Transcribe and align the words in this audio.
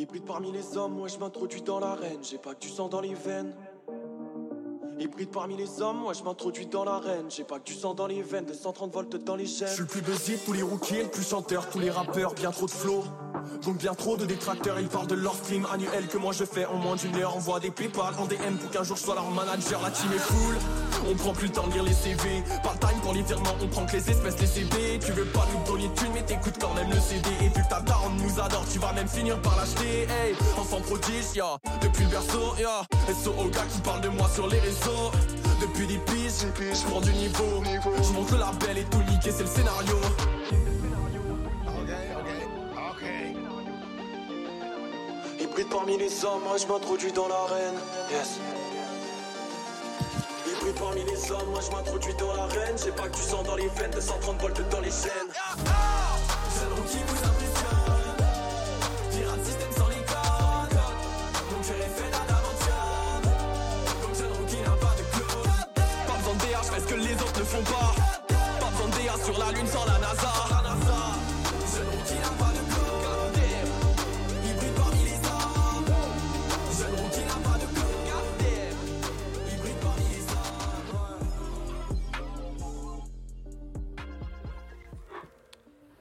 Hybride 0.00 0.24
parmi 0.24 0.50
les 0.50 0.78
hommes, 0.78 0.94
moi 0.94 1.08
je 1.08 1.18
m'introduis 1.18 1.60
dans 1.60 1.78
l'arène. 1.78 2.20
J'ai 2.22 2.38
pas 2.38 2.54
que 2.54 2.60
du 2.60 2.70
sang 2.70 2.88
dans 2.88 3.02
les 3.02 3.12
veines. 3.12 3.54
Hybride 4.98 5.30
parmi 5.30 5.58
les 5.58 5.82
hommes, 5.82 5.98
moi 5.98 6.14
je 6.14 6.22
m'introduis 6.22 6.64
dans 6.64 6.84
l'arène. 6.84 7.30
J'ai 7.30 7.44
pas 7.44 7.58
que 7.58 7.64
du 7.64 7.74
sang 7.74 7.92
dans 7.92 8.06
les 8.06 8.22
veines, 8.22 8.46
230 8.46 8.94
volts 8.94 9.22
dans 9.22 9.36
les 9.36 9.44
gènes. 9.44 9.68
Je 9.68 9.74
suis 9.74 9.82
le 9.82 9.88
plus 9.88 10.00
buzzé 10.00 10.38
tous 10.38 10.54
les 10.54 10.62
rookies, 10.62 11.02
le 11.02 11.10
plus 11.10 11.28
chanteur, 11.28 11.68
tous 11.68 11.80
les 11.80 11.90
rappeurs, 11.90 12.32
bien 12.32 12.50
trop 12.50 12.64
de 12.64 12.70
flow. 12.70 13.04
Donc 13.64 13.78
bien 13.78 13.94
trop 13.94 14.16
de 14.16 14.24
détracteurs, 14.24 14.78
ils 14.80 14.88
parlent 14.88 15.06
de 15.06 15.14
leur 15.14 15.34
stream 15.34 15.66
annuel 15.72 16.06
que 16.08 16.18
moi 16.18 16.32
je 16.32 16.44
fais 16.44 16.66
en 16.66 16.76
moins 16.76 16.96
d'une 16.96 17.16
heure. 17.16 17.36
Envoie 17.36 17.60
des 17.60 17.70
Paypal 17.70 18.14
en 18.18 18.26
DM 18.26 18.56
pour 18.60 18.70
qu'un 18.70 18.82
jour 18.82 18.96
je 18.96 19.02
sois 19.02 19.14
leur 19.14 19.30
manager. 19.30 19.80
La 19.82 19.90
team 19.90 20.10
est 20.12 20.26
cool, 20.28 20.56
on 21.10 21.14
prend 21.14 21.32
plus 21.32 21.48
le 21.48 21.52
temps 21.52 21.66
de 21.66 21.72
lire 21.72 21.82
les 21.82 21.92
CV. 21.92 22.42
Pas 22.62 22.74
time 22.80 23.00
pour 23.02 23.12
littéralement, 23.12 23.54
on 23.62 23.66
prend 23.68 23.86
que 23.86 23.92
les 23.92 24.10
espèces, 24.10 24.40
les 24.40 24.46
CD. 24.46 24.98
Tu 25.04 25.12
veux 25.12 25.24
pas 25.26 25.46
nous 25.52 25.72
donner 25.72 25.88
de 25.88 25.94
thunes, 25.94 26.12
mais 26.14 26.22
t'écoutes 26.22 26.58
quand 26.60 26.74
même 26.74 26.90
le 26.90 27.00
CD. 27.00 27.28
Et 27.40 27.48
vu 27.48 27.62
que 27.62 27.68
ta 27.68 27.80
daronne 27.80 28.16
nous 28.16 28.40
adore, 28.40 28.64
tu 28.72 28.78
vas 28.78 28.92
même 28.92 29.08
finir 29.08 29.40
par 29.42 29.56
l'acheter. 29.56 30.02
Hey, 30.02 30.34
enfant 30.58 30.80
prodige, 30.80 31.40
depuis 31.82 32.04
le 32.04 32.10
berceau, 32.10 32.54
ya. 32.58 32.82
SO 33.22 33.34
au 33.38 33.48
gars 33.48 33.66
qui 33.72 33.80
parle 33.80 34.00
de 34.00 34.08
moi 34.08 34.28
sur 34.34 34.46
les 34.48 34.60
réseaux. 34.60 35.10
Depuis 35.60 35.86
des 35.86 35.98
pistes, 35.98 36.46
je 36.58 36.86
prends 36.88 37.00
du 37.00 37.12
niveau. 37.12 37.62
Je 38.02 38.12
monte 38.12 38.30
le 38.30 38.38
label 38.38 38.78
et 38.78 38.84
tout 38.84 39.02
niquer, 39.10 39.30
c'est 39.30 39.42
le 39.42 39.48
scénario. 39.48 39.96
Parmi 45.70 45.96
les 45.96 46.24
hommes, 46.24 46.42
moi 46.42 46.56
je 46.56 46.66
m'introduis 46.66 47.12
dans 47.12 47.28
l'arène. 47.28 47.74
Yes. 48.10 48.38
Hybride 50.46 50.78
parmi 50.78 51.04
les 51.04 51.30
hommes, 51.30 51.50
moi 51.50 51.60
je 51.64 51.70
m'introduis 51.74 52.14
dans 52.14 52.34
l'arène. 52.34 52.76
J'ai 52.82 52.90
pas 52.92 53.08
que 53.08 53.16
du 53.16 53.22
sang 53.22 53.42
dans 53.42 53.56
les 53.56 53.68
veines, 53.68 53.90
230 53.92 54.40
volts 54.40 54.68
dans 54.70 54.80
les 54.80 54.90
chaînes. 54.90 55.30
Jeune 56.58 56.72
rookie 56.76 56.98
vous 57.06 57.29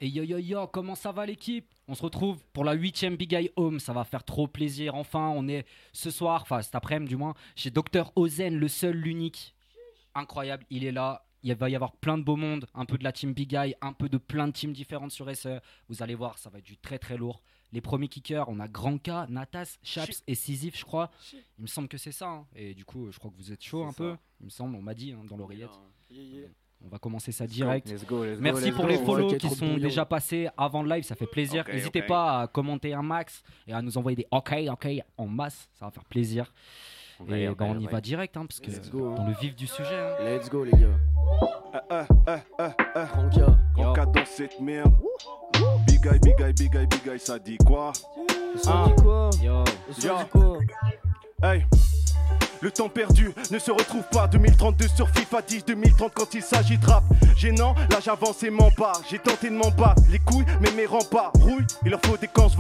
yo 0.09 0.23
yo 0.23 0.38
yo, 0.38 0.67
comment 0.67 0.95
ça 0.95 1.11
va 1.11 1.25
l'équipe? 1.25 1.67
On 1.88 1.95
se 1.95 2.03
retrouve 2.03 2.43
pour 2.53 2.63
la 2.63 2.73
huitième 2.73 3.15
Big 3.15 3.33
Eye 3.33 3.52
Home, 3.55 3.79
ça 3.79 3.93
va 3.93 4.03
faire 4.03 4.23
trop 4.23 4.47
plaisir. 4.47 4.95
Enfin, 4.95 5.29
on 5.35 5.47
est 5.47 5.65
ce 5.93 6.11
soir, 6.11 6.41
enfin 6.43 6.61
cet 6.61 6.75
après-midi 6.75 7.09
du 7.09 7.15
moins, 7.15 7.33
chez 7.55 7.71
Dr 7.71 8.11
Ozen, 8.15 8.55
le 8.55 8.67
seul, 8.67 8.95
l'unique. 8.95 9.55
Incroyable, 10.15 10.65
il 10.69 10.83
est 10.83 10.91
là. 10.91 11.25
Il 11.41 11.55
va 11.55 11.69
y 11.69 11.75
avoir 11.75 11.93
plein 11.93 12.17
de 12.17 12.23
beau 12.23 12.35
monde, 12.35 12.65
un 12.73 12.83
peu 12.85 12.97
de 12.97 13.03
la 13.05 13.13
team 13.13 13.33
Big 13.33 13.53
Eye, 13.53 13.73
un 13.80 13.93
peu 13.93 14.09
de 14.09 14.17
plein 14.17 14.47
de 14.47 14.52
teams 14.52 14.73
différentes 14.73 15.11
sur 15.11 15.33
SE. 15.33 15.61
Vous 15.87 16.03
allez 16.03 16.15
voir, 16.15 16.37
ça 16.37 16.49
va 16.49 16.57
être 16.59 16.65
du 16.65 16.77
très 16.77 16.99
très 16.99 17.15
lourd. 17.15 17.41
Les 17.71 17.80
premiers 17.81 18.09
kickers, 18.09 18.49
on 18.49 18.59
a 18.59 18.67
Grand 18.67 18.97
K, 18.97 19.30
Natas, 19.30 19.77
Chaps 19.81 20.21
et 20.27 20.35
Sisyphe, 20.35 20.77
je 20.77 20.83
crois. 20.83 21.11
Il 21.57 21.61
me 21.61 21.67
semble 21.67 21.87
que 21.87 21.97
c'est 21.97 22.11
ça. 22.11 22.27
hein. 22.27 22.47
Et 22.55 22.73
du 22.73 22.83
coup, 22.83 23.09
je 23.11 23.17
crois 23.19 23.31
que 23.31 23.37
vous 23.37 23.53
êtes 23.53 23.63
chaud 23.63 23.83
un 23.85 23.91
ça. 23.91 23.97
peu. 23.97 24.17
Il 24.41 24.45
me 24.45 24.49
semble, 24.49 24.75
on 24.75 24.81
m'a 24.81 24.93
dit 24.93 25.13
hein, 25.13 25.23
dans 25.30 25.37
l'oreillette. 25.37 25.69
Yeah, 26.09 26.23
yeah. 26.23 26.47
On 26.85 26.88
va 26.88 26.97
commencer 26.97 27.31
ça 27.33 27.45
direct. 27.45 27.89
let's 27.89 28.05
go, 28.05 28.23
let's 28.23 28.38
go, 28.38 28.41
Merci 28.41 28.66
let's 28.66 28.75
pour 28.75 28.85
go. 28.85 28.89
les 28.91 28.97
follow 28.99 29.27
qui 29.35 29.49
sont 29.49 29.66
bouillon. 29.67 29.77
déjà 29.80 30.05
passés 30.05 30.47
avant 30.58 30.81
le 30.81 30.89
live, 30.89 31.03
ça 31.03 31.16
fait 31.16 31.27
plaisir. 31.27 31.66
N'hésitez 31.67 32.02
pas 32.02 32.41
à 32.44 32.47
commenter 32.47 32.94
un 32.94 33.02
max 33.02 33.44
et 33.67 33.73
à 33.73 33.81
nous 33.81 33.97
envoyer 33.97 34.16
des 34.16 34.27
OK, 34.31 34.53
OK 34.71 34.88
en 35.17 35.27
masse, 35.27 35.69
ça 35.73 35.86
va 35.86 35.91
faire 35.91 36.05
plaisir. 36.05 36.52
Et 37.27 37.43
y- 37.43 37.48
ben, 37.54 37.55
on 37.59 37.73
va 37.73 37.80
y- 37.81 37.86
va 37.87 37.99
direct, 37.99 38.37
hein, 38.37 38.45
parce 38.45 38.61
que 38.61 38.71
Let's 38.71 38.89
go, 38.89 39.09
hein. 39.11 39.15
dans 39.15 39.27
le 39.27 39.33
vif 39.42 39.54
du 39.54 39.67
sujet. 39.67 39.89
hein. 39.93 40.23
Let's 40.23 40.49
go, 40.49 40.64
les 40.64 40.71
gars. 40.71 41.99
Grand 43.75 43.93
cas 43.93 44.05
dans 44.05 44.25
cette 44.25 44.59
merde. 44.61 44.93
Big 45.86 46.05
eye, 46.05 46.20
big 46.20 46.39
eye, 46.39 46.54
big 46.54 46.73
eye, 46.75 46.87
big 46.87 47.08
eye, 47.11 47.20
ça 47.20 47.37
dit 47.37 47.58
quoi? 47.58 47.92
Ah. 48.67 48.87
quoi? 49.02 49.30
Yo. 49.43 49.64
Yo. 50.02 50.58
Hey. 51.43 51.65
Le 52.61 52.71
temps 52.71 52.89
perdu 52.89 53.31
ne 53.52 53.59
se 53.59 53.71
retrouve 53.71 54.03
pas. 54.11 54.27
2032 54.27 54.87
sur 54.95 55.09
FIFA 55.09 55.42
10 55.42 55.65
2030 55.65 56.11
quand 56.14 56.33
il 56.33 56.42
s'agit 56.42 56.77
de 56.77 56.86
rap. 56.86 57.03
Gênant, 57.37 57.75
là 57.89 57.99
j'avance 58.03 58.43
et 58.43 58.49
m'en 58.49 58.70
bats 58.77 58.93
J'ai 59.09 59.20
tenté 59.20 59.49
de 59.49 59.55
m'en 59.55 59.71
battre. 59.71 60.02
Les 60.09 60.20
couilles 60.20 60.45
mais 60.61 60.71
mes 60.71 60.86
remparts 60.86 61.31
Rouille, 61.39 61.65
il 61.86 61.92
leur 61.92 62.02
faut 62.05 62.17
des 62.17 62.27
camps 62.27 62.49
se 62.49 62.58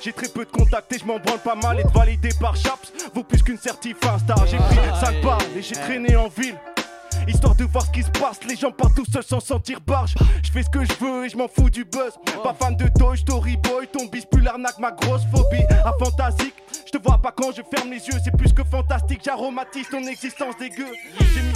j'ai 0.00 0.12
très 0.12 0.28
peu 0.28 0.44
de 0.44 0.50
contacts 0.50 0.92
et 0.92 0.98
je 0.98 1.04
m'en 1.04 1.18
branle 1.18 1.40
pas 1.40 1.56
mal. 1.56 1.80
Être 1.80 1.92
validé 1.92 2.28
par 2.40 2.54
Chaps 2.54 2.92
vaut 3.14 3.24
plus 3.24 3.42
qu'une 3.42 3.58
certif 3.58 3.96
Insta. 4.04 4.36
J'ai 4.46 4.56
pris 4.56 4.76
5 5.00 5.22
balles 5.22 5.38
et 5.56 5.62
j'ai 5.62 5.74
traîné 5.74 6.14
en 6.14 6.28
ville. 6.28 6.54
Histoire 7.26 7.54
de 7.56 7.64
voir 7.64 7.84
ce 7.84 7.90
qui 7.90 8.02
se 8.02 8.10
passe, 8.10 8.38
les 8.48 8.56
gens 8.56 8.70
partent 8.70 8.94
tout 8.94 9.04
seuls 9.04 9.24
sans 9.24 9.40
sentir 9.40 9.80
barge. 9.80 10.14
Je 10.42 10.50
fais 10.50 10.62
ce 10.62 10.70
que 10.70 10.84
je 10.84 10.92
veux 11.00 11.26
et 11.26 11.28
je 11.28 11.36
m'en 11.36 11.48
fous 11.48 11.68
du 11.68 11.84
buzz. 11.84 12.12
Pas 12.42 12.54
fan 12.54 12.76
de 12.76 12.88
Toy 12.98 13.18
Story 13.18 13.56
Boy, 13.56 13.88
ton 13.92 14.06
bis 14.06 14.24
plus 14.24 14.40
l'arnaque, 14.40 14.78
ma 14.78 14.92
grosse 14.92 15.22
phobie. 15.32 15.64
À 15.84 15.92
fantasique, 15.98 16.54
je 16.88 16.98
te 16.98 17.02
vois 17.02 17.18
pas 17.18 17.32
quand 17.32 17.52
je 17.54 17.60
ferme 17.74 17.90
les 17.90 18.06
yeux, 18.06 18.18
c'est 18.24 18.34
plus 18.34 18.50
que 18.52 18.64
fantastique. 18.64 19.20
J'aromatise 19.22 19.88
ton 19.90 20.02
existence 20.04 20.56
dégueu. 20.56 20.86
J'ai 21.18 21.42
mis, 21.42 21.52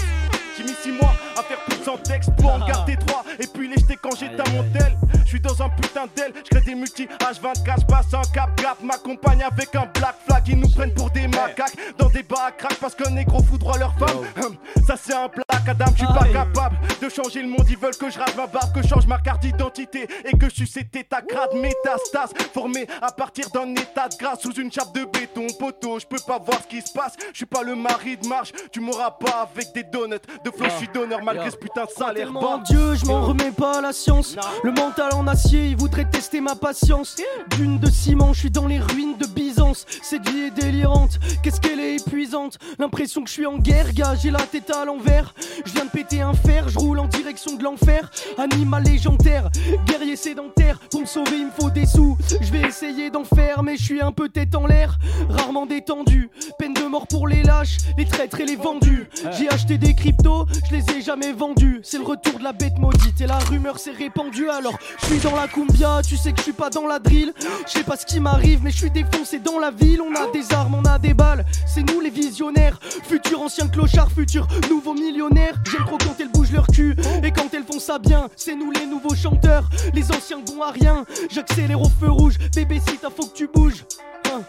j'ai 0.59 0.65
mis 0.65 0.75
6 0.83 0.93
mois 0.93 1.15
à 1.39 1.43
faire 1.43 1.59
plus 1.65 1.79
de 1.79 1.85
100 1.85 1.97
textes 1.99 2.31
pour 2.37 2.53
en 2.53 2.67
garder 2.67 2.97
3 2.97 3.25
et 3.39 3.47
puis 3.47 3.67
les 3.67 3.77
jeter 3.77 3.97
quand 3.97 4.15
j'étais 4.15 4.41
à 4.41 4.51
mon 4.51 4.63
tel. 4.73 4.95
Je 5.33 5.39
suis 5.39 5.47
dans 5.47 5.63
un 5.63 5.71
putain 5.71 6.05
d'aile, 6.15 6.35
je 6.45 6.51
crée 6.51 6.61
des 6.61 6.75
multi 6.75 7.07
H24, 7.07 7.81
je 7.81 7.87
passe 7.87 8.13
un 8.13 8.21
cap 8.35 8.55
gap, 8.61 8.77
m'accompagne 8.83 9.43
avec 9.43 9.75
un 9.75 9.87
black 9.99 10.17
flag. 10.27 10.47
Ils 10.47 10.59
nous 10.59 10.69
prennent 10.69 10.93
pour 10.93 11.09
des 11.09 11.27
macaques 11.27 11.75
dans 11.97 12.11
des 12.11 12.23
bas 12.23 12.49
à 12.49 12.53
crack 12.53 12.75
parce 12.75 12.95
qu'un 12.95 13.09
négro 13.09 13.43
foudroie 13.43 13.79
leur 13.79 13.95
femme. 13.95 14.19
Hum, 14.45 14.57
Ça 14.87 14.95
c'est 15.03 15.15
un 15.15 15.29
black 15.29 15.67
Adam, 15.67 15.87
je 15.93 16.05
suis 16.05 16.07
pas 16.07 16.29
capable 16.31 16.77
de 17.01 17.09
changer 17.09 17.41
le 17.41 17.49
monde. 17.49 17.65
Ils 17.71 17.79
veulent 17.79 17.97
que 17.97 18.11
je 18.11 18.19
rase 18.19 18.35
ma 18.37 18.47
barbe, 18.47 18.75
que 18.75 18.83
je 18.83 18.89
change 18.89 19.07
ma 19.07 19.19
carte 19.21 19.41
d'identité 19.41 20.07
et 20.25 20.37
que 20.37 20.51
je 20.51 20.65
suis 20.65 20.85
ta 21.09 21.23
grade 21.23 21.55
métastase 21.55 22.33
formé 22.53 22.87
à 23.01 23.11
partir 23.11 23.49
d'un 23.51 23.71
état 23.71 24.09
de 24.09 24.17
grâce 24.19 24.43
sous 24.43 24.53
une 24.53 24.71
chape 24.71 24.93
de 24.95 25.05
béton 25.05 25.47
poteau. 25.59 25.99
Je 25.99 26.07
peux 26.07 26.21
pas 26.27 26.39
voir 26.39 26.61
ce 26.63 26.67
qui 26.67 26.83
se 26.83 26.93
passe, 26.93 27.15
je 27.33 27.39
suis 27.39 27.47
pas 27.47 27.63
le 27.63 27.75
mari 27.75 28.19
de 28.19 28.27
marche. 28.29 28.53
Tu 28.71 28.81
m'auras 28.81 29.13
pas 29.13 29.49
avec 29.51 29.73
des 29.73 29.85
donuts 29.85 30.17
de 30.45 30.51
flow, 30.51 30.67
je 30.69 30.77
suis 30.77 30.89
donneur 30.93 31.23
malgré 31.23 31.51
ce 31.51 31.57
putain 31.57 31.85
de 31.85 31.91
salaire 31.91 32.33
bas. 32.33 32.61
Dieu, 32.67 32.97
je 32.97 33.07
m'en 33.07 33.23
remets 33.23 33.53
pas 33.53 33.79
à 33.79 33.81
la 33.81 33.93
science. 33.93 34.37
Le 34.63 34.73
mental 34.73 35.15
en 35.15 35.22
acier, 35.29 35.69
il 35.69 35.77
voudrait 35.77 36.05
tester 36.05 36.41
ma 36.41 36.55
patience. 36.55 37.17
Dune 37.57 37.79
de 37.79 37.91
ciment, 37.91 38.33
je 38.33 38.41
suis 38.41 38.51
dans 38.51 38.67
les 38.67 38.79
ruines 38.79 39.17
de 39.19 39.27
Byzance. 39.27 39.87
Cette 40.03 40.29
vie 40.29 40.43
est 40.43 40.51
délirante, 40.51 41.19
qu'est-ce 41.43 41.61
qu'elle 41.61 41.81
est 41.81 41.97
épuisante. 41.97 42.59
L'impression 42.79 43.23
que 43.23 43.29
je 43.29 43.35
suis 43.35 43.47
en 43.47 43.59
guerre, 43.59 43.93
gars, 43.93 44.15
j'ai 44.15 44.31
la 44.31 44.41
tête 44.41 44.71
à 44.71 44.85
l'envers. 44.85 45.35
Je 45.65 45.73
viens 45.73 45.85
de 45.85 45.91
péter 45.91 46.21
un 46.21 46.35
fer, 46.35 46.69
je 46.69 46.79
roule 46.79 46.99
en 46.99 47.07
direction 47.07 47.57
de 47.57 47.63
l'enfer. 47.63 48.11
Animal 48.39 48.85
légendaire, 48.85 49.51
guerrier 49.87 50.17
sédentaire. 50.17 50.79
Pour 50.91 51.01
me 51.01 51.07
sauver, 51.07 51.39
il 51.39 51.47
me 51.47 51.51
faut 51.51 51.71
des 51.71 51.87
sous. 51.87 52.17
Je 52.41 52.51
vais 52.51 52.63
essayer 52.63 53.11
d'en 53.11 53.25
faire, 53.25 53.63
mais 53.63 53.77
je 53.77 53.83
suis 53.83 54.01
un 54.01 54.13
peu 54.13 54.29
tête 54.29 54.55
en 54.55 54.67
l'air. 54.67 54.99
Rarement 55.29 55.67
détendu, 55.67 56.31
peine 56.59 56.75
de 56.75 56.83
mort 56.83 57.07
pour 57.07 57.29
les 57.29 57.43
lâches, 57.43 57.79
les 57.97 58.07
traîtres 58.07 58.41
et 58.41 58.47
les 58.47 58.57
vendus. 58.57 59.09
J'ai 59.39 59.49
acheté 59.49 59.79
des 59.79 59.95
cryptos, 59.95 60.47
je 60.69 60.77
les 60.77 60.97
ai 60.97 61.03
jamais 61.03 61.33
vendus. 61.33 61.81
C'est 61.83 61.99
le 61.99 62.05
retour 62.05 62.39
de 62.39 62.45
la 62.45 62.53
bête 62.53 62.79
maudite 62.79 63.21
et 63.21 63.27
la 63.27 63.39
rumeur 63.39 63.79
s'est 63.79 63.93
répandue. 63.93 64.49
Alors, 64.49 64.79
suis 65.19 65.29
dans 65.29 65.37
la 65.37 65.49
cumbia, 65.49 66.01
tu 66.07 66.17
sais 66.17 66.33
que 66.33 66.39
je 66.39 66.45
suis 66.45 66.53
pas 66.53 66.71
dans 66.71 66.87
la 66.87 66.99
drill. 66.99 67.33
Je 67.67 67.71
sais 67.71 67.85
pas 67.85 67.97
ce 67.97 68.07
qui 68.07 68.21
m'arrive, 68.21 68.61
mais 68.63 68.71
je 68.71 68.79
suis 68.79 68.91
défoncé 68.91 69.39
dans 69.39 69.59
la 69.59 69.71
ville. 69.71 70.01
On 70.01 70.15
a 70.15 70.31
des 70.31 70.53
armes, 70.55 70.75
on 70.75 70.85
a 70.85 70.99
des 70.99 71.13
balles. 71.13 71.45
C'est 71.67 71.83
nous 71.83 72.01
les 72.01 72.11
visionnaires. 72.11 72.79
Futur 72.83 73.43
ancien 73.43 73.69
clochard, 73.69 74.11
futur 74.11 74.47
nouveau 74.71 74.95
millionnaire. 74.95 75.55
J'aime 75.71 75.85
trop 75.85 75.99
quand 75.99 76.15
elles 76.19 76.31
bougent 76.31 76.53
leur 76.53 76.67
cul. 76.67 76.97
Et 77.23 77.31
quand 77.31 77.53
elles 77.53 77.65
font 77.65 77.81
ça 77.81 77.99
bien, 77.99 78.29
c'est 78.37 78.55
nous 78.55 78.71
les 78.71 78.87
nouveaux 78.87 79.15
chanteurs. 79.15 79.69
Les 79.93 80.11
anciens 80.13 80.39
bons 80.39 80.63
à 80.63 80.71
rien. 80.71 81.05
J'accélère 81.31 81.81
au 81.81 81.89
feu 81.89 82.11
rouge. 82.11 82.39
Bébé, 82.55 82.81
si 82.87 82.97
t'as 82.97 83.11
faut 83.11 83.27
que 83.27 83.35
tu 83.37 83.49
bouges. 83.49 83.85
Hein, 84.33 84.43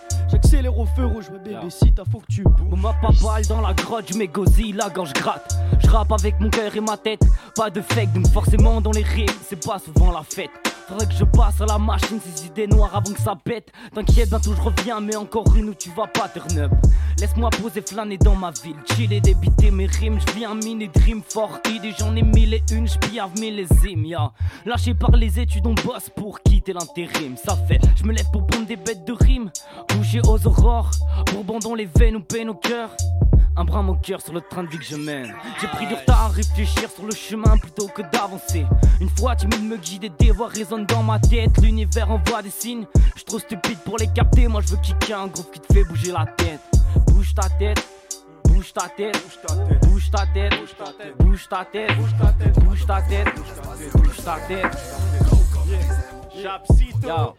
J'accélère 0.43 0.77
au 0.77 0.85
feu 0.85 1.05
rouge, 1.05 1.27
mais 1.31 1.39
bébé, 1.39 1.69
si 1.69 1.93
t'as 1.93 2.03
faut 2.05 2.19
que 2.19 2.31
tu 2.31 2.43
bouges. 2.43 2.67
On 2.71 2.75
m'a 2.75 2.93
pas 2.93 3.11
balle 3.23 3.45
dans 3.47 3.61
la 3.61 3.73
grotte, 3.73 4.05
je 4.11 4.17
mets 4.17 4.27
Godzilla 4.27 4.89
quand 4.93 5.05
je 5.05 5.13
gratte. 5.13 5.55
Je 5.79 5.87
rappe 5.89 6.11
avec 6.11 6.39
mon 6.39 6.49
cœur 6.49 6.75
et 6.75 6.81
ma 6.81 6.97
tête, 6.97 7.21
pas 7.55 7.69
de 7.69 7.81
fake, 7.81 8.13
donc 8.13 8.27
forcément 8.27 8.81
dans 8.81 8.91
les 8.91 9.03
rimes, 9.03 9.25
c'est 9.47 9.63
pas 9.65 9.79
souvent 9.79 10.11
la 10.11 10.23
fête. 10.23 10.72
Faudrait 10.87 11.07
que 11.07 11.13
je 11.13 11.23
passe 11.23 11.61
à 11.61 11.65
la 11.65 11.77
machine, 11.77 12.19
ces 12.19 12.45
idées 12.47 12.67
noires 12.67 12.95
avant 12.95 13.13
que 13.13 13.21
ça 13.21 13.35
pète. 13.41 13.71
T'inquiète, 13.93 14.29
bientôt 14.29 14.53
je 14.53 14.61
reviens, 14.61 14.99
mais 14.99 15.15
encore 15.15 15.55
une 15.55 15.69
où 15.69 15.73
tu 15.73 15.89
vas 15.91 16.07
pas 16.07 16.27
turn 16.27 16.59
up. 16.59 16.71
Laisse-moi 17.19 17.49
poser 17.51 17.81
flâner 17.81 18.17
dans 18.17 18.35
ma 18.35 18.51
ville, 18.51 18.75
chiller, 18.93 19.21
débiter 19.21 19.71
mes 19.71 19.85
rimes. 19.85 20.19
Je 20.19 20.33
viens 20.33 20.55
mini 20.55 20.89
dream 20.89 21.21
fort 21.27 21.59
idée, 21.69 21.93
j'en 21.97 22.15
ai 22.15 22.21
mille 22.21 22.53
et 22.53 22.63
une, 22.71 22.87
j'piave 22.87 23.31
millésime, 23.39 24.05
ya. 24.05 24.31
Lâché 24.65 24.93
par 24.93 25.11
les 25.11 25.39
études, 25.39 25.65
on 25.67 25.73
bosse 25.73 26.09
pour 26.15 26.41
quitter 26.41 26.73
l'intérim. 26.73 27.37
Ça 27.37 27.55
fait, 27.67 27.79
je 27.95 28.03
me 28.03 28.11
lève 28.11 28.29
pour 28.31 28.45
pondre 28.45 28.65
des 28.65 28.75
bêtes 28.75 29.05
de 29.05 29.13
rimes, 29.13 29.51
bouger 29.89 30.21
aux 30.27 30.45
aurores, 30.45 30.91
bourbon 31.31 31.59
dans 31.59 31.75
les 31.75 31.85
veines 31.85 32.17
ou 32.17 32.21
peine 32.21 32.49
au 32.49 32.55
cœur. 32.55 32.89
un 33.55 33.65
brin 33.65 33.83
mon 33.83 33.95
cœur 33.95 34.21
sur 34.21 34.33
le 34.33 34.41
train 34.41 34.63
de 34.63 34.69
vie 34.69 34.79
que 34.79 34.83
je 34.83 34.95
mène. 34.95 35.33
J'ai 35.61 35.67
pris 35.67 35.85
du 35.85 35.93
retard 35.93 36.21
à 36.21 36.27
réfléchir 36.29 36.89
sur 36.89 37.05
le 37.05 37.13
chemin 37.13 37.57
plutôt 37.57 37.87
que 37.87 38.01
d'avancer. 38.01 38.65
Une 38.99 39.09
fois 39.09 39.35
tu 39.35 39.47
me 39.47 39.77
guider, 39.77 40.09
des 40.19 40.31
voix 40.31 40.47
dans 40.79 41.03
ma 41.03 41.19
tête. 41.19 41.57
L'univers 41.61 42.11
envoie 42.11 42.41
des 42.41 42.49
signes. 42.49 42.85
Je 43.15 43.23
trop 43.23 43.39
stupide 43.39 43.79
pour 43.79 43.97
les 43.97 44.07
capter. 44.07 44.47
Moi 44.47 44.61
je 44.61 44.69
veux 44.69 44.81
kicker 44.81 45.19
un 45.19 45.27
groupe 45.27 45.51
qui 45.51 45.59
te 45.59 45.73
fait 45.73 45.83
bouger 45.83 46.11
la 46.11 46.25
tête. 46.25 46.61
Bouge 47.07 47.33
ta 47.35 47.49
tête. 47.49 47.83
Bouge 48.45 48.73
ta 48.73 48.87
tête, 48.87 49.17
bouge 49.23 49.39
ta 49.41 49.55
tête, 49.55 49.85
bouge 49.85 50.09
ta 50.11 50.25
tête, 50.27 51.17
bouge 51.17 51.47
ta 51.49 51.65
tête, 51.65 51.97
bouge 51.97 52.13
ta 52.19 52.25
tête, 52.31 52.55
bouge 52.63 52.85
ta 52.85 53.01
tête, 53.01 53.27
bouge 53.93 54.23
ta 54.23 54.35
tête. 54.47 54.77
Yo. 56.35 57.35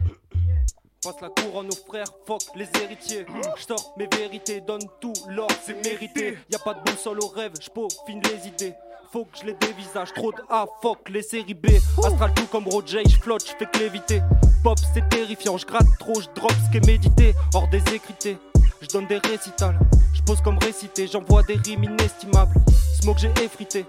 Passe 1.02 1.20
la 1.20 1.28
couronne 1.28 1.68
aux 1.68 1.86
frères, 1.86 2.06
fuck 2.26 2.42
les 2.56 2.68
héritiers. 2.82 3.26
J'sors 3.56 3.94
mes 3.98 4.08
vérités, 4.16 4.60
donne 4.60 4.86
tout, 5.00 5.12
l'or 5.28 5.48
c'est 5.62 5.82
mérité. 5.84 6.38
Y 6.50 6.56
a 6.56 6.58
pas 6.58 6.74
de 6.74 6.80
boussole 6.80 7.20
au 7.20 7.28
rêve, 7.28 7.52
j'peaufine 7.60 8.20
les 8.22 8.48
idées. 8.48 8.74
Faut 9.14 9.26
que 9.26 9.38
je 9.40 9.46
les 9.46 9.54
dévisage, 9.54 10.12
trop 10.12 10.32
de 10.32 10.42
A, 10.50 10.66
fuck 10.82 11.08
les 11.08 11.22
séries 11.22 11.54
B. 11.54 11.66
Astral 12.04 12.34
tout 12.34 12.46
comme 12.50 12.66
Roger, 12.66 13.00
j'flotte, 13.06 13.46
j'fais 13.46 13.64
que 13.64 13.78
l'éviter. 13.78 14.20
Pop 14.64 14.76
c'est 14.92 15.08
terrifiant, 15.08 15.56
j'gratte 15.56 15.86
trop, 16.00 16.20
j'drop 16.20 16.50
ce 16.50 16.72
qu'est 16.72 16.84
médité. 16.84 17.32
Hors 17.54 17.68
des 17.68 17.78
écrités, 17.94 18.38
j'donne 18.80 19.06
des 19.06 19.18
récitals. 19.18 19.78
J'pose 20.14 20.40
comme 20.40 20.58
récité, 20.58 21.06
j'envoie 21.06 21.44
des 21.44 21.54
rimes 21.64 21.84
inestimables. 21.84 22.56
Smoke 23.00 23.20
j'ai 23.20 23.30
effrité, 23.40 23.86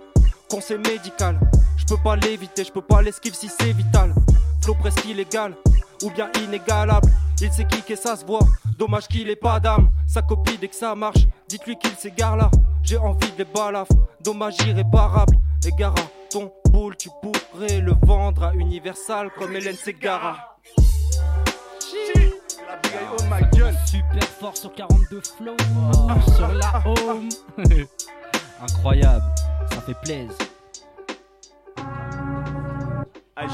conseil 0.48 0.78
médical. 0.78 1.40
J'peux 1.76 1.98
pas 2.04 2.16
l'éviter, 2.18 2.64
j'peux 2.64 2.82
pas 2.82 3.02
l'esquive 3.02 3.34
si 3.34 3.50
c'est 3.50 3.74
vital. 3.74 4.14
Flow 4.62 4.76
presque 4.76 5.06
illégal 5.06 5.56
ou 6.06 6.12
bien 6.12 6.30
inégalable. 6.44 7.10
Il 7.42 7.52
sait 7.52 7.66
qui 7.66 7.82
que 7.82 7.96
ça 7.96 8.16
se 8.16 8.26
voit, 8.26 8.46
dommage 8.78 9.08
qu'il 9.08 9.30
ait 9.30 9.36
pas 9.36 9.60
d'âme. 9.60 9.90
Sa 10.08 10.22
copie 10.22 10.58
dès 10.58 10.68
que 10.68 10.76
ça 10.76 10.96
marche, 10.96 11.28
dites-lui 11.50 11.78
qu'il 11.78 11.92
s'égare 11.92 12.38
là. 12.38 12.50
J'ai 12.84 12.98
envie 12.98 13.32
de 13.32 13.40
les 13.40 13.46
balafres, 13.46 13.92
dommage 14.22 14.56
irréparable. 14.66 15.38
Égara, 15.66 15.96
ton 16.30 16.52
boule, 16.66 16.96
tu 16.96 17.10
pourrais 17.22 17.80
le 17.80 17.94
vendre 18.04 18.44
à 18.44 18.54
Universal 18.54 19.32
comme 19.38 19.56
Hélène 19.56 19.76
Segara. 19.76 20.58
Super 23.86 24.24
fort 24.40 24.56
sur 24.56 24.74
42 24.74 25.22
flow, 25.38 25.56
sur 26.36 26.54
la 26.54 26.84
home. 26.86 27.30
Incroyable, 28.62 29.26
ça 29.72 29.82
fait 29.82 29.96
plaisir. 30.04 30.55
Ah 33.38 33.48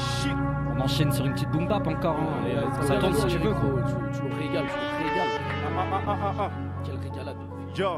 On 0.76 0.80
enchaîne 0.80 1.10
sur 1.10 1.24
une 1.26 1.32
petite 1.32 1.50
boom 1.50 1.66
bap 1.66 1.84
encore. 1.88 2.14
hein. 2.16 2.42
Allez, 2.44 2.56
allez, 2.56 2.86
Ça 2.86 2.92
allez, 2.92 3.00
tombe 3.00 3.14
si 3.14 3.26
tu 3.26 3.38
veux. 3.38 3.52
gros, 3.52 3.80
Tu, 3.80 4.18
tu 4.18 4.24
nous 4.28 4.36
régales, 4.36 4.64
tu 4.66 4.74
nous 4.78 5.08
régales. 5.08 5.40
Ah 5.76 5.82
ah 5.92 6.00
ah 6.06 6.16
ah 6.22 6.34
ah 6.38 6.50
Quelle 6.84 6.96
régalade. 6.98 7.36
Yo, 7.76 7.88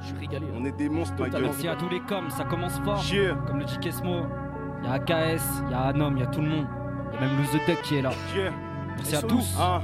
Je 0.00 0.06
suis 0.06 0.16
régalé. 0.18 0.46
on 0.56 0.64
est 0.64 0.76
des 0.76 0.88
monstres 0.88 1.16
ma 1.20 1.28
gueule. 1.28 1.42
Merci 1.42 1.66
à 1.66 1.74
tous 1.74 1.88
les 1.88 1.98
coms, 2.00 2.30
ça 2.30 2.44
commence 2.44 2.78
fort. 2.78 3.02
Yeah, 3.12 3.34
Comme 3.46 3.58
le 3.58 3.64
dit 3.64 3.78
Kesmo. 3.78 4.20
Il 4.82 4.88
y 4.88 4.88
a 4.88 4.92
AKS, 4.92 5.62
il 5.66 5.70
y 5.72 5.74
a 5.74 5.80
Anom, 5.88 6.16
il 6.16 6.20
y 6.20 6.22
a 6.22 6.26
tout 6.26 6.40
le 6.40 6.48
monde. 6.48 6.66
Il 7.10 7.14
y 7.14 7.18
a 7.18 7.20
même 7.26 7.36
Lose 7.38 7.50
the 7.50 7.66
Duck 7.68 7.82
qui 7.82 7.96
est 7.96 8.02
là. 8.02 8.10
yeah, 8.36 8.52
Merci 8.96 9.16
à 9.16 9.22
tous. 9.22 9.56
ah 9.58 9.80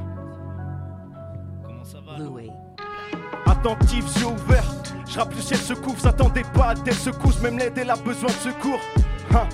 Comment 1.65 1.85
ça 1.85 1.99
va 2.07 3.51
Attentif, 3.51 4.17
yeux 4.21 4.27
ouverts. 4.27 4.63
Je 5.09 5.19
le 5.19 5.41
ciel 5.43 5.59
se 5.59 5.75
couvre, 5.75 5.99
s'attendait 5.99 6.45
pas 6.55 6.69
à 6.69 6.75
telle 6.75 6.95
secousse, 6.95 7.43
même 7.43 7.59
l'aide 7.59 7.77
elle 7.77 7.91
a 7.91 7.97
besoin 7.97 8.29
de 8.29 8.35
secours. 8.35 8.79
Hein. 9.35 9.47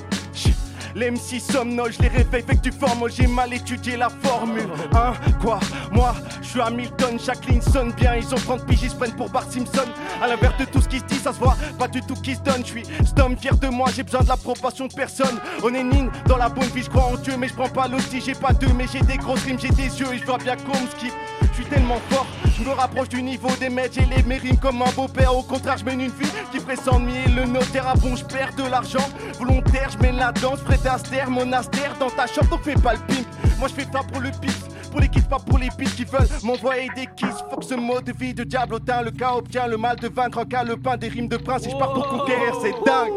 Les 0.94 1.10
MC 1.10 1.40
somnolent, 1.40 1.92
je 1.92 2.02
les 2.02 2.08
réveille, 2.08 2.44
tu 2.62 2.72
formes, 2.72 2.98
moi 2.98 3.08
j'ai 3.08 3.26
mal 3.26 3.52
étudié 3.52 3.96
la 3.96 4.08
formule. 4.08 4.68
Hein, 4.94 5.12
quoi? 5.40 5.60
Moi, 5.92 6.14
je 6.42 6.48
suis 6.48 6.60
Hamilton, 6.60 7.18
chaque 7.18 7.46
ligne 7.46 7.60
sonne 7.60 7.92
bien, 7.92 8.14
ils 8.16 8.34
ont 8.34 8.38
30 8.38 8.66
piges, 8.66 8.82
ils 8.82 8.90
se 8.90 8.96
prennent 8.96 9.14
pour 9.14 9.30
Bart 9.30 9.50
Simpson. 9.50 9.88
À 10.22 10.26
l'inverse 10.26 10.56
de 10.58 10.64
tout 10.64 10.80
ce 10.80 10.88
qui 10.88 10.98
se 10.98 11.04
dit, 11.04 11.18
ça 11.18 11.32
se 11.32 11.38
voit, 11.38 11.56
pas 11.78 11.88
du 11.88 12.00
tout 12.02 12.14
qui 12.14 12.34
se 12.34 12.40
donne. 12.40 12.62
Je 12.64 12.70
suis 12.70 12.84
stom, 13.04 13.36
fier 13.36 13.56
de 13.56 13.68
moi, 13.68 13.88
j'ai 13.94 14.02
besoin 14.02 14.22
de 14.22 14.28
l'approbation 14.28 14.86
de 14.86 14.94
personne. 14.94 15.38
On 15.62 15.72
est 15.74 15.84
nine 15.84 16.10
dans 16.26 16.36
la 16.36 16.48
bonne 16.48 16.68
vie, 16.68 16.82
je 16.82 16.90
crois 16.90 17.04
en 17.04 17.16
Dieu, 17.16 17.34
mais 17.38 17.48
je 17.48 17.54
prends 17.54 17.68
pas 17.68 17.88
l'hostie, 17.88 18.20
j'ai 18.24 18.34
pas 18.34 18.52
deux, 18.52 18.72
mais 18.74 18.86
j'ai 18.90 19.00
des 19.00 19.16
grosses 19.16 19.44
rimes, 19.44 19.58
j'ai 19.58 19.70
des 19.70 20.00
yeux 20.00 20.12
et 20.12 20.18
je 20.18 20.24
vois 20.24 20.38
bien 20.38 20.56
qu'on 20.56 20.80
me 20.80 20.86
skip. 20.96 21.12
Je 21.58 21.64
suis 21.64 21.72
tellement 21.72 21.98
fort, 22.08 22.24
je 22.56 22.62
me 22.62 22.70
rapproche 22.70 23.08
du 23.08 23.20
niveau 23.20 23.48
des 23.58 23.68
maîtres, 23.68 23.94
j'ai 23.98 24.16
les 24.16 24.22
mes 24.22 24.36
rimes 24.36 24.58
comme 24.58 24.80
un 24.80 24.90
beau-père. 24.92 25.36
Au 25.36 25.42
contraire, 25.42 25.76
je 25.76 25.84
mène 25.84 26.00
une 26.02 26.10
vie 26.10 26.30
qui 26.52 26.60
ferait 26.60 26.76
s'ennuyer 26.76 27.26
le 27.34 27.46
notaire. 27.46 27.84
Ah 27.88 27.94
bon, 27.96 28.14
je 28.14 28.24
perds 28.24 28.54
de 28.56 28.62
l'argent 28.70 29.04
volontaire, 29.40 29.90
je 29.90 29.98
mets 29.98 30.12
la 30.12 30.30
danse, 30.30 30.60
près 30.60 30.78
d'astère, 30.78 31.28
monastère 31.28 31.96
dans 31.98 32.10
ta 32.10 32.28
chambre, 32.28 32.48
donc 32.50 32.62
fais 32.62 32.74
pas 32.74 32.92
le 32.92 33.00
pimp. 33.00 33.26
Moi, 33.58 33.66
je 33.66 33.74
fais 33.74 33.88
ça 33.92 34.02
pour 34.04 34.20
le 34.20 34.30
pix. 34.40 34.54
Pour 34.92 35.00
les 35.00 35.08
kids, 35.08 35.22
pas 35.22 35.40
pour 35.40 35.58
les 35.58 35.68
bites 35.76 35.96
qui 35.96 36.04
veulent 36.04 36.28
m'envoyer 36.44 36.90
des 36.94 37.08
kisses. 37.16 37.42
Faut 37.50 37.56
que 37.56 37.64
ce 37.64 37.74
mode 37.74 38.04
de 38.04 38.12
vie 38.12 38.34
de 38.34 38.44
diablotin, 38.44 39.02
le 39.02 39.10
cas 39.10 39.32
obtient 39.32 39.66
le 39.66 39.76
mal 39.76 39.96
de 39.96 40.06
vaincre 40.08 40.38
en 40.38 40.44
cas 40.44 40.62
le 40.62 40.76
pain 40.76 40.96
des 40.96 41.08
rimes 41.08 41.28
de 41.28 41.38
prince. 41.38 41.66
Et 41.66 41.70
je 41.70 41.76
pars 41.76 41.92
pour 41.92 42.08
conquérir, 42.08 42.54
c'est 42.62 42.70
dingue. 42.86 43.10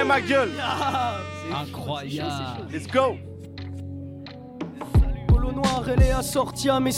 Eh 0.00 0.04
ma 0.04 0.20
gueule, 0.20 0.50
Incroyable. 1.54 2.66
let's 2.72 2.88
go. 2.88 3.16
Elle 5.88 6.02
est 6.02 6.12
assortie 6.12 6.70
à 6.70 6.80
mes. 6.80 6.92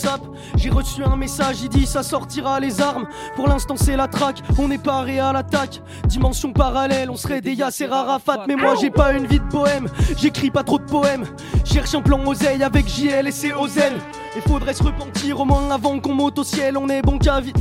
J'ai 0.56 0.70
reçu 0.70 1.02
un 1.04 1.16
message, 1.16 1.62
il 1.62 1.68
dit 1.68 1.86
ça 1.86 2.02
sortira 2.02 2.60
les 2.60 2.80
armes. 2.80 3.06
Pour 3.36 3.48
l'instant, 3.48 3.76
c'est 3.76 3.96
la 3.96 4.08
traque, 4.08 4.42
on 4.58 4.70
est 4.70 4.82
paré 4.82 5.18
à 5.18 5.32
l'attaque. 5.32 5.80
Dimension 6.06 6.52
parallèle, 6.52 7.10
on 7.10 7.16
serait 7.16 7.40
des 7.40 7.54
Yasser 7.54 7.88
Arafat. 7.90 8.44
Mais 8.46 8.56
moi, 8.56 8.74
j'ai 8.80 8.90
pas 8.90 9.12
une 9.12 9.26
vie 9.26 9.40
de 9.40 9.44
bohème, 9.44 9.88
j'écris 10.16 10.50
pas 10.50 10.62
trop 10.62 10.78
de 10.78 10.84
poèmes. 10.84 11.24
Cherche 11.64 11.94
un 11.94 12.02
plan 12.02 12.24
oseille 12.26 12.62
avec 12.62 12.88
JL 12.88 13.26
et 13.26 13.32
c'est 13.32 13.54
Ozen. 13.54 13.94
Il 14.36 14.42
faudrait 14.42 14.74
se 14.74 14.82
repentir 14.82 15.40
au 15.40 15.44
moins 15.44 15.70
avant 15.70 15.98
qu'on 16.00 16.14
monte 16.14 16.38
au 16.38 16.44
ciel. 16.44 16.76
On 16.76 16.88
est 16.88 17.02
bon 17.02 17.18
qu'à 17.18 17.40
vite 17.40 17.56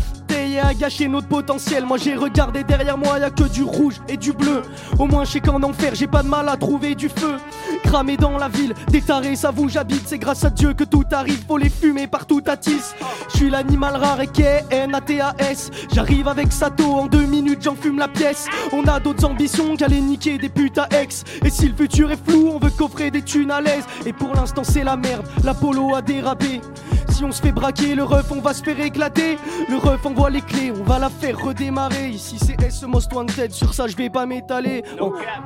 et 0.54 0.60
à 0.60 0.74
gâcher 0.74 1.08
notre 1.08 1.28
potentiel. 1.28 1.86
Moi 1.86 1.98
j'ai 1.98 2.16
regardé 2.16 2.64
derrière 2.64 2.98
moi, 2.98 3.20
y 3.20 3.24
a 3.24 3.30
que 3.30 3.44
du 3.44 3.64
rouge 3.64 4.02
et 4.08 4.18
du 4.18 4.34
bleu. 4.34 4.62
Au 5.00 5.06
moins 5.06 5.24
je 5.26 5.32
sais 5.32 5.40
qu'en 5.40 5.62
enfer, 5.64 5.96
j'ai 5.96 6.08
pas 6.08 6.24
de 6.24 6.28
mal 6.28 6.50
à 6.50 6.58
trouver 6.58 6.96
du 6.96 7.10
feu. 7.10 7.38
Cramé 7.84 8.18
dans 8.18 8.38
la 8.38 8.50
ville, 8.50 8.74
des 8.90 9.02
tarés, 9.02 9.36
ça 9.36 9.52
vous 9.52 9.70
j'habite. 9.70 10.04
C'est 10.08 10.18
grâce 10.18 10.44
à 10.44 10.50
Dieu 10.50 10.74
que 10.74 10.84
tout 10.84 11.06
arrive, 11.12 11.44
faut 11.48 11.58
les 11.58 11.70
fumer 11.70 12.08
partout 12.08 12.42
à 12.48 12.58
tisse. 12.58 12.96
Je 13.32 13.38
suis 13.38 13.50
l'animal 13.50 13.96
rare 13.96 14.22
et 14.22 14.28
qu'est 14.28 14.66
N-A-T-A-S. 14.70 15.72
J'arrive 15.94 16.28
avec 16.28 16.52
Sato, 16.52 16.86
en 16.86 17.06
deux 17.08 17.26
minutes 17.26 17.64
j'en 17.64 17.76
fume 17.76 18.00
la 18.00 18.08
pièce. 18.08 18.48
On 18.72 18.84
a 18.88 19.00
d'autres 19.00 19.26
ambitions 19.26 19.76
qu'aller 19.76 20.02
niquer 20.02 20.38
des 20.38 20.50
putes 20.50 20.78
à 20.78 20.88
ex. 21.00 21.24
Et 21.44 21.50
si 21.50 21.68
le 21.68 21.76
futur 21.76 22.12
est 22.12 22.24
flou, 22.28 22.52
on 22.54 22.60
veut 22.60 22.72
coffrer 22.72 23.12
des 23.12 23.22
thunes 23.22 23.52
à 23.52 23.62
l'aise. 23.62 23.86
Et 24.06 24.14
pour 24.14 24.34
l'instant 24.34 24.64
c'est 24.64 24.84
la 24.84 24.98
merde, 24.98 25.26
l'Apollo 25.44 25.96
a 25.96 26.02
dérapé. 26.02 26.62
Si 27.10 27.24
on 27.24 27.32
se 27.32 27.42
fait 27.42 27.52
braquer, 27.52 27.96
le 27.96 28.04
ref, 28.04 28.32
on 28.32 28.42
va 28.42 28.54
se 28.54 28.64
faire 28.64 28.80
éclater. 28.80 29.38
Le 29.70 29.78
ref 29.78 30.06
envoie 30.06 30.30
les 30.30 30.42
clés, 30.42 30.72
on 30.72 30.84
va 30.84 31.00
la 31.00 31.10
faire 31.10 31.40
redémarrer. 31.40 32.10
Ici 32.10 32.38
c'est 32.40 32.62
S 32.62 32.84
Most 32.84 33.12
Wanted, 33.14 33.52
sur 33.52 33.74
ça 33.74 33.88
je 33.88 33.96
vais 33.96 34.10
pas 34.10 34.26
m'étaler. 34.26 34.84
No 34.98 35.08
Oh, 35.08 35.12
cap, 35.22 35.44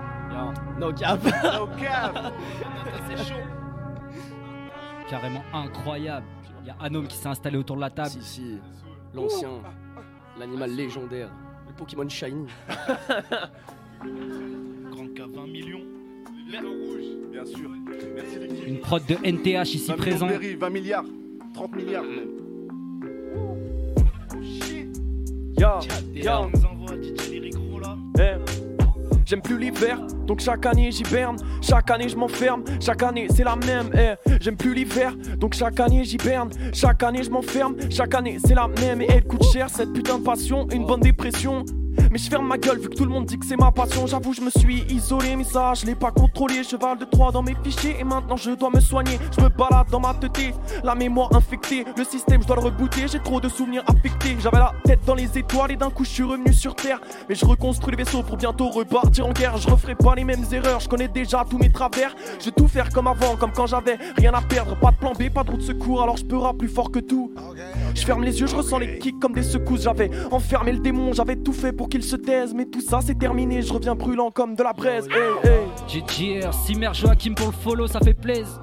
no 0.79 0.93
cap. 0.93 1.23
no 1.25 1.67
cap. 1.79 2.33
Carrément 5.09 5.43
incroyable. 5.53 6.25
Il 6.61 6.67
y 6.67 6.69
a 6.69 6.75
Anom 6.81 7.05
qui 7.07 7.15
s'est 7.15 7.29
installé 7.29 7.57
autour 7.57 7.77
de 7.77 7.81
la 7.81 7.89
table. 7.89 8.09
si, 8.09 8.21
si, 8.21 8.59
l'ancien, 9.13 9.49
l'animal 10.37 10.71
légendaire, 10.71 11.29
le 11.67 11.73
Pokémon 11.73 12.07
Shiny. 12.09 12.45
Grand 14.91 15.07
K 15.15 15.21
20 15.33 15.47
millions. 15.47 15.81
Bien 16.47 17.45
sûr. 17.45 17.69
Merci 18.15 18.39
l'équipe. 18.39 18.67
Une 18.67 18.79
prod 18.79 19.03
de 19.05 19.15
NTH 19.23 19.75
ici 19.75 19.87
20 19.87 19.95
millions 19.95 19.97
présent. 19.97 20.27
de 20.27 20.31
berry, 20.31 20.55
20 20.55 20.69
milliards, 20.69 21.05
30 21.53 21.75
milliards 21.75 22.03
même. 22.03 22.29
On 25.59 26.49
nous 26.49 26.65
envoie 26.65 26.95
là. 28.17 28.37
J'aime 29.25 29.41
plus 29.41 29.59
l'hiver, 29.59 29.99
donc 30.25 30.39
chaque 30.39 30.65
année 30.65 30.89
j'hiberne. 30.89 31.35
Chaque 31.61 31.91
année 31.91 32.07
je 32.07 32.15
m'enferme, 32.15 32.63
chaque 32.79 33.03
année 33.03 33.27
c'est 33.29 33.43
la 33.43 33.57
même. 33.57 33.89
Eh. 33.93 34.37
J'aime 34.39 34.55
plus 34.55 34.73
l'hiver, 34.73 35.13
donc 35.37 35.53
chaque 35.53 35.81
année 35.81 36.05
j'hiberne. 36.05 36.49
Chaque 36.73 37.03
année 37.03 37.23
je 37.23 37.29
m'enferme, 37.29 37.75
chaque 37.89 38.15
année 38.15 38.37
c'est 38.39 38.55
la 38.55 38.69
même. 38.69 39.01
Et 39.01 39.07
elle 39.09 39.25
coûte 39.25 39.43
cher 39.51 39.69
cette 39.69 39.91
putain 39.91 40.19
de 40.19 40.23
passion, 40.23 40.65
une 40.69 40.85
bonne 40.85 41.01
dépression. 41.01 41.65
Mais 42.11 42.17
je 42.17 42.29
ferme 42.29 42.47
ma 42.47 42.57
gueule 42.57 42.79
vu 42.79 42.89
que 42.89 42.95
tout 42.95 43.05
le 43.05 43.11
monde 43.11 43.25
dit 43.25 43.37
que 43.37 43.45
c'est 43.45 43.57
ma 43.57 43.71
passion. 43.71 44.07
J'avoue, 44.07 44.33
je 44.33 44.41
me 44.41 44.49
suis 44.49 44.83
isolé, 44.89 45.35
mais 45.35 45.43
ça, 45.43 45.73
je 45.73 45.85
l'ai 45.85 45.95
pas 45.95 46.11
contrôlé. 46.11 46.63
Cheval 46.63 46.97
de 46.97 47.05
3 47.05 47.31
dans 47.31 47.43
mes 47.43 47.55
fichiers 47.63 47.97
et 47.99 48.03
maintenant 48.03 48.37
je 48.37 48.51
dois 48.51 48.69
me 48.73 48.79
soigner. 48.79 49.19
Je 49.37 49.43
me 49.43 49.49
balade 49.49 49.87
dans 49.91 49.99
ma 49.99 50.13
tête, 50.13 50.55
la 50.83 50.95
mémoire 50.95 51.35
infectée. 51.35 51.85
Le 51.97 52.03
système, 52.03 52.41
je 52.41 52.47
dois 52.47 52.55
le 52.57 52.63
rebooter. 52.63 53.07
J'ai 53.07 53.19
trop 53.19 53.39
de 53.39 53.49
souvenirs 53.49 53.83
affectés. 53.87 54.37
J'avais 54.39 54.59
la 54.59 54.73
tête 54.83 54.99
dans 55.05 55.15
les 55.15 55.37
étoiles 55.37 55.71
et 55.71 55.75
d'un 55.75 55.89
coup, 55.89 56.03
je 56.03 56.09
suis 56.09 56.23
revenu 56.23 56.53
sur 56.53 56.75
terre. 56.75 56.99
Mais 57.29 57.35
je 57.35 57.45
reconstruis 57.45 57.91
le 57.91 58.03
vaisseau 58.03 58.23
pour 58.23 58.37
bientôt 58.37 58.69
repartir 58.69 59.27
en 59.27 59.31
guerre. 59.31 59.57
Je 59.57 59.69
referai 59.69 59.95
pas 59.95 60.15
les 60.15 60.23
mêmes 60.23 60.45
erreurs, 60.51 60.79
je 60.79 60.89
connais 60.89 61.07
déjà 61.07 61.45
tous 61.49 61.57
mes 61.57 61.71
travers. 61.71 62.15
Je 62.39 62.45
vais 62.45 62.51
tout 62.51 62.67
faire 62.67 62.89
comme 62.89 63.07
avant, 63.07 63.35
comme 63.35 63.51
quand 63.51 63.67
j'avais 63.67 63.97
rien 64.17 64.33
à 64.33 64.41
perdre. 64.41 64.75
Pas 64.77 64.91
de 64.91 64.97
plan 64.97 65.13
B, 65.13 65.29
pas 65.29 65.43
de 65.43 65.51
route 65.51 65.59
de 65.59 65.65
secours, 65.65 66.01
alors 66.03 66.17
je 66.17 66.25
peux 66.25 66.37
plus 66.57 66.67
fort 66.67 66.91
que 66.91 66.99
tout. 66.99 67.31
Je 67.95 68.01
ferme 68.05 68.23
les 68.23 68.39
yeux, 68.39 68.47
je 68.47 68.55
ressens 68.55 68.79
les 68.79 68.99
kicks 68.99 69.19
comme 69.19 69.33
des 69.33 69.43
secousses. 69.43 69.81
J'avais 69.81 70.09
enfermé 70.31 70.71
le 70.71 70.79
démon, 70.79 71.13
j'avais 71.13 71.35
tout 71.35 71.53
fait 71.53 71.71
pour 71.71 71.86
qu'il 71.87 72.03
se 72.03 72.15
taise. 72.15 72.53
Mais 72.53 72.65
tout 72.65 72.81
ça, 72.81 72.99
c'est 73.01 73.17
terminé, 73.17 73.61
je 73.61 73.73
reviens 73.73 73.95
brûlant 73.95 74.31
comme 74.31 74.55
de 74.55 74.63
la 74.63 74.73
braise. 74.73 75.07
Hey, 75.11 75.49
hey. 75.49 76.41
GGR, 76.41 76.53
Simer 76.53 76.91
Joachim 76.93 77.33
pour 77.33 77.47
le 77.47 77.53
follow, 77.53 77.87
ça 77.87 77.99
fait 77.99 78.13
plaisir. 78.13 78.61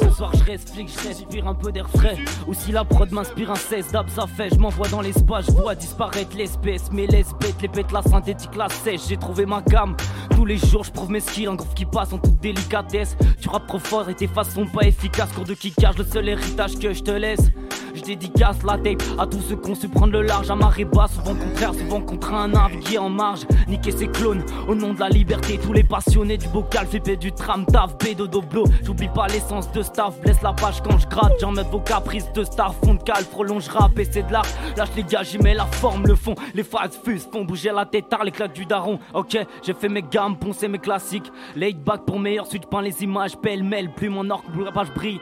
Ce 0.00 0.10
soir 0.10 0.30
je 0.34 0.56
flic, 0.56 0.88
je 0.88 1.08
respire 1.08 1.48
un 1.48 1.54
peu 1.54 1.72
d'air 1.72 1.88
frais. 1.90 2.16
Ou 2.46 2.54
si 2.54 2.70
la 2.70 2.84
prod 2.84 3.10
m'inspire 3.10 3.50
un 3.50 3.56
16 3.56 3.90
d'ab 3.90 4.08
ça 4.08 4.26
fait. 4.26 4.50
Je 4.50 4.56
m'envoie 4.56 4.88
dans 4.88 5.00
l'espace, 5.00 5.46
je 5.46 5.52
vois 5.52 5.74
disparaître 5.74 6.36
l'espèce. 6.36 6.92
Mais 6.92 7.06
les 7.06 7.24
bêtes, 7.40 7.60
les 7.60 7.68
bêtes, 7.68 7.90
la 7.92 8.02
synthétique, 8.02 8.54
la 8.56 8.68
sèche. 8.68 9.08
J'ai 9.08 9.16
trouvé 9.16 9.46
ma 9.46 9.60
gamme, 9.62 9.96
tous 10.36 10.44
les 10.44 10.58
jours 10.58 10.84
je 10.84 10.92
prouve 10.92 11.10
mes 11.10 11.20
skills. 11.20 11.48
Un 11.48 11.54
groove 11.54 11.74
qui 11.74 11.86
passe 11.86 12.12
en 12.12 12.18
toute 12.18 12.40
délicatesse. 12.40 13.16
Tu 13.40 13.48
rappes 13.48 13.66
trop 13.66 13.78
fort 13.78 14.08
et 14.08 14.14
tes 14.14 14.28
façons 14.28 14.66
pas 14.66 14.86
efficaces. 14.86 15.32
Cours 15.32 15.44
de 15.44 15.54
kickage, 15.54 15.98
le 15.98 16.04
seul 16.04 16.28
héritage 16.28 16.78
que 16.78 16.92
je 16.92 17.02
te 17.02 17.10
laisse 17.10 17.50
je 17.94 18.02
dédicace 18.02 18.62
la 18.64 18.78
tape 18.78 19.02
à 19.18 19.26
tous 19.26 19.40
ceux 19.40 19.56
qu'on 19.56 19.74
su 19.74 19.88
prendre 19.88 20.12
le 20.12 20.22
large 20.22 20.50
à 20.50 20.56
marée 20.56 20.84
basse, 20.84 21.12
souvent 21.14 21.34
contraire, 21.34 21.74
souvent 21.74 22.00
contre 22.00 22.32
un 22.32 22.48
naviguer 22.48 22.98
en 22.98 23.08
marge. 23.08 23.46
Niquer 23.68 23.92
ses 23.92 24.08
clones 24.08 24.44
au 24.68 24.74
nom 24.74 24.94
de 24.94 25.00
la 25.00 25.08
liberté. 25.08 25.58
Tous 25.62 25.72
les 25.72 25.84
passionnés 25.84 26.36
du 26.36 26.48
bocal, 26.48 26.86
fait 26.86 27.16
du 27.16 27.32
tram, 27.32 27.64
taf, 27.66 27.96
bédo, 27.98 28.26
doblo. 28.26 28.64
J'oublie 28.84 29.08
pas 29.08 29.26
l'essence 29.26 29.70
de 29.72 29.82
staff, 29.82 30.20
blesse 30.20 30.42
la 30.42 30.52
page 30.52 30.82
quand 30.82 30.98
je 30.98 31.06
gratte. 31.06 31.34
J'en 31.40 31.52
mets 31.52 31.62
vos 31.64 31.80
caprices 31.80 32.30
de 32.32 32.44
staff, 32.44 32.76
fond 32.84 32.94
de 32.94 33.02
cale, 33.02 33.24
prolonge 33.24 33.68
rap 33.68 33.98
et 33.98 34.04
c'est 34.04 34.26
de 34.26 34.32
l'art. 34.32 34.46
Lâche 34.76 34.90
les 34.96 35.04
gars, 35.04 35.22
j'y 35.22 35.38
mets 35.38 35.54
la 35.54 35.66
forme, 35.66 36.06
le 36.06 36.14
fond. 36.14 36.34
Les 36.54 36.62
phrases 36.62 36.98
fusent, 37.04 37.28
font 37.30 37.44
bouger 37.44 37.72
la 37.72 37.86
tête 37.86 38.08
tard, 38.08 38.24
les 38.24 38.30
claques 38.30 38.54
du 38.54 38.66
daron. 38.66 38.98
Ok, 39.14 39.36
j'ai 39.62 39.74
fait 39.74 39.88
mes 39.88 40.02
gammes, 40.02 40.36
poncé 40.36 40.68
mes 40.68 40.78
classiques. 40.78 41.30
Late 41.56 41.82
back 41.82 42.04
pour 42.04 42.18
meilleur 42.18 42.46
suite, 42.46 42.66
peint 42.66 42.82
les 42.82 43.02
images, 43.02 43.36
pêle-mêle, 43.36 43.92
plus 43.92 44.08
mon 44.08 44.28
or, 44.30 44.42
page 44.74 44.92
brille. 44.94 45.20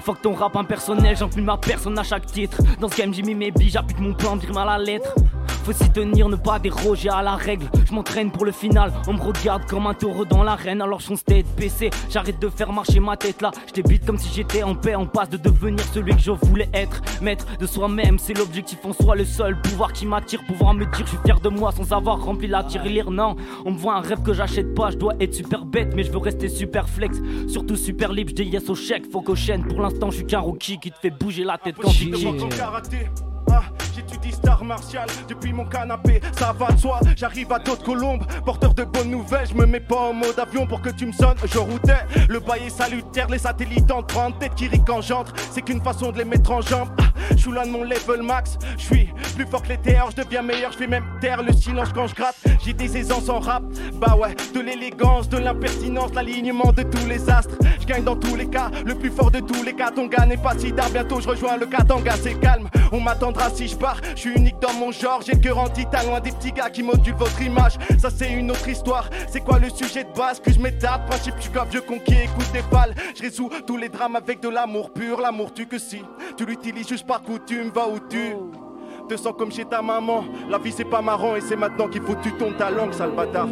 Fuck 0.00 0.22
ton 0.22 0.34
rap 0.34 0.56
impersonnel, 0.56 1.16
j'enfume 1.16 1.44
ma 1.44 1.56
personne 1.56 1.98
à 1.98 2.02
chaque 2.02 2.26
titre. 2.26 2.58
Dans 2.80 2.88
ce 2.88 2.96
game, 2.96 3.12
j'ai 3.12 3.22
mis 3.22 3.34
mes 3.34 3.50
billes, 3.50 3.70
j'applique 3.70 4.00
mon 4.00 4.14
plan, 4.14 4.36
dire 4.36 4.56
à 4.56 4.64
la 4.64 4.78
lettre. 4.78 5.14
Faut 5.64 5.72
s'y 5.72 5.90
tenir, 5.90 6.28
ne 6.28 6.36
pas 6.36 6.58
déroger 6.58 7.10
à 7.10 7.22
la 7.22 7.36
règle. 7.36 7.66
Je 7.86 7.92
m'entraîne 7.92 8.30
pour 8.30 8.46
le 8.46 8.52
final, 8.52 8.92
on 9.06 9.12
me 9.12 9.20
regarde 9.20 9.66
comme 9.66 9.86
un 9.86 9.92
taureau 9.92 10.24
dans 10.24 10.42
l'arène. 10.42 10.80
Alors 10.80 11.00
je 11.00 11.14
tête 11.14 11.44
baissée, 11.54 11.90
j'arrête 12.08 12.40
de 12.40 12.48
faire 12.48 12.72
marcher 12.72 12.98
ma 12.98 13.16
tête 13.16 13.42
là. 13.42 13.50
Je 13.74 13.82
comme 14.06 14.16
si 14.16 14.32
j'étais 14.34 14.62
en 14.62 14.74
paix, 14.74 14.96
on 14.96 15.06
passe 15.06 15.28
de 15.28 15.36
devenir 15.36 15.84
celui 15.92 16.12
que 16.14 16.20
je 16.20 16.30
voulais 16.30 16.70
être. 16.72 17.02
Maître 17.20 17.46
de 17.58 17.66
soi-même, 17.66 18.18
c'est 18.18 18.32
l'objectif 18.32 18.78
en 18.84 18.94
soi, 18.94 19.16
le 19.16 19.24
seul 19.26 19.60
pouvoir 19.60 19.92
qui 19.92 20.06
m'attire. 20.06 20.40
Pouvoir 20.46 20.72
me 20.72 20.86
dire, 20.86 21.04
je 21.04 21.10
suis 21.10 21.18
fier 21.24 21.38
de 21.40 21.50
moi 21.50 21.72
sans 21.72 21.92
avoir 21.92 22.24
rempli 22.24 22.48
la 22.48 22.64
tirelire. 22.64 23.10
Non, 23.10 23.36
on 23.66 23.72
me 23.72 23.78
voit 23.78 23.96
un 23.96 24.00
rêve 24.00 24.22
que 24.22 24.32
j'achète 24.32 24.74
pas, 24.74 24.90
je 24.90 24.96
dois 24.96 25.14
être 25.20 25.34
super 25.34 25.66
bête, 25.66 25.92
mais 25.94 26.04
je 26.04 26.10
veux 26.10 26.18
rester 26.18 26.48
super 26.48 26.88
flex. 26.88 27.18
Surtout 27.48 27.76
super 27.76 28.12
libre, 28.12 28.32
je 28.36 28.42
yes 28.42 28.70
au 28.70 28.74
chèque, 28.74 29.10
faut 29.12 29.20
qu'au 29.20 29.36
chaîne. 29.36 29.64
Pour 29.70 29.82
l'instant, 29.82 30.10
je 30.10 30.16
suis 30.16 30.26
qu'un 30.26 30.40
rookie 30.40 30.78
qui 30.78 30.90
te 30.90 30.98
fait 30.98 31.10
bouger 31.10 31.44
la 31.44 31.56
tête 31.56 31.76
quand 31.80 31.90
tu 31.90 32.10
J'étudie 33.94 34.32
star 34.32 34.64
martial 34.64 35.06
depuis 35.28 35.52
mon 35.52 35.64
canapé, 35.64 36.20
ça 36.32 36.52
va 36.52 36.72
de 36.72 36.78
soi. 36.78 37.00
J'arrive 37.16 37.52
à 37.52 37.58
d'autres 37.58 37.84
colombes, 37.84 38.24
porteur 38.44 38.72
de 38.74 38.84
bonnes 38.84 39.10
nouvelles. 39.10 39.46
Je 39.48 39.54
me 39.54 39.66
mets 39.66 39.80
pas 39.80 40.10
en 40.10 40.12
mode 40.12 40.38
avion 40.38 40.66
pour 40.66 40.80
que 40.80 40.90
tu 40.90 41.06
me 41.06 41.12
sonnes. 41.12 41.36
Je 41.44 41.58
routais, 41.58 41.98
le 42.28 42.40
bail 42.40 42.66
est 42.66 42.70
salutaire, 42.70 43.28
les 43.28 43.38
satellites 43.38 43.90
en 43.90 44.02
30 44.02 44.38
tête 44.38 44.54
qui 44.54 44.70
engendrent. 44.90 45.32
C'est 45.52 45.62
qu'une 45.62 45.82
façon 45.82 46.12
de 46.12 46.18
les 46.18 46.24
mettre 46.24 46.50
en 46.50 46.60
jambe. 46.60 46.88
Ah, 46.98 47.04
je 47.30 47.36
suis 47.36 47.50
loin 47.50 47.66
de 47.66 47.70
mon 47.70 47.84
level 47.84 48.22
max, 48.22 48.58
je 48.76 48.84
suis 48.84 49.08
plus 49.34 49.46
fort 49.46 49.62
que 49.62 49.68
les 49.68 49.78
terres, 49.78 50.08
je 50.10 50.22
deviens 50.22 50.42
meilleur, 50.42 50.72
je 50.72 50.78
fais 50.78 50.86
même 50.86 51.04
taire 51.20 51.42
le 51.42 51.52
silence 51.52 51.88
quand 51.94 52.06
je 52.06 52.14
gratte. 52.14 52.36
J'ai 52.64 52.72
des 52.72 52.96
aisances 52.96 53.28
en 53.28 53.40
rap, 53.40 53.62
bah 53.94 54.16
ouais, 54.16 54.34
de 54.54 54.60
l'élégance, 54.60 55.28
de 55.28 55.38
l'impertinence, 55.38 56.12
l'alignement 56.14 56.72
de 56.72 56.82
tous 56.82 57.06
les 57.06 57.30
astres. 57.30 57.56
Je 57.80 57.86
gagne 57.86 58.04
dans 58.04 58.16
tous 58.16 58.36
les 58.36 58.46
cas, 58.46 58.70
le 58.84 58.94
plus 58.94 59.10
fort 59.10 59.30
de 59.30 59.40
tous 59.40 59.62
les 59.62 59.74
cas. 59.74 59.90
Ton 59.90 60.06
gars 60.06 60.26
n'est 60.26 60.36
pas 60.36 60.54
si 60.58 60.72
tard, 60.72 60.90
bientôt 60.90 61.20
je 61.20 61.28
rejoins 61.28 61.56
le 61.56 61.66
Katanga, 61.66 62.14
c'est 62.22 62.34
calme. 62.34 62.68
On 62.92 63.00
m'attendra 63.00 63.39
si 63.48 63.68
je 63.68 63.76
pars, 63.76 64.00
je 64.14 64.20
suis 64.20 64.32
unique 64.32 64.58
dans 64.60 64.72
mon 64.74 64.92
genre, 64.92 65.22
j'ai 65.24 65.32
le 65.32 65.38
cœur 65.38 65.58
anti 65.58 65.86
loin 66.06 66.20
des 66.20 66.32
petits 66.32 66.52
gars 66.52 66.68
qui 66.68 66.82
modulent 66.82 67.14
votre 67.14 67.40
image. 67.40 67.74
Ça 67.98 68.10
c'est 68.10 68.32
une 68.32 68.50
autre 68.50 68.68
histoire, 68.68 69.08
c'est 69.28 69.40
quoi 69.40 69.58
le 69.58 69.70
sujet 69.70 70.04
de 70.04 70.12
base 70.16 70.40
que 70.40 70.52
je 70.52 70.58
m'étape 70.60 71.06
Principe, 71.06 71.34
je 71.38 71.42
suis 71.42 71.52
comme 71.52 71.68
vieux 71.68 71.80
conquis, 71.80 72.12
écoute 72.12 72.52
des 72.52 72.62
balles. 72.70 72.94
Je 73.16 73.22
résous 73.22 73.50
tous 73.66 73.76
les 73.76 73.88
drames 73.88 74.16
avec 74.16 74.40
de 74.40 74.48
l'amour 74.48 74.92
pur, 74.92 75.20
l'amour 75.20 75.54
tu 75.54 75.66
que 75.66 75.78
si 75.78 76.02
tu 76.36 76.44
l'utilises 76.44 76.88
juste 76.88 77.06
par 77.06 77.22
coutume, 77.22 77.70
va 77.70 77.88
où 77.88 77.98
tu 78.08 78.34
te 79.08 79.16
sens 79.16 79.34
comme 79.36 79.50
chez 79.50 79.64
ta 79.64 79.80
maman. 79.80 80.24
La 80.48 80.58
vie 80.58 80.72
c'est 80.72 80.84
pas 80.84 81.00
marrant 81.00 81.36
et 81.36 81.40
c'est 81.40 81.56
maintenant 81.56 81.88
qu'il 81.88 82.02
faut 82.02 82.14
que 82.14 82.22
tu 82.22 82.32
tournes 82.32 82.56
ta 82.56 82.70
langue, 82.70 82.92
sale 82.92 83.12
bâtard. 83.12 83.48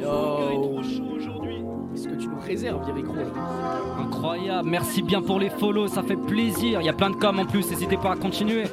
Yo. 0.00 0.80
Est-ce 1.98 2.06
que 2.06 2.14
tu 2.14 2.28
nous 2.28 2.38
réserves, 2.38 2.86
Yericro 2.86 3.16
Incroyable, 4.00 4.68
merci 4.68 5.02
bien 5.02 5.20
pour 5.20 5.40
les 5.40 5.50
follow, 5.50 5.88
ça 5.88 6.04
fait 6.04 6.14
plaisir. 6.14 6.80
Il 6.80 6.86
y 6.86 6.88
a 6.88 6.92
plein 6.92 7.10
de 7.10 7.16
com 7.16 7.40
en 7.40 7.44
plus, 7.44 7.68
n'hésitez 7.68 7.96
pas 7.96 8.12
à 8.12 8.16
continuer. 8.16 8.66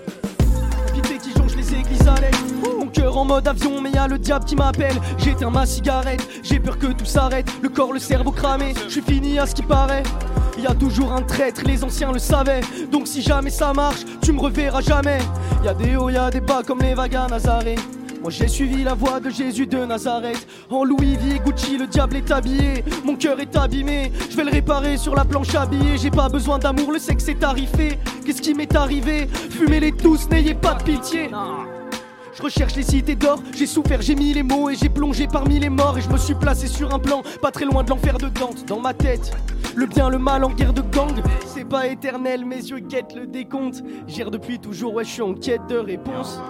Jonge 1.35 1.55
les 1.55 1.73
églises 1.73 2.07
à 2.07 2.21
l'aide. 2.21 2.35
Mon 2.61 2.85
cœur 2.85 3.17
en 3.17 3.25
mode 3.25 3.47
avion, 3.47 3.81
mais 3.81 3.89
y 3.89 3.97
a 3.97 4.07
le 4.07 4.19
diable 4.19 4.45
qui 4.45 4.55
m'appelle. 4.55 4.95
J'éteins 5.17 5.49
ma 5.49 5.65
cigarette, 5.65 6.23
j'ai 6.43 6.59
peur 6.59 6.77
que 6.77 6.85
tout 6.85 7.05
s'arrête. 7.05 7.51
Le 7.63 7.69
corps, 7.69 7.93
le 7.93 7.99
cerveau 7.99 8.29
cramé, 8.29 8.75
je 8.83 8.91
suis 8.91 9.01
fini 9.01 9.39
à 9.39 9.47
ce 9.47 9.55
qui 9.55 9.63
paraît. 9.63 10.03
Y 10.59 10.67
a 10.67 10.75
toujours 10.75 11.11
un 11.11 11.23
traître, 11.23 11.63
les 11.65 11.83
anciens 11.83 12.11
le 12.11 12.19
savaient. 12.19 12.61
Donc 12.91 13.07
si 13.07 13.23
jamais 13.23 13.49
ça 13.49 13.73
marche, 13.73 14.05
tu 14.21 14.33
me 14.33 14.39
reverras 14.39 14.81
jamais. 14.81 15.17
Y 15.63 15.67
a 15.67 15.73
des 15.73 15.95
hauts, 15.95 16.11
y 16.11 16.17
a 16.17 16.29
des 16.29 16.41
bas 16.41 16.61
comme 16.63 16.83
les 16.83 16.93
vagues 16.93 17.15
à. 17.15 17.25
Moi 18.21 18.31
j'ai 18.31 18.47
suivi 18.47 18.83
la 18.83 18.93
voie 18.93 19.19
de 19.19 19.29
Jésus 19.29 19.67
de 19.67 19.85
Nazareth. 19.85 20.47
En 20.69 20.83
Louis 20.83 21.15
V 21.17 21.39
Gucci, 21.45 21.77
le 21.77 21.87
diable 21.87 22.17
est 22.17 22.31
habillé. 22.31 22.83
Mon 23.03 23.15
cœur 23.15 23.39
est 23.39 23.55
abîmé. 23.55 24.11
Je 24.29 24.35
vais 24.35 24.43
le 24.43 24.51
réparer 24.51 24.97
sur 24.97 25.15
la 25.15 25.25
planche 25.25 25.53
habillée. 25.55 25.97
J'ai 25.97 26.11
pas 26.11 26.29
besoin 26.29 26.57
d'amour, 26.57 26.91
le 26.91 26.99
sexe 26.99 27.27
est 27.29 27.39
tarifé. 27.39 27.99
Qu'est-ce 28.25 28.41
qui 28.41 28.53
m'est 28.53 28.75
arrivé? 28.75 29.27
Fumez-les 29.27 29.91
tous, 29.91 30.27
n'ayez 30.29 30.55
pas 30.55 30.73
de 30.73 30.83
pitié. 30.83 31.29
Je 32.37 32.41
recherche 32.41 32.75
les 32.75 32.83
cités 32.83 33.15
d'or, 33.15 33.41
j'ai 33.55 33.65
souffert, 33.65 34.01
j'ai 34.01 34.13
mis 34.13 34.33
les 34.33 34.43
mots 34.43 34.69
et 34.69 34.75
j'ai 34.75 34.89
plongé 34.89 35.25
parmi 35.25 35.57
les 35.57 35.69
morts 35.69 35.97
et 35.97 36.01
je 36.01 36.09
me 36.09 36.17
suis 36.17 36.35
placé 36.35 36.67
sur 36.67 36.93
un 36.93 36.99
plan, 36.99 37.23
pas 37.41 37.49
très 37.49 37.63
loin 37.63 37.81
de 37.81 37.89
l'enfer 37.89 38.17
de 38.17 38.27
Dante, 38.27 38.65
dans 38.67 38.81
ma 38.81 38.93
tête. 38.93 39.31
Le 39.73 39.85
bien, 39.85 40.09
le 40.09 40.17
mal 40.17 40.43
en 40.43 40.49
guerre 40.49 40.73
de 40.73 40.81
gang, 40.81 41.13
c'est 41.45 41.63
pas 41.63 41.87
éternel, 41.87 42.43
mes 42.43 42.57
yeux 42.57 42.79
guettent 42.79 43.15
le 43.15 43.25
décompte. 43.25 43.81
Gère 44.07 44.31
depuis 44.31 44.59
toujours, 44.59 44.95
ouais, 44.95 45.05
je 45.05 45.11
suis 45.11 45.21
en 45.21 45.33
quête 45.33 45.65
de 45.69 45.77
réponse. 45.77 46.41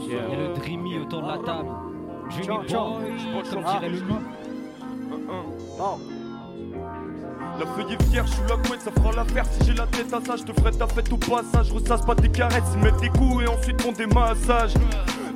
Il 0.00 0.12
y 0.12 0.16
a 0.16 0.36
le 0.36 0.54
Dreamy 0.54 0.98
autour 0.98 1.22
de 1.22 1.28
la 1.28 1.38
table. 1.38 1.68
Dreamy 2.30 2.58
Boy, 2.68 3.42
comme 3.50 3.62
dirait 3.62 3.88
le 3.88 3.98
loup. 4.00 4.18
La 7.58 7.66
feuille 7.66 7.94
est 7.94 8.02
fière, 8.10 8.26
je 8.26 8.32
suis 8.32 8.42
la 8.48 8.56
couette, 8.56 8.82
ça 8.82 8.90
fera 8.90 9.12
l'affaire. 9.12 9.46
Si 9.46 9.64
j'ai 9.66 9.74
la 9.74 9.86
tête 9.86 10.12
à 10.12 10.20
ça, 10.20 10.36
je 10.36 10.42
te 10.42 10.52
ferai 10.60 10.72
ta 10.72 10.86
fête 10.86 11.10
au 11.12 11.16
passage. 11.16 11.72
Ressasse 11.72 12.02
pas 12.02 12.14
des 12.14 12.28
caresses, 12.28 12.74
ils 12.74 12.80
mettent 12.80 13.00
des 13.00 13.08
coups 13.08 13.44
et 13.44 13.48
ensuite 13.48 13.80
font 13.80 13.92
des 13.92 14.06
massages. 14.06 14.74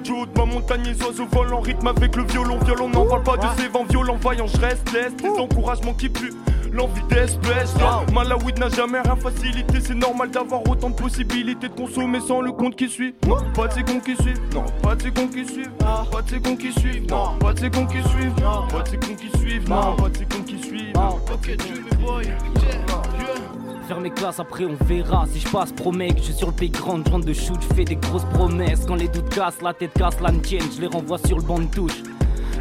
Du 0.04 0.12
haut 0.12 0.26
de 0.26 0.38
ma 0.38 0.44
montagne, 0.44 0.82
les 0.84 1.02
oiseaux 1.02 1.26
volent 1.26 1.58
en 1.58 1.60
rythme 1.60 1.86
avec 1.86 2.16
le 2.16 2.24
violon. 2.24 2.58
Violon, 2.58 2.88
n'en 2.90 3.06
parle 3.06 3.22
pas 3.22 3.36
de 3.36 3.46
ces 3.56 3.68
vents 3.68 3.84
violents, 3.84 4.16
vaillant, 4.16 4.46
je 4.46 4.60
reste 4.60 4.92
leste. 4.92 5.22
Les 5.22 5.30
encouragements 5.30 5.94
qui 5.94 6.08
puent 6.10 6.34
l'envie 6.72 7.02
d'espèce. 7.08 7.74
Malawi 8.12 8.52
n'a 8.54 8.68
jamais 8.68 9.00
rien 9.00 9.16
facilité, 9.16 9.80
c'est 9.80 9.94
normal 9.94 10.30
d'avoir 10.30 10.62
autant 10.68 10.90
de 10.90 10.94
possibilités 10.94 11.68
de 11.68 11.74
consommer 11.74 12.20
sans 12.20 12.40
le 12.40 12.52
compte 12.52 12.76
qui 12.76 12.88
suit. 12.88 13.14
Non, 13.26 13.36
pas 13.54 13.68
de 13.68 13.74
ces 13.74 13.82
cons 13.82 14.00
qui 14.00 14.16
suivent, 14.16 14.40
non, 14.54 14.64
pas 14.82 14.94
de 14.94 15.02
ces 15.02 15.10
cons 15.10 15.28
qui 15.28 15.46
suivent, 15.46 15.70
pas 15.78 16.22
de 16.22 16.28
ces 16.30 16.40
cons 16.40 16.56
qui 16.56 16.72
suivent, 16.72 17.08
non, 17.08 17.38
pas 17.38 17.52
de 17.52 17.58
ces 17.58 17.70
cons 17.70 17.86
qui 17.86 18.02
suivent, 18.08 18.34
pas 18.34 18.82
de 18.82 18.88
ces 18.88 18.96
cons 18.96 19.14
qui 19.14 19.38
suivent, 19.38 19.68
non, 19.68 19.96
pas 19.96 20.08
de 20.08 20.16
ces 20.16 20.24
cons 20.24 20.42
qui 20.42 20.58
suivent. 20.62 20.92
Ok, 21.32 21.56
tu 21.56 21.72
me 21.80 22.04
boy, 22.04 22.24
Faire 23.88 24.00
mes 24.00 24.10
classes, 24.10 24.38
après 24.38 24.64
on 24.64 24.76
verra. 24.84 25.26
Si 25.32 25.40
je 25.40 25.48
passe, 25.48 25.72
promets 25.72 26.10
que 26.10 26.18
je 26.18 26.24
suis 26.24 26.34
sur 26.34 26.48
le 26.48 26.52
pays 26.52 26.70
grande, 26.70 27.02
grande 27.02 27.24
de 27.24 27.32
shoot, 27.32 27.58
je 27.68 27.74
fais 27.74 27.84
des 27.84 27.96
grosses 27.96 28.24
promesses. 28.34 28.84
Quand 28.86 28.94
les 28.94 29.08
doutes 29.08 29.28
cassent, 29.30 29.62
la 29.62 29.74
tête 29.74 29.92
casse, 29.94 30.20
l'âne 30.20 30.40
tienne, 30.40 30.62
je 30.74 30.80
les 30.80 30.86
renvoie 30.86 31.18
sur 31.18 31.38
le 31.38 31.42
banc 31.42 31.58
de 31.58 31.64
touche. 31.64 32.02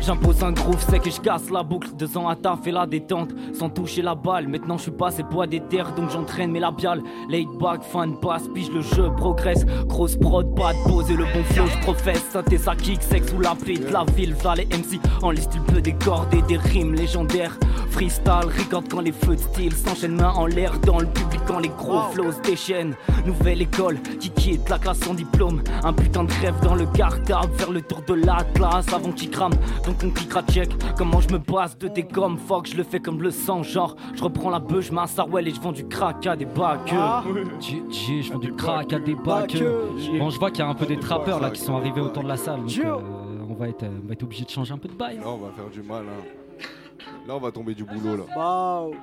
J'impose 0.01 0.44
un 0.44 0.53
groove 0.53 0.82
sec 0.89 1.06
et 1.06 1.12
je 1.12 1.20
casse 1.20 1.50
la 1.50 1.62
boucle. 1.62 1.89
Deux 1.98 2.18
ans 2.18 2.27
à 2.27 2.36
taf 2.36 2.65
et 2.65 2.72
la 2.72 2.86
détente, 2.86 3.29
sans 3.53 3.70
toucher 3.70 4.01
la 4.01 4.15
balle. 4.15 4.48
Maintenant 4.48 4.77
je 4.77 4.84
suis 4.84 4.91
passé 4.91 5.24
poids 5.24 5.46
des 5.46 5.60
terres, 5.60 5.94
donc 5.94 6.10
j'entraîne 6.10 6.51
mes 6.51 6.60
labiales. 6.60 7.01
Late 7.29 7.58
back, 7.60 7.84
fan 7.84 8.18
passe, 8.20 8.48
pige 8.53 8.72
le 8.72 8.82
jeu 8.82 9.12
progresse. 9.18 9.65
Grosse 9.88 10.15
prod, 10.15 10.56
pas 10.56 10.74
de 10.74 10.89
pause 10.89 11.12
et 11.12 11.15
le 11.15 11.25
bon 11.25 11.44
flow, 11.44 11.65
je 11.68 11.79
professe. 11.84 12.24
Synthé 12.32 12.58
ça 12.58 12.75
kick, 12.75 13.03
sexe 13.03 13.29
sous 13.29 13.39
la 13.39 13.56
paix 13.56 13.77
de 13.77 13.91
la 13.91 14.06
ville. 14.15 14.34
V'là 14.36 14.56
les 14.56 14.65
MC 14.65 15.00
en 15.22 15.32
liste, 15.32 15.51
il 15.56 15.62
peut 15.62 15.82
des 15.82 15.94
cordes 15.94 16.29
des 16.48 16.58
rimes 16.58 16.94
légendaires. 16.94 17.58
Freestyle, 17.89 18.48
record 18.58 18.84
quand 18.89 19.01
les 19.01 19.12
feux 19.12 19.36
de 19.36 19.41
style 19.41 19.74
s'enchaînent 19.74 20.15
main 20.15 20.32
en 20.32 20.46
l'air 20.46 20.79
dans 20.79 21.00
le 21.00 21.08
public 21.08 21.41
quand 21.48 21.60
les 21.60 21.70
gros 21.70 22.01
flows 22.13 22.32
se 22.32 22.41
déchaînent. 22.41 22.96
Nouvelle 23.25 23.62
école 23.62 24.00
qui 24.20 24.29
quitte 24.29 24.70
la 24.70 24.77
classe 24.77 25.00
sans 25.00 25.13
diplôme. 25.13 25.62
Un 25.84 25.94
putain 25.94 26.24
de 26.24 26.32
rêve 26.41 26.56
dans 26.63 26.75
le 26.75 26.86
cartable 26.86 27.51
vers 27.56 27.72
le 27.72 27.82
tour 27.82 28.01
de 28.08 28.13
la 28.13 28.44
classe 28.53 28.91
avant 28.94 29.12
qu'il 29.12 29.29
crame. 29.29 29.53
Donc 29.89 30.03
on 30.03 30.10
cliquera 30.12 30.43
check 30.43 30.69
comment 30.96 31.19
je 31.19 31.29
me 31.29 31.39
passe 31.39 31.75
de 31.75 31.88
tes 31.88 32.03
gommes. 32.03 32.38
Fuck, 32.38 32.67
je 32.67 32.77
le 32.77 32.84
fais 32.84 33.00
comme 33.00 33.24
le 33.24 33.31
sang, 33.31 33.63
genre 33.63 33.96
je 34.13 34.22
reprends 34.24 34.51
la 34.51 34.60
bœuf, 34.60 34.86
je 34.86 34.93
mets 34.93 35.01
un 35.01 35.08
sarwell 35.08 35.48
et 35.48 35.51
je 35.51 35.60
vends 35.60 35.72
du 35.72 35.84
crack 35.88 36.27
à 36.27 36.36
des 36.36 36.46
bacs. 36.46 36.93
J, 37.60 38.22
je 38.22 38.31
vends 38.31 38.38
du 38.38 38.53
crack 38.53 38.93
à 38.93 39.00
des 39.00 39.15
bacs. 39.15 39.58
Bon, 40.19 40.29
je 40.29 40.38
vois 40.38 40.51
qu'il 40.51 40.60
y 40.60 40.62
a 40.62 40.69
un 40.69 40.75
peu 40.75 40.86
des 40.86 41.00
trappeurs 41.00 41.39
là 41.39 41.50
qui 41.50 41.62
sont 41.62 41.75
arrivés 41.75 42.01
autour 42.01 42.22
de 42.22 42.27
la 42.27 42.38
salle. 42.38 42.60
Donc, 42.60 42.77
euh, 42.77 42.98
on, 43.50 43.53
va 43.55 43.67
être, 43.67 43.84
on 43.84 44.05
va 44.08 44.13
être 44.13 44.22
obligé 44.22 44.46
de 44.46 44.50
changer 44.51 44.74
un 44.74 44.77
peu 44.77 44.89
de 44.89 44.93
bail. 44.93 45.17
Là, 45.17 45.24
on 45.25 45.38
va 45.38 45.50
faire 45.55 45.69
du 45.72 45.81
mal. 45.81 46.03
Hein. 46.08 46.65
Là, 47.27 47.36
on 47.36 47.39
va 47.39 47.51
tomber 47.51 47.74
du 47.74 47.84
boulot 47.84 48.15
là. 48.15 48.24
Waouh. 48.38 48.93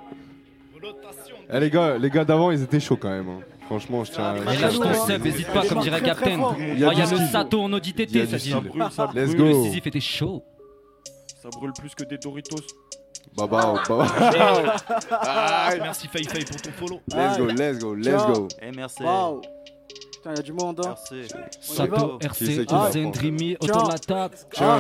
Eh 1.53 1.59
les 1.59 1.69
gars, 1.71 1.99
les 1.99 2.11
gars 2.11 2.25
d'avant, 2.25 2.53
ils 2.53 2.63
étaient 2.63 2.79
chauds 2.79 2.97
quand 2.97 3.11
même. 3.11 3.29
hein. 3.29 3.41
Franchement, 3.65 4.05
je 4.05 4.13
tiens 4.13 4.25
à. 4.25 4.55
Et 4.55 4.57
lâche 4.59 4.79
ton 4.79 4.95
sub, 4.95 5.25
n'hésite 5.25 5.49
pas, 5.49 5.67
comme 5.67 5.81
dirait 5.81 6.01
Captain. 6.01 6.39
Oh, 6.41 6.53
Il 6.57 6.79
y 6.79 6.81
y 6.83 6.85
a 6.85 6.91
a 6.91 6.95
du 6.95 7.01
le 7.01 7.07
style. 7.07 7.27
Sato 7.27 7.61
en 7.61 7.71
y 7.71 7.75
a 7.75 7.77
ODTT, 7.77 8.27
ça 8.27 8.37
dit. 8.37 8.55
Let's. 9.17 9.35
Le. 9.35 9.53
Sisyphe 9.65 9.87
était 9.89 9.99
chaud. 9.99 10.45
Ça 11.47 11.51
brûle 11.51 11.73
plus 11.73 11.95
que 11.95 12.03
des 12.03 12.19
Doritos. 12.19 12.57
Baba, 13.37 13.75
baba. 13.89 14.05
Aïe. 15.21 15.79
Merci 15.81 16.09
Faye 16.09 16.25
Faye 16.25 16.45
pour 16.45 16.61
ton 16.61 16.73
follow. 16.73 17.01
Let's 17.15 17.39
go, 17.39 17.47
let's 17.47 17.79
go, 17.79 17.95
let's 17.95 18.27
go. 18.27 18.49
Eh, 18.61 18.73
merci. 18.73 19.05
Putain, 20.27 20.35
y 20.35 20.39
a 20.41 20.43
du 20.43 20.53
monde, 20.53 20.81
hein. 20.85 20.95
Merci. 21.13 21.29
Sato, 21.61 22.19
RC, 22.21 22.47
c'est 22.47 22.67
qui 22.67 22.75
va 22.75 22.91
Zen, 22.91 23.03
prendre 23.03 23.17
Dreamy, 23.17 23.57
Tiens. 23.61 23.75
autour 23.75 23.89
de. 23.89 24.31
Ah, 24.59 24.79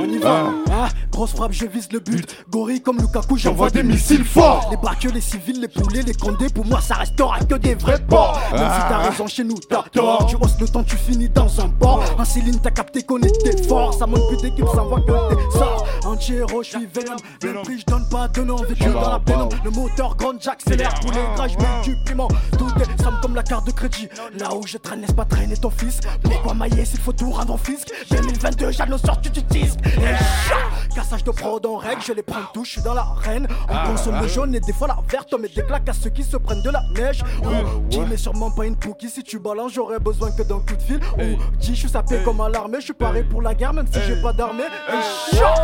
on 0.00 0.04
y 0.08 0.18
va. 0.18 0.46
Ah, 0.72 0.88
grosse 1.12 1.34
frappe, 1.34 1.52
je 1.52 1.66
vise 1.66 1.92
le 1.92 2.00
but. 2.00 2.26
Gorille 2.50 2.82
comme 2.82 2.98
Lukaku, 2.98 3.36
j'envoie 3.36 3.70
des 3.70 3.84
missiles 3.84 4.24
forts. 4.24 4.66
Les 4.72 4.76
barqueux, 4.76 5.10
les 5.10 5.20
civils, 5.20 5.60
les 5.60 5.68
poulets, 5.68 6.02
les 6.02 6.14
condés, 6.14 6.48
pour 6.48 6.66
moi 6.66 6.80
ça 6.80 6.96
restera 6.96 7.38
que 7.40 7.54
des 7.54 7.76
vrais 7.76 8.00
porcs. 8.00 8.40
Même 8.50 8.60
si 8.60 8.80
t'as 8.88 8.98
raison, 9.08 9.26
chez 9.28 9.44
nous 9.44 9.58
t'as 9.68 9.84
tort. 9.92 10.26
Tu 10.26 10.34
hausses 10.34 10.58
le 10.60 10.66
temps, 10.66 10.82
tu 10.82 10.96
finis 10.96 11.28
dans 11.28 11.60
un 11.60 11.68
port. 11.68 12.02
En 12.18 12.24
Céline, 12.24 12.58
t'as 12.60 12.72
capté 12.72 13.02
qu'on 13.04 13.20
était 13.22 13.62
fort. 13.68 13.94
Ça 13.94 14.06
monte 14.06 14.26
plus 14.28 14.38
d'équipe, 14.38 14.66
ça 14.74 14.82
voit 14.82 15.00
que 15.00 15.34
t'es 15.34 15.58
sort. 15.58 15.86
Anti-héros, 16.06 16.62
je 16.64 16.70
suis 16.70 16.86
Venom. 16.92 17.16
Le 17.42 17.62
prix, 17.62 17.78
je 17.78 17.84
donne 17.84 18.08
pas 18.08 18.26
de 18.26 18.42
nom. 18.42 18.56
Vécu 18.56 18.84
dans 18.86 19.10
la 19.12 19.20
pénombre. 19.20 19.56
Le 19.64 19.70
moteur 19.70 20.16
grande, 20.16 20.38
j'accélère. 20.40 20.92
Pour 21.00 21.12
les 21.12 21.22
gras, 21.36 21.46
je 21.46 21.56
mets 21.56 21.82
du 21.84 21.96
piment. 22.04 22.28
Tout 22.58 22.68
est 22.80 23.02
somme 23.02 23.18
comme 23.22 23.36
la 23.36 23.44
carte 23.44 23.66
de 23.66 23.72
crédit. 23.72 24.08
Là 24.36 24.54
où 24.56 24.66
je 24.66 24.76
traîne, 24.88 25.00
laisse 25.02 25.12
pas 25.12 25.24
traîner 25.24 25.56
ton 25.56 25.70
fils. 25.70 26.00
Mais 26.28 26.36
quoi 26.42 26.54
mailler, 26.54 26.84
s'il 26.84 27.00
faut 27.00 27.12
tout 27.12 27.30
rendre 27.30 27.54
en 27.54 27.56
fisc. 27.56 27.88
2022, 28.10 28.70
j'annonce 28.72 29.02
sorti 29.02 29.30
du 29.30 29.42
disque. 29.42 29.78
Et 29.84 30.16
chat, 30.48 30.94
cassage 30.94 31.24
de 31.24 31.30
prod 31.30 31.64
en 31.66 31.76
règle, 31.76 32.02
je 32.02 32.12
les 32.12 32.22
prends 32.22 32.40
tous, 32.54 32.64
je 32.64 32.70
suis 32.72 32.82
dans 32.82 32.94
l'arène. 32.94 33.46
On 33.68 33.90
consomme 33.90 34.20
le 34.20 34.28
jaune 34.28 34.54
et 34.54 34.60
des 34.60 34.72
fois 34.72 34.88
la 34.88 34.96
verte, 35.10 35.32
on 35.34 35.38
met 35.38 35.48
des 35.48 35.62
claques 35.62 35.88
à 35.88 35.92
ceux 35.92 36.10
qui 36.10 36.22
se 36.22 36.36
prennent 36.36 36.62
de 36.62 36.70
la 36.70 36.82
neige. 36.96 37.22
Ou 37.42 37.80
dis, 37.88 38.00
mais 38.08 38.16
sûrement 38.16 38.50
pas 38.50 38.64
une 38.64 38.76
cookie. 38.76 39.10
Si 39.10 39.22
tu 39.22 39.38
balances, 39.38 39.72
j'aurais 39.74 39.98
besoin 39.98 40.30
que 40.30 40.42
d'un 40.42 40.60
coup 40.60 40.76
de 40.76 40.82
fil. 40.82 41.00
Ou 41.18 41.36
dis, 41.58 41.74
je 41.74 41.80
suis 41.80 41.88
sapé 41.88 42.22
comme 42.24 42.40
à 42.40 42.48
l'armée, 42.48 42.78
je 42.80 42.86
suis 42.86 42.94
paré 42.94 43.22
pour 43.22 43.42
la 43.42 43.54
guerre, 43.54 43.74
même 43.74 43.86
si 43.90 44.00
j'ai 44.06 44.20
pas 44.20 44.32
d'armée. 44.32 44.64
Et 44.88 45.36
chat, 45.36 45.54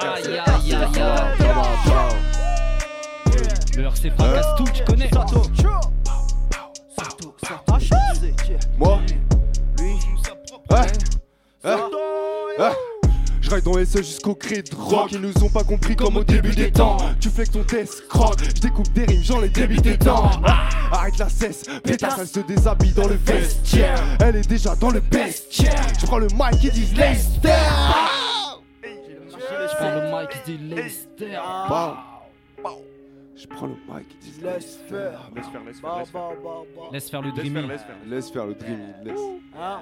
Aïe, 0.00 0.22
aïe, 0.26 0.40
aïe, 0.46 0.74
aïe. 0.74 0.96
Baba, 0.98 1.34
baba. 1.38 2.08
Le 3.76 3.82
RC 3.84 4.10
fracasse 4.10 4.46
tout, 4.56 4.64
tu 4.72 4.84
connais. 4.84 5.10
Moi 8.78 9.00
Lui. 9.78 9.94
Ah, 10.70 10.86
ah, 11.64 11.78
ah. 12.58 12.72
Je 13.40 13.50
ride 13.50 13.64
dans 13.64 13.76
les 13.76 13.86
SE 13.86 13.98
jusqu'au 13.98 14.34
cri 14.34 14.62
de 14.62 14.74
rock. 14.76 15.10
Ils 15.12 15.20
nous 15.20 15.42
ont 15.42 15.48
pas 15.48 15.64
compris 15.64 15.96
comme 15.96 16.16
au 16.16 16.24
début 16.24 16.54
des 16.54 16.70
temps. 16.70 16.98
Tu 17.18 17.30
flex 17.30 17.50
ton 17.50 17.64
test, 17.64 18.06
croque. 18.08 18.38
Je 18.44 18.60
découpe 18.60 18.92
des 18.92 19.04
rimes, 19.06 19.22
j'en 19.24 19.40
les 19.40 19.48
débite 19.48 19.82
des 19.82 19.98
temps 19.98 20.30
Ah, 20.44 20.68
Arrête 20.92 21.18
la 21.18 21.28
cesse, 21.28 21.64
pétasse 21.82 22.18
Elle 22.20 22.26
se 22.28 22.40
déshabille 22.40 22.92
dans 22.92 23.08
le 23.08 23.14
vestiaire. 23.14 24.00
Elle 24.20 24.36
est 24.36 24.48
déjà 24.48 24.76
dans 24.76 24.90
le 24.90 25.00
bestiaire. 25.00 25.82
Je 26.00 26.06
prends 26.06 26.18
le 26.18 26.28
mic 26.28 26.64
et 26.64 26.70
dis 26.70 26.94
Lester. 26.94 27.48
Je 28.82 29.76
prends 29.76 29.94
le 29.94 30.22
mic, 30.22 30.30
je 30.46 30.52
dis 30.52 30.58
Lester. 30.74 31.38
Je 33.40 33.46
prends 33.46 33.66
le 33.66 33.72
mic 33.88 34.06
et 34.10 34.16
dis 34.20 34.40
laisse 34.42 34.76
faire. 34.88 35.30
Laisse 35.34 35.46
faire, 35.46 35.64
laisse 35.64 35.80
faire, 35.80 35.98
laisse 35.98 36.10
faire. 36.10 36.20
bah, 36.28 36.34
bah, 36.44 36.50
bah. 36.76 36.82
Laisse 36.92 37.10
faire 37.10 37.22
le 37.22 37.28
Laisse 37.28 37.36
dreamy. 37.36 37.50
faire, 37.54 37.66
laisse 37.68 37.82
faire. 37.82 37.96
Laisse 38.06 38.30
faire 38.30 38.46
le 38.46 38.54
dreamy, 38.54 38.92
laisse 39.04 39.20
Ah. 39.58 39.80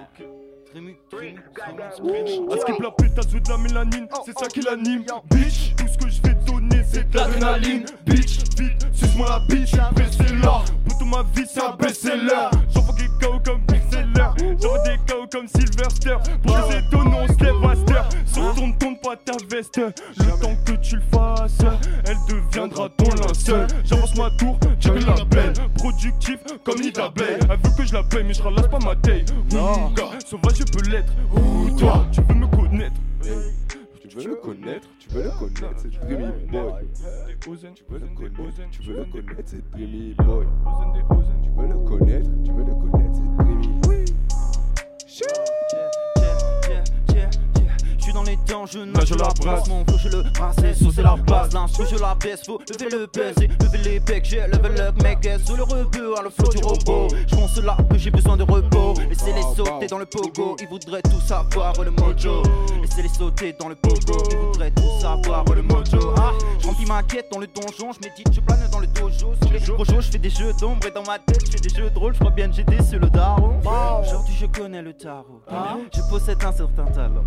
Trému, 0.71 0.97
trému, 1.11 1.39
À 1.57 2.57
skip 2.61 2.79
la 2.79 3.41
de 3.41 3.49
la 3.49 3.57
mélanine, 3.59 4.07
c'est 4.27 4.39
ça 4.39 4.47
qui 4.49 4.61
l'anime? 4.61 5.03
Bitch, 5.31 5.75
tout 5.77 5.87
ce 5.89 5.97
que 5.99 6.11
je 6.11 6.23
vais 6.23 6.35
donner, 6.47 6.83
c'est 6.87 7.09
de 7.11 7.17
l'adrénaline. 7.17 7.87
Bitch, 8.05 8.39
vite, 8.59 8.87
suce-moi 8.93 9.29
la 9.31 9.39
bitch, 9.55 9.73
pressez 9.95 10.35
là. 10.37 10.63
Pour 10.87 11.07
ma 11.07 11.23
vie, 11.35 11.47
c'est 11.49 11.63
un 11.63 11.75
best-seller. 11.75 12.51
J'envoie 12.75 12.95
des 12.97 13.09
KO 13.27 13.41
comme 13.45 13.63
Big 13.67 13.81
Seller. 14.19 14.57
J'envoie 14.61 14.79
des 14.85 14.97
KO 15.07 15.27
comme 15.31 15.49
Sylvester. 15.49 16.17
Pour 16.43 16.57
les 16.57 16.79
étonnants, 16.79 17.25
on 17.25 17.33
se 17.33 17.45
lève 17.45 17.55
master. 17.63 18.09
Sur 18.27 18.55
ton 18.55 18.73
tourne 18.73 18.97
pas 19.03 19.17
ta 19.17 19.33
veste. 19.51 19.79
Le 19.79 20.41
temps 20.41 20.57
que 20.65 20.73
tu 20.73 20.97
le 20.97 21.03
fasses, 21.13 21.59
elle 22.05 22.17
deviendra 22.29 22.89
ton 22.91 23.11
linceul. 23.11 23.67
J'avance 23.85 24.17
ma 24.17 24.31
tour, 24.31 24.59
tu 24.81 24.89
la 24.89 25.25
belle. 25.25 25.53
Productif 25.75 26.39
comme 26.65 26.81
Nida 26.81 27.09
Bay. 27.11 27.39
Elle 27.41 27.49
veut 27.49 27.77
que 27.77 27.85
je 27.85 27.95
la 27.95 28.03
paye, 28.03 28.25
mais 28.25 28.35
je 28.35 28.43
ralasse 28.43 28.69
pas 28.69 28.79
ma 28.79 28.97
taille. 28.97 29.25
Gars, 29.51 30.19
sauvage, 30.27 30.57
je 30.59 30.65
peux 30.65 30.91
l'être. 30.91 31.13
Ou 31.35 31.71
toi, 31.79 32.07
tu 32.13 32.21
veux 32.23 32.35
me 32.35 32.47
connaître. 32.47 32.97
Tu 34.09 34.25
veux 34.25 34.31
le 34.31 34.37
connaître, 34.37 34.89
tu 34.99 35.09
veux 35.11 35.23
le 35.23 35.31
connaître, 35.31 35.77
c'est 35.77 35.91
Dreamy 35.91 36.33
Boy? 36.51 36.73
Tu 37.39 37.49
veux 37.89 37.99
le 37.99 38.07
connaître, 38.17 38.71
tu 38.71 38.83
veux 38.83 38.97
le 38.97 39.05
connaître, 39.05 39.45
c'est 39.45 39.71
Dreamy 39.71 40.15
Boy? 40.15 40.47
Tu 40.95 41.51
veux 41.55 41.69
le 41.69 41.75
connaître, 41.85 42.31
tu 42.43 42.53
veux 42.53 42.65
le 42.65 42.75
connaître, 42.75 43.15
c'est 43.15 43.45
Dreamy. 43.45 43.58
Je 45.19 46.08
suis 48.09 48.15
dans 48.15 48.23
les 48.23 48.37
temps, 48.37 48.65
je 48.67 48.79
nage 48.79 49.09
je 49.09 49.15
la 49.15 49.29
brasse, 49.41 49.69
mon 49.69 49.85
flow 49.85 49.99
je 49.99 50.09
le 50.09 50.23
brasse, 50.23 50.57
saucer 50.79 51.03
la 51.03 51.17
base, 51.17 51.53
l'instru 51.53 51.85
je 51.91 51.97
la 51.97 52.15
baisse, 52.15 52.41
faut 52.45 52.59
lever 52.71 52.91
le 52.91 53.07
baiser, 53.07 53.49
lever 53.61 53.79
les 53.85 54.01
becs, 54.01 54.25
j'ai 54.25 54.41
level 54.47 54.81
up 54.81 55.03
mec, 55.03 55.29
sous 55.45 55.57
le 55.57 55.63
rebeu, 55.63 56.19
à 56.19 56.23
le 56.23 56.31
flow 56.31 56.49
du 56.49 56.59
robot, 56.59 57.09
je 57.27 57.35
pense 57.35 57.59
là 57.59 57.77
que 57.91 57.99
j'ai 57.99 58.11
besoin 58.11 58.37
de 58.37 58.45
repos, 58.45 58.95
laissez-les 59.09 59.43
sauter 59.57 59.87
dans 59.89 59.99
le 59.99 60.07
pogo, 60.07 60.57
ils 60.61 60.69
voudraient 60.69 61.03
tout 61.03 61.21
savoir 61.21 61.75
le 61.83 61.91
mojo, 61.91 62.43
laissez-les 62.81 63.09
sauter 63.09 63.55
dans 63.59 63.69
le 63.69 63.75
pogo, 63.75 64.23
ils 64.31 64.37
voudraient 64.37 64.71
tout 64.71 65.01
savoir 65.01 65.45
le 65.45 65.63
mojo, 65.63 66.15
ah, 66.17 66.33
je 66.61 66.67
remplis 66.67 66.87
ma 66.87 67.03
quête 67.03 67.27
dans 67.31 67.39
le 67.39 67.47
donjon, 67.47 67.93
je 67.93 68.09
médite, 68.09 68.33
je 68.33 68.41
plane 68.41 68.69
dans 68.73 68.81
le 68.81 68.87
dojo, 68.87 69.33
sur 69.43 69.53
les 69.53 69.61
projos, 69.61 70.01
je 70.01 70.11
fais 70.13 70.19
des 70.19 70.31
jeux 70.31 70.53
d'ombre 70.61 70.87
et 70.87 70.91
dans 70.91 71.05
ma 71.05 71.19
tête, 71.19 71.45
je 71.45 71.51
fais 71.51 71.61
des 71.61 71.75
jeux 71.75 71.91
drôles, 71.91 72.15
je 72.15 72.21
crois 72.21 72.33
bien 72.33 72.49
que 72.49 72.57
j'ai 72.57 72.65
sur 72.83 72.99
le 72.99 73.11
daron, 73.11 73.59
aujourd'hui 73.59 74.35
je 74.41 74.47
connais 74.47 74.83
le 74.83 74.95
tarot, 74.95 75.38
je 75.51 76.01
possède 76.11 76.43
un 76.45 76.53
certain 76.53 76.85
talent, 76.87 77.25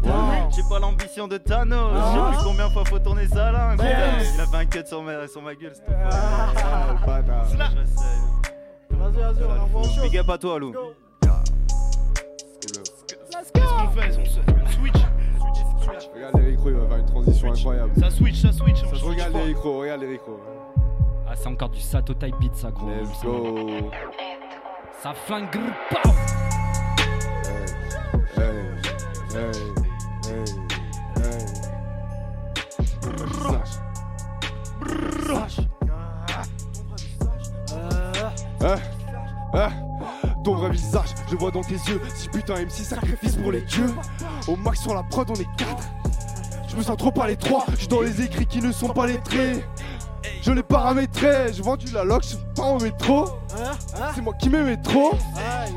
j'ai 0.55 0.61
pas 0.69 0.79
l'ambition 0.79 1.27
de 1.27 1.37
Thanos. 1.37 1.91
Je 1.93 1.99
sais 2.11 2.37
plus 2.37 2.43
combien 2.45 2.67
de 2.67 2.73
fois 2.73 2.85
faut 2.85 2.99
tourner 2.99 3.27
sa 3.27 3.51
langue. 3.51 3.79
Il 3.81 4.41
a 4.41 4.45
fait 4.45 4.57
un 4.57 4.65
cut 4.65 4.85
sur 4.85 5.01
ma, 5.01 5.27
sur 5.27 5.41
ma 5.41 5.55
gueule, 5.55 5.73
cette 5.73 5.85
Ah. 5.89 6.49
Vas-y, 8.89 9.13
vas-y, 9.13 9.43
on 9.43 9.61
envoie 9.63 9.81
autre 9.81 9.89
chose. 9.93 10.03
Big 10.03 10.17
up 10.19 10.29
à 10.29 10.37
toi, 10.37 10.59
Lou. 10.59 10.73
Qu'est-ce 13.07 13.51
qu'on 13.53 13.87
fait 13.89 14.17
On 14.19 14.25
se- 14.25 14.71
Switch. 14.73 15.01
Regarde 16.13 16.37
les 16.37 16.51
micros, 16.51 16.69
il 16.69 16.75
va 16.75 16.87
faire 16.87 16.97
une 16.97 17.05
transition 17.05 17.51
incroyable. 17.51 17.91
Ça 17.99 18.09
switch, 18.11 18.41
ça 18.41 18.51
switch. 18.51 18.83
on 18.83 18.89
switch 18.89 19.01
Regarde 19.03 19.33
micros, 19.47 19.79
regarde 19.79 20.01
les 20.01 20.07
micros. 20.07 20.39
Ah, 21.27 21.33
c'est 21.35 21.47
encore 21.47 21.69
du 21.69 21.79
Sato 21.79 22.13
type 22.13 22.35
beat, 22.39 22.55
ça, 22.55 22.69
gros. 22.71 22.89
Let's 22.89 23.23
go. 23.23 23.67
Ça 25.01 25.13
flingue. 25.13 25.47
Ton 40.43 40.55
vrai 40.55 40.71
visage, 40.71 41.09
je 41.29 41.35
vois 41.35 41.51
dans 41.51 41.61
tes 41.61 41.75
yeux. 41.75 42.01
Si 42.15 42.27
putain 42.29 42.55
MC 42.55 42.83
sacrifice 42.83 43.35
pour 43.35 43.51
les 43.51 43.61
dieux. 43.61 43.93
Au 44.47 44.55
max 44.55 44.81
sur 44.81 44.95
la 44.95 45.03
prod, 45.03 45.29
on 45.29 45.35
est 45.35 45.55
quatre. 45.55 45.87
Je 46.67 46.75
me 46.75 46.81
sens 46.81 46.97
trop 46.97 47.11
pas 47.11 47.27
les 47.27 47.35
trois. 47.35 47.65
Je 47.77 47.87
dans 47.87 48.01
les 48.01 48.21
écrits 48.21 48.47
qui 48.47 48.59
ne 48.59 48.71
sont 48.71 48.89
pas 48.89 49.05
lettrés. 49.05 49.63
Je 50.41 50.51
l'ai 50.51 50.63
paramétré. 50.63 51.53
J'ai 51.53 51.61
vendu 51.61 51.91
la 51.93 52.03
lock, 52.03 52.23
je 52.23 52.29
suis 52.29 52.37
pas 52.55 52.63
en 52.63 52.79
métro. 52.79 53.25
C'est 54.15 54.21
moi 54.21 54.33
qui 54.33 54.49
m'aimais 54.49 54.77
trop. 54.77 55.11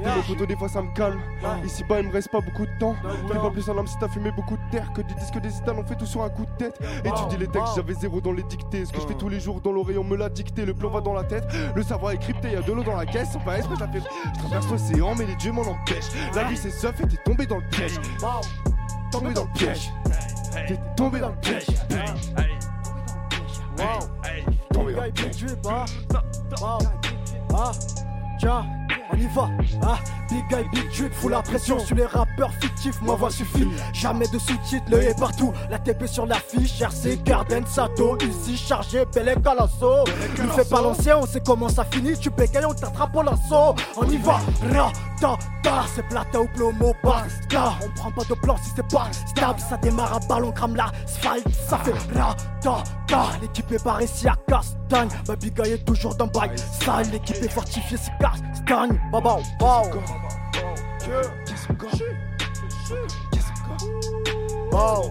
Mais 0.03 0.23
photos, 0.23 0.47
des 0.47 0.57
fois, 0.57 0.69
ça 0.69 0.83
me 0.83 0.95
calme. 0.95 1.21
Ici 1.65 1.85
bas, 1.85 2.01
il 2.01 2.09
me 2.09 2.13
reste 2.13 2.31
pas 2.31 2.41
beaucoup 2.41 2.67
de 2.67 2.79
temps. 2.79 2.95
T'es 3.29 3.39
pas 3.39 3.51
plus 3.51 3.69
un 3.69 3.77
homme 3.77 3.87
si 3.87 3.97
t'as 3.99 4.09
fumé 4.09 4.31
beaucoup 4.31 4.57
de 4.57 4.71
terre 4.71 4.93
que 4.93 5.03
des 5.03 5.15
disques 5.15 5.41
des 5.41 5.51
Zidane. 5.51 5.77
On 5.79 5.85
fait 5.85 5.97
tout 5.97 6.07
sur 6.07 6.23
un 6.23 6.31
coup 6.31 6.45
de 6.45 6.57
tête. 6.59 6.79
Et 7.05 7.11
tu 7.11 7.27
dis 7.31 7.37
les 7.37 7.49
textes, 7.49 7.75
j'avais 7.77 7.95
zéro 7.95 8.21
dans 8.21 8.33
les 8.33 8.43
dictées. 8.45 8.85
Ce 8.85 8.93
que 8.93 9.01
je 9.01 9.07
fais 9.07 9.15
tous 9.15 9.29
les 9.29 9.41
jours 9.41 9.61
dans 9.61 9.73
l'oreille, 9.73 9.99
on 9.99 10.05
me 10.05 10.17
l'a 10.17 10.29
dicté. 10.29 10.65
Le 10.65 10.75
plan 10.75 10.91
va 10.91 11.01
dans 11.01 11.15
la 11.15 11.25
tête. 11.25 11.45
Le 11.75 11.83
savoir 11.83 12.13
est 12.13 12.19
crypté, 12.19 12.53
y 12.53 12.57
a 12.57 12.63
de 12.63 12.73
l'eau 12.73 12.85
dans 12.85 12.97
la 12.97 13.07
caisse. 13.07 13.33
Sans 13.33 13.41
pas 13.41 13.59
esprit. 13.59 13.75
Je 13.75 14.39
traverse 14.41 14.71
l'océan, 14.71 15.15
mais 15.17 15.27
les 15.27 15.37
dieux 15.37 15.53
m'en 15.53 15.63
empêchent. 15.63 16.11
La 16.35 16.45
vie, 16.45 16.57
c'est 16.57 16.71
seuf 16.71 16.99
et 17.01 17.07
t'es 17.07 17.17
tombé 17.25 17.47
dans 17.47 17.59
le 17.59 17.69
piège. 17.71 17.99
Tombé 19.11 19.33
dans 19.33 19.45
le 19.45 19.53
piège. 19.53 19.91
T'es 20.67 20.79
tombé 20.97 21.21
dans 21.21 21.31
le 21.31 21.37
piège. 21.37 21.67
Tombé 24.73 24.95
dans 24.95 25.03
le 25.05 25.11
Big 25.11 25.15
piège. 25.15 25.37
Guy, 25.37 25.63
Big 27.53 28.41
Drip, 28.41 29.04
on 29.13 29.17
y 29.17 29.27
va. 29.27 29.49
Ah, 29.83 29.99
Big 30.29 30.45
Guy, 30.49 30.69
Big 30.73 30.89
Drip, 30.91 31.13
fout 31.13 31.31
la 31.31 31.43
pression 31.43 31.79
sur 31.79 31.97
les 31.97 32.07
rappeurs 32.07 32.53
fictifs. 32.61 33.01
Ma 33.03 33.15
voix 33.15 33.31
suffit. 33.31 33.69
Jamais 33.93 34.27
de 34.29 34.39
sous-titres, 34.39 34.87
le 34.91 35.03
est 35.03 35.19
partout. 35.19 35.53
La 35.71 35.79
TP 35.79 36.07
sur 36.07 36.27
l'affiche. 36.27 36.81
RC, 36.81 37.19
Garden, 37.25 37.65
Sato. 37.67 38.17
Ici, 38.19 38.57
chargé, 38.57 39.05
Bel 39.15 39.29
à 39.29 39.55
l'assaut. 39.55 40.05
Ne 40.39 40.49
fais 40.49 40.65
pas 40.65 40.81
l'ancien, 40.81 41.19
on 41.19 41.27
sait 41.27 41.43
comment 41.45 41.69
ça 41.69 41.85
finit. 41.85 42.17
Tu 42.19 42.31
bégaye, 42.31 42.65
on 42.65 42.75
t'attrape 42.75 43.15
au 43.15 43.23
lasso. 43.23 43.75
On 43.97 44.09
y 44.09 44.17
va. 44.17 44.41
Ra, 44.73 44.93
ta, 45.21 45.37
ta. 45.63 45.85
C'est 45.95 46.07
plata 46.09 46.41
ou 46.41 46.49
plomo, 46.55 46.95
basta. 47.03 47.75
On 47.85 47.91
prend 47.99 48.11
pas 48.11 48.25
de 48.29 48.35
plan 48.35 48.57
si 48.63 48.71
c'est 48.75 48.89
pas 48.89 49.09
stable. 49.27 49.61
Ça 49.61 49.77
démarre 49.77 50.15
à 50.15 50.21
balle, 50.21 50.45
on 50.45 50.53
crame 50.53 50.77
l'asphalte. 50.77 51.47
Ça 51.69 51.79
fait 51.79 52.19
ra, 52.19 52.35
ta, 52.61 52.83
ta. 53.07 53.25
L'équipe 53.41 53.71
est 53.73 53.85
barrée 53.85 54.07
si 54.07 54.27
à 54.29 54.37
castagne. 54.49 55.09
Ma 55.29 55.37
big 55.37 55.55
guy 55.55 55.73
est 55.73 55.85
toujours 55.85 56.15
dans 56.15 56.27
bail. 56.27 56.51
Sale, 56.81 57.11
l'équipe 57.13 57.43
est 57.43 57.49
fortifiée 57.49 57.99
si 57.99 58.11
castagne. 58.19 58.94
Baba, 59.11 59.39
wow. 59.61 59.91
Qu'est-ce 61.47 61.67
qu'on 61.69 61.87
Wow. 64.73 65.11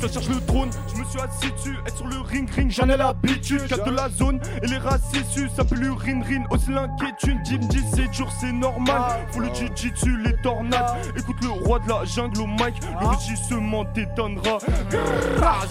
Ça 0.00 0.08
cherche 0.08 0.28
le 0.28 0.40
trône, 0.46 0.70
je 0.94 0.97
dessus. 1.16 1.76
Être 1.86 1.96
sur 1.96 2.06
le 2.06 2.20
ring 2.20 2.48
ring, 2.50 2.70
j'en 2.70 2.88
ai 2.88 2.96
l'habitude. 2.96 3.66
Quatre 3.66 3.84
de 3.84 3.90
la 3.90 4.08
zone 4.08 4.40
et 4.62 4.66
les 4.66 4.78
racissus. 4.78 5.50
Ça 5.54 5.64
plus 5.64 5.90
rin 5.90 6.22
rin, 6.22 6.44
aussi 6.50 6.70
l'inquiétude. 6.70 7.38
Jim 7.44 7.58
dit 7.58 7.84
c'est 7.94 8.08
dur, 8.08 8.30
c'est 8.40 8.52
normal. 8.52 9.26
Faut 9.30 9.40
le 9.40 9.52
jujitsu, 9.54 10.18
les 10.22 10.36
tornades. 10.42 10.96
Écoute 11.16 11.36
le 11.42 11.50
roi 11.50 11.78
de 11.80 11.88
la 11.88 12.04
jungle 12.04 12.40
au 12.40 12.46
mic. 12.46 12.80
Le 13.00 13.06
rugissement 13.06 13.84
t'étonnera. 13.86 14.58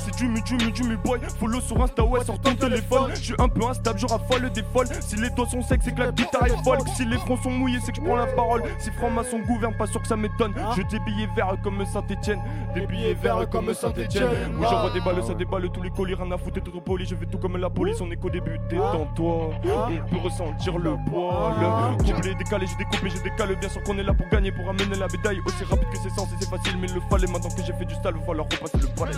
C'est 0.06 0.16
du 0.18 0.28
mu, 0.28 0.42
du 0.42 0.54
mu, 0.56 0.72
du 0.72 0.84
mu 0.84 0.98
boy. 0.98 1.20
Follow 1.40 1.62
sur 1.62 1.82
Insta, 1.82 2.04
ouais, 2.04 2.24
sur 2.24 2.40
ton 2.40 2.56
téléphone. 2.56 3.12
Je 3.16 3.22
suis 3.22 3.36
un 3.38 3.50
peu 3.50 3.66
instable, 3.66 4.00
je 4.00 4.06
raffole 4.06 4.50
des 4.52 4.64
folles. 4.74 4.88
Si 5.02 5.16
les 5.16 5.30
toits 5.32 5.48
sont 5.48 5.62
secs, 5.62 5.82
c'est 5.84 5.94
que 5.94 6.02
la 6.02 6.12
guitare 6.12 6.48
est 6.48 6.64
folle. 6.64 6.80
Si 6.96 7.06
les 7.06 7.18
fronts 7.18 7.38
sont 7.42 7.52
mouillés, 7.52 7.80
c'est 7.84 7.92
que 7.92 7.98
je 7.98 8.02
prends 8.02 8.16
la 8.16 8.28
parole. 8.28 8.64
Si 8.80 8.92
franc-maçon 8.92 9.40
gouverne, 9.40 9.76
pas 9.76 9.88
sûr 9.88 10.02
que 10.02 10.08
ça 10.08 10.16
m'étonne. 10.16 10.54
Je 10.76 10.82
des 10.88 11.00
billets 11.00 11.30
verts 11.36 11.56
comme 11.64 11.86
Saint-Etienne. 11.86 12.40
Des 12.74 12.86
billets 12.88 13.14
verts 13.14 13.50
comme 13.50 13.74
Saint-Etienne. 13.74 14.30
Oui, 14.58 14.66
j'envoie 14.70 14.92
des 14.92 15.02
balles, 15.02 15.24
ça 15.28 15.34
déballe 15.34 15.70
tous 15.70 15.82
les 15.82 15.90
colis. 15.90 16.16
Rien 16.16 16.32
à 16.32 16.38
foutre, 16.38 16.62
t'es 16.62 16.72
trop 16.72 16.80
poli. 16.82 17.06
Je 17.06 17.16
fais 17.16 17.26
tout 17.26 17.38
comme 17.38 17.58
la 17.58 17.70
police, 17.70 18.00
on 18.02 18.10
est 18.12 18.16
qu'au 18.16 18.30
début. 18.30 18.58
Détends-toi. 18.70 19.50
On 19.66 20.10
peut 20.10 20.22
ressentir 20.24 20.78
le 20.78 20.96
poil. 21.10 21.98
Couplé, 21.98 22.36
décalé, 22.36 22.66
j'ai 22.68 22.76
découpé, 22.78 23.10
j'ai 23.10 23.22
décalé. 23.30 23.56
Bien 23.56 23.70
sûr 23.70 23.84
qu'on 23.84 23.98
est 23.98 24.04
là 24.04 24.14
pour 24.14 24.28
gagner, 24.30 24.52
pour 24.52 24.70
amener 24.70 24.96
la 24.96 25.08
médaille. 25.08 25.40
Aussi 25.46 25.64
rapide 25.64 25.90
que 25.90 25.98
c'est 25.98 26.10
censé, 26.10 26.36
c'est 26.40 26.50
facile, 26.50 26.78
mais 26.80 26.88
il 26.88 26.96
le 26.96 27.02
fallait. 27.10 27.28
Maintenant 27.28 27.50
que 27.50 27.64
j'ai 27.64 27.74
fait 27.74 27.86
du 27.86 27.96
sale, 27.96 28.16
falloir 28.26 28.48
repasser 28.50 28.78
le 28.78 28.88
palais. 28.96 29.14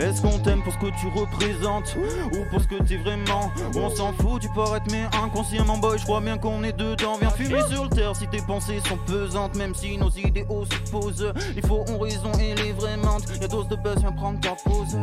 Est-ce 0.00 0.20
qu'on 0.20 0.38
t'aime 0.38 0.62
pour 0.62 0.72
ce 0.72 0.78
que 0.78 1.00
tu 1.00 1.08
représentes 1.08 1.96
ou 2.32 2.44
pour 2.50 2.60
ce 2.60 2.68
que 2.68 2.82
t'es 2.82 2.96
vraiment? 2.96 3.50
On 3.74 3.88
s'en 3.90 4.12
fout 4.12 4.40
du 4.40 4.48
paraître 4.50 4.86
mais 4.90 5.04
inconsciemment 5.22 5.78
boy 5.78 5.98
je 5.98 6.04
crois 6.04 6.20
bien 6.20 6.36
qu'on 6.38 6.62
est 6.64 6.72
dedans. 6.72 7.16
Viens 7.18 7.30
fumer 7.30 7.62
sur 7.70 7.84
le 7.84 7.90
terre 7.90 8.14
si 8.14 8.26
tes 8.28 8.42
pensées 8.42 8.80
sont 8.86 8.98
pesantes 9.06 9.54
Même 9.56 9.74
si 9.74 9.96
nos 9.96 10.10
idéaux 10.10 10.64
s'opposent 10.64 11.32
Il 11.56 11.66
faut 11.66 11.84
on 11.88 11.98
raison 11.98 12.32
et 12.40 12.54
les 12.54 12.72
vraies 12.72 12.96
mentes 12.96 13.24
Y'a 13.40 13.48
dose 13.48 13.68
de 13.68 13.76
buzz 13.76 13.98
viens 13.98 14.12
prendre 14.12 14.40
ta 14.40 14.50
pause. 14.64 14.96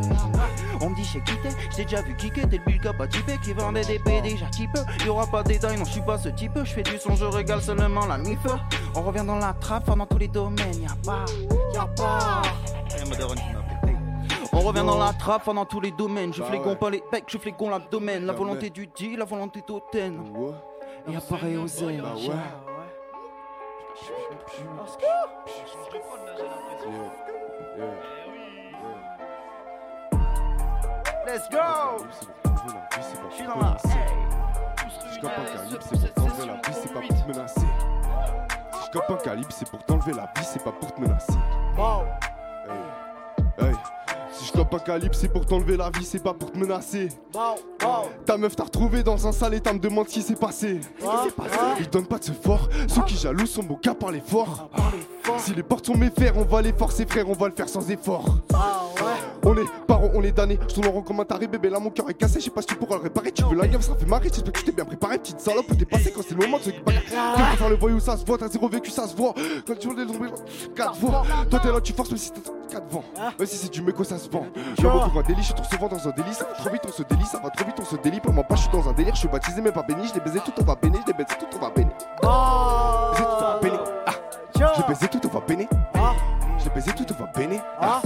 On 0.80 0.90
me 0.90 0.94
dit 0.96 1.04
j'ai 1.04 1.20
quitté, 1.20 1.48
j'ai 1.76 1.84
déjà 1.84 2.02
vu 2.02 2.14
kicker 2.16 2.48
T'es 2.48 2.58
le 2.58 2.64
bulka 2.64 2.92
pas 2.92 3.08
typé 3.08 3.38
qui 3.42 3.52
vendait 3.52 3.84
des 3.84 3.98
PD 3.98 4.36
J'active 4.38 4.70
Y'aura 5.04 5.26
pas 5.26 5.42
de 5.42 5.48
détails 5.48 5.78
non 5.78 5.84
je 5.84 5.90
suis 5.90 6.02
pas 6.02 6.18
ce 6.18 6.28
type. 6.28 6.52
Je 6.62 6.70
fais 6.70 6.82
du 6.82 6.98
son 6.98 7.16
je 7.16 7.24
régale 7.24 7.62
seulement 7.62 8.06
la 8.06 8.18
mif 8.18 8.38
On 8.94 9.02
revient 9.02 9.24
dans 9.26 9.38
la 9.38 9.54
trappe 9.54 9.86
dans 9.86 10.06
tous 10.06 10.18
les 10.18 10.28
domaines 10.28 10.82
Y'a 10.82 10.96
pas, 11.04 11.24
y'a 11.74 11.86
pas 11.96 12.42
on 14.54 14.60
revient 14.60 14.84
dans 14.86 14.98
la 14.98 15.12
trappe 15.12 15.46
dans 15.52 15.64
tous 15.64 15.80
les 15.80 15.90
domaines. 15.90 16.32
Je 16.32 16.40
Bah 16.40 16.48
flégon 16.48 16.70
ouais. 16.70 16.76
pas 16.76 16.90
les 16.90 17.00
pecs, 17.10 17.24
je 17.28 17.38
flégon 17.38 17.68
l'abdomen. 17.70 18.24
La 18.24 18.32
Bah 18.32 18.38
volonté 18.38 18.70
du 18.70 18.86
dit, 18.86 19.16
la 19.16 19.24
volonté. 19.24 19.62
Ouais. 19.68 20.52
Et 21.08 21.16
appareil 21.16 21.56
aux 21.56 21.66
ailes. 21.66 22.02
Bah 22.02 22.12
yeah, 22.16 22.34
Let's 31.26 31.48
go! 31.50 32.04
Je 33.30 33.34
suis 33.36 33.46
dans 33.46 33.58
la- 33.60 33.78
Si 33.78 35.14
je 35.14 35.20
cape 35.20 35.32
un 35.38 35.44
calibre, 35.44 35.82
c'est 35.82 36.12
pour 36.14 36.22
t'enlever 36.24 36.46
la 36.46 36.54
vie, 36.54 36.60
c'est 36.72 36.92
pas 36.92 37.00
pour 37.00 37.08
te 37.08 37.28
menacer. 37.28 37.60
Si 38.72 38.86
je 38.86 38.90
cape 38.92 39.10
un 39.10 39.16
calibre, 39.16 39.48
c'est 39.52 39.70
pour 39.70 39.84
t'enlever 39.84 40.12
la 40.12 40.22
vie, 40.36 40.44
c'est 40.44 40.62
pas 40.62 40.72
pour 40.72 40.92
te 40.94 41.00
menacer. 41.00 41.32
Hey. 42.68 43.68
Hey. 43.68 43.74
Si 44.44 44.52
je 44.54 44.84
calibre, 44.84 45.14
c'est 45.14 45.28
pour 45.28 45.46
t'enlever 45.46 45.78
la 45.78 45.88
vie, 45.88 46.04
c'est 46.04 46.22
pas 46.22 46.34
pour 46.34 46.52
te 46.52 46.58
menacer. 46.58 47.08
Ta 48.26 48.36
meuf 48.36 48.54
t'a 48.54 48.64
retrouvé 48.64 49.02
dans 49.02 49.26
un 49.26 49.32
sale 49.32 49.54
état, 49.54 49.72
me 49.72 49.78
demande 49.78 50.06
ce 50.08 50.14
qui 50.14 50.22
s'est 50.22 50.36
passé. 50.36 50.80
Ils 51.80 51.88
donnent 51.88 52.06
pas 52.06 52.18
de 52.18 52.24
ce 52.24 52.32
fort, 52.32 52.68
ceux 52.86 53.02
qui 53.04 53.16
jaloux 53.16 53.46
sont 53.46 53.62
beaux 53.62 53.76
qu'à 53.76 53.94
parler 53.94 54.22
fort. 54.24 54.68
Si 55.38 55.54
les 55.54 55.62
portes 55.62 55.86
sont 55.86 55.96
mes 55.96 56.10
fers, 56.10 56.36
on 56.36 56.44
va 56.44 56.60
les 56.60 56.74
forcer, 56.74 57.06
frère, 57.06 57.28
on 57.30 57.32
va 57.32 57.48
le 57.48 57.54
faire 57.54 57.70
sans 57.70 57.90
effort. 57.90 58.26
On 59.46 59.56
est 59.56 59.64
parents, 59.86 60.10
on 60.14 60.22
est 60.22 60.32
damnés. 60.32 60.58
Je 60.68 60.74
tourne 60.74 60.86
en 60.86 60.92
rond 60.92 61.02
comme 61.02 61.20
un 61.20 61.24
taré, 61.24 61.46
bébé. 61.46 61.68
Là, 61.68 61.78
mon 61.78 61.90
cœur 61.90 62.08
est 62.08 62.14
cassé. 62.14 62.40
Je 62.40 62.44
sais 62.44 62.50
pas 62.50 62.62
si 62.62 62.68
tu 62.68 62.76
pourras 62.76 62.96
le 62.96 63.02
réparer. 63.02 63.30
Tu 63.30 63.44
veux 63.44 63.56
la 63.56 63.66
gueule, 63.66 63.82
ça 63.82 63.94
fait 63.94 64.06
marrer. 64.06 64.30
J'espère 64.32 64.52
que 64.52 64.58
tu 64.58 64.64
t'es 64.64 64.72
bien 64.72 64.86
préparé. 64.86 65.18
Petite 65.18 65.40
salope, 65.40 65.66
t'es 65.78 65.84
passé 65.84 66.12
quand 66.12 66.22
c'est 66.26 66.34
le 66.34 66.40
moment 66.40 66.58
de 66.58 66.62
se 66.62 66.70
bagarrer. 66.70 67.04
Tu 67.04 67.42
peux 67.50 67.56
faire 67.58 67.68
le 67.68 67.76
voyou, 67.76 68.00
ça 68.00 68.16
se 68.16 68.24
voit. 68.24 68.38
T'as 68.38 68.48
zéro 68.48 68.68
vécu, 68.68 68.90
ça 68.90 69.06
se 69.06 69.14
voit. 69.14 69.34
Quand 69.66 69.78
tu 69.78 69.88
vois 69.88 69.96
les 70.02 70.06
nombrils, 70.10 70.32
4 70.74 70.94
voix. 70.94 71.24
Toi, 71.50 71.60
t'es 71.62 71.72
là, 71.72 71.80
tu 71.82 71.92
forces, 71.92 72.10
mais 72.10 72.16
si 72.16 72.32
t'as 72.32 72.40
4 72.80 72.88
vents. 72.88 73.04
Même 73.38 73.46
si 73.46 73.56
c'est 73.58 73.70
du 73.70 73.82
méco, 73.82 74.02
ça 74.02 74.18
se 74.18 74.28
vend. 74.34 74.46
Je 74.78 74.82
pour 74.82 75.18
un 75.18 75.22
délit, 75.22 75.40
je 75.40 75.46
suis 75.46 75.54
trop 75.54 75.64
souvent 75.64 75.88
dans 75.88 76.08
un 76.08 76.10
délit. 76.10 76.34
Ça 76.34 76.44
va 76.44 76.54
trop 76.54 76.70
vite, 76.70 76.82
on 76.86 76.92
se 76.92 77.02
délie. 77.02 77.24
Ça 77.24 77.38
va 77.38 77.50
trop 77.50 77.64
vite, 77.64 77.76
on 77.80 77.84
se 77.84 77.96
délie. 77.96 78.20
Pour 78.20 78.32
moi, 78.32 78.44
pas, 78.44 78.56
je 78.56 78.62
suis 78.62 78.70
dans 78.70 78.88
un 78.88 78.92
délire. 78.92 79.14
Je 79.14 79.20
suis 79.20 79.28
baptisé, 79.28 79.60
mais 79.60 79.72
pas 79.72 79.82
béni. 79.82 80.08
Je 80.08 80.14
l'ai 80.14 80.20
baisé 80.20 80.40
tout, 80.40 80.52
on 80.58 80.64
va 80.64 80.74
béni. 80.74 80.98
Je 81.02 81.06
l'ai 81.06 81.12
baisé 81.12 81.34
tout, 81.38 81.46
on 81.54 81.58
va 81.58 81.70
béni. 81.70 81.90
Baisé 83.10 83.24
tout, 83.24 83.34
on 83.38 83.40
va 83.40 83.58
béni. 83.60 83.78
Ah. 84.06 84.12
Je 84.54 84.80
l'ai 84.80 84.88
baisé 84.88 85.08
tout, 85.08 85.20
on 85.24 85.28
va 85.28 85.40
béni. 85.46 85.68
Je 86.58 86.64
l'ai 86.64 86.70
baisé 86.74 86.92
tout, 86.92 87.06
on 87.10 87.24
va 87.24 87.30
béni. 87.34 87.60
Ah. 87.80 88.02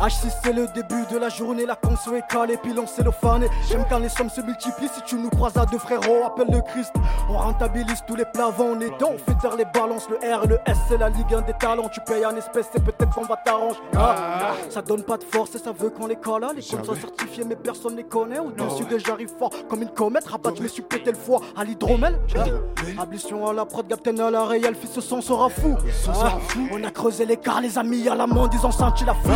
H6 0.00 0.32
c'est 0.44 0.52
le 0.52 0.66
début 0.68 1.04
de 1.10 1.18
la 1.18 1.28
journée, 1.28 1.66
la 1.66 1.74
conso 1.74 2.14
est 2.14 2.26
calée, 2.28 2.56
puis 2.62 2.72
l'on 2.72 2.86
cellophane 2.86 3.44
J'aime 3.68 3.84
quand 3.90 3.98
les 3.98 4.08
sommes 4.08 4.30
se 4.30 4.40
multiplient, 4.40 4.88
si 4.94 5.02
tu 5.02 5.16
nous 5.16 5.28
croises 5.30 5.56
à 5.56 5.66
deux 5.66 5.78
frérots, 5.78 6.24
appelle 6.24 6.48
le 6.52 6.60
Christ. 6.60 6.92
On 7.28 7.36
rentabilise 7.36 8.02
tous 8.06 8.14
les 8.14 8.24
plavants, 8.24 8.74
on 8.76 8.80
est 8.80 8.96
dans, 9.00 9.10
on 9.10 9.18
fait 9.18 9.36
taire 9.40 9.56
les 9.56 9.64
balances 9.64 10.08
Le 10.08 10.16
R 10.16 10.44
et 10.44 10.46
le 10.46 10.58
S 10.66 10.76
c'est 10.88 10.98
la 10.98 11.08
ligue 11.08 11.34
1 11.34 11.40
des 11.42 11.52
talents, 11.54 11.88
tu 11.88 12.00
payes 12.00 12.24
en 12.24 12.36
espèces 12.36 12.68
et 12.76 12.80
peut-être 12.80 13.12
qu'on 13.12 13.24
va 13.24 13.36
t'arranger. 13.36 13.80
Ah, 13.96 14.52
Ça 14.70 14.82
donne 14.82 15.02
pas 15.02 15.16
de 15.16 15.24
force 15.24 15.54
et 15.56 15.58
ça 15.58 15.72
veut 15.72 15.90
qu'on 15.90 16.06
les 16.06 16.16
colle. 16.16 16.46
Les 16.54 16.62
comptes 16.62 16.86
sont 16.86 16.94
certifiés 16.94 17.44
mais 17.44 17.56
personne 17.56 17.96
les 17.96 18.04
connaît. 18.04 18.38
Au-dessus 18.38 18.84
des 18.84 19.00
j'arrive 19.00 19.30
fort 19.36 19.50
comme 19.68 19.82
une 19.82 19.90
comète 19.90 20.26
Rabat 20.26 20.52
je 20.56 20.62
me 20.62 20.68
suis 20.68 20.82
pété 20.82 21.10
le 21.10 21.18
foie 21.18 21.40
à 21.56 21.64
l'hydromel. 21.64 22.18
Ah. 22.36 23.02
Ablution 23.02 23.46
à 23.48 23.52
la 23.52 23.64
prod, 23.64 23.86
Captain 23.88 24.16
à 24.18 24.30
la 24.30 24.44
réelle, 24.44 24.74
fils 24.76 24.92
ce 24.92 25.00
son 25.00 25.20
sera 25.20 25.48
fou. 25.48 25.76
Ah, 26.08 26.38
On 26.72 26.82
a 26.84 26.90
creusé 26.90 27.26
l'écart, 27.26 27.60
les 27.60 27.76
amis 27.78 28.08
à 28.08 28.14
la 28.14 28.26
main, 28.26 28.48
ils 28.52 28.64
ont 28.66 28.70
senti 28.70 29.04
la 29.04 29.14
foule 29.14 29.34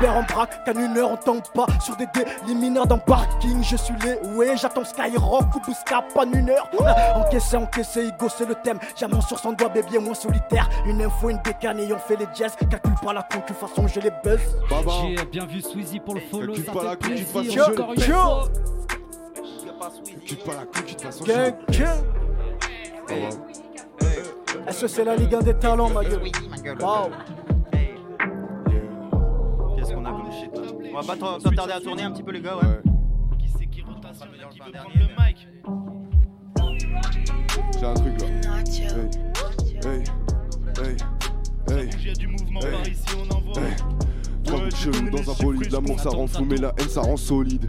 On 0.00 0.04
repère 0.04 0.16
en 0.16 0.22
braque, 0.22 0.64
qu'en 0.64 0.80
une 0.80 0.96
heure 0.96 1.10
on 1.10 1.16
tombe 1.16 1.42
pas 1.54 1.66
Sur 1.82 1.96
des 1.96 2.06
déliminaires 2.46 2.86
dans 2.86 2.98
parking, 2.98 3.62
je 3.64 3.76
suis 3.76 3.94
les 4.04 4.28
ouais 4.36 4.56
J'attends 4.56 4.84
Skyrock 4.84 5.54
ou 5.56 5.60
Bousca, 5.60 6.02
pas 6.14 6.24
une 6.24 6.50
heure. 6.50 6.68
Ah, 6.86 7.18
Encaissé, 7.18 7.56
encaissé, 7.56 8.04
Igo 8.06 8.28
c'est 8.28 8.46
le 8.46 8.54
thème. 8.54 8.78
Diamant 8.96 9.20
sur 9.20 9.38
son 9.38 9.52
doigt, 9.52 9.68
bébé 9.68 9.98
moins 9.98 10.14
solitaire. 10.14 10.68
Une 10.86 11.02
info, 11.02 11.30
une 11.30 11.38
bécane 11.44 11.80
et 11.80 11.92
on 11.92 11.98
fait 11.98 12.16
les 12.16 12.28
jazz 12.34 12.54
Calcule 12.70 12.94
pas 13.02 13.12
la 13.12 13.22
con, 13.22 13.38
de 13.40 13.44
toute 13.46 13.56
façon 13.56 13.88
je 13.88 14.00
les 14.00 14.10
buzz. 14.22 14.40
J'ai 15.16 15.24
bien 15.26 15.46
vu 15.46 15.60
Sweezy 15.60 15.98
pour 16.00 16.14
le 16.14 16.20
follow, 16.30 16.54
Calcule 16.54 16.64
pas 16.72 16.84
la 16.84 16.90
un 17.40 17.50
jeu. 17.50 17.62
encore 17.64 17.92
une 17.94 18.00
Tiens. 18.00 18.14
fois. 18.14 18.48
Tu 20.26 20.36
pas 20.36 20.52
la 20.54 20.64
coupe, 20.64 20.86
tu 20.86 20.94
te 20.94 21.02
fasses 21.02 21.22
Gang, 21.22 21.54
gang 21.70 23.30
Est-ce 24.66 24.80
que 24.82 24.86
c'est 24.88 25.04
la 25.04 25.16
Ligue 25.16 25.34
1 25.34 25.38
des 25.40 25.54
talents, 25.54 25.88
ma 25.90 26.04
gueule? 26.04 26.20
Wow 26.80 27.10
shit 30.38 30.56
là 30.56 30.90
On 30.90 31.00
va 31.00 31.02
pas 31.02 31.16
trop 31.16 31.50
tarder 31.50 31.72
à 31.72 31.80
tourner 31.80 32.02
un 32.02 32.12
petit 32.12 32.22
peu 32.22 32.32
les 32.32 32.40
gars, 32.40 32.56
ouais. 32.56 32.62
Ouais. 32.62 32.82
Qui 33.38 33.48
c'est 33.48 33.66
qui 33.66 33.80
le 33.80 33.86
qui 34.50 34.60
veut 34.60 34.72
prendre 34.72 34.94
le 34.94 35.06
mic 35.06 35.48
J'ai 37.78 37.86
un 37.86 37.94
truc 37.94 38.20
là. 38.20 38.26
Hey. 38.26 39.10
Hey. 39.84 40.04
Hey. 40.78 40.96
Hey. 41.70 41.90
Il 41.98 42.06
y 42.06 42.10
a 42.10 42.14
du 42.14 42.26
mouvement 42.26 42.60
par 42.60 42.88
ici, 42.88 43.06
on 43.16 43.34
envoie. 43.34 43.62
Hey. 43.62 44.07
J'ai 44.48 44.76
cheveux 44.76 44.92
donné 44.92 45.10
dans 45.10 45.32
un 45.32 45.34
bolide, 45.42 45.72
l'amour 45.72 46.00
ça 46.00 46.10
rend 46.10 46.26
fou, 46.26 46.44
mais 46.48 46.56
la 46.56 46.72
haine 46.78 46.88
ça 46.88 47.02
rend 47.02 47.16
solide. 47.16 47.68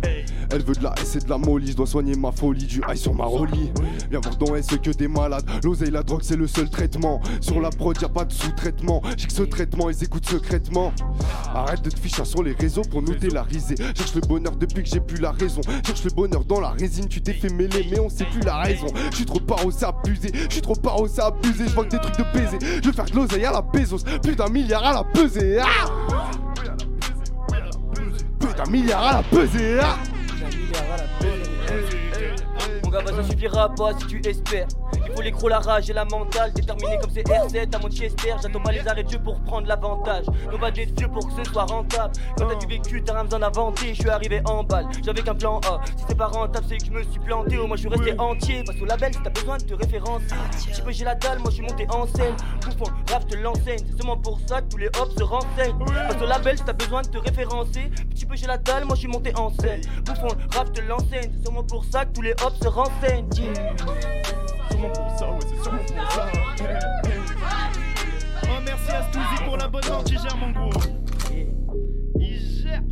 Elle 0.51 0.63
veut 0.63 0.75
de 0.75 0.83
la 0.83 0.93
S 1.01 1.15
et 1.15 1.19
de 1.19 1.29
la 1.29 1.37
molly, 1.37 1.71
je 1.71 1.77
dois 1.77 1.85
soigner 1.85 2.15
ma 2.15 2.31
folie, 2.31 2.65
du 2.65 2.81
high 2.87 2.95
sur 2.95 3.13
ma 3.13 3.25
rollie. 3.25 3.71
Viens 4.09 4.19
voir 4.19 4.35
dans 4.37 4.55
S 4.55 4.67
que 4.67 4.91
des 4.91 5.07
malades, 5.07 5.45
l'oseille, 5.63 5.91
la 5.91 6.03
drogue 6.03 6.21
c'est 6.23 6.35
le 6.35 6.47
seul 6.47 6.69
traitement. 6.69 7.21
Sur 7.41 7.59
la 7.59 7.69
prod 7.69 7.99
y'a 8.01 8.09
pas 8.09 8.25
de 8.25 8.31
sous-traitement, 8.31 9.01
j'ai 9.17 9.27
que 9.27 9.33
ce 9.33 9.43
traitement, 9.43 9.89
ils 9.89 10.03
écoutent 10.03 10.27
secrètement. 10.27 10.93
Arrête 11.53 11.81
de 11.81 11.89
te 11.89 11.99
ficher 11.99 12.25
sur 12.25 12.43
les 12.43 12.53
réseaux 12.53 12.83
pour 12.89 13.01
nous 13.01 13.15
délariser. 13.15 13.75
Cherche 13.95 14.15
le 14.15 14.21
bonheur 14.21 14.55
depuis 14.55 14.83
que 14.83 14.89
j'ai 14.89 15.01
plus 15.01 15.19
la 15.19 15.31
raison. 15.31 15.61
Cherche 15.85 16.03
le 16.03 16.11
bonheur 16.11 16.45
dans 16.45 16.59
la 16.59 16.69
résine, 16.69 17.07
tu 17.07 17.21
t'es 17.21 17.33
fait 17.33 17.51
mêler, 17.51 17.87
mais 17.91 17.99
on 17.99 18.09
sait 18.09 18.25
plus 18.25 18.41
la 18.41 18.57
raison. 18.57 18.87
Je 19.11 19.17
suis 19.17 19.25
trop 19.25 19.39
paro, 19.39 19.71
c'est 19.71 19.85
abusé, 19.85 20.31
je 20.33 20.53
suis 20.53 20.61
trop 20.61 20.75
paro, 20.75 21.07
c'est 21.07 21.21
abusé. 21.21 21.67
Je 21.67 21.73
vois 21.73 21.85
que 21.85 21.91
des 21.91 21.99
trucs 21.99 22.17
de 22.17 22.23
baiser, 22.33 22.57
je 22.81 22.87
veux 22.87 22.93
faire 22.93 23.05
de 23.05 23.15
l'oseille 23.15 23.45
à 23.45 23.51
la 23.51 23.61
Bezos, 23.61 24.03
plus 24.21 24.35
d'un 24.35 24.49
milliard 24.49 24.85
à 24.85 24.93
la 24.93 25.03
pesée. 25.03 25.59
Ah 25.61 26.68
plus 28.63 28.65
d'un 28.65 28.71
milliard 28.71 29.05
à 29.05 29.13
la. 29.13 29.23
Ah 29.81 29.97
Mon 32.89 32.97
gars, 32.97 33.03
bah 33.05 33.11
ça 33.15 33.23
suffira 33.23 33.69
pas 33.69 33.91
si 33.99 34.07
tu 34.07 34.27
espères. 34.27 34.67
Il 35.05 35.15
faut 35.15 35.21
l'écro, 35.21 35.47
la 35.47 35.59
rage 35.59 35.91
et 35.91 35.93
la 35.93 36.05
mentale. 36.05 36.51
Déterminé 36.53 36.97
comme 36.99 37.11
c'est 37.11 37.21
R7 37.21 37.75
à 37.75 37.77
Manchester. 37.77 38.33
J'attends 38.41 38.61
pas 38.61 38.71
les 38.71 38.87
arrêts 38.87 39.03
de 39.03 39.09
jeu 39.11 39.19
pour 39.19 39.39
prendre 39.41 39.67
l'avantage. 39.67 40.25
Nos 40.51 40.57
budgets 40.57 40.87
de 40.87 40.91
Dieu 40.93 41.07
pour 41.07 41.27
que 41.27 41.43
ce 41.43 41.51
soit 41.51 41.65
rentable. 41.65 42.13
Quand 42.35 42.47
t'as 42.47 42.55
du 42.55 42.65
vécu, 42.65 43.03
t'as 43.03 43.13
rien 43.13 43.25
besoin 43.25 43.41
d'inventer. 43.41 43.93
Je 43.93 44.01
suis 44.01 44.09
arrivé 44.09 44.41
en 44.45 44.63
balle, 44.63 44.87
j'avais 45.05 45.21
qu'un 45.21 45.35
plan 45.35 45.61
A. 45.67 45.81
Si 45.85 46.03
c'est 46.07 46.17
pas 46.17 46.25
rentable, 46.25 46.65
c'est 46.67 46.77
que 46.77 46.85
je 46.85 46.91
me 46.91 47.03
suis 47.03 47.19
planté. 47.19 47.59
Au 47.59 47.67
moins, 47.67 47.75
je 47.75 47.81
suis 47.81 47.89
resté 47.89 48.19
entier. 48.19 48.63
Passe 48.63 48.81
au 48.81 48.85
label 48.85 49.13
si 49.13 49.21
t'as 49.21 49.29
besoin 49.29 49.57
de 49.57 49.63
te 49.65 49.73
référencer. 49.75 50.35
Petit 50.51 50.81
peu, 50.81 50.91
j'ai 50.91 51.05
la 51.05 51.13
dalle, 51.13 51.37
moi 51.37 51.51
je 51.51 51.55
suis 51.57 51.63
monté 51.63 51.85
en 51.91 52.07
scène. 52.07 52.35
Bouffon, 52.65 52.91
rap, 53.11 53.21
je 53.29 53.35
te 53.35 53.39
l'enseigne. 53.39 53.85
C'est 53.85 53.97
seulement 53.97 54.17
pour 54.17 54.39
ça 54.47 54.63
que 54.63 54.69
tous 54.69 54.77
les 54.77 54.87
hops 54.87 55.15
se 55.15 55.23
renseignent. 55.23 55.77
Passe 55.77 56.21
au 56.23 56.25
label 56.25 56.57
si 56.57 56.63
t'as 56.63 56.73
besoin 56.73 57.03
de 57.03 57.09
te 57.09 57.19
référencer. 57.19 57.91
Petit 58.09 58.25
peu, 58.25 58.35
j'ai 58.35 58.47
la 58.47 58.57
dalle, 58.57 58.85
moi 58.85 58.95
je 58.95 59.01
suis 59.01 59.09
monté 59.09 59.31
en 59.35 59.51
scène. 59.59 59.81
Bouffon, 60.05 60.35
rap, 60.55 60.69
je 60.69 60.81
te 60.81 60.87
l'enseigne. 60.87 61.29
C'est 61.37 61.45
seulement 61.45 61.63
pour 61.63 61.85
ça 61.85 62.05
que 62.05 62.13
tous 62.13 62.23
les 62.23 62.31
hops 62.31 62.57
se 62.59 62.67
renseignent 62.67 62.78
renseigne. 62.79 63.27
Sûrement 64.71 64.89
pour 64.89 65.17
ça, 65.17 65.31
ouais, 65.31 65.39
c'est 65.41 65.63
sûrement 65.63 65.79
pour 65.79 66.11
ça. 66.11 66.25
Oh, 68.43 68.61
merci 68.65 68.91
à 68.91 69.03
Stouzy 69.03 69.43
pour 69.45 69.57
la 69.57 69.67
bonne 69.67 69.83
vente, 69.83 70.09
il 70.09 70.19
gère 70.19 70.37
mon 70.37 70.51
gros. 70.51 70.69
Il 72.19 72.39
gère. 72.39 72.83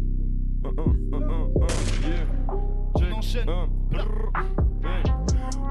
J'enchaîne. 2.99 3.49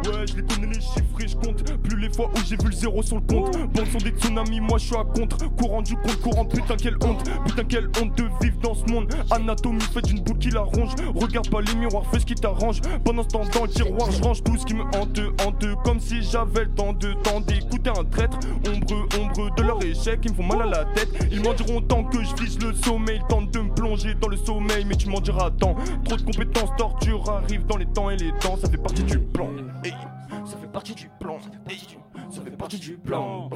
Ouais, 0.07 0.25
je 0.25 0.37
les 0.37 0.43
connais 0.43 0.69
les 0.69 0.81
chiffres 0.81 1.21
et 1.21 1.27
je 1.27 1.37
compte 1.37 1.65
plus 1.83 1.99
les 1.99 2.13
fois 2.13 2.31
où 2.33 2.39
j'ai 2.47 2.57
vu 2.57 2.67
le 2.67 2.73
zéro 2.73 3.03
sur 3.03 3.17
le 3.17 3.23
compte. 3.23 3.57
Bande 3.73 3.87
sont 3.87 3.99
des 3.99 4.11
tsunamis, 4.11 4.61
moi 4.61 4.79
je 4.79 4.87
suis 4.87 4.97
à 4.97 5.03
contre. 5.03 5.39
Courant 5.57 5.83
du 5.83 5.97
compte, 5.97 6.21
courant, 6.21 6.45
putain 6.45 6.77
quelle 6.77 6.97
honte. 7.03 7.29
Putain 7.45 7.65
quelle 7.65 7.89
honte 8.01 8.17
de 8.17 8.25
vivre 8.41 8.59
dans 8.63 8.75
ce 8.75 8.85
monde. 8.85 9.13
Anatomie 9.31 9.81
faite 9.81 10.07
d'une 10.07 10.21
boule 10.21 10.39
qui 10.39 10.51
la 10.51 10.63
ronge. 10.63 10.93
Regarde 11.15 11.51
pas 11.51 11.61
les 11.61 11.75
miroirs, 11.75 12.05
fais 12.13 12.21
ce 12.21 12.27
qui 12.27 12.37
t'arrange. 12.37 12.81
Pendant 13.05 13.25
ce 13.25 13.29
temps 13.29 13.43
dans 13.53 13.65
le 13.65 13.69
tiroir, 13.69 14.11
je 14.13 14.23
range 14.23 14.45
tout 14.45 14.57
ce 14.57 14.65
qui 14.65 14.75
me 14.75 14.85
hante, 14.85 15.19
hante. 15.45 15.67
Comme 15.85 15.99
si 15.99 16.23
j'avais 16.23 16.65
le 16.65 16.71
temps 16.71 16.93
de 16.93 17.13
temps 17.25 17.41
d'écouter 17.41 17.91
un 17.91 18.05
traître. 18.05 18.39
Ombreux, 18.69 19.09
ombreux 19.21 19.51
de 19.57 19.63
leur 19.63 19.83
échec, 19.83 20.21
ils 20.25 20.31
me 20.31 20.37
font 20.37 20.57
mal 20.57 20.69
à 20.69 20.71
la 20.71 20.85
tête. 20.85 21.27
Ils 21.33 21.43
m'en 21.43 21.53
diront 21.55 21.81
tant 21.81 22.05
que 22.05 22.23
je 22.23 22.43
vise 22.43 22.61
le 22.61 22.75
sommeil. 22.75 23.21
Ils 23.21 23.27
tentent 23.29 23.51
de 23.51 23.61
me 23.61 23.75
plonger 23.75 24.15
dans 24.15 24.29
le 24.29 24.37
sommeil, 24.37 24.85
mais 24.85 24.95
tu 24.95 25.09
m'en 25.09 25.21
diras 25.21 25.51
tant. 25.51 25.75
Trop 26.05 26.17
de 26.17 26.23
compétences, 26.23 26.71
torture 26.79 27.29
arrive 27.29 27.67
dans 27.67 27.77
les 27.77 27.87
temps 27.87 28.11
et 28.11 28.17
les 28.17 28.31
temps. 28.39 28.57
Ça 28.63 28.71
fait 28.71 28.77
partie 28.77 29.03
du 29.03 29.19
plan. 29.19 29.49
Ça 30.47 30.57
fait 30.59 30.71
partie 30.73 30.95
du 30.95 31.09
plan. 31.21 31.39
Ça 32.31 32.41
fait 32.41 32.51
partie 32.57 32.79
du 32.79 32.97
plan. 32.97 33.51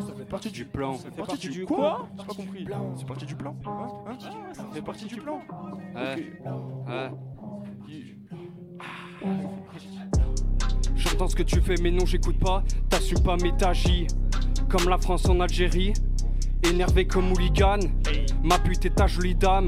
Ça 0.00 0.12
fait 0.14 0.24
partie 0.26 0.50
du 0.50 0.64
plan. 0.64 0.96
Ça 0.96 1.10
fait 1.10 1.16
partie 1.16 1.48
du 1.48 1.64
quoi? 1.64 2.08
J'ai 2.18 2.24
pas 2.24 2.34
compris. 2.34 2.68
C'est 2.96 3.06
partie 3.06 3.26
du 3.26 3.36
plan. 3.36 3.56
Hein? 3.66 3.88
Hein? 4.06 4.18
Ça 4.52 4.64
fait 4.72 4.82
partie 4.82 5.06
du 5.06 5.16
plan. 5.16 5.40
Ouais. 5.94 6.32
Ouais. 6.86 7.10
J'entends 10.94 11.28
ce 11.28 11.36
que 11.36 11.42
tu 11.42 11.60
fais, 11.60 11.76
mais 11.82 11.90
non, 11.90 12.04
j'écoute 12.04 12.38
pas. 12.38 12.62
T'assumes 12.88 13.22
pas, 13.22 13.36
mais 13.42 13.56
t'agis. 13.56 14.06
Comme 14.68 14.88
la 14.88 14.98
France 14.98 15.28
en 15.28 15.40
Algérie. 15.40 15.92
Énervé 16.62 17.06
comme 17.06 17.32
hooligan. 17.32 17.78
Ma 18.42 18.58
pute 18.58 18.84
est 18.86 18.96
ta 18.96 19.06
jolie 19.06 19.34
dame. 19.34 19.66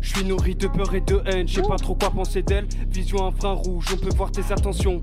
Je 0.00 0.14
suis 0.14 0.24
nourri 0.24 0.54
de 0.54 0.68
peur 0.68 0.94
et 0.94 1.00
de 1.00 1.22
haine. 1.26 1.48
Je 1.48 1.54
sais 1.54 1.62
pas 1.62 1.76
trop 1.76 1.94
quoi 1.94 2.10
penser 2.10 2.42
d'elle. 2.42 2.66
Vision 2.88 3.26
infrarouge, 3.26 3.86
on 3.94 3.96
peut 3.96 4.14
voir 4.14 4.30
tes 4.30 4.52
attentions. 4.52 5.00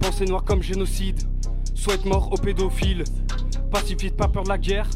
Pensée 0.00 0.24
noire 0.24 0.44
comme 0.44 0.62
génocide. 0.62 1.22
Souhaite 1.74 2.04
mort 2.04 2.32
aux 2.32 2.36
pédophiles. 2.36 3.04
Pacifiste, 3.70 4.16
pas 4.16 4.28
peur 4.28 4.44
de 4.44 4.48
la 4.48 4.58
guerre. 4.58 4.88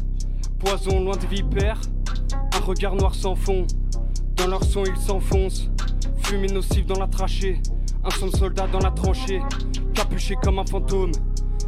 Poison 0.59 1.03
loin 1.03 1.15
des 1.17 1.27
vipères. 1.27 1.81
Un 2.53 2.59
regard 2.59 2.95
noir 2.95 3.15
sans 3.15 3.35
fond. 3.35 3.65
Dans 4.35 4.47
leur 4.47 4.63
son, 4.63 4.83
ils 4.85 4.97
s'enfoncent. 4.97 5.69
Fumée 6.23 6.47
nocive 6.47 6.85
dans 6.85 6.99
la 6.99 7.07
trachée. 7.07 7.61
Un 8.03 8.09
son 8.11 8.27
de 8.27 8.35
soldat 8.35 8.67
dans 8.67 8.79
la 8.79 8.91
tranchée. 8.91 9.41
Capuché 9.93 10.35
comme 10.41 10.59
un 10.59 10.65
fantôme. 10.65 11.11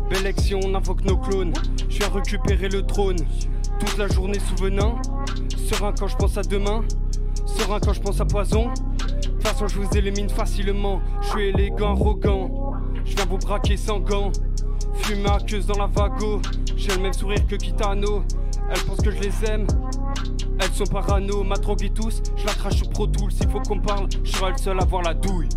Belle 0.10 0.28
action, 0.28 0.60
on 0.64 0.74
invoque 0.76 1.04
nos 1.06 1.18
clones. 1.18 1.54
Je 1.90 2.00
viens 2.00 2.10
récupérer 2.10 2.70
le 2.70 2.82
trône. 2.84 3.18
Toute 3.80 3.98
la 3.98 4.08
journée 4.08 4.40
souvenant. 4.40 4.96
Serein 5.58 5.94
quand 5.98 6.08
je 6.08 6.16
pense 6.16 6.38
à 6.38 6.42
demain. 6.42 6.84
Serein 7.46 7.80
quand 7.80 7.94
je 7.94 8.02
pense 8.02 8.22
à 8.22 8.26
poison. 8.26 8.70
De 8.70 9.20
toute 9.22 9.44
façon, 9.44 9.68
je 9.68 9.80
vous 9.80 9.98
élimine 9.98 10.30
facilement. 10.30 11.02
Je 11.22 11.28
suis 11.30 11.44
élégant, 11.48 11.92
arrogant. 11.92 12.71
Je 13.06 13.16
viens 13.16 13.26
vous 13.26 13.38
braquer 13.38 13.78
sans 13.78 14.00
gants. 14.00 14.32
Fume 14.94 15.22
ma 15.22 15.40
queue 15.40 15.62
dans 15.62 15.78
la 15.78 15.88
vago. 15.88 16.42
J'ai 16.76 16.96
le 16.96 17.02
même 17.02 17.14
sourire 17.14 17.46
que 17.48 17.56
Kitano. 17.56 18.24
Elles 18.70 18.82
pensent 18.82 19.02
que 19.02 19.12
je 19.12 19.20
les 19.20 19.46
aime. 19.46 19.68
Elles 20.60 20.72
sont 20.74 20.86
parano, 20.86 21.44
ma 21.44 21.56
drogue 21.56 21.92
tous. 21.94 22.22
Je 22.36 22.46
la 22.46 22.54
crache 22.54 22.78
sur 22.78 22.90
Pro 22.90 23.08
Tools. 23.08 23.32
S'il 23.32 23.50
faut 23.50 23.60
qu'on 23.62 23.80
parle, 23.80 24.08
je 24.24 24.32
serai 24.32 24.52
le 24.52 24.58
seul 24.58 24.80
à 24.80 24.86
voir 24.86 25.02
la 25.04 25.14
douille. 25.14 25.50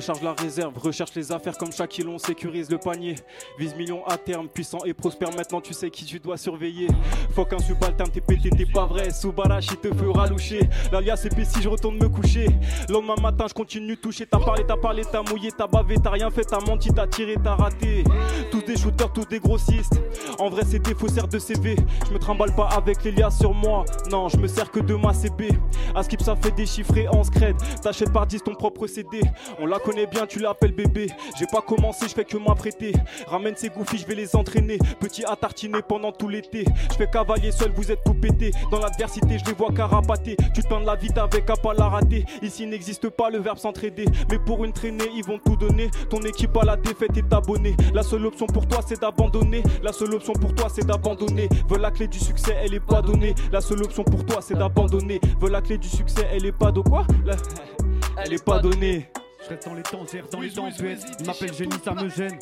Recharge 0.00 0.22
la 0.22 0.32
réserve, 0.32 0.78
recherche 0.78 1.14
les 1.14 1.30
affaires 1.30 1.58
comme 1.58 1.70
Shaquille, 1.72 2.08
on 2.08 2.16
sécurise 2.16 2.70
le 2.70 2.78
panier. 2.78 3.16
Vise 3.58 3.74
million 3.74 4.02
à 4.06 4.16
terme, 4.16 4.48
puissant 4.48 4.78
et 4.86 4.94
prospère, 4.94 5.28
maintenant 5.36 5.60
tu 5.60 5.74
sais 5.74 5.90
qui 5.90 6.06
tu 6.06 6.18
dois 6.18 6.38
surveiller. 6.38 6.86
Faut 7.34 7.44
qu'un 7.44 7.58
subalterne 7.58 8.08
t'es 8.10 8.22
pété, 8.22 8.48
t'es 8.48 8.64
pas 8.64 8.86
vrai. 8.86 9.10
Subarashi 9.10 9.76
te 9.76 9.94
fera 9.94 10.26
loucher. 10.26 10.60
L'alias 10.90 11.22
épais 11.26 11.44
si 11.44 11.60
je 11.60 11.68
retourne 11.68 11.98
me 11.98 12.08
coucher. 12.08 12.46
Lendemain 12.88 13.16
matin, 13.20 13.44
je 13.46 13.52
continue 13.52 13.94
toucher. 13.94 14.24
T'as 14.24 14.38
parlé, 14.38 14.64
t'as 14.66 14.78
parlé, 14.78 15.02
t'as 15.04 15.22
mouillé, 15.22 15.50
t'as 15.52 15.66
bavé, 15.66 15.96
t'as 16.02 16.12
rien 16.12 16.30
fait, 16.30 16.44
t'as 16.44 16.60
menti, 16.60 16.88
t'as 16.94 17.06
tiré, 17.06 17.36
t'as 17.44 17.56
raté. 17.56 18.02
Tous 18.50 18.62
des 18.62 18.78
shooters, 18.78 19.12
tous 19.12 19.26
des 19.26 19.38
grossistes. 19.38 20.00
En 20.38 20.48
vrai, 20.48 20.62
c'est 20.66 20.78
des 20.78 20.94
faussaires 20.94 21.28
de 21.28 21.38
CV. 21.38 21.76
Je 22.08 22.14
me 22.14 22.18
trimballe 22.18 22.54
pas 22.54 22.68
avec 22.68 23.04
les 23.04 23.12
liasses 23.12 23.38
sur 23.38 23.52
moi. 23.52 23.84
Non, 24.10 24.30
je 24.30 24.38
me 24.38 24.46
sers 24.46 24.70
que 24.70 24.80
de 24.80 24.94
ma 24.94 25.12
CB. 25.12 25.50
À 25.94 26.02
skip, 26.02 26.22
ça 26.22 26.36
fait 26.36 26.52
déchiffrer 26.52 27.06
en 27.08 27.22
scred. 27.22 27.56
T'achètes 27.82 28.14
par 28.14 28.26
10 28.26 28.44
ton 28.44 28.54
propre 28.54 28.86
CD. 28.86 29.20
On 29.58 29.66
la 29.66 29.78
connaît 29.90 30.06
bien, 30.06 30.24
tu 30.24 30.38
l'appelles 30.38 30.72
bébé. 30.72 31.08
J'ai 31.36 31.46
pas 31.46 31.62
commencé, 31.62 32.06
je 32.06 32.14
fais 32.14 32.24
que 32.24 32.36
m'apprêter. 32.36 32.92
Ramène 33.26 33.56
ces 33.56 33.70
goufis, 33.70 33.98
je 33.98 34.06
vais 34.06 34.14
les 34.14 34.36
entraîner. 34.36 34.78
Petit 35.00 35.24
à 35.24 35.34
tartiner 35.34 35.82
pendant 35.82 36.12
tout 36.12 36.28
l'été. 36.28 36.64
Je 36.92 36.96
fais 36.96 37.08
cavalier 37.10 37.50
seul, 37.50 37.72
vous 37.74 37.90
êtes 37.90 38.04
tout 38.04 38.14
pété. 38.14 38.52
Dans 38.70 38.78
l'adversité, 38.78 39.38
je 39.38 39.44
les 39.46 39.52
vois 39.52 39.72
carapater. 39.72 40.36
Tu 40.54 40.62
te 40.62 40.68
de 40.68 40.86
la 40.86 40.94
vie, 40.94 41.10
avec 41.16 41.50
à 41.50 41.56
pas 41.56 41.74
la 41.74 41.88
rater. 41.88 42.24
Ici 42.40 42.66
n'existe 42.66 43.08
pas 43.08 43.30
le 43.30 43.38
verbe 43.38 43.58
s'entraider. 43.58 44.04
Mais 44.30 44.38
pour 44.38 44.64
une 44.64 44.72
traînée, 44.72 45.10
ils 45.12 45.24
vont 45.24 45.38
tout 45.44 45.56
donner. 45.56 45.90
Ton 46.08 46.20
équipe 46.20 46.56
à 46.56 46.64
la 46.64 46.76
défaite 46.76 47.16
est 47.16 47.32
abonnée. 47.32 47.74
La 47.92 48.04
seule 48.04 48.26
option 48.26 48.46
pour 48.46 48.68
toi, 48.68 48.78
c'est 48.86 49.00
d'abandonner. 49.00 49.64
La 49.82 49.92
seule 49.92 50.14
option 50.14 50.34
pour 50.34 50.54
toi, 50.54 50.68
c'est 50.72 50.86
d'abandonner. 50.86 51.48
Veux 51.68 51.78
la 51.78 51.90
clé 51.90 52.06
du 52.06 52.20
succès, 52.20 52.56
elle 52.62 52.74
est 52.74 52.80
pas 52.80 53.02
donnée. 53.02 53.34
La 53.50 53.60
seule 53.60 53.82
option 53.82 54.04
pour 54.04 54.24
toi, 54.24 54.38
c'est 54.40 54.54
d'abandonner. 54.54 55.20
Veux 55.40 55.50
la 55.50 55.60
clé 55.60 55.78
du 55.78 55.88
succès, 55.88 56.28
elle 56.32 56.46
est 56.46 56.52
pas 56.52 56.70
de 56.70 56.80
quoi? 56.80 57.06
Elle 58.22 58.34
est 58.34 58.44
pas 58.44 58.58
donnée. 58.58 59.08
Reste 59.50 59.66
dans 59.66 59.74
les 59.74 59.82
tangères, 59.82 60.28
dans 60.30 60.40
les 60.40 60.50
tempêtes. 60.50 61.04
Il 61.18 61.26
m'appelle 61.26 61.52
génie, 61.52 61.74
ça 61.84 61.92
me 61.92 62.08
gêne. 62.08 62.38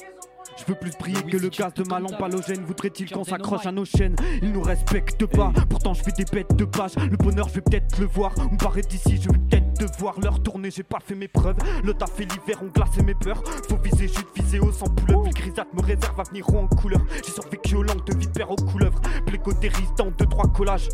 Je 0.59 0.65
veux 0.67 0.75
plus 0.75 0.91
briller 0.99 1.23
que 1.23 1.39
le 1.39 1.49
gaz 1.49 1.73
de 1.73 1.83
ma 1.89 1.99
lampe 2.01 2.21
halogène. 2.21 2.63
Voudrait-il 2.67 3.11
qu'on 3.11 3.25
s'accroche 3.25 3.65
à 3.65 3.73
nos 3.73 3.87
chaînes? 3.87 4.15
Ils 4.43 4.53
nous 4.53 4.61
respectent 4.61 5.25
pas. 5.25 5.51
Pourtant, 5.71 5.95
je 5.95 6.03
fais 6.03 6.13
des 6.13 6.27
bêtes 6.27 6.55
de 6.55 6.67
page. 6.67 6.97
Le 6.97 7.17
bonheur, 7.17 7.49
je 7.49 7.55
vais 7.55 7.61
peut-être 7.63 7.99
le 7.99 8.05
voir. 8.05 8.35
On 8.53 8.57
paraît 8.59 8.83
d'ici, 8.83 9.19
je 9.23 9.31
vais 9.31 9.39
peut-être 9.39 9.73
devoir 9.79 10.21
leur 10.21 10.43
tourner. 10.43 10.71
J'ai 10.71 10.83
pas 10.83 10.99
fait 11.01 11.15
mes 11.15 11.29
preuves. 11.29 11.57
Le 11.83 11.95
taf 11.95 12.21
et 12.21 12.27
l'hiver 12.27 12.63
ont 12.63 12.67
glacé 12.67 13.03
mes 13.03 13.15
peurs. 13.15 13.43
Faut 13.71 13.79
viser, 13.79 14.09
juste 14.09 14.27
viser 14.37 14.61
haut 14.61 14.73
sans 14.73 14.89
poule 14.89 15.25
Le 15.25 15.31
grisâtre 15.31 15.75
me 15.75 15.81
réserve 15.81 16.21
avenir 16.21 16.47
haut 16.53 16.59
en 16.59 16.69
couleur. 16.69 17.01
J'ai 17.25 17.33
survécu 17.33 17.75
aux 17.75 17.85
langues 17.85 18.05
de 18.05 18.19
vipère 18.19 18.51
aux 18.51 18.57
couleuvres. 18.57 19.01
Plécotériste 19.25 19.97
dans 19.97 20.11
deux, 20.11 20.27
trois 20.27 20.53
collages. 20.53 20.91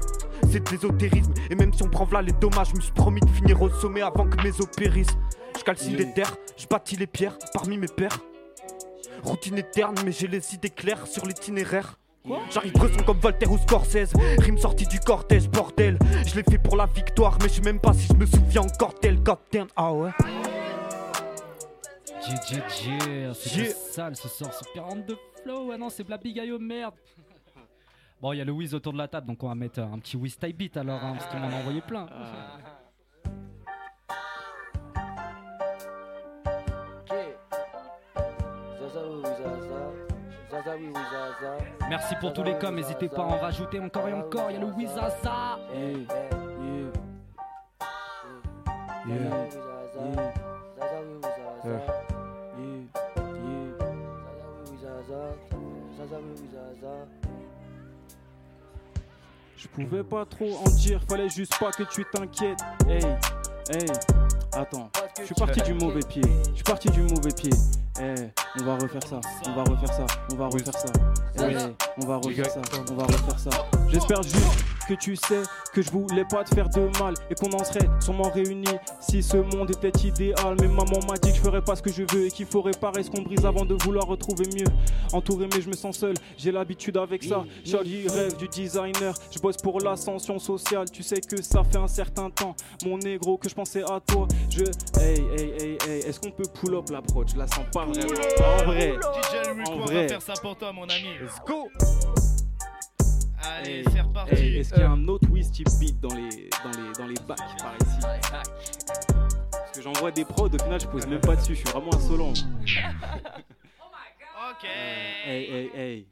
C'est 0.48 0.64
de 0.64 0.70
l'ésotérisme. 0.70 1.34
Et 1.50 1.56
même 1.56 1.72
si 1.72 1.82
on 1.82 1.88
prend 1.88 2.06
là 2.12 2.22
les 2.22 2.32
dommages, 2.34 2.68
je 2.70 2.76
me 2.76 2.80
suis 2.82 2.92
promis 2.92 3.20
de 3.20 3.30
finir 3.30 3.60
au 3.60 3.68
sommet 3.68 4.02
avant 4.02 4.26
que 4.28 4.40
mes 4.44 4.50
os 4.60 4.68
périssent. 4.76 5.16
Je 5.58 5.62
calcine 5.64 5.96
les 5.96 6.12
terres, 6.12 6.36
je 6.56 6.66
bâtis 6.66 6.96
les 6.96 7.06
pierres 7.06 7.38
parmi 7.52 7.78
mes 7.78 7.88
pères. 7.88 8.18
Routine 9.22 9.58
éterne, 9.58 9.94
mais 10.04 10.12
j'ai 10.12 10.26
les 10.26 10.54
idées 10.54 10.70
claires 10.70 11.06
sur 11.06 11.26
l'itinéraire. 11.26 11.98
J'arrive 12.50 12.72
bresson 12.72 13.02
comme 13.04 13.18
Voltaire 13.18 13.52
ou 13.52 13.58
Scorsese 13.58 14.14
Rime 14.38 14.56
sortie 14.56 14.86
du 14.86 14.98
cortège, 14.98 15.46
bordel 15.50 15.98
Je 16.26 16.36
l'ai 16.36 16.42
fait 16.42 16.56
pour 16.56 16.74
la 16.74 16.86
victoire, 16.86 17.36
mais 17.42 17.48
je 17.48 17.54
sais 17.54 17.60
même 17.60 17.78
pas 17.78 17.92
si 17.92 18.06
je 18.06 18.14
me 18.14 18.24
souviens 18.24 18.62
encore 18.62 18.94
tel 18.98 19.22
goddamn 19.22 19.66
Ah 19.76 19.92
ouais 19.92 20.10
JJJ, 22.22 23.34
c'est 23.34 23.70
sale 23.70 24.16
ce 24.16 24.28
soir, 24.28 24.54
ce 24.54 24.64
42 24.74 25.18
flow. 25.42 25.70
Ah 25.72 25.76
non, 25.76 25.90
c'est 25.90 26.04
Blabby 26.04 26.32
Gaillot, 26.32 26.58
merde. 26.58 26.94
Bon, 28.22 28.32
il 28.32 28.38
y 28.38 28.40
a 28.40 28.44
le 28.46 28.52
Wiz 28.52 28.74
autour 28.74 28.94
de 28.94 28.98
la 28.98 29.08
table, 29.08 29.26
donc 29.26 29.42
on 29.42 29.48
va 29.48 29.54
mettre 29.54 29.80
un 29.80 29.98
petit 29.98 30.16
Wiz 30.16 30.38
type 30.38 30.56
beat 30.56 30.76
alors, 30.78 31.04
hein, 31.04 31.16
parce 31.18 31.30
qu'il 31.30 31.38
m'en 31.38 31.48
a 31.48 31.60
envoyé 31.60 31.82
plein. 31.82 32.06
Merci 41.88 42.14
pour 42.20 42.32
tous 42.32 42.42
les 42.42 42.56
coms, 42.58 42.74
n'hésitez 42.74 43.08
pas 43.08 43.22
à 43.22 43.26
en 43.26 43.38
rajouter 43.38 43.80
encore 43.80 44.08
et 44.08 44.12
encore. 44.12 44.50
Il 44.50 44.54
y 44.54 44.56
a 44.56 44.60
le 44.60 44.66
Wizaza. 44.66 45.58
Je 59.56 59.68
pouvais 59.68 60.04
pas 60.04 60.24
trop 60.24 60.56
en 60.58 60.70
dire, 60.70 61.02
fallait 61.08 61.28
juste 61.28 61.58
pas 61.58 61.70
que 61.72 61.82
tu 61.84 62.04
t'inquiètes. 62.12 62.60
Hey, 62.88 63.04
hey, 63.70 63.86
attends, 64.52 64.90
je 65.18 65.24
suis 65.24 65.34
parti 65.34 65.60
du 65.62 65.74
mauvais 65.74 66.00
pied. 66.08 66.22
Je 66.50 66.54
suis 66.54 66.64
parti 66.64 66.88
du 66.90 67.02
mauvais 67.02 67.32
pied. 67.34 67.52
Hey, 67.98 68.30
on 68.60 68.64
va 68.64 68.74
refaire 68.74 69.02
ça, 69.08 69.20
on 69.46 69.52
va 69.54 69.64
refaire 69.64 69.92
ça, 69.92 70.06
on 70.32 70.36
va 70.36 70.46
refaire 70.46 70.72
ça. 70.72 70.92
On 71.36 72.06
va 72.06 72.16
refaire 72.16 72.46
ça, 72.46 72.60
on 72.90 72.94
va 72.94 73.04
refaire 73.04 73.38
ça. 73.38 73.50
J'espère 73.88 74.22
juste 74.22 74.36
que 74.86 74.94
tu 74.94 75.16
sais 75.16 75.42
que 75.72 75.82
je 75.82 75.90
voulais 75.90 76.24
pas 76.24 76.44
te 76.44 76.54
faire 76.54 76.68
de 76.68 76.80
mal 77.00 77.14
et 77.30 77.34
qu'on 77.34 77.50
en 77.52 77.64
serait 77.64 77.88
sûrement 78.00 78.30
réunis 78.30 78.64
si 79.00 79.22
ce 79.22 79.36
monde 79.36 79.70
était 79.70 80.06
idéal. 80.06 80.56
Mais 80.60 80.68
maman 80.68 81.00
m'a 81.08 81.16
dit 81.16 81.30
que 81.30 81.36
je 81.36 81.42
ferais 81.42 81.62
pas 81.62 81.76
ce 81.76 81.82
que 81.82 81.90
je 81.90 82.02
veux 82.12 82.26
et 82.26 82.30
qu'il 82.30 82.46
faut 82.46 82.62
réparer 82.62 83.02
ce 83.02 83.10
qu'on 83.10 83.22
brise 83.22 83.44
avant 83.44 83.64
de 83.64 83.74
vouloir 83.82 84.06
retrouver 84.06 84.46
mieux. 84.54 84.66
Entouré, 85.12 85.48
mais 85.52 85.60
je 85.60 85.68
me 85.68 85.74
sens 85.74 85.98
seul, 85.98 86.14
j'ai 86.36 86.52
l'habitude 86.52 86.96
avec 86.96 87.24
ça. 87.24 87.44
Charlie 87.64 88.08
rêve 88.08 88.36
du 88.36 88.48
designer, 88.48 89.14
je 89.30 89.38
bosse 89.38 89.56
pour 89.56 89.80
l'ascension 89.80 90.38
sociale. 90.38 90.90
Tu 90.90 91.02
sais 91.02 91.20
que 91.20 91.42
ça 91.42 91.62
fait 91.64 91.78
un 91.78 91.88
certain 91.88 92.30
temps, 92.30 92.54
mon 92.84 92.98
négro, 92.98 93.36
que 93.36 93.48
je 93.48 93.54
pensais 93.54 93.82
à 93.82 94.00
toi. 94.00 94.26
Je. 94.50 94.64
Hey, 95.00 95.20
hey, 95.36 95.52
hey, 95.58 95.78
hey, 95.86 95.98
est-ce 96.00 96.20
qu'on 96.20 96.30
peut 96.30 96.44
pull 96.54 96.74
up 96.74 96.90
l'approche 96.90 97.32
Je 97.32 97.38
la 97.38 97.46
sens 97.46 97.64
pas 97.72 97.84
vraiment. 97.84 98.14
En 98.60 98.64
vrai. 98.64 98.94
DJ 98.94 99.48
Rico 99.56 99.72
En 99.72 99.84
va 99.84 100.08
faire 100.08 100.22
ça 100.22 100.34
pour 100.40 100.56
toi, 100.56 100.72
mon 100.72 100.84
ami. 100.84 101.08
Let's 101.20 101.40
go! 101.46 101.68
Allez, 103.46 103.70
Hey, 103.78 103.84
c'est 103.92 104.00
reparti. 104.00 104.34
hey, 104.34 104.56
Est-ce 104.58 104.70
qu'il 104.74 104.82
y 104.82 104.86
a 104.86 104.90
un 104.90 105.08
autre 105.08 105.28
Wiz 105.30 105.50
type 105.50 105.68
beat 105.78 106.00
dans 106.00 106.14
les, 106.14 106.48
dans 106.62 106.70
les, 106.70 106.92
dans 106.92 107.06
les 107.06 107.14
bacs 107.26 107.38
par 107.58 107.74
ici 107.82 107.98
Parce 109.50 109.70
que 109.72 109.82
j'envoie 109.82 110.10
des 110.10 110.24
prods, 110.24 110.46
au 110.48 110.58
final 110.58 110.80
je 110.80 110.86
pose 110.86 111.06
même 111.06 111.20
pas 111.20 111.36
dessus, 111.36 111.54
je 111.54 111.60
suis 111.60 111.68
vraiment 111.70 111.94
insolent. 111.94 112.32
Ok. 114.50 114.68
Hey, 115.26 115.44
hey, 115.50 115.70
hey. 115.74 116.08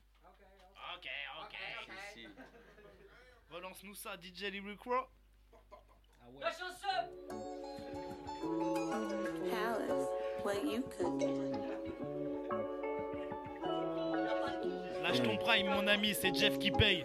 Ok, 0.96 1.06
ok. 1.42 1.56
Relance-nous 3.50 3.94
ça, 3.94 4.10
DJ 4.20 4.50
Lyrico. 4.50 4.90
La 6.40 6.50
chanson 6.50 7.10
Palace, 9.50 10.08
what 10.44 10.64
you 10.64 10.82
cooking? 10.98 11.52
Lâche 15.02 15.22
ton 15.22 15.36
prime, 15.36 15.66
mon 15.68 15.86
ami, 15.86 16.14
c'est 16.14 16.34
Jeff 16.34 16.58
qui 16.58 16.70
paye. 16.70 17.04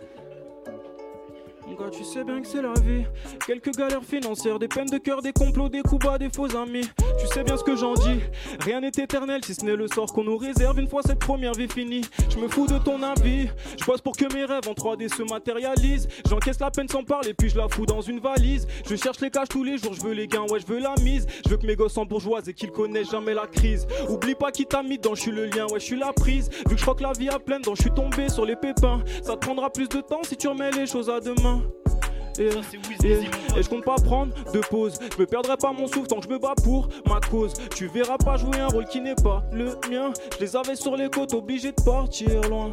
Tu 1.91 2.03
sais 2.03 2.23
bien 2.23 2.41
que 2.41 2.47
c'est 2.47 2.61
la 2.61 2.73
vie. 2.73 3.05
Quelques 3.45 3.75
galères 3.75 4.03
financières, 4.03 4.59
des 4.59 4.67
peines 4.67 4.87
de 4.87 4.97
cœur, 4.97 5.21
des 5.21 5.33
complots, 5.33 5.67
des 5.67 5.81
coups 5.81 6.05
bas, 6.05 6.17
des 6.17 6.29
faux 6.29 6.55
amis. 6.55 6.87
Tu 7.19 7.27
sais 7.27 7.43
bien 7.43 7.57
ce 7.57 7.63
que 7.63 7.75
j'en 7.75 7.93
dis. 7.93 8.19
Rien 8.59 8.81
n'est 8.81 8.87
éternel 8.87 9.43
si 9.43 9.53
ce 9.53 9.65
n'est 9.65 9.75
le 9.75 9.87
sort 9.87 10.13
qu'on 10.13 10.23
nous 10.23 10.37
réserve 10.37 10.79
une 10.79 10.87
fois 10.87 11.01
cette 11.03 11.19
première 11.19 11.53
vie 11.53 11.67
finie. 11.67 12.01
Je 12.29 12.37
me 12.37 12.47
fous 12.47 12.67
de 12.67 12.77
ton 12.77 13.01
avis. 13.03 13.47
Je 13.79 13.85
bosse 13.85 14.01
pour 14.01 14.15
que 14.15 14.31
mes 14.33 14.45
rêves 14.45 14.67
en 14.67 14.73
3D 14.73 15.13
se 15.13 15.23
matérialisent. 15.23 16.07
J'encaisse 16.29 16.59
la 16.59 16.71
peine 16.71 16.87
sans 16.87 17.03
parler, 17.03 17.33
puis 17.33 17.49
je 17.49 17.57
la 17.57 17.67
fous 17.67 17.85
dans 17.85 18.01
une 18.01 18.19
valise. 18.19 18.67
Je 18.87 18.95
cherche 18.95 19.19
les 19.21 19.29
caches 19.29 19.49
tous 19.49 19.63
les 19.63 19.77
jours, 19.77 19.93
je 19.93 20.01
veux 20.01 20.13
les 20.13 20.27
gains, 20.27 20.45
ouais, 20.49 20.59
je 20.59 20.67
veux 20.67 20.79
la 20.79 20.95
mise. 21.01 21.25
Je 21.45 21.49
veux 21.49 21.57
que 21.57 21.65
mes 21.65 21.75
gosses 21.75 21.97
en 21.97 22.05
bourgeoise 22.05 22.47
et 22.47 22.53
qu'ils 22.53 22.71
connaissent 22.71 23.11
jamais 23.11 23.33
la 23.33 23.47
crise. 23.47 23.87
Oublie 24.09 24.35
pas 24.35 24.51
qui 24.51 24.65
t'a 24.65 24.83
mis 24.83 24.97
dedans, 24.97 25.15
je 25.15 25.21
suis 25.21 25.31
le 25.31 25.45
lien, 25.45 25.65
ouais, 25.71 25.79
je 25.79 25.85
suis 25.85 25.99
la 25.99 26.13
prise. 26.13 26.49
Vu 26.67 26.75
que 26.75 26.77
je 26.77 26.81
crois 26.81 26.95
que 26.95 27.03
la 27.03 27.13
vie 27.13 27.29
à 27.29 27.39
pleine, 27.39 27.61
dents, 27.61 27.75
je 27.75 27.81
suis 27.81 27.91
tombé 27.91 28.29
sur 28.29 28.45
les 28.45 28.55
pépins. 28.55 29.01
Ça 29.23 29.33
te 29.33 29.39
prendra 29.39 29.69
plus 29.69 29.89
de 29.89 30.01
temps 30.01 30.21
si 30.23 30.37
tu 30.37 30.47
remets 30.47 30.71
les 30.71 30.85
choses 30.85 31.09
à 31.09 31.19
demain. 31.19 31.56
Et, 32.39 32.49
et- 33.03 33.57
et 33.57 33.63
je 33.63 33.69
compte 33.69 33.83
pas 33.83 33.95
prendre 33.95 34.33
de 34.53 34.59
pause. 34.59 34.99
Je 35.15 35.21
me 35.21 35.25
perdrai 35.25 35.57
pas 35.57 35.71
mon 35.71 35.87
souffle 35.87 36.07
tant 36.07 36.19
que 36.19 36.25
je 36.25 36.29
me 36.29 36.37
bats 36.39 36.55
pour 36.63 36.87
ma 37.07 37.19
cause. 37.19 37.53
Tu 37.75 37.87
verras 37.87 38.17
pas 38.17 38.37
jouer 38.37 38.59
un 38.59 38.67
rôle 38.67 38.85
qui 38.85 39.01
n'est 39.01 39.15
pas 39.15 39.43
le 39.51 39.75
mien. 39.89 40.13
Je 40.35 40.43
les 40.45 40.55
avais 40.55 40.75
sur 40.75 40.95
les 40.95 41.09
côtes, 41.09 41.33
obligé 41.33 41.71
de 41.71 41.81
partir 41.81 42.41
loin. 42.49 42.71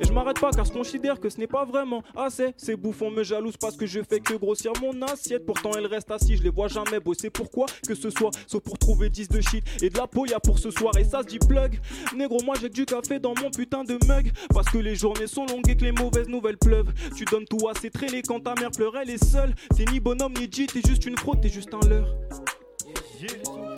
Et 0.00 0.04
je 0.04 0.12
m'arrête 0.12 0.38
pas 0.38 0.50
car 0.50 0.64
je 0.64 0.72
considère 0.72 1.18
que 1.20 1.28
ce 1.30 1.38
n'est 1.38 1.46
pas 1.46 1.64
vraiment 1.64 2.02
assez. 2.16 2.52
Ces 2.56 2.76
bouffons 2.76 3.10
me 3.10 3.22
jalousent 3.22 3.56
parce 3.56 3.76
que 3.76 3.86
je 3.86 4.00
fais 4.08 4.20
que 4.20 4.34
grossir 4.34 4.72
mon 4.82 5.00
assiette. 5.02 5.46
Pourtant, 5.46 5.70
elles 5.76 5.86
restent 5.86 6.10
assis, 6.10 6.36
je 6.36 6.42
les 6.42 6.50
vois 6.50 6.68
jamais 6.68 7.00
bosser. 7.00 7.30
Pourquoi 7.30 7.66
que 7.86 7.94
ce 7.94 8.10
soit 8.10 8.30
Sauf 8.46 8.62
pour 8.62 8.78
trouver 8.78 9.08
10 9.08 9.28
de 9.28 9.40
shit 9.40 9.64
et 9.82 9.88
de 9.90 9.96
la 9.98 10.06
peau, 10.06 10.26
y'a 10.26 10.38
pour 10.40 10.58
ce 10.58 10.70
soir. 10.70 10.96
Et 10.98 11.04
ça 11.04 11.20
se 11.22 11.26
dit 11.26 11.38
plug. 11.38 11.78
Négro, 12.16 12.38
moi 12.44 12.54
j'ai 12.60 12.68
du 12.68 12.84
café 12.84 13.18
dans 13.18 13.34
mon 13.42 13.50
putain 13.50 13.84
de 13.84 13.98
mug. 14.06 14.30
Parce 14.52 14.68
que 14.68 14.78
les 14.78 14.94
journées 14.94 15.26
sont 15.26 15.46
longues 15.46 15.68
et 15.68 15.76
que 15.76 15.84
les 15.84 15.92
mauvaises 15.92 16.28
nouvelles 16.28 16.58
pleuvent. 16.58 16.92
Tu 17.16 17.24
donnes 17.24 17.46
tout 17.46 17.68
à 17.68 17.78
ses 17.78 17.90
traînées 17.90 18.22
quand 18.22 18.40
ta 18.40 18.54
mère 18.60 18.70
pleure, 18.70 18.89
elle 18.96 19.10
est 19.10 19.24
seule. 19.24 19.54
T'es 19.76 19.84
ni 19.84 20.00
bonhomme 20.00 20.34
ni 20.34 20.50
G, 20.50 20.66
t'es 20.66 20.80
juste 20.86 21.06
une 21.06 21.16
fraude, 21.16 21.40
t'es 21.40 21.48
juste 21.48 21.72
un 21.74 21.86
leurre. 21.88 22.14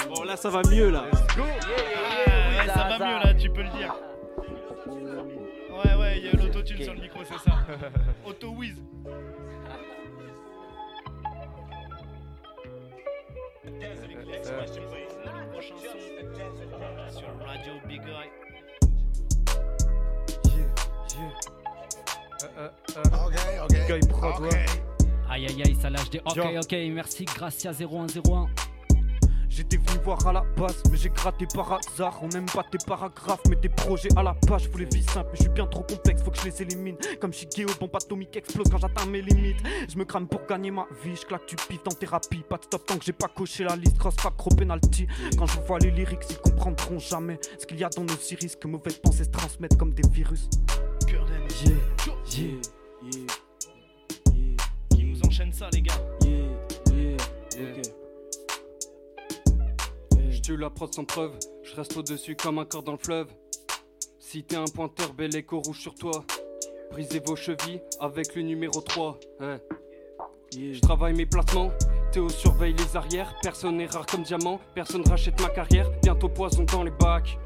Bon, 0.09 0.22
là 0.22 0.37
ça 0.37 0.51
va 0.51 0.62
mieux 0.70 0.90
là. 0.90 1.05
Ouais, 1.37 2.66
ça 2.66 2.88
va 2.88 2.98
mieux 2.98 3.25
là, 3.25 3.35
tu 3.35 3.51
peux 3.51 3.62
le 3.62 3.70
dire. 3.70 3.94
Ouais, 5.70 5.94
ouais, 5.94 6.18
il 6.18 6.27
y 6.27 6.29
a 6.29 6.33
l'autotune 6.33 6.83
sur 6.83 6.94
le 6.94 7.01
micro, 7.01 7.20
c'est 7.25 7.51
ça. 7.51 7.59
Auto-whiz. 8.27 8.77
Sur 17.11 17.29
Radio 17.46 17.72
Big 17.87 18.03
Eye. 18.03 18.31
Guy 23.88 24.09
Prod, 24.09 24.40
ouais. 24.40 24.66
Aïe 25.32 25.46
aïe 25.46 25.62
aïe, 25.64 25.76
ça 25.80 25.88
lâche 25.88 26.10
des. 26.10 26.20
Ok, 26.26 26.36
Yo. 26.36 26.60
ok, 26.60 26.76
merci, 26.90 27.24
Gracia 27.24 27.72
0101. 27.72 28.48
J'étais 29.48 29.78
venu 29.78 29.98
voir 30.04 30.26
à 30.26 30.32
la 30.34 30.42
base, 30.58 30.82
mais 30.90 30.98
j'ai 30.98 31.08
gratté 31.08 31.46
par 31.54 31.72
hasard. 31.72 32.18
On 32.22 32.28
n'aime 32.28 32.44
pas 32.44 32.62
tes 32.70 32.76
paragraphes, 32.86 33.40
mais 33.48 33.56
tes 33.56 33.70
projets 33.70 34.10
à 34.14 34.22
la 34.22 34.34
page. 34.34 34.68
Faut 34.68 34.76
les 34.76 34.84
vies 34.84 35.02
simples, 35.02 35.30
mais 35.32 35.38
je 35.38 35.42
suis 35.44 35.52
bien 35.52 35.66
trop 35.66 35.84
complexe, 35.84 36.22
faut 36.22 36.30
que 36.30 36.38
je 36.38 36.44
les 36.44 36.60
élimine. 36.60 36.96
Comme 37.18 37.32
Shigeo, 37.32 37.70
bombe 37.80 37.96
atomique 37.96 38.36
explose 38.36 38.68
quand 38.70 38.76
j'atteins 38.76 39.06
mes 39.06 39.22
limites. 39.22 39.56
Je 39.88 39.96
me 39.96 40.04
crame 40.04 40.28
pour 40.28 40.44
gagner 40.46 40.70
ma 40.70 40.86
vie, 41.02 41.16
je 41.16 41.24
claque 41.24 41.48
du 41.48 41.56
pif 41.56 41.80
en 41.86 41.94
thérapie. 41.94 42.44
Pas 42.46 42.58
de 42.58 42.64
stop 42.64 42.84
tant 42.84 42.98
que 42.98 43.04
j'ai 43.04 43.14
pas 43.14 43.28
coché 43.28 43.64
la 43.64 43.74
liste, 43.74 43.96
cross 43.96 44.16
pas 44.16 44.34
gros 44.36 44.50
penalty. 44.50 45.06
Quand 45.38 45.46
je 45.46 45.60
vois 45.60 45.78
les 45.78 45.92
lyrics, 45.92 46.24
ils 46.28 46.36
comprendront 46.36 46.98
jamais 46.98 47.40
ce 47.58 47.64
qu'il 47.64 47.78
y 47.78 47.84
a 47.84 47.88
dans 47.88 48.04
nos 48.04 48.18
iris. 48.30 48.54
Que 48.56 48.68
mauvaises 48.68 48.98
pensées 48.98 49.24
se 49.24 49.30
transmettent 49.30 49.78
comme 49.78 49.94
des 49.94 50.06
virus. 50.10 50.50
Cœur 51.08 51.26
Yeah, 51.64 51.72
yeah, 52.36 52.60
yeah. 53.02 53.41
Ça, 55.52 55.68
les 55.72 55.82
gars. 55.82 55.92
Je 60.30 60.40
tue 60.40 60.56
la 60.56 60.70
prod 60.70 60.92
sans 60.92 61.04
preuve, 61.04 61.38
je 61.62 61.76
reste 61.76 61.96
au-dessus 61.96 62.34
comme 62.34 62.58
un 62.58 62.64
corps 62.64 62.82
dans 62.82 62.92
le 62.92 62.98
fleuve. 62.98 63.28
Si 64.18 64.42
t'es 64.44 64.56
un 64.56 64.64
pointeur, 64.64 65.12
bel 65.12 65.36
écho 65.36 65.60
rouge 65.60 65.78
sur 65.78 65.94
toi. 65.94 66.24
Brisez 66.90 67.20
vos 67.24 67.36
chevilles 67.36 67.80
avec 68.00 68.34
le 68.34 68.42
numéro 68.42 68.80
3. 68.80 69.20
Ouais. 69.40 69.60
Je 70.52 70.80
travaille 70.80 71.14
mes 71.14 71.26
placements, 71.26 71.70
Théo 72.12 72.28
surveille 72.28 72.74
les 72.74 72.96
arrières. 72.96 73.34
Personne 73.42 73.76
n'est 73.76 73.86
rare 73.86 74.06
comme 74.06 74.22
diamant, 74.22 74.58
personne 74.74 75.06
rachète 75.06 75.40
ma 75.40 75.48
carrière. 75.48 75.90
Bientôt 76.02 76.28
poison 76.30 76.64
dans 76.64 76.82
les 76.82 76.90
bacs. 76.90 77.38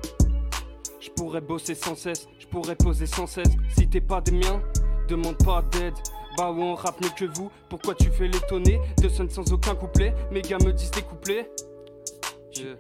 Je 1.00 1.10
pourrais 1.10 1.40
bosser 1.40 1.74
sans 1.74 1.96
cesse, 1.96 2.28
je 2.38 2.46
pourrais 2.46 2.76
poser 2.76 3.06
sans 3.06 3.26
cesse. 3.26 3.50
Si 3.76 3.88
t'es 3.88 4.00
pas 4.00 4.20
des 4.20 4.32
miens, 4.32 4.62
demande 5.08 5.36
pas 5.44 5.62
d'aide. 5.72 5.94
Bah 6.36 6.50
ouais, 6.50 6.62
on 6.62 6.74
rappe 6.74 7.00
mieux 7.00 7.08
que 7.16 7.24
vous. 7.24 7.50
Pourquoi 7.68 7.94
tu 7.94 8.10
fais 8.10 8.28
l'étonner 8.28 8.78
De 9.02 9.08
sonne 9.08 9.30
sans 9.30 9.50
aucun 9.52 9.74
couplet? 9.74 10.14
Mes 10.30 10.42
gars 10.42 10.58
me 10.58 10.72
disent 10.72 10.90
des 10.90 11.02
couplets. 11.02 11.50
Yeah. 12.54 12.76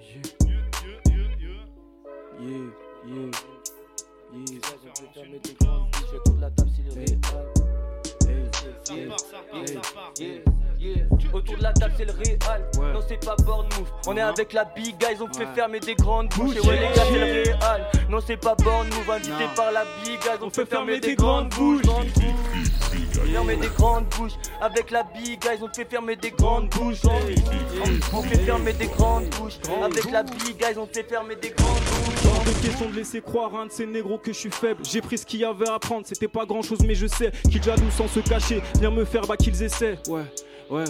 Autour 11.32 11.56
de 11.56 11.62
la 11.62 11.72
table, 11.72 11.94
c'est 11.96 12.04
le 12.04 12.12
réel. 12.12 12.38
Non, 12.78 13.00
c'est 13.08 13.24
pas 13.24 13.34
Bournemouth. 13.36 13.88
On 14.06 14.16
est 14.16 14.20
avec 14.20 14.52
la 14.52 14.64
big 14.64 14.96
guys, 14.98 15.16
on 15.20 15.32
fait 15.32 15.44
Ouais. 15.44 15.54
fermer 15.54 15.80
des 15.80 15.94
grandes 15.94 16.28
bouches. 16.30 16.56
Et 16.56 16.60
ouais, 16.60 16.74
les 16.80 16.94
gars, 16.94 17.02
c'est 17.08 17.18
le 17.18 17.24
réel. 17.24 17.56
Non, 18.08 18.18
c'est 18.26 18.36
pas 18.36 18.54
Bournemouth. 18.54 19.08
Invité 19.10 19.30
Non. 19.30 19.54
par 19.56 19.72
la 19.72 19.84
big 20.04 20.20
guys, 20.20 20.38
on, 20.42 20.50
fait 20.50 20.66
fermer 20.66 21.00
des 21.00 21.14
grandes 21.14 21.48
bouches. 21.50 21.82
Grandes 21.82 22.06
bouches. 22.06 23.32
Fermer 23.32 23.56
des 23.56 23.68
grandes 23.68 24.06
bouches. 24.10 24.32
Avec 24.60 24.90
la 24.90 25.02
big 25.02 25.40
guys, 25.40 25.58
on 25.62 25.68
fait 25.74 25.84
fermer 25.88 26.16
des 26.16 26.30
grandes 26.30 26.68
bouches. 26.70 27.00
On 28.12 28.22
fait 28.22 28.38
fermer 28.38 28.72
des 28.74 28.86
grandes 28.86 29.26
bouches. 29.30 29.58
Avec 29.82 30.10
la 30.10 30.22
big 30.22 30.56
guys, 30.58 30.78
on 30.78 30.86
fait 30.86 31.02
fermer 31.08 31.36
des 31.36 31.50
grandes 31.50 31.80
bouches. 31.80 32.25
De 32.46 32.52
question 32.62 32.88
de 32.88 32.94
laisser 32.94 33.20
croire 33.20 33.56
un 33.56 33.66
de 33.66 33.72
ces 33.72 33.86
négros 33.86 34.18
que 34.18 34.32
je 34.32 34.38
suis 34.38 34.50
faible. 34.52 34.80
J'ai 34.88 35.00
pris 35.00 35.18
ce 35.18 35.26
qu'il 35.26 35.40
y 35.40 35.44
avait 35.44 35.68
à 35.68 35.80
prendre, 35.80 36.06
c'était 36.06 36.28
pas 36.28 36.46
grand 36.46 36.62
chose, 36.62 36.78
mais 36.86 36.94
je 36.94 37.08
sais 37.08 37.32
qu'ils 37.50 37.60
jaloux 37.60 37.90
sans 37.90 38.06
se 38.06 38.20
cacher. 38.20 38.62
Viens 38.78 38.92
me 38.92 39.04
faire, 39.04 39.22
bah 39.22 39.36
qu'ils 39.36 39.60
essaient. 39.64 39.98
Ouais, 40.06 40.22
ouais. 40.70 40.84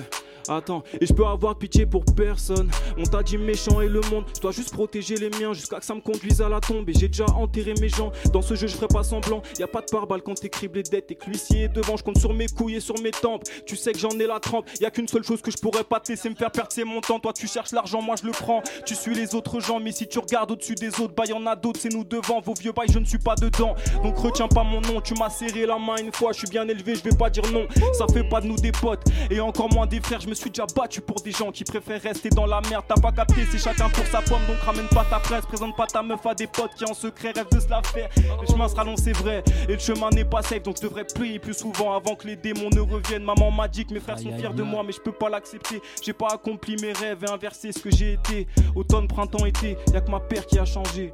Attends, 0.48 0.82
et 1.00 1.06
je 1.06 1.12
peux 1.12 1.26
avoir 1.26 1.58
pitié 1.58 1.86
pour 1.86 2.04
personne. 2.04 2.70
On 2.96 3.04
t'a 3.04 3.22
dit 3.22 3.36
méchant 3.36 3.80
et 3.80 3.88
le 3.88 4.00
monde. 4.10 4.24
Je 4.34 4.40
dois 4.40 4.52
juste 4.52 4.72
protéger 4.72 5.16
les 5.16 5.30
miens 5.30 5.52
jusqu'à 5.52 5.78
que 5.78 5.84
ça 5.84 5.94
me 5.94 6.00
conduise 6.00 6.40
à 6.40 6.48
la 6.48 6.60
tombe. 6.60 6.88
Et 6.88 6.94
j'ai 6.94 7.08
déjà 7.08 7.26
enterré 7.26 7.74
mes 7.80 7.88
gens. 7.88 8.12
Dans 8.32 8.42
ce 8.42 8.54
jeu, 8.54 8.66
je 8.66 8.76
ferai 8.76 8.88
pas 8.88 9.02
semblant. 9.02 9.42
Y 9.58 9.62
a 9.62 9.66
pas 9.66 9.80
de 9.80 9.86
pare-balles 9.90 10.22
quand 10.22 10.34
criblé 10.48 10.82
de 10.82 10.88
dettes 10.88 11.10
et 11.10 11.14
que 11.14 11.26
l'huissier 11.26 11.64
est 11.64 11.68
devant. 11.68 11.96
Je 11.96 12.04
compte 12.04 12.18
sur 12.18 12.32
mes 12.32 12.46
couilles 12.46 12.76
et 12.76 12.80
sur 12.80 12.98
mes 13.00 13.10
tempes. 13.10 13.42
Tu 13.66 13.76
sais 13.76 13.92
que 13.92 13.98
j'en 13.98 14.10
ai 14.10 14.26
la 14.26 14.40
trempe. 14.40 14.66
Y 14.80 14.84
a 14.84 14.90
qu'une 14.90 15.08
seule 15.08 15.24
chose 15.24 15.40
que 15.40 15.50
je 15.50 15.56
pourrais 15.56 15.84
pas 15.84 16.00
te 16.00 16.12
laisser 16.12 16.30
me 16.30 16.34
faire 16.34 16.50
perdre, 16.50 16.70
c'est 16.72 16.84
mon 16.84 17.00
temps. 17.00 17.18
Toi, 17.18 17.32
tu 17.32 17.46
cherches 17.46 17.72
l'argent, 17.72 18.02
moi 18.02 18.16
je 18.20 18.26
le 18.26 18.32
prends. 18.32 18.62
Tu 18.84 18.94
suis 18.94 19.14
les 19.14 19.34
autres 19.34 19.60
gens, 19.60 19.80
mais 19.80 19.92
si 19.92 20.06
tu 20.06 20.18
regardes 20.18 20.50
au-dessus 20.50 20.74
des 20.74 21.00
autres, 21.00 21.14
bah 21.14 21.24
y 21.26 21.32
en 21.32 21.46
a 21.46 21.56
d'autres, 21.56 21.80
c'est 21.80 21.92
nous 21.92 22.04
devant. 22.04 22.40
Vos 22.40 22.54
vieux 22.54 22.72
bails, 22.72 22.90
je 22.92 22.98
ne 22.98 23.04
suis 23.04 23.18
pas 23.18 23.34
dedans. 23.34 23.74
Donc 24.02 24.16
retiens 24.18 24.48
pas 24.48 24.64
mon 24.64 24.80
nom. 24.80 25.00
Tu 25.00 25.14
m'as 25.14 25.30
serré 25.30 25.66
la 25.66 25.78
main 25.78 25.96
une 25.96 26.12
fois, 26.12 26.32
je 26.32 26.38
suis 26.38 26.48
bien 26.48 26.66
élevé, 26.68 26.94
je 26.94 27.02
vais 27.02 27.16
pas 27.16 27.30
dire 27.30 27.44
non. 27.52 27.66
Ça 27.92 28.06
fait 28.12 28.28
pas 28.28 28.40
de 28.40 28.46
nous 28.46 28.56
des 28.56 28.72
potes 28.72 29.04
et 29.30 29.40
encore 29.40 29.72
moins 29.72 29.86
des 29.86 30.00
frères. 30.00 30.20
Je 30.20 30.28
me 30.28 30.34
suis 30.36 30.50
déjà 30.50 30.66
battu 30.74 31.00
pour 31.00 31.20
des 31.20 31.32
gens 31.32 31.50
qui 31.50 31.64
préfèrent 31.64 32.02
rester 32.02 32.28
dans 32.30 32.46
la 32.46 32.60
merde. 32.68 32.84
T'as 32.88 33.00
pas 33.00 33.12
capté, 33.12 33.46
c'est 33.50 33.58
chacun 33.58 33.88
pour 33.88 34.06
sa 34.06 34.22
pomme, 34.22 34.44
donc 34.46 34.58
ramène 34.58 34.88
pas 34.88 35.04
ta 35.04 35.18
presse. 35.18 35.46
Présente 35.46 35.76
pas 35.76 35.86
ta 35.86 36.02
meuf 36.02 36.24
à 36.26 36.34
des 36.34 36.46
potes 36.46 36.74
qui 36.76 36.84
en 36.84 36.94
secret 36.94 37.32
rêvent 37.34 37.50
de 37.50 37.60
se 37.60 37.68
la 37.68 37.82
faire. 37.82 38.08
Le 38.40 38.46
chemin 38.46 38.68
sera 38.68 38.84
long, 38.84 38.96
c'est 38.96 39.16
vrai, 39.16 39.42
et 39.68 39.72
le 39.72 39.78
chemin 39.78 40.10
n'est 40.10 40.24
pas 40.24 40.42
safe, 40.42 40.62
donc 40.62 40.76
je 40.76 40.82
devrais 40.82 41.04
prier 41.04 41.38
plus 41.38 41.54
souvent 41.54 41.94
avant 41.94 42.14
que 42.14 42.26
les 42.26 42.36
démons 42.36 42.70
ne 42.70 42.80
reviennent. 42.80 43.24
Maman 43.24 43.50
m'a 43.50 43.68
dit 43.68 43.84
que 43.84 43.94
mes 43.94 44.00
frères 44.00 44.18
sont 44.18 44.36
fiers 44.36 44.54
de 44.54 44.62
moi, 44.62 44.82
mais 44.84 44.92
je 44.92 45.00
peux 45.00 45.12
pas 45.12 45.28
l'accepter. 45.28 45.80
J'ai 46.02 46.12
pas 46.12 46.28
accompli 46.32 46.76
mes 46.76 46.92
rêves 46.92 47.24
et 47.24 47.30
inversé 47.30 47.72
ce 47.72 47.78
que 47.78 47.90
j'ai 47.90 48.14
été. 48.14 48.46
Automne, 48.74 49.08
printemps, 49.08 49.46
été, 49.46 49.76
y'a 49.92 50.00
que 50.00 50.10
ma 50.10 50.20
paire 50.20 50.46
qui 50.46 50.58
a 50.58 50.64
changé. 50.64 51.12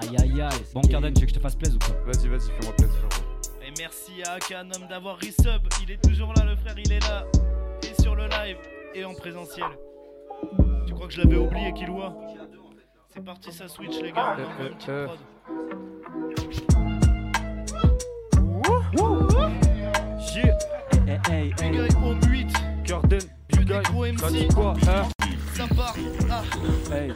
Aïe 0.00 0.16
aïe 0.18 0.40
aïe. 0.40 0.50
Bon, 0.74 0.80
Carden, 0.82 1.12
tu 1.12 1.20
veux 1.20 1.26
que 1.26 1.32
je 1.32 1.38
te 1.38 1.42
fasse 1.42 1.56
plaisir 1.56 1.76
ou 1.76 1.92
quoi 1.92 2.12
Vas-y, 2.12 2.28
vas-y, 2.28 2.50
fais-moi 2.60 2.72
plaisir. 2.76 3.21
Et 3.72 3.80
merci 3.80 4.22
à 4.24 4.32
Akanom 4.32 4.86
d'avoir 4.88 5.16
resub. 5.16 5.62
Il 5.82 5.90
est 5.90 6.02
toujours 6.02 6.32
là, 6.34 6.44
le 6.44 6.56
frère, 6.56 6.74
il 6.76 6.92
est 6.92 7.00
là. 7.00 7.24
Et 7.82 8.02
sur 8.02 8.14
le 8.14 8.26
live 8.26 8.56
et 8.94 9.04
en 9.04 9.14
présentiel. 9.14 9.66
Tu 10.86 10.92
crois 10.92 11.06
que 11.06 11.12
je 11.12 11.22
l'avais 11.22 11.36
oublié, 11.36 11.72
Kilwa 11.72 12.14
C'est 13.08 13.24
parti, 13.24 13.52
ça 13.52 13.68
switch, 13.68 14.00
les 14.00 14.12
gars. 14.12 14.36
Euh. 14.88 15.08
Hey, 21.06 21.20
hey, 21.30 21.54
hey. 21.60 21.88
Home 21.96 22.20
8. 22.28 22.52
Garden, 22.84 23.20
Big 23.48 23.70
Eye, 23.70 23.82
gros 23.84 24.06
ça 24.18 24.26
MC. 24.26 24.32
dit 24.32 24.48
quoi, 24.48 24.74
hein 24.88 25.08
Ça 25.54 25.66
part. 25.74 25.94
Ah. 26.30 26.42
Hey. 26.94 27.12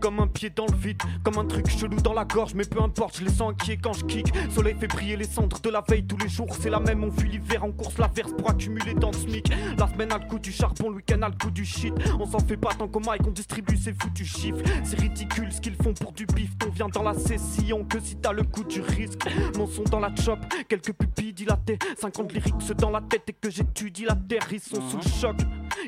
Comme 0.00 0.18
un 0.20 0.26
pied 0.26 0.48
dans 0.48 0.66
le 0.66 0.76
vide, 0.76 1.02
comme 1.22 1.36
un 1.36 1.44
truc 1.44 1.68
chelou 1.68 2.00
dans 2.00 2.14
la 2.14 2.24
gorge, 2.24 2.54
mais 2.54 2.64
peu 2.64 2.82
importe, 2.82 3.18
je 3.18 3.24
les 3.24 3.30
sens 3.30 3.52
inquiets 3.52 3.76
quand 3.76 3.92
je 3.92 4.04
kick. 4.06 4.32
Soleil 4.50 4.74
fait 4.78 4.86
briller 4.86 5.16
les 5.16 5.24
cendres 5.24 5.60
de 5.60 5.68
la 5.68 5.82
veille 5.86 6.04
tous 6.04 6.16
les 6.16 6.28
jours, 6.28 6.48
c'est 6.58 6.70
la 6.70 6.80
même. 6.80 7.04
On 7.04 7.10
fuit 7.10 7.28
l'hiver 7.28 7.64
en 7.64 7.70
course 7.70 7.98
l'averse 7.98 8.32
pour 8.32 8.48
accumuler 8.48 8.94
dans 8.94 9.10
le 9.10 9.16
SMIC. 9.16 9.52
La 9.78 9.88
semaine 9.88 10.10
a 10.12 10.18
le 10.18 10.26
coup 10.26 10.38
du 10.38 10.52
charbon, 10.52 10.88
le 10.88 10.96
week-end 10.96 11.20
a 11.22 11.28
le 11.28 11.34
coup 11.36 11.50
du 11.50 11.64
shit. 11.64 11.92
On 12.18 12.26
s'en 12.26 12.38
fait 12.40 12.56
pas 12.56 12.70
tant 12.74 12.88
qu'au 12.88 13.00
mic, 13.00 13.26
on 13.26 13.30
distribue 13.30 13.76
ces 13.76 13.92
foutus 13.92 14.26
chiffres. 14.26 14.62
C'est 14.84 14.98
ridicule 14.98 15.52
ce 15.52 15.60
qu'ils 15.60 15.76
font 15.76 15.92
pour 15.92 16.12
du 16.12 16.24
bif. 16.26 16.50
On 16.66 16.70
vient 16.70 16.88
dans 16.88 17.02
la 17.02 17.14
session 17.14 17.84
que 17.84 18.00
si 18.00 18.16
t'as 18.16 18.32
le 18.32 18.44
coup 18.44 18.64
du 18.64 18.80
risque. 18.80 19.28
Mon 19.56 19.66
son 19.66 19.82
dans 19.84 20.00
la 20.00 20.14
chop, 20.16 20.38
quelques 20.68 20.92
pupilles 20.92 21.34
dilatées, 21.34 21.78
50 22.00 22.32
lyrics 22.32 22.72
dans 22.78 22.90
la 22.90 23.02
tête 23.02 23.24
et 23.28 23.32
que 23.34 23.50
j'étudie 23.50 24.04
la 24.04 24.16
terre. 24.16 24.46
Ils 24.50 24.60
sont 24.60 24.80
sous 24.88 24.96
le 24.96 25.20
choc, 25.20 25.36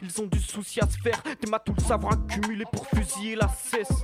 ils 0.02 0.20
ont 0.20 0.26
du 0.26 0.38
souci 0.38 0.80
à 0.80 0.86
se 0.86 0.98
faire. 0.98 1.22
T'es 1.22 1.50
ma 1.50 1.58
tout 1.58 1.74
le 1.76 1.82
savoir 1.82 2.12
accumulé 2.12 2.64
pour 2.70 2.86
fusiller 2.88 3.36
la 3.36 3.48
cesse. 3.48 4.01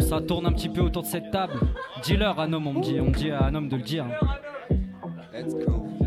Ça 0.00 0.20
tourne 0.20 0.46
un 0.46 0.52
petit 0.52 0.68
peu 0.68 0.80
autour 0.80 1.02
de 1.02 1.06
cette 1.06 1.30
table. 1.30 1.52
Dis-leur, 2.02 2.40
un 2.40 2.52
homme, 2.52 2.66
on 2.66 2.72
me 2.72 2.82
dit, 2.82 3.00
on 3.00 3.06
me 3.06 3.12
dit 3.12 3.30
à 3.30 3.44
un 3.44 3.54
homme 3.54 3.68
de 3.68 3.76
le 3.76 3.82
dire. 3.82 4.06
hein. 4.06 4.74
Let's 5.32 5.54
go. 5.54 5.99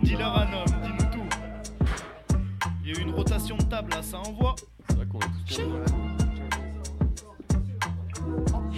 Allez, 0.00 0.08
dis-leur 0.08 0.36
un 0.36 0.52
homme, 0.52 0.82
dis-nous 0.82 1.10
tout. 1.10 1.28
Il 2.82 2.90
y 2.90 2.96
a 2.96 2.98
eu 2.98 3.02
une 3.02 3.14
rotation 3.14 3.56
de 3.56 3.62
table 3.64 3.90
là, 3.90 4.02
ça 4.02 4.18
envoie. 4.18 4.54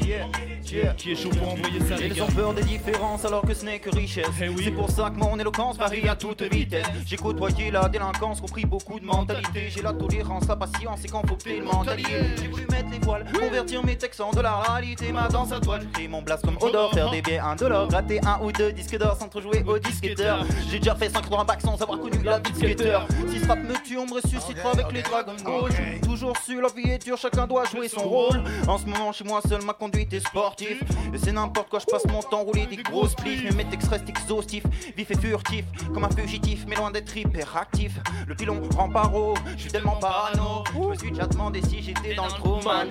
Yeah, 0.04 0.26
yeah. 0.70 0.94
Qui 0.94 1.12
est 1.12 1.16
chaud 1.16 1.30
pour 1.30 1.52
envoyer 1.52 1.80
ça, 1.80 1.96
Ils 2.04 2.22
ont 2.22 2.26
peur 2.26 2.54
des 2.54 2.62
différences 2.62 3.24
alors 3.24 3.42
que 3.42 3.54
ce 3.54 3.64
n'est 3.64 3.78
que 3.78 3.90
richesse. 3.90 4.26
C'est 4.62 4.70
pour 4.70 4.90
ça 4.90 5.10
que 5.10 5.18
mon 5.18 5.38
éloquence 5.38 5.76
varie 5.76 6.08
à 6.08 6.16
toute 6.16 6.42
vitesse. 6.42 6.86
J'ai 7.06 7.16
côtoyé 7.16 7.70
la 7.70 7.88
délinquance, 7.88 8.40
compris 8.40 8.64
beaucoup 8.64 9.00
de 9.00 9.04
mentalité. 9.04 9.68
J'ai 9.68 9.82
la 9.82 9.92
tolérance, 9.92 10.46
la 10.48 10.56
patience 10.56 11.04
et 11.04 11.08
quand 11.08 11.22
faut 11.26 11.38
le 11.46 11.64
mentalité. 11.64 12.10
J'ai 12.40 12.48
voulu 12.48 12.66
mettre 12.70 12.90
les 12.90 12.98
voiles, 12.98 13.26
convertir 13.32 13.84
mes 13.84 13.96
textes 13.96 14.20
en 14.20 14.30
de 14.30 14.40
la 14.40 14.56
réalité. 14.56 15.12
Ma 15.12 15.28
danse 15.28 15.52
à 15.52 15.60
toile, 15.60 15.86
j'ai 15.98 16.08
mon 16.08 16.22
blast 16.22 16.44
comme 16.44 16.56
Odor, 16.60 16.92
faire 16.92 17.10
des 17.10 17.22
biais 17.22 17.38
indolores, 17.38 17.88
gratter 17.88 18.20
un 18.24 18.40
ou 18.42 18.52
deux 18.52 18.72
disques 18.72 18.98
d'or 18.98 19.16
sans 19.16 19.28
trop 19.28 19.40
jouer 19.40 19.62
au 19.66 19.78
disquetteur. 19.78 20.44
J'ai 20.70 20.78
déjà 20.78 20.94
fait 20.94 21.08
5 21.08 21.28
dans 21.28 21.40
un 21.40 21.44
bac 21.44 21.60
sans 21.60 21.80
avoir 21.80 21.98
connu 21.98 22.22
la 22.22 22.38
vie 22.38 22.52
de 22.52 22.56
skater. 22.56 22.98
Si 23.30 23.40
ce 23.40 23.46
rap 23.46 23.58
me 23.58 23.74
tue, 23.84 23.98
on 23.98 24.06
me 24.06 24.14
ressuscitera 24.14 24.70
avec 24.72 24.92
les 24.92 25.02
dragons 25.02 25.32
gauche. 25.44 25.74
Toujours 26.02 26.36
su, 26.38 26.60
la 26.60 26.68
vie 26.68 26.90
est 26.90 27.04
dure, 27.04 27.16
chacun 27.16 27.46
doit 27.46 27.64
jouer 27.64 27.88
son 27.88 28.02
rôle. 28.02 28.42
En 28.68 28.78
ce 28.78 28.86
moment, 28.86 29.12
chez 29.12 29.24
moi 29.24 29.40
seul, 29.46 29.62
ma 29.62 29.72
conduite 29.72 30.12
est 30.12 30.26
Et 30.60 31.18
c'est 31.18 31.32
n'importe 31.32 31.68
quoi, 31.68 31.78
je 31.78 31.86
passe 31.86 32.04
mon 32.06 32.20
temps 32.22 32.42
rouler 32.42 32.66
des 32.66 32.76
grosses 32.76 33.12
spliffs. 33.12 33.44
Mais 33.44 33.64
mes 33.64 33.70
textes 33.70 33.88
restent 33.88 34.08
exhaustifs, 34.08 34.64
vif 34.96 35.10
et 35.10 35.16
furtif. 35.18 35.64
Comme 35.92 36.04
un 36.04 36.10
fugitif, 36.10 36.64
mais 36.68 36.76
loin 36.76 36.90
d'être 36.90 37.16
hyperactif. 37.16 37.98
Le 38.26 38.34
pilon 38.34 38.62
rend 38.76 38.90
paro, 38.90 39.34
je 39.56 39.62
suis 39.62 39.70
tellement 39.70 39.96
parano. 39.96 40.64
Je 40.74 40.78
me 40.78 40.94
suis 40.94 41.10
déjà 41.10 41.26
demandé 41.26 41.60
si 41.62 41.82
j'étais 41.82 42.14
dans 42.14 42.26
le 42.26 42.32
Truman. 42.32 42.84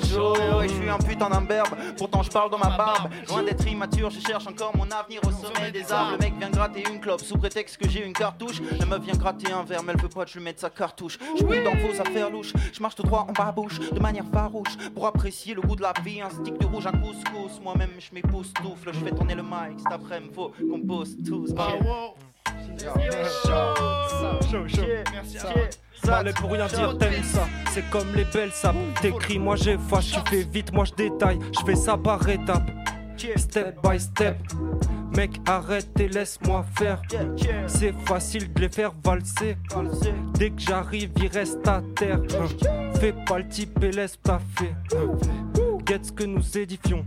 Et 0.64 0.68
je 0.68 0.74
suis 0.74 0.90
un 0.90 0.98
putain 0.98 1.30
d'imberbe, 1.30 1.70
pourtant 1.98 2.24
je 2.24 2.30
parle 2.30 2.50
dans 2.50 2.58
ma 2.58 2.76
barbe. 2.78 3.10
Loin 3.28 3.44
d'être 3.44 3.68
immature, 3.68 4.10
je 4.10 4.20
cherche 4.20 4.48
encore 4.48 4.76
mon 4.76 4.90
avenir 4.92 5.22
au 5.26 5.32
sommet 5.32 5.72
des 5.72 5.92
arbres. 5.92 6.14
Le 6.14 6.18
mec 6.18 6.34
vient 6.38 6.50
gratter 6.50 6.84
une 6.90 7.00
clope 7.00 7.22
sous 7.22 7.38
prétexte 7.38 7.78
que 7.78 7.90
j'ai 7.90 8.06
une 8.06 8.14
cartouche. 8.14 8.62
La 8.80 8.86
meuf 8.86 9.02
vient 9.02 9.16
gratter 9.16 9.52
un 9.52 9.64
verre, 9.64 9.84
mais 9.84 9.94
elle 9.94 10.02
veut 10.02 10.10
pas 10.10 10.26
que 10.26 10.32
je 10.32 10.38
lui 10.38 10.44
mette 10.44 10.60
sa 10.60 10.70
cartouche. 10.70 11.18
Je 11.40 11.46
suis 11.46 11.64
dans 11.64 11.76
vos 11.76 12.02
affaires 12.02 12.30
louches, 12.30 12.54
je 12.74 12.82
marche 12.82 12.96
tout 12.96 13.04
droit 13.04 13.26
en 13.28 13.32
babouche, 13.32 13.80
de 13.80 14.00
manière 14.00 14.26
farouche. 14.32 14.78
Pour 14.94 15.08
apprécier 15.08 15.54
le 15.54 15.62
goût 15.62 15.76
de 15.76 15.82
la 15.82 15.94
vie, 16.04 16.22
un 16.22 16.30
stick 16.30 16.58
de 16.60 16.66
rouge, 16.66 16.88
un 16.88 16.92
couscous. 16.92 17.51
Moi-même, 17.60 17.92
je 18.00 18.14
m'époustoufle, 18.14 18.94
je 18.94 19.00
fais 19.00 19.12
tourner 19.12 19.36
le 19.36 19.44
mic. 19.44 19.78
Cet 19.78 19.92
après-midi, 19.92 20.34
faut 20.34 20.52
qu'on 20.70 20.82
pose 20.82 21.18
tous. 21.26 21.54
Ah, 21.58 21.74
wow. 21.84 22.16
Chaud, 24.50 24.68
chaud. 24.68 24.82
Merci 25.14 25.38
à 25.38 26.08
Parler 26.08 26.34
pour 26.34 26.52
rien 26.52 26.68
dire, 26.68 26.98
t'aimes 26.98 27.24
ça. 27.24 27.48
C'est 27.70 27.88
comme 27.90 28.14
les 28.16 28.26
belles 28.26 28.52
sapes. 28.52 28.76
T'écris, 29.02 29.38
moi 29.38 29.56
j'efface. 29.56 30.08
Tu 30.08 30.20
fais 30.28 30.44
vite, 30.44 30.74
moi 30.74 30.86
je 30.86 30.94
détaille. 30.94 31.40
Je 31.54 31.66
fais 31.66 31.76
ça 31.76 31.98
par 31.98 32.28
étapes. 32.28 32.72
Step 33.36 33.78
by 33.84 34.00
step. 34.00 34.38
Mec, 35.16 35.40
arrête 35.46 36.00
et 36.00 36.08
laisse-moi 36.08 36.66
faire. 36.76 37.02
C'est 37.68 37.94
facile 38.06 38.52
de 38.52 38.62
les 38.62 38.70
faire 38.70 38.94
valser. 39.04 39.58
Dès 40.34 40.50
que 40.50 40.62
j'arrive, 40.62 41.12
ils 41.18 41.28
restent 41.28 41.68
à 41.68 41.82
terre. 41.96 42.22
Fais 43.00 43.14
pas 43.14 43.40
le 43.40 43.48
type 43.48 43.84
et 43.84 43.92
laisse 43.92 44.20
taffer. 44.22 44.74
Get 45.86 46.00
ce 46.04 46.12
que 46.12 46.24
nous 46.24 46.58
édifions. 46.58 47.06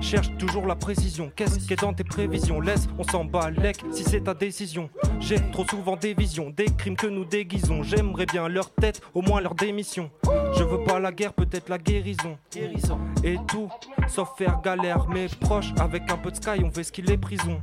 Cherche 0.00 0.36
toujours 0.38 0.66
la 0.66 0.76
précision. 0.76 1.30
Qu'est-ce 1.34 1.58
qui 1.58 1.72
est 1.72 1.80
dans 1.80 1.92
tes 1.92 2.04
prévisions? 2.04 2.60
Laisse, 2.60 2.88
on 2.98 3.02
s'en 3.02 3.24
bat 3.24 3.50
lec 3.50 3.82
si 3.90 4.04
c'est 4.04 4.22
ta 4.22 4.34
décision. 4.34 4.88
J'ai 5.20 5.36
trop 5.50 5.66
souvent 5.68 5.96
des 5.96 6.14
visions, 6.14 6.50
des 6.50 6.66
crimes 6.66 6.96
que 6.96 7.06
nous 7.06 7.24
déguisons. 7.24 7.82
J'aimerais 7.82 8.26
bien 8.26 8.48
leur 8.48 8.70
tête, 8.70 9.00
au 9.14 9.22
moins 9.22 9.40
leur 9.40 9.54
démission. 9.54 10.10
Je 10.56 10.62
veux 10.62 10.84
pas 10.84 10.98
la 11.00 11.12
guerre, 11.12 11.32
peut-être 11.32 11.68
la 11.68 11.78
guérison. 11.78 12.38
Et 13.24 13.36
tout, 13.48 13.68
sauf 14.08 14.30
faire 14.36 14.60
galère. 14.62 15.08
Mes 15.08 15.26
proches, 15.40 15.72
avec 15.78 16.10
un 16.10 16.16
peu 16.16 16.30
de 16.30 16.36
sky, 16.36 16.62
on 16.64 16.70
fait 16.70 16.84
ce 16.84 16.92
qu'il 16.92 17.10
est 17.10 17.18
prison. 17.18 17.60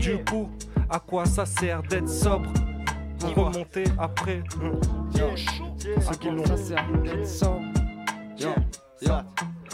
Du 0.00 0.22
coup, 0.24 0.50
à 0.88 0.98
quoi 0.98 1.24
ça 1.24 1.46
sert 1.46 1.82
d'être 1.82 2.08
sobre? 2.08 2.50
Pour 3.34 3.46
remonter 3.46 3.84
après. 3.98 4.42
Ceux 5.12 6.14
qui 6.18 6.30
l'ont. 6.30 6.46
Ça 6.46 6.56
sert 6.56 6.86
d'être 7.02 7.26
sobre? 7.26 7.60
Yo, 8.38 8.50
yo. 9.02 9.12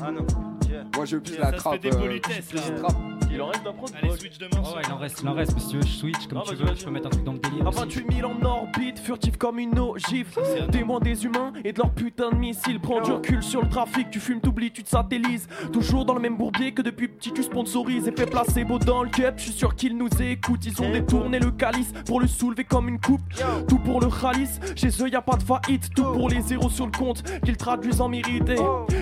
Ah 0.03 0.11
non. 0.11 0.56
Moi 0.95 1.05
je 1.05 1.17
pisse 1.17 1.37
Ça 1.37 1.41
la 1.43 1.53
se 1.53 1.57
trappe. 1.57 1.73
fait 1.75 1.91
des 1.91 1.97
euh, 1.97 2.01
politesses, 2.01 2.37
je 2.51 2.57
pisse 2.57 2.71
là. 2.83 2.89
Il 3.37 3.43
en 3.43 3.49
reste 3.49 3.63
Allez, 4.03 4.17
switch. 4.17 4.39
Ouais, 4.41 4.83
il 4.87 4.93
en 4.93 4.97
reste, 4.97 5.21
il 5.23 5.29
en 5.29 5.35
reste. 5.35 5.53
Mais 5.55 5.61
si 5.61 5.69
tu 5.69 5.77
veux, 5.77 5.83
je 5.83 5.89
switch 5.89 6.27
comme 6.27 6.39
Ah, 6.39 6.49
tu 6.49 6.55
veux. 6.55 6.75
Je 6.75 6.85
peux 6.85 6.91
mettre 6.91 7.09
un 7.09 7.11
truc 7.11 7.25
dans 7.25 7.33
le 7.35 7.39
délire. 7.39 7.67
À 7.67 7.69
aussi. 7.69 7.79
28 7.81 8.15
000 8.17 8.31
en 8.31 8.45
orbite, 8.45 8.99
furtif 8.99 9.37
comme 9.37 9.59
une 9.59 9.79
ogive. 9.79 10.39
Témoin 10.73 11.01
des 11.01 11.25
humains 11.25 11.53
et 11.63 11.73
de 11.75 11.79
leur 11.79 11.91
putain 11.91 12.31
de 12.31 12.37
missiles. 12.37 12.81
Prends 12.81 13.03
du 13.03 13.13
recul 13.13 13.43
sur 13.43 13.61
le 13.63 13.69
trafic, 13.69 14.11
tu 14.11 14.21
fumes, 14.21 14.41
t'oublies, 14.41 14.71
tu 14.73 14.83
te 14.83 14.89
satellises. 14.89 15.49
Toujours 15.71 16.07
dans 16.07 16.15
le 16.15 16.21
même 16.21 16.37
bourbier 16.37 16.73
que 16.73 16.81
depuis 16.81 17.09
petit 17.09 17.33
tu 17.33 17.43
sponsorises. 17.43 18.09
Et 18.09 18.13
fais 18.13 18.25
placer 18.27 18.65
beau 18.65 18.79
dans 18.79 19.03
le 19.03 19.11
cap, 19.11 19.35
je 19.37 19.45
suis 19.45 19.53
sûr 19.53 19.75
qu'ils 19.75 19.99
nous 19.99 20.09
écoutent. 20.23 20.65
Ils 20.65 20.81
ont 20.81 20.91
détourné 20.91 21.39
le 21.39 21.51
calice 21.51 21.93
pour 22.07 22.21
le 22.21 22.27
soulever 22.27 22.65
comme 22.65 22.89
une 22.89 23.01
coupe. 23.01 23.21
Tout 23.69 23.79
pour 23.79 24.01
le 24.01 24.07
ralice, 24.07 24.61
chez 24.77 24.89
eux 25.03 25.11
y 25.11 25.15
a 25.15 25.21
pas 25.23 25.37
de 25.37 25.43
faillite. 25.43 25.91
Tout 25.95 26.05
pour 26.05 26.31
les 26.31 26.41
zéros 26.41 26.71
sur 26.71 26.87
le 26.87 26.93
compte, 26.93 27.23
qu'ils 27.45 27.59
traduisent 27.59 28.01
en 28.01 28.09
mérité. 28.09 28.57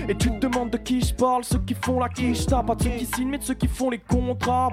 Et 0.09 0.15
tu 0.15 0.29
te 0.29 0.45
demandes 0.45 0.71
de 0.71 0.77
qui 0.77 0.99
je 1.01 1.13
parle, 1.13 1.45
ceux 1.45 1.59
qui 1.59 1.73
font 1.73 1.99
la 1.99 2.09
quiche. 2.09 2.45
T'as 2.45 2.63
pas 2.63 2.75
de 2.75 2.83
ceux 2.83 2.89
qui 2.89 3.05
signent, 3.05 3.29
mais 3.29 3.37
de 3.37 3.43
ceux 3.43 3.53
qui 3.53 3.67
font 3.67 3.89
les 3.89 3.99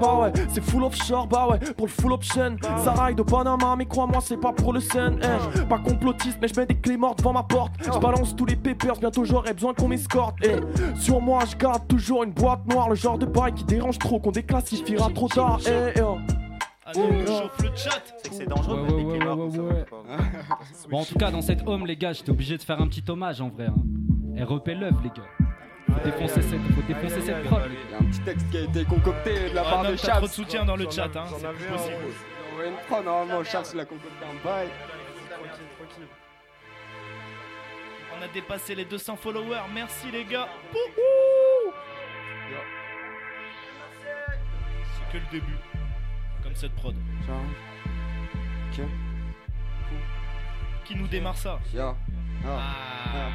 Bah 0.00 0.18
ouais, 0.22 0.32
c'est 0.48 0.62
full 0.62 0.82
offshore, 0.84 1.26
bah 1.26 1.48
ouais, 1.50 1.59
pour 1.76 1.86
le 1.86 1.92
full 1.92 2.12
option. 2.12 2.57
Ça 2.78 2.92
raille 2.92 3.14
de 3.14 3.22
Panama, 3.22 3.74
mais 3.76 3.86
crois-moi, 3.86 4.20
c'est 4.22 4.36
pas 4.36 4.53
pour 4.53 4.72
le 4.72 4.80
scène. 4.80 5.18
hein. 5.22 5.64
Pas 5.68 5.78
complotiste, 5.78 6.38
mais 6.40 6.48
je 6.48 6.59
mets 6.59 6.66
des 6.66 6.76
clés 6.78 6.96
mortes 6.96 7.18
devant 7.18 7.32
ma 7.32 7.42
porte. 7.42 7.72
Je 7.80 7.98
balance 7.98 8.34
tous 8.34 8.46
les 8.46 8.57
papers, 8.57 8.96
bientôt 8.98 9.24
j'aurai 9.24 9.53
besoin 9.53 9.74
qu'on 9.74 9.88
m'escorte. 9.88 10.36
Eh, 10.44 10.57
sur 10.98 11.20
moi, 11.20 11.40
je 11.50 11.57
garde 11.57 11.86
toujours 11.88 12.24
une 12.24 12.32
boîte 12.32 12.66
noire, 12.66 12.88
le 12.88 12.94
genre 12.94 13.18
de 13.18 13.26
bail 13.26 13.53
qui 13.53 13.64
dérange 13.64 13.98
trop, 13.98 14.18
qu'on 14.20 14.30
déclassifiera 14.32 15.11
trop 15.11 15.28
tard. 15.28 15.59
Oh. 16.03 16.16
Allez, 16.84 17.00
on 17.00 17.26
chauffe 17.26 17.62
le 17.62 17.68
chat. 17.76 18.03
C'est 18.22 18.28
que 18.28 18.34
c'est 18.34 18.46
dangereux 18.48 18.80
Ouais, 18.82 19.84
Bon, 20.90 21.00
en 21.00 21.05
tout 21.05 21.14
cas, 21.14 21.30
dans 21.30 21.40
cette 21.42 21.66
home, 21.66 21.86
les 21.86 21.96
gars, 21.96 22.12
j'étais 22.12 22.30
obligé 22.30 22.57
de 22.59 22.62
faire 22.62 22.80
un 22.80 22.86
petit 22.88 23.05
hommage 23.09 23.40
en 23.40 23.48
vrai. 23.48 23.66
Hein. 23.66 24.44
REP 24.44 24.68
Love, 24.68 25.03
les 25.03 25.09
gars. 25.11 25.22
Faut 25.95 26.05
défoncer 26.05 26.43
cette, 26.43 26.61
faut 26.74 26.82
défoncer 26.82 27.20
cette 27.20 27.45
prod. 27.45 27.62
Il 27.68 27.90
y 27.90 27.95
a 27.95 27.99
un 27.99 28.05
petit 28.05 28.20
texte 28.20 28.51
qui 28.51 28.57
a 28.59 28.61
été 28.62 28.84
concocté 28.84 29.51
de 29.51 29.55
la 29.55 29.62
Ah 29.66 29.70
part 29.70 29.82
de 29.84 29.97
Chaps. 29.97 30.16
trop 30.18 30.26
de 30.26 30.32
soutien 30.32 30.64
dans 30.64 30.76
le 30.76 30.88
chat, 30.90 31.05
hein, 31.16 31.24
c'est 31.28 31.68
possible. 31.68 31.97
ouais. 32.59 32.68
Une 32.68 32.76
prod, 32.88 33.05
normalement, 33.05 33.45
Chaps 33.45 33.74
l'a 33.74 33.84
concocté 33.84 34.24
un 34.24 34.45
bail. 34.45 34.68
On 38.18 38.22
a 38.24 38.28
dépassé 38.28 38.74
les 38.74 38.84
200 38.84 39.16
followers, 39.16 39.62
merci 39.74 40.11
les 40.12 40.24
gars. 40.24 40.49
C'est 44.95 45.12
que 45.12 45.18
le 45.24 45.30
début. 45.30 45.57
Comme 46.43 46.55
cette 46.55 46.74
prod. 46.74 46.95
Ok. 48.72 48.80
Qui 50.84 50.97
nous 50.97 51.07
démarre 51.09 51.36
ça? 51.36 51.59
Ya. 51.74 51.95
Ah. 52.47 53.28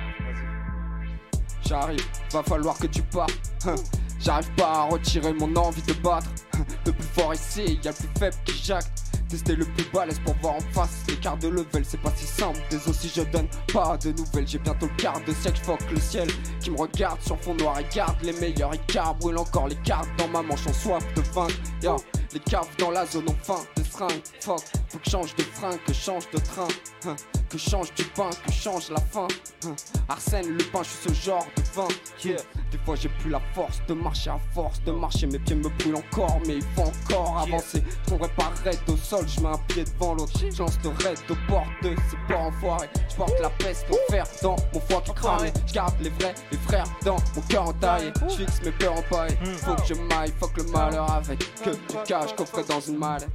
J'arrive, 1.65 2.05
va 2.31 2.43
falloir 2.43 2.77
que 2.77 2.87
tu 2.87 3.01
pars. 3.01 3.27
Hein. 3.65 3.75
J'arrive 4.19 4.49
pas 4.51 4.71
à 4.71 4.83
retirer 4.83 5.33
mon 5.33 5.55
envie 5.55 5.81
de 5.81 5.93
battre. 5.93 6.29
Le 6.85 6.91
plus 6.91 7.03
fort 7.03 7.33
ici, 7.33 7.79
y'a 7.83 7.91
le 7.91 7.97
plus 7.97 8.19
faible 8.19 8.35
qui 8.45 8.53
jacte. 8.63 9.03
Tester 9.29 9.57
le 9.57 9.65
plus 9.65 9.85
balèze 9.93 10.19
pour 10.19 10.35
voir 10.41 10.55
en 10.55 10.61
face 10.71 11.03
l'écart 11.09 11.37
de 11.37 11.49
level, 11.49 11.83
c'est 11.83 11.99
pas 11.99 12.13
si 12.15 12.25
simple. 12.25 12.59
Désolé 12.69 12.95
si 12.97 13.11
je 13.13 13.23
donne 13.23 13.47
pas 13.73 13.97
de 13.97 14.11
nouvelles. 14.13 14.47
J'ai 14.47 14.59
bientôt 14.59 14.85
le 14.85 14.95
quart 14.95 15.19
de 15.27 15.33
siècle, 15.33 15.59
fuck 15.63 15.81
le 15.91 15.99
ciel 15.99 16.29
qui 16.61 16.71
me 16.71 16.77
regarde 16.77 17.21
sur 17.21 17.37
fond 17.41 17.53
noir 17.55 17.77
et 17.79 17.85
garde 17.93 18.15
les 18.23 18.31
meilleurs 18.33 18.73
écarts. 18.73 19.15
Brûle 19.15 19.37
encore 19.37 19.67
les 19.67 19.75
cartes 19.77 20.07
dans 20.17 20.29
ma 20.29 20.41
manche 20.41 20.65
en 20.65 20.73
soif 20.73 21.03
de 21.13 21.21
vaincre. 21.33 21.55
Ya, 21.81 21.97
les 22.33 22.39
caves 22.39 22.69
dans 22.77 22.91
la 22.91 23.05
zone 23.05 23.27
ont 23.29 23.35
faim 23.43 23.59
de 23.75 23.83
seringue. 23.83 24.21
Fuck, 24.39 24.61
faut 24.87 24.97
que 24.97 25.05
je 25.05 25.09
change 25.09 25.35
de 25.35 25.43
frein, 25.43 25.77
que 25.85 25.93
je 25.93 25.99
change 25.99 26.29
de 26.31 26.37
train. 26.39 26.67
Hein. 27.05 27.15
Que 27.49 27.57
je 27.57 27.69
change 27.69 27.93
du 27.95 28.03
pain, 28.03 28.29
que 28.29 28.51
je 28.51 28.61
change 28.61 28.89
la 28.89 28.99
fin. 28.99 29.27
Hein. 29.65 29.75
Arsène 30.07 30.47
Lupin, 30.57 30.83
je 30.83 30.89
suis 30.89 31.09
ce 31.09 31.25
genre 31.25 31.47
de 31.55 31.61
vin. 31.73 31.87
Yeah. 32.23 32.37
Des 32.71 32.77
fois 32.79 32.95
j'ai 32.95 33.09
plus 33.09 33.29
la 33.29 33.41
force 33.53 33.81
de 33.87 33.93
marcher 33.93 34.29
à 34.29 34.39
force 34.53 34.81
de 34.83 34.91
marcher, 34.91 35.27
mes 35.27 35.39
pieds 35.39 35.55
me 35.55 35.69
brûlent 35.69 35.95
encore, 35.95 36.39
mais 36.47 36.55
il 36.55 36.63
faut 36.75 36.83
encore 36.83 37.39
avancer. 37.39 37.83
Je 38.05 38.09
tomberai 38.09 38.29
pas 38.29 38.51
raide 38.63 38.79
au 38.87 38.97
sol, 38.97 39.27
je 39.27 39.41
mets 39.41 39.49
un 39.49 39.57
pied 39.67 39.83
devant 39.83 40.15
l'autre. 40.15 40.31
Je 40.39 40.57
lance 40.57 40.79
le 40.83 40.89
raid 40.89 41.17
aux 41.29 41.51
portes 41.51 41.67
de 41.83 41.89
ces 42.09 42.17
ports 42.27 42.41
enfoirés. 42.41 42.89
Je 43.09 43.15
porte 43.15 43.39
la 43.41 43.49
peste, 43.49 43.85
l'enfer 43.89 44.25
dans 44.41 44.55
mon 44.73 44.79
foie 44.79 45.01
qui 45.01 45.13
crame. 45.13 45.47
Je 45.67 45.73
garde 45.73 45.95
les 46.01 46.09
vrais, 46.09 46.35
les 46.51 46.57
frères 46.57 46.87
dans 47.03 47.17
mon 47.35 47.41
cœur 47.49 47.67
entaillé. 47.67 48.11
Je 48.29 48.35
fixe 48.35 48.61
mes 48.63 48.71
peurs 48.71 48.97
en 48.97 49.01
paille. 49.03 49.37
Faut 49.57 49.75
que 49.75 49.85
je 49.87 49.93
maille, 49.93 50.33
faut 50.39 50.47
que 50.47 50.61
le 50.61 50.71
malheur 50.71 51.11
avec 51.11 51.39
que 51.61 51.71
du 51.71 51.97
cash 52.05 52.33
coffré 52.35 52.63
dans 52.63 52.79
une 52.79 52.97
mallette. 52.97 53.29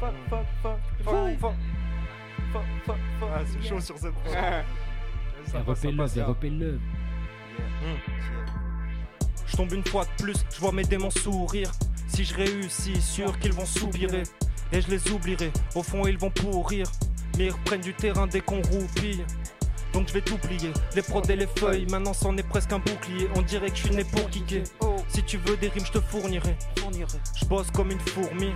Fuck, 0.00 0.14
fuck, 0.30 0.46
fuck, 0.62 0.78
fuck, 1.04 1.38
fuck. 1.40 1.54
Fuck, 2.52 2.62
fuck, 2.84 2.96
fuck. 3.20 3.30
Ah, 3.32 3.42
c'est 3.46 3.68
chaud 3.68 3.80
sur 3.80 3.96
cette 3.98 4.14
ça. 5.46 6.26
RP 6.26 6.44
Love. 6.44 6.80
Je 9.46 9.56
tombe 9.56 9.72
une 9.72 9.84
fois 9.84 10.04
de 10.04 10.22
plus, 10.22 10.36
je 10.54 10.60
vois 10.60 10.72
mes 10.72 10.84
démons 10.84 11.10
sourire. 11.10 11.70
Si 12.12 12.24
je 12.24 12.34
réussis, 12.34 13.00
sûr 13.00 13.38
qu'ils 13.38 13.52
vont 13.52 13.66
soupirer. 13.66 14.24
Et 14.72 14.80
je 14.80 14.88
les 14.88 15.10
oublierai, 15.10 15.50
au 15.74 15.82
fond 15.82 16.06
ils 16.06 16.18
vont 16.18 16.30
pourrir. 16.30 16.86
Mais 17.36 17.46
ils 17.46 17.52
reprennent 17.52 17.80
du 17.80 17.94
terrain 17.94 18.26
dès 18.26 18.40
qu'on 18.40 18.62
roupille. 18.62 19.24
Donc 19.92 20.06
je 20.06 20.12
vais 20.12 20.20
t'oublier, 20.20 20.72
les 20.94 21.02
prods 21.02 21.22
et 21.28 21.34
les 21.34 21.48
feuilles, 21.48 21.86
maintenant 21.90 22.12
c'en 22.12 22.36
est 22.36 22.48
presque 22.48 22.72
un 22.72 22.78
bouclier. 22.78 23.28
On 23.34 23.42
dirait 23.42 23.70
que 23.70 23.76
je 23.76 23.86
suis 23.86 23.94
né 23.94 24.04
pour 24.04 24.30
kicker. 24.30 24.62
Si 25.08 25.22
tu 25.24 25.38
veux 25.38 25.56
des 25.56 25.68
rimes, 25.68 25.84
je 25.84 25.92
te 25.92 26.00
fournirai. 26.00 26.56
Je 27.34 27.44
bosse 27.46 27.70
comme 27.72 27.90
une 27.90 27.98
fourmi, 27.98 28.52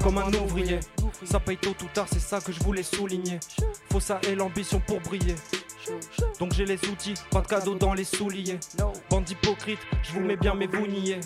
comme 0.00 0.18
un 0.18 0.32
ouvrier. 0.34 0.78
Ça 1.24 1.40
paye 1.40 1.56
tôt 1.56 1.74
ou 1.82 1.86
tard, 1.92 2.06
c'est 2.08 2.20
ça 2.20 2.40
que 2.40 2.52
je 2.52 2.62
voulais 2.62 2.84
souligner. 2.84 3.40
Faut 3.90 3.98
ça 3.98 4.20
et 4.28 4.36
l'ambition 4.36 4.80
pour 4.86 5.00
briller. 5.00 5.34
Donc 6.38 6.52
j'ai 6.54 6.64
les 6.64 6.78
outils, 6.88 7.14
pas 7.30 7.40
de 7.40 7.46
cadeaux 7.46 7.74
dans 7.74 7.94
les 7.94 8.04
souliers. 8.04 8.58
Bande 9.10 9.28
hypocrite, 9.28 9.78
je 10.02 10.12
vous 10.12 10.20
mets 10.20 10.36
bien 10.36 10.54
mais 10.54 10.66
vous 10.66 10.86
niez. 10.86 11.20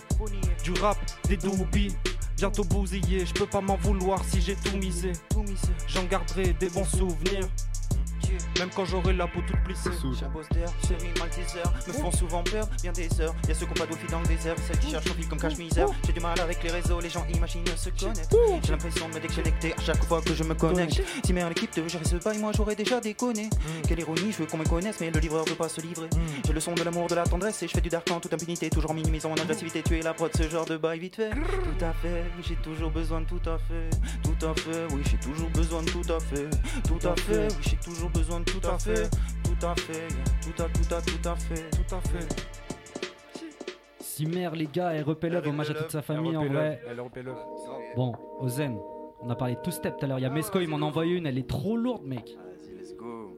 Du 0.62 0.72
rap, 0.72 0.98
des 1.28 1.36
doobies, 1.36 1.96
bientôt 2.36 2.64
bousillé. 2.64 3.24
Je 3.26 3.34
peux 3.34 3.46
pas 3.46 3.61
m'en 3.61 3.76
vouloir 3.76 4.22
si 4.24 4.40
j'ai 4.40 4.56
tout 4.56 4.76
misé. 4.76 5.12
J'en 5.86 6.04
garderai 6.04 6.52
des 6.54 6.68
bons 6.68 6.84
souvenirs. 6.84 7.48
Même 8.59 8.70
quand 8.74 8.85
j'aurai 8.85 9.12
la 9.12 9.26
peau 9.26 9.41
toute 9.47 9.62
plissée. 9.64 9.91
Imposteur, 10.24 10.72
semi-malteser, 10.87 11.62
me 11.89 11.93
font 11.93 12.12
souvent 12.12 12.43
peur, 12.43 12.66
bien 12.83 12.93
des 12.93 13.09
heures. 13.20 13.35
Y'a 13.49 13.55
ceux 13.55 13.66
qui 13.66 13.72
ont 13.72 13.74
pas 13.74 13.87
d'offre 13.87 14.07
dans 14.11 14.20
le 14.20 14.26
désert, 14.26 14.55
celles 14.66 14.78
qui 14.78 14.91
cherchent 14.91 15.11
au 15.11 15.14
fil 15.14 15.28
comme 15.28 15.39
cache-misère. 15.39 15.89
J'ai 16.07 16.12
du 16.12 16.20
mal 16.20 16.39
avec 16.41 16.62
les 16.62 16.70
réseaux, 16.70 17.01
les 17.01 17.11
gens 17.11 17.24
imaginent 17.33 17.64
se 17.76 17.91
connaître. 17.91 18.28
J'ai 18.62 18.72
l'impression 18.72 19.09
de 19.09 19.14
me 19.14 19.20
déconnecter 19.20 19.72
à 19.72 19.81
chaque 19.81 20.05
fois 20.05 20.20
que 20.20 20.35
je 20.35 20.45
me 20.45 20.55
connecte. 20.55 21.03
Si 21.24 21.33
mère 21.33 21.49
l'équipe 21.49 21.74
de 21.74 21.89
gérer 21.89 22.05
ce 22.05 22.16
bail, 22.16 22.39
moi 22.39 22.53
j'aurais 22.57 22.76
déjà 22.76 23.01
déconné. 23.01 23.51
Quelle 23.87 24.01
ironie, 24.01 24.33
je 24.33 24.39
veux 24.39 24.47
qu'on 24.47 24.59
me 24.59 24.64
connaisse, 24.64 25.01
mais 25.01 25.11
le 25.11 25.20
livreur 25.20 25.45
veut 25.45 25.55
pas 25.55 25.68
se 25.68 25.81
livrer. 25.81 26.09
J'ai 26.47 26.53
le 26.53 26.61
son 26.61 26.74
de 26.74 26.83
l'amour, 26.83 27.07
de 27.09 27.14
la 27.14 27.24
tendresse, 27.24 27.62
et 27.62 27.68
je 27.68 27.72
fais 27.72 27.81
du 27.81 27.89
dark 27.89 28.11
en 28.11 28.20
toute 28.20 28.33
impunité, 28.33 28.70
toujours 28.70 28.95
minimisant 28.95 29.31
mon 29.31 29.37
agressivité. 29.37 29.83
Tu 29.83 29.99
es 29.99 30.03
la 30.03 30.14
prod, 30.14 30.31
ce 30.37 30.49
genre 30.49 30.66
de 30.66 30.76
bail 30.76 30.99
vite 30.99 31.16
fait. 31.16 31.31
Tout 31.31 31.85
à 31.85 31.93
fait, 31.93 32.24
oui, 32.37 32.45
j'ai 32.47 32.57
toujours 32.57 32.91
besoin 32.91 33.20
de 33.20 33.26
tout 33.26 33.41
à 33.47 33.59
fait. 33.59 33.91
Tout 34.22 34.47
à 34.47 34.55
fait, 34.55 34.87
oui, 34.93 35.03
j'ai 35.11 35.18
toujours 35.18 35.51
besoin 35.51 35.83
de 35.83 35.91
tout 35.91 36.12
à 36.12 36.20
fait. 36.20 36.49
Tout 36.87 37.09
à 37.09 37.14
fait, 37.16 37.49
oui, 37.49 37.62
j'ai 37.62 37.76
toujours 37.76 38.11
besoin 38.11 38.19
de 38.28 38.44
tout 38.44 38.66
à 38.68 38.78
fait. 38.78 39.10
Tout 39.44 39.66
à 39.66 39.74
fait, 39.74 40.08
tout 40.42 40.62
à 40.62 40.66
tout 40.68 40.94
à 40.94 41.00
tout 41.00 41.28
à 41.28 41.34
fait. 41.36 41.70
Tout 41.70 41.94
à 41.94 42.00
fait. 42.00 42.26
Simer, 44.00 44.50
les 44.54 44.66
gars, 44.66 44.90
RP 45.02 45.24
Love, 45.24 45.48
hommage 45.48 45.70
à 45.70 45.74
toute 45.74 45.90
sa 45.90 46.02
famille 46.02 46.36
en 46.36 46.46
vrai. 46.46 46.80
Bon, 47.96 48.12
Ozen, 48.38 48.78
on 49.20 49.30
a 49.30 49.34
parlé 49.34 49.54
de 49.54 49.60
two 49.60 49.70
step 49.70 49.96
tout 49.98 50.04
à 50.04 50.08
l'heure. 50.08 50.18
Il 50.18 50.22
y 50.22 50.26
a 50.26 50.30
Mesco, 50.30 50.60
il 50.60 50.68
m'en 50.68 50.78
a 50.78 50.82
envoyé 50.88 51.14
une, 51.16 51.26
elle 51.26 51.38
est 51.38 51.48
trop 51.48 51.76
lourde, 51.76 52.04
mec. 52.04 52.36
Let's 52.78 52.94
go. 52.94 53.36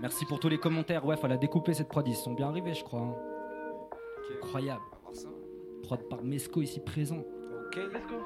Merci 0.00 0.24
pour 0.26 0.38
tous 0.40 0.48
les 0.48 0.58
commentaires. 0.58 1.04
Ouais, 1.04 1.16
fallait 1.16 1.38
découper 1.38 1.74
cette 1.74 1.88
prod, 1.88 2.06
ils 2.06 2.14
sont 2.14 2.32
bien 2.32 2.48
arrivés, 2.48 2.74
je 2.74 2.84
crois. 2.84 3.00
hein. 3.00 3.14
Incroyable. 4.36 4.82
Prod 5.82 6.08
par 6.08 6.22
Mesco 6.22 6.62
ici 6.62 6.80
présent. 6.80 7.18
Ok, 7.66 7.76
let's 7.76 8.06
go. 8.06 8.16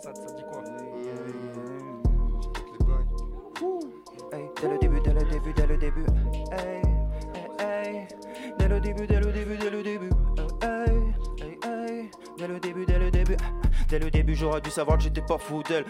Ça, 0.00 0.14
ça 0.14 0.34
dit 0.34 0.42
quoi? 0.50 0.62
Dès 4.60 4.68
le 4.68 4.78
début, 4.78 5.00
dès 5.00 5.12
le 5.12 5.24
début, 5.24 5.52
dès 5.52 5.66
le 5.66 5.76
début. 5.76 6.06
Hey, 6.52 6.82
hey, 7.60 7.86
hey. 7.88 8.08
Dès 8.58 8.68
le 8.68 8.80
début, 8.80 9.06
dès 9.06 9.20
le 9.20 9.32
début, 9.32 9.56
dès 9.56 9.70
le 9.70 9.82
début. 9.82 10.10
Hey, 10.62 11.14
hey, 11.40 11.58
hey. 11.64 12.10
Dès 12.38 12.48
le 12.48 12.60
début, 12.60 12.86
dès 12.86 12.98
le 12.98 13.10
début. 13.10 13.36
Dès 13.88 13.98
le 13.98 14.10
début, 14.10 14.34
j'aurais 14.34 14.60
dû 14.60 14.70
savoir 14.70 14.96
que 14.98 15.04
j'étais 15.04 15.22
pas 15.22 15.38
fou 15.38 15.62
d'elle. 15.62 15.84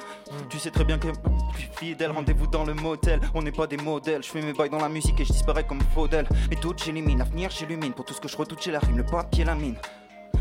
Tu 0.49 0.59
sais 0.59 0.71
très 0.71 0.85
bien 0.85 0.99
que 0.99 1.09
je 1.09 1.61
suis 1.61 1.71
fidèle. 1.73 2.11
Rendez-vous 2.11 2.47
dans 2.47 2.64
le 2.64 2.75
motel. 2.75 3.21
On 3.35 3.43
n'est 3.43 3.53
pas 3.53 3.67
des 3.67 3.79
modèles. 3.79 4.23
Je 4.23 4.29
fais 4.29 4.43
mes 4.43 4.53
bails 4.53 4.71
dans 4.71 4.79
la 4.79 4.89
musique 4.89 5.19
et 5.21 5.25
je 5.25 5.33
disparais 5.33 5.64
comme 5.64 5.81
faux 5.95 6.07
d'elle. 6.07 6.29
Mais 6.51 6.57
tout 6.57 6.75
j'élimine, 6.77 7.19
l'avenir 7.19 7.51
j'illumine. 7.51 7.93
Pour 7.93 8.05
tout 8.05 8.14
ce 8.14 8.21
que 8.21 8.29
je 8.29 8.37
redoute, 8.37 8.62
j'ai 8.62 8.71
la 8.71 8.81
rime, 8.81 8.99
le 8.99 9.05
papier, 9.05 9.45
la 9.45 9.55
mine. 9.55 9.77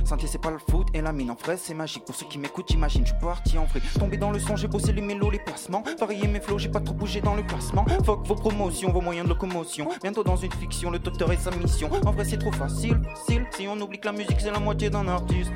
Santé 0.05 0.27
c'est 0.27 0.41
pas 0.41 0.51
le 0.51 0.59
foot 0.59 0.87
et 0.93 1.01
la 1.01 1.11
mine 1.11 1.31
en 1.31 1.35
vrai 1.35 1.57
c'est 1.57 1.73
magique. 1.73 2.05
Pour 2.05 2.15
ceux 2.15 2.27
qui 2.27 2.37
m'écoutent 2.37 2.69
j'imagine 2.69 3.05
je 3.05 3.11
suis 3.11 3.19
parti 3.19 3.57
en 3.57 3.65
vrai 3.65 3.81
Tombé 3.99 4.17
dans 4.17 4.31
le 4.31 4.39
son 4.39 4.55
j'ai 4.55 4.67
bossé 4.67 4.93
les 4.93 5.01
mélos 5.01 5.31
les 5.31 5.39
placements. 5.39 5.83
Varier 5.99 6.27
mes 6.27 6.39
flows 6.39 6.59
j'ai 6.59 6.69
pas 6.69 6.79
trop 6.79 6.93
bougé 6.93 7.21
dans 7.21 7.35
le 7.35 7.43
classement. 7.43 7.85
Fuck 8.05 8.27
vos 8.27 8.35
promotions 8.35 8.91
vos 8.91 9.01
moyens 9.01 9.27
de 9.27 9.33
locomotion. 9.33 9.87
Bientôt 10.01 10.23
dans 10.23 10.35
une 10.35 10.51
fiction 10.51 10.91
le 10.91 10.99
docteur 10.99 11.31
et 11.31 11.37
sa 11.37 11.51
mission. 11.51 11.89
En 12.05 12.11
vrai 12.11 12.25
c'est 12.25 12.37
trop 12.37 12.51
facile 12.51 12.95
facile. 13.15 13.45
Si 13.51 13.67
on 13.67 13.79
oublie 13.79 13.99
que 13.99 14.05
la 14.05 14.11
musique 14.11 14.39
c'est 14.39 14.51
la 14.51 14.59
moitié 14.59 14.89
d'un 14.89 15.07
artiste. 15.07 15.51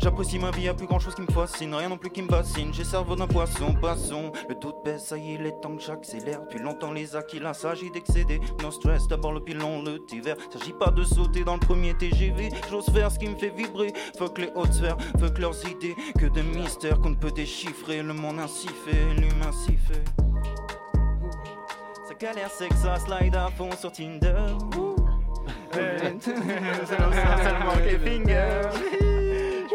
J'apprécie 0.00 0.38
ma 0.38 0.50
vie 0.50 0.64
y'a 0.64 0.74
plus 0.74 0.86
grand 0.86 0.98
chose 0.98 1.14
qui 1.14 1.22
me 1.22 1.32
fascine. 1.32 1.74
Rien 1.74 1.88
non 1.88 1.98
plus 1.98 2.10
qui 2.10 2.22
me 2.22 2.28
bassine. 2.28 2.72
J'ai 2.72 2.84
cerveau 2.84 3.16
d'un 3.16 3.26
poisson 3.26 3.74
passons 3.74 4.32
Le 4.48 4.54
doute 4.54 4.76
baisse 4.84 5.06
ça 5.06 5.18
y 5.18 5.32
est 5.32 5.34
il 5.34 5.46
est 5.46 5.60
temps 5.60 5.76
que 5.76 5.82
j'accélère. 5.82 6.40
Depuis 6.42 6.58
longtemps 6.58 6.92
les 6.92 7.16
acquis 7.16 7.38
là 7.38 7.54
s'agit 7.54 7.90
d'excéder. 7.90 8.40
No 8.62 8.70
stress 8.70 9.08
d'abord 9.08 9.32
le 9.32 9.40
pilon 9.40 9.82
le 9.82 9.98
thé 9.98 10.20
vert 10.20 10.36
S'agit 10.52 10.72
pas 10.72 10.90
de 10.90 11.04
sauter 11.04 11.44
dans 11.44 11.54
le 11.54 11.60
premier 11.60 11.94
TGV 11.94 12.50
J'ose 12.70 12.86
faire 12.90 13.10
ce 13.10 13.18
qui 13.18 13.28
me 13.28 13.36
fait 13.36 13.50
vibrer 13.50 13.91
Fuck 14.18 14.38
les 14.38 14.50
hautes 14.54 14.72
sphères, 14.72 14.96
fuck 15.18 15.38
leurs 15.38 15.68
idées 15.68 15.94
Que 16.18 16.26
de 16.26 16.42
mystères 16.42 17.00
qu'on 17.00 17.10
ne 17.10 17.16
peut 17.16 17.30
déchiffrer. 17.30 18.02
Le 18.02 18.12
monde 18.12 18.40
ainsi 18.40 18.68
fait, 18.68 19.14
l'humain 19.14 19.52
si 19.52 19.76
fait. 19.76 20.04
Ça 22.08 22.14
galère 22.18 22.50
c'est 22.50 22.68
que 22.68 22.74
ça 22.74 22.96
slide 22.96 23.34
à 23.34 23.48
fond 23.48 23.70
sur 23.78 23.92
Tinder. 23.92 24.34
Seulement 26.22 27.74
les 27.84 27.98
fingers 27.98 28.62
Je 29.00 29.21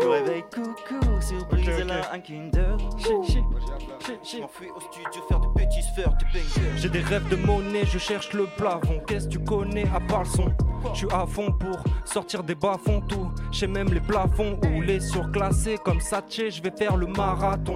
me 0.06 0.10
réveille 0.10 0.44
coucou 0.54 1.22
surprise 1.22 1.68
Ok, 1.68 1.74
ok. 1.80 1.88
là 1.88 2.02
un 2.14 2.20
Kinder 2.20 2.78
Je 2.98 4.40
m'enfuis 4.40 4.70
au 4.76 4.80
studio 4.82 5.22
faire 5.28 5.40
des 5.40 5.48
petits 5.66 5.82
faire 5.96 6.10
des 6.10 6.26
bangers 6.26 6.78
J'ai 6.78 6.90
des 6.90 7.00
rêves 7.02 7.28
de 7.30 7.36
monnaie, 7.36 7.86
je 7.86 7.98
cherche 7.98 8.34
le 8.34 8.46
plafond. 8.58 9.02
Qu'est-ce 9.08 9.26
que 9.28 9.32
tu 9.34 9.40
connais 9.40 9.86
à 9.94 10.00
part 10.00 10.24
le 10.24 10.30
son? 10.30 10.52
Je 10.94 10.98
suis 11.00 11.08
à 11.12 11.26
fond 11.26 11.52
pour 11.52 11.78
sortir 12.06 12.44
des 12.44 12.56
bas-fonds, 12.56 13.02
tout. 13.02 13.30
J'ai 13.52 13.68
même 13.68 13.88
les 13.94 14.00
plafonds 14.00 14.60
ou 14.64 14.82
les 14.82 15.00
surclassés 15.00 15.78
comme 15.84 16.00
Satché, 16.00 16.52
je 16.52 16.62
vais 16.62 16.72
faire 16.72 16.96
le 16.98 17.08
marathon. 17.08 17.76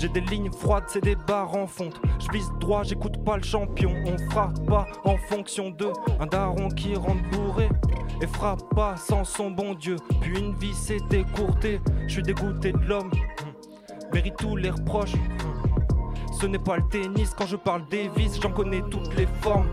J'ai 0.00 0.08
des 0.08 0.20
lignes 0.20 0.52
froides, 0.52 0.84
c'est 0.86 1.02
des 1.02 1.16
barres 1.16 1.56
en 1.56 1.66
fonte. 1.66 2.00
Je 2.20 2.30
vise 2.30 2.52
droit, 2.60 2.84
j'écoute 2.84 3.24
pas 3.24 3.36
le 3.36 3.42
champion. 3.42 3.92
On 4.06 4.16
frappe 4.30 4.64
pas 4.64 4.86
en 5.04 5.16
fonction 5.16 5.70
de 5.70 5.88
un 6.20 6.26
daron 6.26 6.68
qui 6.68 6.94
rentre 6.94 7.28
bourré 7.32 7.68
et 8.22 8.26
frappe 8.28 8.62
pas 8.76 8.96
sans 8.96 9.24
son 9.24 9.50
bon 9.50 9.74
Dieu. 9.74 9.96
Puis 10.20 10.38
une 10.38 10.54
vie 10.54 10.74
s'est 10.74 10.98
écourtée. 11.10 11.80
Je 12.06 12.12
suis 12.12 12.22
dégoûté 12.22 12.70
de 12.72 12.84
l'homme, 12.86 13.10
mérite 14.12 14.36
tous 14.36 14.54
les 14.54 14.70
reproches. 14.70 15.16
Ce 16.40 16.46
n'est 16.46 16.60
pas 16.60 16.76
le 16.76 16.86
tennis 16.88 17.34
quand 17.36 17.46
je 17.46 17.56
parle 17.56 17.88
des 17.88 18.08
vices, 18.16 18.40
j'en 18.40 18.52
connais 18.52 18.82
toutes 18.90 19.16
les 19.16 19.26
formes. 19.40 19.66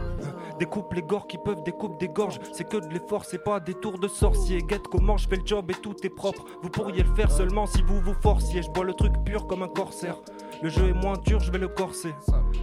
Découpe 0.60 0.94
les 0.94 1.02
gorges 1.02 1.28
qui 1.28 1.38
peuvent 1.38 1.64
découpe 1.64 2.00
des 2.00 2.08
gorges. 2.08 2.40
C'est 2.54 2.68
que 2.68 2.78
de 2.78 2.88
l'effort, 2.94 3.26
c'est 3.26 3.44
pas 3.44 3.60
des 3.60 3.74
tours 3.74 4.00
de 4.00 4.08
sorcier. 4.08 4.62
Guette 4.62 4.88
comment 4.88 5.18
je 5.18 5.28
fais 5.28 5.38
le 5.38 5.46
job 5.46 5.70
et 5.72 5.74
tout 5.74 5.96
est 6.04 6.10
propre. 6.10 6.46
Vous 6.62 6.70
pourriez 6.70 7.04
le 7.04 7.14
faire 7.16 7.32
seulement 7.32 7.66
si 7.66 7.82
vous 7.82 8.00
vous 8.00 8.16
forciez. 8.22 8.62
Je 8.62 8.70
bois 8.70 8.86
le 8.86 8.94
truc 8.94 9.14
pur 9.26 9.48
comme 9.48 9.64
un 9.64 9.68
corsaire. 9.68 10.18
Le 10.62 10.70
jeu 10.70 10.90
est 10.90 10.94
moins 10.94 11.18
dur, 11.18 11.40
je 11.40 11.52
vais 11.52 11.58
le 11.58 11.68
corser. 11.68 12.14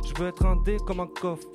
Je 0.05 0.14
veux 0.20 0.28
être 0.28 0.47
un 0.47 0.57
dé 0.57 0.78
comme 0.86 1.01
un 1.01 1.07
coffre. 1.07 1.47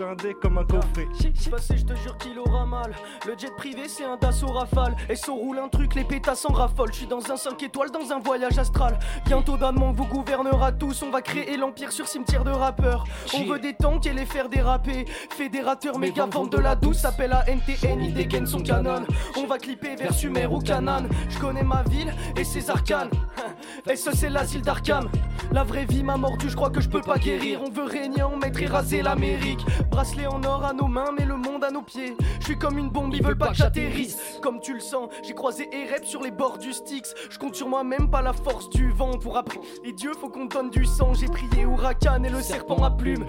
Un 0.00 0.14
dé 0.16 0.34
comme 0.34 0.58
un 0.58 0.64
coffret. 0.64 1.06
Passé, 1.50 1.76
je 1.76 1.84
te 1.84 1.94
jure 1.94 2.16
qu'il 2.18 2.38
aura 2.38 2.66
mal. 2.66 2.92
Le 3.26 3.36
jet 3.38 3.54
privé, 3.56 3.88
c'est 3.88 4.04
un 4.04 4.16
Dassault 4.16 4.48
Rafale. 4.48 4.96
Et 5.08 5.16
ça 5.16 5.32
roule 5.32 5.58
un 5.58 5.68
truc, 5.68 5.94
les 5.94 6.04
pétasses 6.04 6.44
en 6.44 6.52
raffolent. 6.52 6.92
Je 6.92 6.98
suis 6.98 7.06
dans 7.06 7.30
un 7.30 7.36
5 7.36 7.62
étoiles, 7.62 7.90
dans 7.90 8.12
un 8.12 8.18
voyage 8.18 8.58
astral. 8.58 8.98
Bientôt 9.26 9.56
d'un 9.56 9.72
monde 9.72 9.96
vous 9.96 10.06
gouvernera 10.06 10.72
tous. 10.72 11.02
On 11.02 11.10
va 11.10 11.22
créer 11.22 11.56
l'empire 11.56 11.92
sur 11.92 12.08
cimetière 12.08 12.44
de 12.44 12.50
rappeurs. 12.50 13.04
On 13.34 13.44
veut 13.44 13.58
des 13.58 13.74
tanks 13.74 14.06
et 14.06 14.12
les 14.12 14.26
faire 14.26 14.48
déraper. 14.48 15.04
Fédérateur, 15.30 15.83
méga 15.92 16.26
vente 16.26 16.52
de 16.52 16.58
la 16.58 16.74
douce. 16.74 16.98
S'appelle 16.98 17.32
à 17.32 17.44
NTN, 17.48 18.02
ils 18.02 18.14
dégainent 18.14 18.46
son 18.46 18.60
canon. 18.60 19.04
On 19.36 19.46
va 19.46 19.58
clipper 19.58 19.96
vers 19.96 20.14
Sumer 20.14 20.46
ou 20.46 20.58
Canaan. 20.58 21.04
Je 21.28 21.38
connais 21.38 21.62
ma 21.62 21.82
ville 21.84 22.12
et 22.36 22.44
ses 22.44 22.70
arcanes. 22.70 23.10
Et 23.90 23.96
ce, 23.96 24.14
c'est 24.14 24.30
l'asile 24.30 24.62
d'Arkham. 24.62 25.08
La 25.52 25.64
vraie 25.64 25.84
vie 25.84 26.02
m'a 26.02 26.16
mordu, 26.16 26.48
je 26.48 26.56
crois 26.56 26.70
que 26.70 26.80
je 26.80 26.88
peux 26.88 27.00
pas 27.00 27.18
guérir. 27.18 27.60
On 27.62 27.70
veut 27.70 27.84
régner 27.84 28.22
en 28.22 28.36
maître 28.36 28.60
et 28.62 28.66
raser 28.66 29.02
l'Amérique. 29.02 29.64
Bracelet 29.90 30.26
en 30.26 30.42
or 30.42 30.64
à 30.64 30.72
nos 30.72 30.86
mains, 30.86 31.12
mais 31.16 31.24
le 31.24 31.36
monde 31.36 31.64
à 31.64 31.70
nos 31.70 31.82
pieds. 31.82 32.16
Je 32.40 32.44
suis 32.44 32.58
comme 32.58 32.78
une 32.78 32.90
bombe, 32.90 33.14
ils 33.14 33.22
veulent 33.22 33.38
pas 33.38 33.48
que 33.48 33.56
j'atterrisse. 33.56 34.38
Comme 34.42 34.60
tu 34.60 34.74
le 34.74 34.80
sens, 34.80 35.10
j'ai 35.22 35.34
croisé 35.34 35.68
Erep 35.72 36.04
sur 36.04 36.22
les 36.22 36.30
bords 36.30 36.58
du 36.58 36.72
Styx. 36.72 37.14
Je 37.30 37.38
compte 37.38 37.54
sur 37.54 37.68
moi-même, 37.68 38.10
pas 38.10 38.22
la 38.22 38.32
force 38.32 38.70
du 38.70 38.90
vent 38.90 39.18
pour 39.18 39.36
apprendre. 39.36 39.66
Et 39.84 39.92
Dieu, 39.92 40.12
faut 40.18 40.28
qu'on 40.28 40.46
donne 40.46 40.70
du 40.70 40.84
sang. 40.84 41.14
J'ai 41.14 41.28
prié 41.28 41.62
Huracan 41.62 42.22
et 42.24 42.30
le 42.30 42.40
serpent 42.40 42.82
à 42.82 42.90
plume 42.90 43.26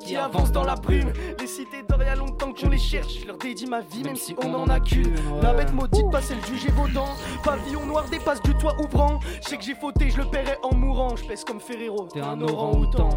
qui 0.00 0.16
avance 0.16 0.52
dans 0.52 0.64
la 0.64 0.74
brume. 0.74 1.12
Les 1.38 1.46
cités 1.46 1.82
d'or, 1.82 2.02
y 2.02 2.08
a 2.08 2.14
longtemps 2.14 2.52
qu'on 2.52 2.68
les 2.68 2.78
cherche. 2.78 3.20
Je 3.20 3.26
leur 3.26 3.36
dédie 3.38 3.66
ma 3.66 3.80
vie, 3.80 4.02
même 4.02 4.16
si 4.16 4.34
on 4.42 4.54
en 4.54 4.68
a 4.68 4.80
qu'une. 4.80 5.14
La 5.42 5.52
bête 5.54 5.72
maudite 5.72 6.10
passe 6.10 6.30
le 6.30 6.40
juger 6.46 6.70
vos 6.70 6.88
dents. 6.88 7.14
Pavillon 7.44 7.86
noir 7.86 8.04
dépasse 8.10 8.42
du 8.42 8.54
toit 8.54 8.76
ouvrant. 8.80 9.20
Je 9.42 9.48
sais 9.48 9.56
que 9.56 9.64
j'ai 9.64 9.74
fauté, 9.74 10.10
je 10.10 10.18
le 10.18 10.24
paierai 10.24 10.56
en 10.62 10.74
mourant. 10.74 11.16
Je 11.16 11.24
pèse 11.24 11.44
comme 11.44 11.60
Ferrero, 11.60 12.08
t'es 12.12 12.20
un 12.20 12.40
orang-outan. 12.40 13.10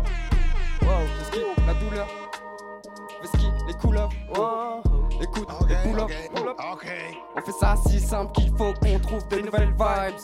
Wow, 0.82 0.88
Whisky, 1.19 1.45
la 1.67 1.74
douleur. 1.76 2.07
Whisky, 3.22 3.47
les 3.67 3.74
couleurs. 3.74 4.09
Écoute, 5.22 5.47
les 5.69 5.76
pull 5.89 5.99
up. 5.99 6.11
On 7.36 7.41
fait 7.41 7.51
ça 7.59 7.76
si 7.88 7.99
simple 7.99 8.32
qu'il 8.32 8.49
faut 8.57 8.74
qu'on 8.74 8.99
trouve 8.99 9.28
de 9.28 9.41
nouvelles 9.41 9.74
vibes. 9.74 10.19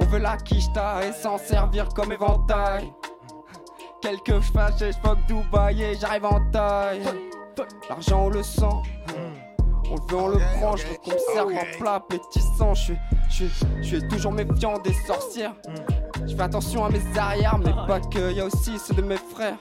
On 0.00 0.04
veut 0.04 0.18
la 0.18 0.36
quicheta 0.36 1.06
et 1.06 1.12
s'en 1.12 1.38
servir 1.38 1.88
comme 1.88 2.12
éventail. 2.12 2.92
Quelques 4.00 4.40
fâches, 4.40 4.78
je 4.78 4.92
fuck 5.02 5.18
Dubaï 5.26 5.82
et 5.82 5.94
j'arrive 5.94 6.24
en 6.26 6.40
taille. 6.50 7.02
L'argent 7.88 8.26
on 8.26 8.28
le 8.28 8.42
sent. 8.42 8.64
On 9.90 9.94
le 9.94 10.00
veut, 10.08 10.16
on 10.16 10.28
le 10.28 10.38
prend, 10.58 10.76
je 10.76 10.86
veux 10.86 10.96
qu'on 10.96 11.12
me 11.12 11.34
serve 11.34 11.50
un 11.50 11.78
plat 11.78 11.94
appétissant. 11.94 12.74
Je 12.74 12.94
suis 13.82 14.08
toujours 14.08 14.32
méfiant 14.32 14.78
des 14.78 14.92
sorcières. 14.92 15.54
Je 16.26 16.36
fais 16.36 16.42
attention 16.42 16.84
à 16.84 16.90
mes 16.90 17.00
arrières, 17.18 17.58
mais 17.58 17.72
pas 17.86 18.00
que, 18.00 18.32
y 18.32 18.40
a 18.40 18.44
aussi 18.44 18.78
ceux 18.78 18.94
de 18.94 19.02
mes 19.02 19.16
frères. 19.16 19.58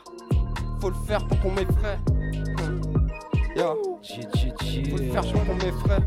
Faut 0.82 0.90
le 0.90 0.96
faire 1.08 1.26
pour 1.26 1.40
qu'on 1.40 1.52
m'effraie. 1.52 1.98
Yo. 3.56 3.98
Faut 4.04 4.98
le 4.98 5.12
faire 5.12 5.32
pour 5.32 5.46
qu'on 5.46 5.56
m'effraie. 5.56 6.04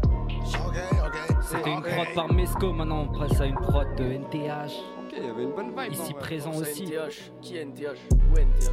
C'était 1.42 1.72
une 1.72 1.82
prod 1.82 2.14
par 2.14 2.32
Mesco, 2.32 2.72
maintenant 2.72 3.06
on 3.10 3.18
passe 3.18 3.40
à 3.40 3.46
une 3.46 3.56
prod 3.56 3.88
de 3.96 4.04
NTH. 4.04 4.99
Ok, 5.10 5.16
il 5.18 5.26
y 5.26 5.28
avait 5.28 5.42
une 5.42 5.50
bonne 5.50 5.70
vibe. 5.76 5.92
Ici 5.92 6.12
vrai. 6.12 6.20
présent 6.20 6.52
Force 6.52 6.68
à 6.68 6.70
aussi. 6.70 6.84
NTH. 6.84 7.32
Qui 7.42 7.56
est 7.56 7.64
NTH 7.64 7.98
Où 8.12 8.38
est 8.38 8.42
NTH 8.42 8.70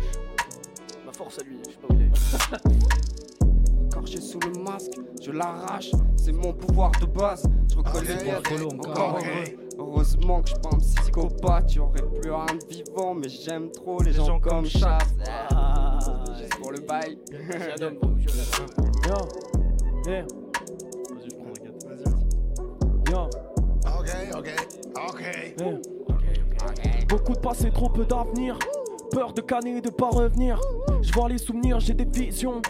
Ma 1.04 1.12
force 1.12 1.40
à 1.40 1.44
lui, 1.44 1.58
je 1.66 1.72
sais 1.72 1.78
pas 1.78 1.88
où 1.90 1.98
il 1.98 2.04
est. 2.04 3.90
Corché 3.94 4.22
sous 4.22 4.40
le 4.42 4.62
masque, 4.62 4.92
je 5.20 5.32
l'arrache, 5.32 5.90
c'est 6.16 6.34
mon 6.34 6.54
pouvoir 6.54 6.92
de 7.02 7.08
base. 7.08 7.44
Je 7.72 7.78
reconnais 7.78 8.24
bien 8.24 8.40
follow 8.46 8.70
encore. 8.70 9.20
Heureusement 9.80 10.44
que 10.44 10.50
je 10.50 10.54
suis 10.54 10.62
pas 10.62 10.70
un 10.76 10.80
psychopathe, 10.80 11.68
tu 11.68 11.80
aurais 11.80 12.04
plus 12.04 12.32
rien 12.32 12.46
de 12.46 12.66
vivant, 12.72 13.16
mais 13.16 13.30
j'aime 13.30 13.72
trop 13.72 14.04
les, 14.04 14.14
gens, 14.14 14.40
comme 14.40 14.66
Chaz. 14.66 15.00
Ah, 15.50 15.98
Juste 16.38 16.56
pour 16.58 16.72
le 16.72 16.82
bail. 16.82 17.18
Un 17.32 17.84
un. 17.84 17.94
Yo, 17.94 19.16
yeah. 20.06 20.26
Vas-y, 21.10 21.30
je 21.30 21.36
prends 21.36 21.48
la 21.48 21.64
gâte. 21.64 21.84
Vas-y. 21.88 23.12
Yo. 23.12 23.30
Ok, 23.88 24.10
ok, 24.38 24.50
ok. 25.10 25.22
Yeah. 25.60 25.97
Beaucoup 27.08 27.34
de 27.34 27.40
passé, 27.40 27.72
trop 27.72 27.90
peu 27.90 28.06
d'avenir. 28.06 28.58
Peur 29.12 29.34
de 29.34 29.42
canner 29.42 29.78
et 29.78 29.82
de 29.82 29.90
pas 29.90 30.10
revenir. 30.10 30.60
Je 31.02 31.12
vois 31.14 31.30
les 31.30 31.38
souvenirs, 31.38 31.80
j'ai 31.80 31.94
des 31.94 32.06
visions. 32.06 32.62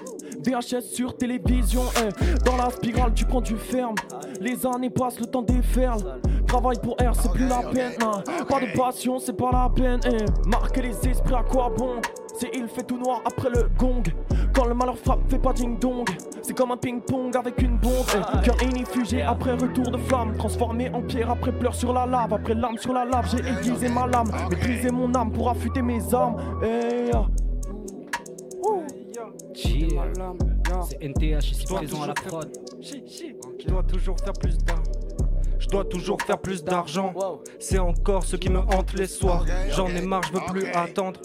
VHS 0.48 0.82
sur 0.94 1.18
télévision. 1.18 1.82
eh. 1.98 2.44
Dans 2.46 2.56
la 2.56 2.70
spirale, 2.70 3.14
tu 3.14 3.26
prends 3.26 3.42
du 3.42 3.58
ferme. 3.58 3.96
Les 4.40 4.66
années 4.66 4.90
passent, 4.90 5.20
le 5.20 5.26
temps 5.26 5.42
déferle. 5.42 6.20
Travail 6.48 6.78
pour 6.82 6.94
R, 6.96 7.14
c'est 7.14 7.32
plus 7.34 7.48
la 7.48 7.64
peine. 7.64 7.92
hein. 8.02 8.24
Pas 8.48 8.60
de 8.62 8.78
passion, 8.78 9.20
c'est 9.20 9.34
pas 9.36 9.52
la 9.52 9.70
peine. 9.70 10.00
eh. 10.06 10.48
Marquer 10.50 10.84
les 10.84 11.10
esprits, 11.10 11.34
à 11.36 11.44
quoi 11.44 11.70
bon? 11.78 11.96
C'est 12.40 12.52
il 12.54 12.68
fait 12.68 12.84
tout 12.84 12.98
noir 12.98 13.22
après 13.26 13.50
le 13.50 13.68
gong. 13.78 14.04
Quand 14.54 14.66
le 14.66 14.74
malheur 14.74 14.98
frappe, 14.98 15.20
fait 15.30 15.40
pas 15.40 15.52
ding 15.54 15.78
dong. 15.80 16.08
C'est 16.42 16.56
comme 16.56 16.72
un 16.72 16.78
ping-pong 16.78 17.36
avec 17.36 17.62
une 17.62 17.78
bombe. 17.78 18.06
eh. 18.16 18.46
Cœur 18.46 18.56
inifugé 18.64 19.24
après 19.24 19.54
retour 19.54 19.92
de 19.92 19.98
flamme. 19.98 20.38
Transformé 20.38 20.90
en 20.94 21.02
pierre 21.02 21.32
après 21.32 21.52
pleurs 21.52 21.76
sur 21.76 21.92
la 21.92 22.06
lave. 22.06 22.32
Après 22.34 22.54
lame 22.54 22.78
sur 22.78 22.94
la 22.94 23.04
lave, 23.04 23.28
j'ai 23.30 23.40
aiguisé 23.40 23.90
ma 23.90 24.08
lame. 24.08 24.30
Maîtriser 24.50 24.92
mon 24.92 25.14
âme 25.14 25.32
pour 25.32 25.50
affûter 25.50 25.82
mes 25.82 26.02
armes. 26.14 26.38
Eh. 26.64 27.12
Chill. 29.58 30.00
C'est 30.88 31.02
NTH 31.02 31.52
ici 31.52 31.66
présent 31.66 32.04
à 32.04 32.08
la 32.08 32.14
prod. 32.14 32.48
Je 32.80 33.68
dois 33.68 33.82
toujours 33.84 34.20
faire 34.20 34.34
plus 34.34 34.58
d'argent. 34.60 34.84
Je 35.58 35.68
dois 35.68 35.84
toujours 35.86 36.22
faire 36.22 36.38
plus 36.38 36.64
d'argent. 36.64 37.14
C'est 37.60 37.80
encore 37.80 38.24
ce 38.24 38.36
qui 38.36 38.50
me 38.50 38.60
hante 38.60 38.94
les 38.94 39.08
soirs. 39.08 39.46
J'en 39.72 39.88
ai 39.88 40.02
marre, 40.02 40.22
je 40.24 40.34
veux 40.34 40.46
plus 40.52 40.68
attendre. 40.68 41.20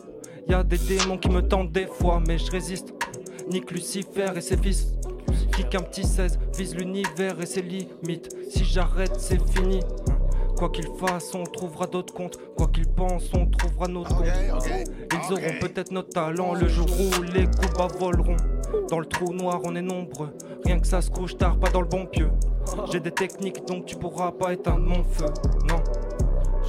Y 0.49 0.55
a 0.55 0.65
des 0.65 0.79
démons 0.79 1.19
qui 1.19 1.29
me 1.29 1.43
tentent 1.43 1.73
des 1.73 1.87
fois, 1.87 2.23
mais 2.27 2.39
je 2.39 2.51
résiste. 2.51 2.95
Nique 3.51 3.71
Lucifer 3.71 4.31
et 4.35 4.41
ses 4.41 4.57
fils. 4.57 4.95
Kick 5.55 5.75
un 5.75 5.83
petit 5.83 6.05
16, 6.05 6.39
vise 6.57 6.75
l'univers 6.75 7.39
et 7.41 7.47
ses 7.47 7.61
limites. 7.61 8.35
Si 8.49 8.65
j'arrête, 8.65 9.15
c'est 9.19 9.41
fini. 9.51 9.81
Quoi 10.63 10.71
qu'il 10.71 10.87
fasse, 10.97 11.35
on 11.35 11.43
trouvera 11.43 11.89
d'autres 11.89 12.15
comptes. 12.15 12.39
Quoi 12.57 12.69
qu'ils 12.69 12.87
pensent, 12.87 13.33
on 13.35 13.47
trouvera 13.47 13.89
notre 13.89 14.17
compte. 14.17 14.29
Ils 14.29 15.33
auront 15.33 15.59
peut-être 15.61 15.91
notre 15.91 16.11
talent 16.11 16.55
le 16.55 16.69
jour 16.69 16.87
où 16.87 17.23
les 17.23 17.47
coups 17.47 17.77
bas 17.77 17.89
voleront. 17.99 18.37
Dans 18.89 19.01
le 19.01 19.07
trou 19.07 19.33
noir, 19.33 19.59
on 19.65 19.75
est 19.75 19.83
nombreux. 19.83 20.29
Rien 20.65 20.79
que 20.79 20.87
ça 20.87 21.03
se 21.03 21.11
couche 21.11 21.37
tard, 21.37 21.59
pas 21.59 21.69
dans 21.71 21.81
le 21.81 21.89
bon 21.89 22.07
pieu. 22.07 22.31
J'ai 22.93 23.01
des 23.01 23.11
techniques, 23.11 23.67
donc 23.67 23.87
tu 23.87 23.97
pourras 23.97 24.31
pas 24.31 24.53
éteindre 24.53 24.87
mon 24.87 25.03
feu. 25.03 25.27
Non. 25.69 25.83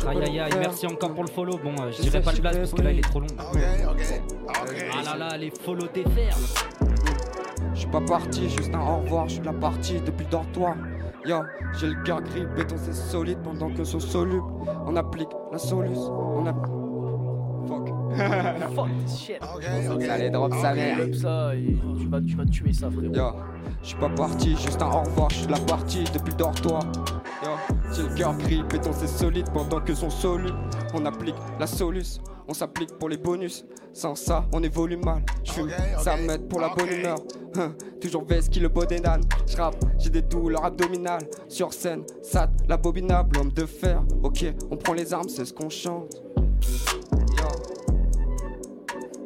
Aïe 0.10 0.24
aïe 0.24 0.40
aïe, 0.40 0.54
merci 0.58 0.88
encore 0.88 1.14
pour 1.14 1.26
le 1.26 1.30
follow. 1.30 1.60
Bon, 1.64 1.76
euh, 1.80 1.92
je 1.92 2.02
dirais 2.02 2.24
pas 2.24 2.32
le 2.32 2.42
blast 2.42 2.58
parce 2.58 2.72
que 2.72 2.82
là 2.82 2.92
il 2.94 2.98
est 2.98 3.02
trop 3.02 3.20
long. 3.20 3.28
Ah 3.40 5.04
là 5.06 5.18
là, 5.18 5.38
les 5.38 5.52
follow 5.52 5.86
déferlent. 5.94 6.34
Je 7.76 7.80
suis 7.82 7.90
pas 7.90 8.02
parti, 8.02 8.50
juste 8.50 8.74
un 8.74 8.80
au 8.80 9.04
revoir, 9.04 9.30
je 9.30 9.36
suis 9.36 9.44
la 9.44 9.54
partie 9.54 10.02
depuis 10.02 10.26
le 10.26 10.32
dortoir. 10.32 10.76
Yo, 11.26 11.38
j'ai 11.80 11.88
le 11.88 12.04
cœur 12.04 12.22
gris, 12.22 12.46
béton 12.54 12.76
c'est 12.78 12.94
solide 12.94 13.38
pendant 13.44 13.74
que 13.74 13.84
sont 13.86 14.00
soluble. 14.00 14.44
On 14.86 14.96
applique 14.98 15.30
la 15.52 15.58
solus, 15.58 15.98
on 15.98 16.46
a. 16.46 16.54
Fuck. 17.66 17.90
Fuck 18.76 18.90
this 19.06 19.18
shit. 19.18 19.38
Ça 20.06 20.14
allait 20.14 20.30
drop 20.30 20.54
sa 20.54 20.74
mère. 20.74 20.98
Drop 20.98 21.16
ça 21.16 21.56
et 21.56 21.78
tu 21.98 22.08
vas, 22.08 22.22
tu 22.22 22.36
vas 22.36 22.46
tuer 22.46 22.74
ça, 22.74 22.92
frérot. 22.92 23.14
Yo, 23.14 23.32
je 23.82 23.88
suis 23.88 23.98
pas 23.98 24.10
parti, 24.10 24.50
juste 24.58 24.82
un 24.82 24.88
au 24.88 25.02
revoir, 25.04 25.30
je 25.30 25.36
suis 25.38 25.48
de 25.48 25.54
la 25.54 25.60
partie 25.60 26.04
depuis 26.14 26.32
le 26.32 26.38
dortoir. 26.38 26.82
Yo, 27.42 27.52
j'ai 27.96 28.04
le 28.04 28.16
cœur 28.16 28.38
gris, 28.38 28.64
béton 28.70 28.92
c'est 28.92 29.08
solide 29.08 29.50
pendant 29.54 29.80
que 29.80 29.96
sont 29.96 30.10
solubles. 30.10 30.58
On 30.94 31.06
applique 31.06 31.36
la 31.58 31.68
solus, 31.68 32.20
on 32.48 32.54
s'applique 32.54 32.98
pour 32.98 33.10
les 33.10 33.18
bonus. 33.18 33.66
Sans 33.94 34.16
ça, 34.16 34.46
on 34.54 34.64
évolue 34.64 34.98
mal. 34.98 35.24
J'fume, 35.44 35.70
ça 36.00 36.18
m'aide 36.18 36.48
pour 36.48 36.60
la 36.60 36.70
bonne 36.70 36.90
humeur. 36.90 37.18
Hein, 37.56 37.76
toujours 38.02 38.26
qui 38.50 38.60
le 38.60 38.70
bodénan. 38.70 39.22
J'rappe, 39.48 39.84
j'ai 40.00 40.10
des 40.10 40.22
douleurs 40.24 40.66
abdominales. 40.66 41.28
Sur 41.48 41.74
scène, 41.74 42.04
sat, 42.22 42.50
l'abominable, 42.68 43.38
homme 43.38 43.52
de 43.52 43.66
fer. 43.66 44.02
Ok, 44.24 44.46
on 44.72 44.78
prend 44.78 44.94
les 44.94 45.14
armes, 45.14 45.30
c'est 45.30 45.46
ce 45.46 45.54
qu'on 45.54 45.70
chante. 45.70 46.24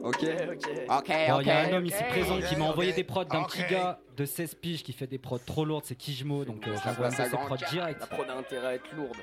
Ok, 0.03 0.24
ok, 0.24 0.88
Bon, 0.88 0.95
ok. 1.39 1.45
y 1.45 1.51
a 1.51 1.59
un 1.68 1.74
homme 1.74 1.86
ici 1.86 2.03
présent 2.09 2.39
qui 2.47 2.55
m'a 2.55 2.65
envoyé 2.65 2.93
des 2.93 3.03
prods 3.03 3.26
d'un 3.26 3.43
petit 3.43 3.63
gars 3.70 3.99
de 4.15 4.26
16 4.26 4.55
piges 4.55 4.84
qui 4.84 4.93
fait 4.93 5.07
des 5.07 5.18
prods 5.18 5.38
trop 5.45 5.65
lourdes, 5.65 5.84
c'est 5.86 5.95
Kijmo, 5.95 6.45
donc 6.45 6.65
euh, 6.65 6.76
j'envoie 6.84 7.11
ses 7.11 7.30
prods 7.30 7.57
direct. 7.70 7.99
La 7.99 8.07
prod 8.07 8.26
a 8.30 8.38
intérêt 8.38 8.68
à 8.68 8.74
être 8.76 8.95
lourde. 8.95 9.18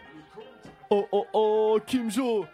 Oh 0.91 1.07
oh 1.11 1.27
oh, 1.33 1.79
Kimjo 1.87 2.45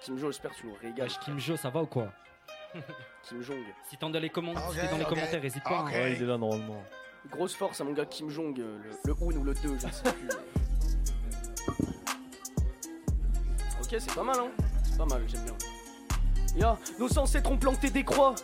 Kim 0.00 0.18
Jo, 0.18 0.26
j'espère 0.30 0.50
que 0.52 0.56
tu 0.60 0.66
nous 0.66 0.74
régales. 0.80 1.06
Wesh, 1.08 1.18
Kimjo, 1.20 1.56
ça 1.56 1.70
va 1.70 1.82
ou 1.82 1.86
quoi 1.86 2.12
Kim 3.22 3.40
Jong. 3.42 3.62
Si 3.88 3.96
t'es 3.96 4.08
dans 4.10 4.18
les, 4.18 4.30
comment- 4.30 4.54
si 4.70 4.76
t'es 4.78 4.88
dans 4.88 4.98
les 4.98 5.04
commentaires, 5.04 5.44
hésite 5.44 5.62
pas. 5.64 5.80
hein. 5.80 5.86
Ouais, 5.86 6.12
il 6.16 6.22
est 6.22 6.26
là 6.26 6.36
normalement. 6.36 6.82
Grosse 7.30 7.54
force 7.54 7.80
à 7.80 7.84
mon 7.84 7.92
gars 7.92 8.06
Kim 8.06 8.28
Jong, 8.30 8.58
euh, 8.60 8.78
le, 8.82 8.90
le 9.04 9.12
1 9.12 9.16
ou 9.38 9.44
le 9.44 9.54
2, 9.54 9.60
je 9.62 9.68
ne 9.86 9.92
sais 9.92 10.02
plus. 10.12 10.28
Ok, 13.80 13.96
c'est 14.00 14.14
pas 14.14 14.22
mal, 14.22 14.36
hein 14.38 14.48
C'est 14.84 14.98
pas 14.98 15.06
mal, 15.06 15.22
j'aime 15.26 15.44
bien. 15.44 15.54
Ya, 16.56 16.76
nos 16.98 17.18
ancêtres 17.18 17.50
ont 17.50 17.56
planté 17.56 17.88
des 17.90 18.04
croix. 18.04 18.34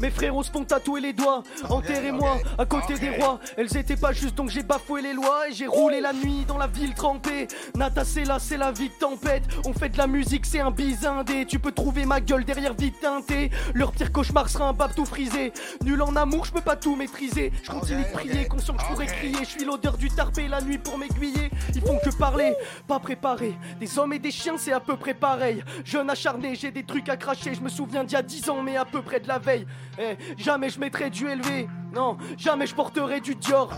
Mes 0.00 0.10
frérots 0.10 0.42
se 0.42 0.50
font 0.50 0.64
tatouer 0.64 1.00
les 1.00 1.12
doigts. 1.12 1.42
Enterrez-moi 1.68 2.38
à 2.58 2.66
côté 2.66 2.94
des 2.94 3.10
rois. 3.10 3.40
Elles 3.56 3.76
étaient 3.76 3.96
pas 3.96 4.12
justes 4.12 4.34
donc 4.34 4.50
j'ai 4.50 4.62
bafoué 4.62 5.02
les 5.02 5.12
lois. 5.12 5.48
Et 5.48 5.52
j'ai 5.52 5.66
roulé 5.66 6.00
la 6.00 6.12
nuit 6.12 6.44
dans 6.46 6.58
la 6.58 6.66
ville 6.66 6.94
trempée. 6.94 7.48
Nata, 7.74 8.04
c'est 8.04 8.24
là, 8.24 8.38
c'est 8.38 8.56
la 8.56 8.72
vie 8.72 8.88
de 8.88 8.94
tempête. 8.94 9.44
On 9.64 9.72
fait 9.72 9.88
de 9.88 9.98
la 9.98 10.06
musique, 10.06 10.46
c'est 10.46 10.60
un 10.60 10.70
bisindé. 10.70 11.46
Tu 11.46 11.58
peux 11.58 11.72
trouver 11.72 12.04
ma 12.04 12.20
gueule 12.20 12.44
derrière 12.44 12.74
vite 12.74 13.00
teintée. 13.00 13.50
Leur 13.74 13.92
pire 13.92 14.12
cauchemar 14.12 14.48
sera 14.48 14.68
un 14.68 14.72
bab 14.72 14.94
tout 14.94 15.04
frisé. 15.04 15.52
Nul 15.84 16.02
en 16.02 16.16
amour, 16.16 16.44
je 16.44 16.52
peux 16.52 16.60
pas 16.60 16.76
tout 16.76 16.96
maîtriser. 16.96 17.52
Je 17.62 17.70
continue 17.70 18.02
de 18.02 18.12
prier, 18.12 18.46
conscient 18.46 18.74
que 18.74 18.82
je 18.82 18.88
pourrais 18.88 19.06
crier. 19.06 19.38
Je 19.40 19.48
suis 19.48 19.64
l'odeur 19.64 19.96
du 19.96 20.10
tarpé 20.10 20.48
la 20.48 20.60
nuit 20.60 20.78
pour 20.78 20.98
m'aiguiller. 20.98 21.50
Ils 21.74 21.80
font 21.80 21.98
que 22.04 22.10
parler, 22.16 22.54
pas 22.86 22.98
préparer. 22.98 23.54
Des 23.80 23.98
hommes 23.98 24.12
et 24.12 24.18
des 24.18 24.30
chiens, 24.30 24.56
c'est 24.58 24.72
à 24.72 24.80
peu 24.80 24.96
près 24.96 25.14
pareil. 25.14 25.62
Jeune 25.84 26.10
acharné, 26.10 26.54
j'ai 26.54 26.70
des 26.70 26.84
trucs 26.84 27.08
à 27.08 27.16
cracher. 27.16 27.54
Je 27.54 27.60
me 27.60 27.68
souviens 27.68 28.04
d'il 28.04 28.14
y 28.14 28.16
a 28.16 28.22
10 28.22 28.50
ans, 28.50 28.62
mais 28.62 28.76
à 28.76 28.84
peu 28.84 29.02
près 29.02 29.20
de 29.20 29.28
la 29.28 29.38
veille. 29.38 29.66
Eh, 29.98 30.16
jamais 30.36 30.68
je 30.70 30.78
mettrai 30.80 31.10
du 31.10 31.28
élevé. 31.28 31.68
Non, 31.92 32.16
jamais 32.36 32.66
je 32.66 32.74
porterai 32.74 33.20
du 33.20 33.34
Dior. 33.36 33.70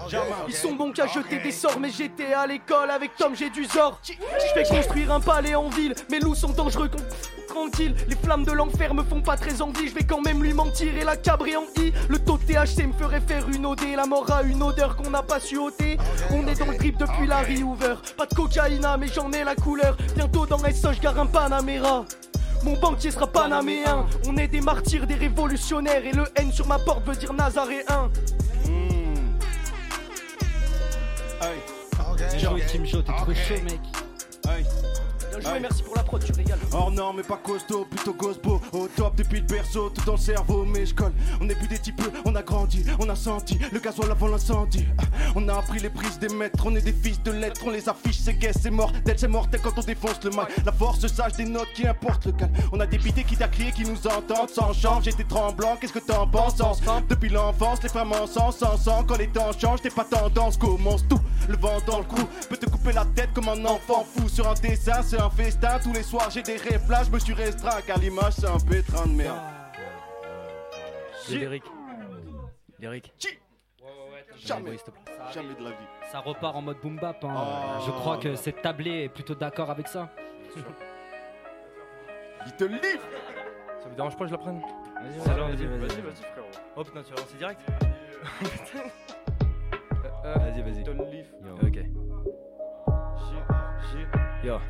Ils 0.48 0.54
sont 0.54 0.74
bons 0.74 0.92
qu'à 0.92 1.06
jeter 1.06 1.38
des 1.38 1.52
sorts, 1.52 1.78
mais 1.78 1.90
j'étais 1.90 2.32
à 2.32 2.46
l'école 2.46 2.90
avec 2.90 3.14
Tom, 3.16 3.34
j'ai 3.36 3.50
du 3.50 3.64
zor. 3.66 4.00
Je 4.02 4.12
fais 4.54 4.64
construire 4.64 5.12
un 5.12 5.20
palais 5.20 5.54
en 5.54 5.68
ville, 5.68 5.94
mes 6.10 6.20
loups 6.20 6.34
sont 6.34 6.52
dangereux. 6.52 6.88
con- 6.88 6.98
Tranquille, 7.56 7.94
les 8.06 8.16
flammes 8.16 8.44
de 8.44 8.52
l'enfer 8.52 8.92
me 8.92 9.02
font 9.02 9.22
pas 9.22 9.38
très 9.38 9.62
envie. 9.62 9.88
Je 9.88 9.94
vais 9.94 10.04
quand 10.04 10.20
même 10.20 10.42
lui 10.42 10.52
mentir 10.52 10.94
et 10.94 11.04
la 11.04 11.16
cabrer 11.16 11.56
en 11.56 11.64
i. 11.78 11.90
Le 12.10 12.18
taux 12.18 12.36
de 12.36 12.42
THC 12.42 12.86
me 12.86 12.92
ferait 12.92 13.22
faire 13.22 13.48
une 13.48 13.64
OD. 13.64 13.80
La 13.96 14.04
mort 14.04 14.30
a 14.30 14.42
une 14.42 14.62
odeur 14.62 14.94
qu'on 14.94 15.08
n'a 15.08 15.22
pas 15.22 15.40
su 15.40 15.56
ôter. 15.56 15.96
On 16.32 16.46
est 16.46 16.58
dans 16.58 16.66
le 16.66 16.76
trip 16.76 16.98
depuis 16.98 17.26
la 17.26 17.40
Hoover. 17.40 17.94
Pas 18.18 18.26
de 18.26 18.34
cocaïne, 18.34 18.86
mais 19.00 19.08
j'en 19.08 19.32
ai 19.32 19.42
la 19.42 19.54
couleur. 19.54 19.96
Bientôt 20.14 20.44
dans 20.44 20.58
SO, 20.58 20.92
je 20.92 21.08
un 21.08 21.26
Panamera. 21.26 22.04
Mon 22.62 22.78
banquier 22.78 23.10
sera 23.10 23.26
panaméen. 23.26 24.04
On 24.26 24.36
est 24.36 24.48
des 24.48 24.60
martyrs, 24.60 25.06
des 25.06 25.14
révolutionnaires. 25.14 26.04
Et 26.04 26.12
le 26.12 26.24
N 26.36 26.52
sur 26.52 26.66
ma 26.66 26.78
porte 26.78 27.06
veut 27.06 27.16
dire 27.16 27.32
nazaréen. 27.32 28.10
Joué, 32.38 32.60
Team 32.66 32.84
Joe, 32.84 33.02
t'es 33.02 33.12
trop 33.12 33.32
chaud, 33.32 33.62
mec. 33.64 33.80
Bien 35.38 35.50
joué, 35.50 35.60
merci 35.60 35.82
pour 35.82 35.94
la 35.94 36.02
prod, 36.02 36.24
tu 36.24 36.32
régales. 36.32 36.58
Or 36.72 36.90
non 36.90 37.12
mais 37.12 37.22
pas 37.22 37.36
costaud, 37.36 37.86
plutôt 37.90 38.14
gosbo. 38.14 38.60
Au 38.72 38.88
top 38.88 39.16
depuis 39.16 39.40
le 39.40 39.46
berceau, 39.46 39.90
tout 39.90 40.04
dans 40.04 40.12
le 40.12 40.18
cerveau 40.18 40.64
mais 40.64 40.86
je 40.86 40.94
colle. 40.94 41.12
On 41.40 41.44
n'est 41.44 41.54
plus 41.54 41.68
des 41.68 41.78
types, 41.78 42.00
on 42.24 42.34
a 42.34 42.42
grandi, 42.42 42.84
on 42.98 43.08
a 43.08 43.14
senti. 43.14 43.58
Le 43.72 43.78
gasoil 43.78 44.10
avant 44.10 44.28
l'incendie. 44.28 44.86
Ah, 44.98 45.02
On 45.34 45.46
a 45.48 45.54
appris 45.58 45.80
les 45.80 45.90
prises 45.90 46.18
des 46.18 46.28
maîtres, 46.28 46.64
on 46.64 46.74
est 46.74 46.80
des 46.80 46.92
fils 46.92 47.22
de 47.22 47.32
lettres 47.32 47.62
On 47.66 47.70
les 47.70 47.88
affiche, 47.88 48.18
c'est 48.18 48.34
gay, 48.34 48.52
c'est 48.58 48.70
mort, 48.70 48.92
d'être 49.04 49.20
c'est 49.20 49.28
mortel 49.28 49.60
quand 49.62 49.76
on 49.76 49.82
défonce 49.82 50.22
le 50.24 50.30
mal. 50.30 50.46
La 50.64 50.72
force 50.72 51.06
sage 51.06 51.32
des 51.32 51.44
notes 51.44 51.72
qui 51.74 51.86
importe 51.86 52.26
le 52.26 52.32
calme 52.32 52.52
On 52.72 52.80
a 52.80 52.86
des 52.86 52.98
pités 52.98 53.24
qui 53.24 53.36
t'a 53.36 53.48
crié, 53.48 53.72
qui 53.72 53.84
nous 53.84 54.06
entendent 54.06 54.50
Sans 54.50 54.72
chance, 54.72 55.04
j'étais 55.04 55.24
tremblant, 55.24 55.76
qu'est-ce 55.78 55.92
que 55.92 55.98
t'en 55.98 56.26
penses 56.26 56.56
Depuis 57.08 57.28
l'enfance, 57.28 57.82
les 57.82 57.88
femmes 57.90 58.12
en 58.12 58.26
sang, 58.26 58.50
sans 58.52 58.76
sang. 58.78 59.04
Quand 59.06 59.18
les 59.18 59.28
temps 59.28 59.50
changent, 59.58 59.82
t'es 59.82 59.90
pas 59.90 60.04
tendance, 60.04 60.56
commence 60.56 61.06
tout. 61.06 61.20
Le 61.48 61.56
vent 61.56 61.78
dans 61.86 61.98
le 61.98 62.04
cou, 62.04 62.22
peut 62.48 62.56
te 62.56 62.68
couper 62.68 62.92
la 62.92 63.04
tête 63.04 63.30
comme 63.34 63.48
un 63.48 63.64
enfant 63.66 64.04
fou 64.04 64.28
Sur 64.28 64.48
un 64.48 64.54
dessin, 64.54 65.02
c'est 65.02 65.20
un 65.20 65.25
festin, 65.30 65.78
tous 65.78 65.92
les 65.92 66.02
soirs 66.02 66.30
j'ai 66.30 66.42
des 66.42 66.56
rêves 66.56 66.90
là, 66.90 67.02
je 67.04 67.10
me 67.10 67.18
suis 67.18 67.34
restreint 67.34 67.80
car 67.86 67.98
l'image 67.98 68.34
c'est 68.34 68.46
un 68.46 68.58
pétrin 68.58 69.06
de 69.06 69.12
merde. 69.12 69.38
Lyrique. 71.28 71.64
Lyrique. 72.78 73.12
Jamais, 74.38 74.76
jamais 75.32 75.54
de 75.54 75.64
la 75.64 75.70
vie. 75.70 75.76
Ça 76.12 76.20
repart 76.20 76.54
en 76.54 76.62
mode 76.62 76.76
boom 76.82 76.96
bap. 76.96 77.24
hein. 77.24 77.34
Oh. 77.34 77.82
Je 77.86 77.90
crois 77.90 78.18
que 78.18 78.36
cette 78.36 78.62
tablée 78.62 79.04
est 79.04 79.08
plutôt 79.08 79.34
d'accord 79.34 79.70
avec 79.70 79.88
ça. 79.88 80.08
Il 82.46 82.52
te 82.52 82.64
livre 82.64 83.02
Ça 83.82 83.88
vous 83.88 83.96
dérange 83.96 84.14
pas 84.16 84.20
que 84.24 84.26
je 84.26 84.32
la 84.32 84.38
prenne 84.38 84.60
Vas-y, 84.60 85.18
vas-y, 85.18 85.66
vas-y, 85.66 85.66
vas-y, 85.66 86.00
vas-y, 86.00 86.22
frérot. 86.32 86.48
Oh 86.76 86.84
putain, 86.84 87.02
tu 87.02 87.12
vas 87.12 87.20
lancer 87.20 87.36
direct 87.38 87.60
Vas-y, 90.24 90.62
vas-y. 90.62 90.82
Ok. 91.66 91.78
Yo. 94.44 94.60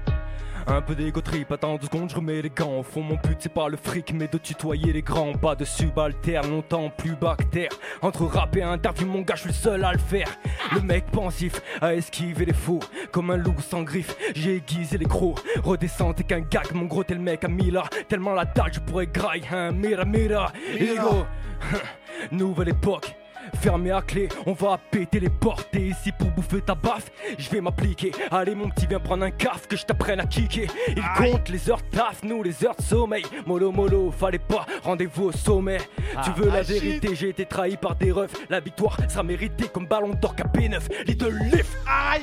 Un 0.68 0.82
peu 0.82 0.96
d'égo 0.96 1.20
trip, 1.20 1.52
attends 1.52 1.76
deux 1.76 1.86
secondes, 1.86 2.10
je 2.10 2.16
remets 2.16 2.42
les 2.42 2.50
gants. 2.50 2.78
Au 2.78 2.82
fond, 2.82 3.00
mon 3.00 3.14
but 3.14 3.36
c'est 3.38 3.52
pas 3.52 3.68
le 3.68 3.76
fric, 3.76 4.12
mais 4.12 4.26
de 4.26 4.36
tutoyer 4.36 4.92
les 4.92 5.02
grands. 5.02 5.32
Pas 5.32 5.54
de 5.54 5.64
subalterne, 5.64 6.50
longtemps 6.50 6.90
plus 6.90 7.14
bactère. 7.14 7.68
Entre 8.02 8.24
rap 8.24 8.56
et 8.56 8.64
interview, 8.64 9.06
mon 9.06 9.20
gars, 9.20 9.36
je 9.36 9.42
suis 9.42 9.50
le 9.50 9.54
seul 9.54 9.84
à 9.84 9.92
le 9.92 9.98
faire. 9.98 10.26
Le 10.74 10.80
mec 10.80 11.06
pensif 11.12 11.62
à 11.80 11.94
esquiver 11.94 12.46
les 12.46 12.52
faux. 12.52 12.80
Comme 13.12 13.30
un 13.30 13.36
loup 13.36 13.54
sans 13.60 13.82
griffe, 13.84 14.16
j'ai 14.34 14.56
aiguisé 14.56 14.98
les 14.98 15.06
crocs. 15.06 15.38
Redescends, 15.62 16.14
t'es 16.14 16.24
qu'un 16.24 16.40
gag, 16.40 16.72
mon 16.74 16.86
gros, 16.86 17.04
t'es 17.04 17.14
le 17.14 17.20
mec 17.20 17.44
à 17.44 17.48
Mila. 17.48 17.84
Tellement 18.08 18.34
la 18.34 18.44
dalle, 18.44 18.72
je 18.72 18.80
pourrais 18.80 19.06
grailler, 19.06 19.44
hein. 19.52 19.70
Mira, 19.70 20.04
mira, 20.04 20.52
ego. 20.76 21.26
Nouvelle 22.32 22.70
époque. 22.70 23.14
Fermé 23.60 23.90
à 23.90 24.02
clé, 24.02 24.28
on 24.46 24.52
va 24.52 24.78
péter 24.90 25.20
les 25.20 25.30
portes. 25.30 25.74
Et 25.74 25.88
ici 25.88 26.12
pour 26.12 26.28
bouffer 26.30 26.60
ta 26.60 26.74
baffe, 26.74 27.10
je 27.38 27.48
vais 27.50 27.60
m'appliquer. 27.60 28.12
Allez 28.30 28.54
mon 28.54 28.68
petit 28.68 28.86
viens 28.86 29.00
prendre 29.00 29.24
un 29.24 29.30
caf 29.30 29.66
que 29.66 29.76
je 29.76 29.84
t'apprenne 29.84 30.20
à 30.20 30.26
kicker. 30.26 30.66
Il 30.88 31.02
compte 31.16 31.48
les 31.48 31.70
heures 31.70 31.80
de 31.90 31.96
taf, 31.96 32.22
nous 32.22 32.42
les 32.42 32.64
heures 32.64 32.76
de 32.76 32.82
sommeil. 32.82 33.24
Mollo 33.46 33.72
mollo, 33.72 34.10
fallait 34.10 34.38
pas, 34.38 34.66
rendez-vous 34.82 35.24
au 35.26 35.32
sommet. 35.32 35.78
Tu 36.24 36.30
veux 36.32 36.46
la 36.48 36.58
Ah, 36.58 36.62
vérité, 36.62 37.14
j'ai 37.14 37.28
été 37.30 37.46
trahi 37.46 37.76
par 37.76 37.96
des 37.96 38.12
refs. 38.12 38.34
La 38.48 38.60
victoire 38.60 38.96
sera 39.08 39.22
méritée 39.22 39.68
comme 39.68 39.86
ballon 39.86 40.14
d'or 40.14 40.34
KP9 40.34 41.06
Little 41.06 41.34
Leaf, 41.52 41.74
aïe. 41.86 42.22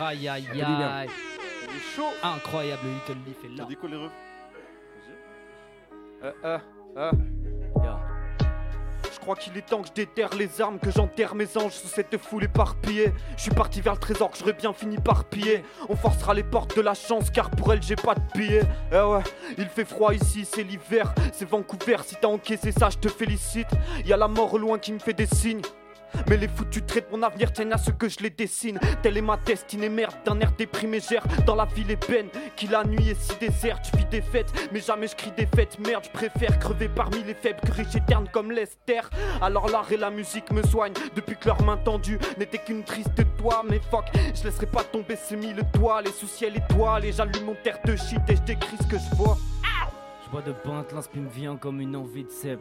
Aïe 0.00 0.28
aïe 0.28 0.28
aïe. 0.28 0.42
Dit 0.52 0.58
bien. 0.58 0.88
aïe. 0.88 1.08
Incroyable, 2.22 2.82
Little 2.86 3.20
Leaf 3.26 3.44
est 3.44 3.56
là. 3.56 3.64
dit 3.68 3.76
quoi 3.76 3.88
les 3.88 3.96
refs? 3.96 4.10
Euh, 6.22 6.32
euh, 6.44 6.58
euh. 6.96 7.10
Je 9.14 9.20
crois 9.20 9.36
qu'il 9.36 9.56
est 9.56 9.64
temps 9.64 9.80
que 9.80 9.88
je 9.88 9.92
déterre 9.92 10.30
les 10.36 10.60
armes, 10.60 10.80
que 10.80 10.90
j'enterre 10.90 11.36
mes 11.36 11.56
anges 11.56 11.72
sous 11.72 11.86
cette 11.86 12.18
foule 12.18 12.44
éparpillée. 12.44 13.12
Je 13.36 13.42
suis 13.42 13.52
parti 13.52 13.80
vers 13.80 13.92
le 13.92 14.00
trésor 14.00 14.30
que 14.30 14.38
j'aurais 14.38 14.54
bien 14.54 14.72
fini 14.72 14.98
par 14.98 15.24
piller. 15.24 15.64
On 15.88 15.94
forcera 15.94 16.34
les 16.34 16.42
portes 16.42 16.76
de 16.76 16.82
la 16.82 16.94
chance 16.94 17.30
car 17.30 17.48
pour 17.50 17.72
elle 17.72 17.80
j'ai 17.80 17.94
pas 17.94 18.16
de 18.16 18.22
billets. 18.34 18.64
Eh 18.92 18.96
ouais, 18.96 19.22
il 19.56 19.66
fait 19.66 19.84
froid 19.84 20.12
ici, 20.12 20.44
c'est 20.44 20.64
l'hiver, 20.64 21.14
c'est 21.32 21.48
Vancouver. 21.48 21.98
Si 22.04 22.16
t'as 22.20 22.26
encaissé 22.28 22.72
ça, 22.72 22.90
je 22.90 22.98
te 22.98 23.08
félicite. 23.08 23.68
Y 24.04 24.12
a 24.12 24.16
la 24.16 24.26
mort 24.26 24.52
au 24.52 24.58
loin 24.58 24.78
qui 24.78 24.92
me 24.92 24.98
fait 24.98 25.14
des 25.14 25.26
signes. 25.26 25.62
Mais 26.28 26.36
les 26.36 26.48
foutus 26.48 26.84
traits 26.86 27.10
de 27.10 27.16
mon 27.16 27.22
avenir 27.22 27.52
tiennent 27.52 27.72
à 27.72 27.78
ce 27.78 27.90
que 27.90 28.08
je 28.08 28.20
les 28.20 28.30
dessine. 28.30 28.78
Telle 29.02 29.16
est 29.16 29.22
ma 29.22 29.36
destinée, 29.36 29.88
merde, 29.88 30.14
d'un 30.24 30.38
air 30.40 30.52
déprimé, 30.52 31.00
gère 31.00 31.24
dans 31.46 31.54
la 31.54 31.64
ville 31.64 31.90
épine. 31.90 32.28
Qui 32.56 32.66
la 32.66 32.84
nuit 32.84 33.10
est 33.10 33.20
si 33.20 33.36
déserte, 33.38 33.90
je 33.92 33.98
vis 33.98 34.06
des 34.06 34.22
fêtes, 34.22 34.52
mais 34.72 34.80
jamais 34.80 35.06
je 35.06 35.16
crie 35.16 35.32
des 35.32 35.46
fêtes. 35.46 35.78
Merde, 35.78 36.04
je 36.04 36.10
préfère 36.10 36.58
crever 36.58 36.88
parmi 36.88 37.22
les 37.24 37.34
faibles 37.34 37.60
que 37.60 37.72
riche 37.72 37.94
et 37.94 38.00
terne 38.06 38.28
comme 38.32 38.50
Lester. 38.50 39.02
Alors 39.40 39.68
l'art 39.68 39.90
et 39.92 39.96
la 39.96 40.10
musique 40.10 40.50
me 40.52 40.62
soignent 40.62 40.94
depuis 41.14 41.36
que 41.36 41.48
leur 41.48 41.62
main 41.62 41.76
tendue 41.76 42.18
n'était 42.38 42.58
qu'une 42.58 42.84
triste 42.84 43.10
toile. 43.38 43.66
Mais 43.68 43.80
fuck, 43.90 44.04
je 44.34 44.44
laisserai 44.44 44.66
pas 44.66 44.84
tomber 44.84 45.16
ces 45.16 45.36
mille 45.36 45.62
doigts, 45.74 46.02
les 46.02 46.12
soucis 46.12 46.46
et 46.46 46.50
les 46.50 46.62
toiles. 46.68 47.04
Et 47.04 47.12
j'allume 47.12 47.44
mon 47.44 47.56
terre 47.62 47.78
de 47.84 47.96
shit 47.96 48.20
et 48.28 48.36
je 48.36 48.42
décris 48.42 48.76
ce 48.80 48.86
que 48.86 48.96
je 48.98 49.16
vois. 49.16 49.36
Je 50.24 50.30
bois 50.30 50.42
de 50.42 50.52
pinte, 50.52 50.92
l'inspire 50.92 51.22
me 51.22 51.28
vient 51.28 51.56
comme 51.56 51.80
une 51.80 51.96
envie 51.96 52.24
de 52.24 52.30
cèpe. 52.30 52.60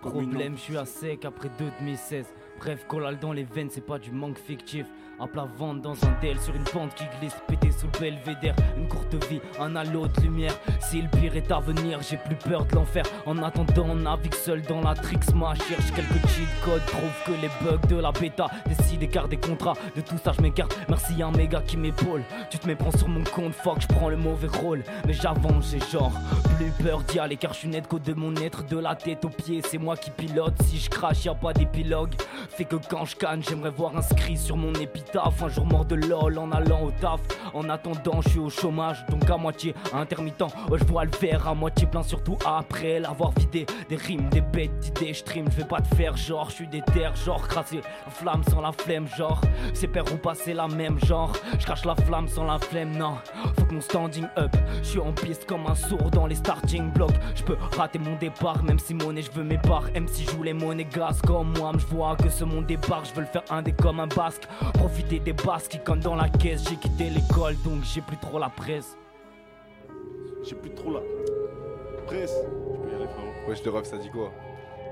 Problème, 0.00 0.56
je 0.56 0.62
suis 0.62 0.78
à 0.78 0.86
sec 0.86 1.24
après 1.24 1.50
2 1.58 1.70
2016. 1.80 2.26
Bref, 2.60 2.84
collal 2.86 3.18
dans 3.18 3.32
les 3.32 3.44
veines, 3.44 3.70
c'est 3.70 3.80
pas 3.80 3.98
du 3.98 4.10
manque 4.10 4.38
fictif. 4.38 4.84
À 5.22 5.26
plat 5.26 5.46
ventre 5.58 5.82
dans 5.82 5.92
un 5.92 6.20
DL 6.22 6.40
sur 6.40 6.54
une 6.54 6.64
pente 6.64 6.94
qui 6.94 7.04
glisse, 7.20 7.36
pété 7.46 7.70
sous 7.70 7.86
le 7.92 8.00
belvédère. 8.00 8.54
Une 8.78 8.88
courte 8.88 9.14
vie, 9.28 9.42
un 9.60 9.76
halo 9.76 10.06
de 10.06 10.20
lumière. 10.22 10.54
Si 10.80 11.02
le 11.02 11.08
pire 11.08 11.36
est 11.36 11.52
à 11.52 11.60
venir, 11.60 12.00
j'ai 12.00 12.16
plus 12.16 12.36
peur 12.36 12.64
de 12.64 12.74
l'enfer. 12.74 13.04
En 13.26 13.36
attendant, 13.42 13.88
on 13.90 13.96
navigue 13.96 14.34
seul 14.34 14.62
dans 14.62 14.80
la 14.80 14.94
Trixma. 14.94 15.54
Cherche 15.56 15.92
quelques 15.94 16.26
cheat 16.28 16.48
codes, 16.64 16.86
trouve 16.86 17.24
que 17.26 17.32
les 17.32 17.50
bugs 17.62 17.86
de 17.86 17.96
la 17.96 18.12
bêta. 18.12 18.48
Décide 18.66 19.02
écart 19.02 19.28
des 19.28 19.36
contrats, 19.36 19.74
de 19.94 20.00
tout 20.00 20.16
ça 20.24 20.32
je 20.34 20.40
m'écarte. 20.40 20.74
Merci 20.88 21.22
à 21.22 21.26
un 21.26 21.32
méga 21.32 21.60
qui 21.60 21.76
m'épaule. 21.76 22.22
Tu 22.48 22.58
te 22.58 22.66
méprends 22.66 22.96
sur 22.96 23.08
mon 23.08 23.22
compte, 23.24 23.52
fuck, 23.52 23.82
je 23.82 23.88
prends 23.88 24.08
le 24.08 24.16
mauvais 24.16 24.48
rôle. 24.48 24.82
Mais 25.06 25.12
j'avance, 25.12 25.72
j'ai 25.72 25.80
genre 25.92 26.12
plus 26.56 26.72
peur 26.82 27.02
d'y 27.02 27.18
aller 27.18 27.36
car 27.36 27.52
je 27.52 27.58
suis 27.58 27.68
net 27.68 27.86
qu'au 27.86 27.98
de 27.98 28.14
mon 28.14 28.34
être. 28.36 28.64
De 28.64 28.78
la 28.78 28.94
tête 28.94 29.22
aux 29.26 29.28
pieds, 29.28 29.60
c'est 29.68 29.76
moi 29.76 29.98
qui 29.98 30.10
pilote. 30.10 30.54
Si 30.64 30.78
je 30.78 30.88
crache, 30.88 31.26
y 31.26 31.28
a 31.28 31.34
pas 31.34 31.52
d'épilogue. 31.52 32.14
Fait 32.48 32.64
que 32.64 32.76
quand 32.88 33.04
je 33.04 33.16
canne, 33.16 33.42
j'aimerais 33.46 33.70
voir 33.70 33.94
inscrit 33.94 34.38
sur 34.38 34.56
mon 34.56 34.72
épitaphe. 34.72 35.09
Un 35.12 35.48
jour 35.48 35.66
mort 35.66 35.84
de 35.84 35.96
lol 35.96 36.38
en 36.38 36.52
allant 36.52 36.82
au 36.84 36.90
taf. 36.92 37.20
En 37.52 37.68
attendant, 37.68 38.20
je 38.22 38.28
suis 38.28 38.38
au 38.38 38.48
chômage, 38.48 39.04
donc 39.08 39.28
à 39.28 39.36
moitié 39.36 39.74
intermittent. 39.92 40.44
Oh, 40.70 40.76
je 40.76 40.84
vois 40.84 41.04
le 41.04 41.10
verre 41.20 41.48
à 41.48 41.54
moitié 41.54 41.86
plein, 41.86 42.02
surtout 42.02 42.38
après 42.46 43.00
l'avoir 43.00 43.32
vidé. 43.32 43.66
Des 43.88 43.96
rimes, 43.96 44.28
des 44.28 44.40
bêtes 44.40 44.78
d'idées, 44.78 45.12
je 45.12 45.24
trim, 45.24 45.46
je 45.50 45.56
vais 45.56 45.64
pas 45.64 45.80
te 45.80 45.94
faire 45.96 46.16
genre. 46.16 46.48
Je 46.50 46.54
suis 46.54 46.68
des 46.68 46.82
terres, 46.82 47.16
genre 47.16 47.46
crasser 47.48 47.80
la 48.06 48.10
flamme 48.10 48.44
sans 48.44 48.60
la 48.60 48.70
flemme, 48.72 49.08
genre. 49.16 49.40
C'est 49.74 49.88
père 49.88 50.04
ou 50.12 50.16
pas, 50.16 50.34
c'est 50.34 50.54
la 50.54 50.68
même, 50.68 50.98
genre. 51.04 51.32
Je 51.58 51.66
la 51.86 51.96
flamme 51.96 52.28
sans 52.28 52.44
la 52.44 52.58
flemme, 52.58 52.96
non. 52.96 53.16
Faut 53.58 53.64
que 53.64 53.74
mon 53.74 53.80
standing 53.80 54.26
up. 54.38 54.56
Je 54.82 54.88
suis 54.88 55.00
en 55.00 55.12
piste 55.12 55.44
comme 55.46 55.66
un 55.66 55.74
sourd 55.74 56.10
dans 56.12 56.26
les 56.26 56.36
starting 56.36 56.92
blocks. 56.92 57.18
Je 57.34 57.42
peux 57.42 57.56
rater 57.76 57.98
mon 57.98 58.16
départ, 58.16 58.62
même 58.62 58.78
si 58.78 58.94
monnaie, 58.94 59.22
je 59.22 59.30
veux 59.32 59.44
mes 59.44 59.58
parts. 59.58 59.88
MC 59.94 60.30
joue 60.30 60.42
les 60.42 60.52
monnaies 60.52 60.84
gaz 60.84 61.20
comme 61.22 61.52
moi, 61.58 61.72
je 61.76 61.86
vois 61.86 62.16
que 62.16 62.28
ce 62.28 62.44
monde 62.44 62.66
débarque. 62.66 63.06
Je 63.06 63.14
veux 63.14 63.22
le 63.22 63.26
faire 63.26 63.44
indé 63.50 63.72
comme 63.72 63.98
un 63.98 64.06
basque. 64.06 64.46
Profiter 65.00 65.20
des 65.20 65.32
basques 65.32 65.70
qui 65.70 65.78
comme 65.78 66.00
dans 66.00 66.14
la 66.14 66.28
caisse. 66.28 66.62
J'ai 66.68 66.76
quitté 66.76 67.08
l'école, 67.08 67.56
donc 67.64 67.82
j'ai 67.84 68.02
plus 68.02 68.18
trop 68.18 68.38
la 68.38 68.50
presse. 68.50 68.98
J'ai 70.44 70.54
plus 70.54 70.74
trop 70.74 70.92
la 70.92 71.00
presse. 72.06 72.34
Je 72.34 72.82
peux 72.82 72.92
y 72.92 72.94
aller 72.94 73.06
frérot. 73.06 73.48
Wesh, 73.48 73.64
le 73.64 73.70
ref, 73.70 73.86
ça 73.86 73.96
dit 73.96 74.10
quoi 74.10 74.30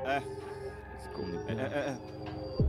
Eh. 0.07 0.19
Eh, 1.19 1.53
eh, 1.53 1.55
eh. 1.59 2.63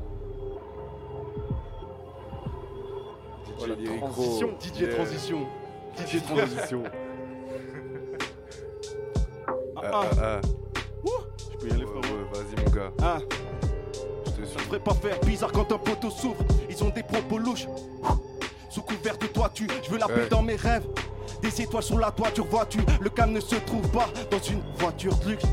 Voilà, 3.57 3.75
Lyric 3.75 3.99
transition. 4.01 4.49
DJ 4.59 4.79
Yeah. 4.81 4.95
transition. 4.95 5.45
DJ 5.95 6.21
transition. 6.23 6.83
Ah, 9.81 9.91
Ah, 9.93 10.01
ah, 10.03 10.17
ah. 10.21 10.41
Je 10.43 10.58
Devrait 14.69 14.83
pas 14.83 14.93
faire 14.93 15.19
bizarre 15.21 15.51
quand 15.51 15.71
un 15.71 15.79
poteau 15.79 16.11
souffre. 16.11 16.43
Ils 16.69 16.83
ont 16.83 16.89
des 16.89 17.01
propos 17.01 17.39
louches. 17.39 17.65
Sous 18.69 18.83
couvert 18.83 19.17
de 19.17 19.25
toiture, 19.25 19.65
je 19.83 19.89
veux 19.89 19.97
la 19.97 20.05
paix 20.07 20.27
dans 20.29 20.43
mes 20.43 20.55
rêves. 20.57 20.85
Des 21.41 21.61
étoiles 21.63 21.81
sur 21.81 21.97
la 21.97 22.11
toiture, 22.11 22.45
vois-tu, 22.45 22.77
le 23.01 23.09
calme 23.09 23.31
ne 23.31 23.39
se 23.39 23.55
trouve 23.55 23.87
pas 23.89 24.07
dans 24.29 24.37
une 24.37 24.61
voiture 24.77 25.15
de 25.17 25.29
luxe. 25.31 25.45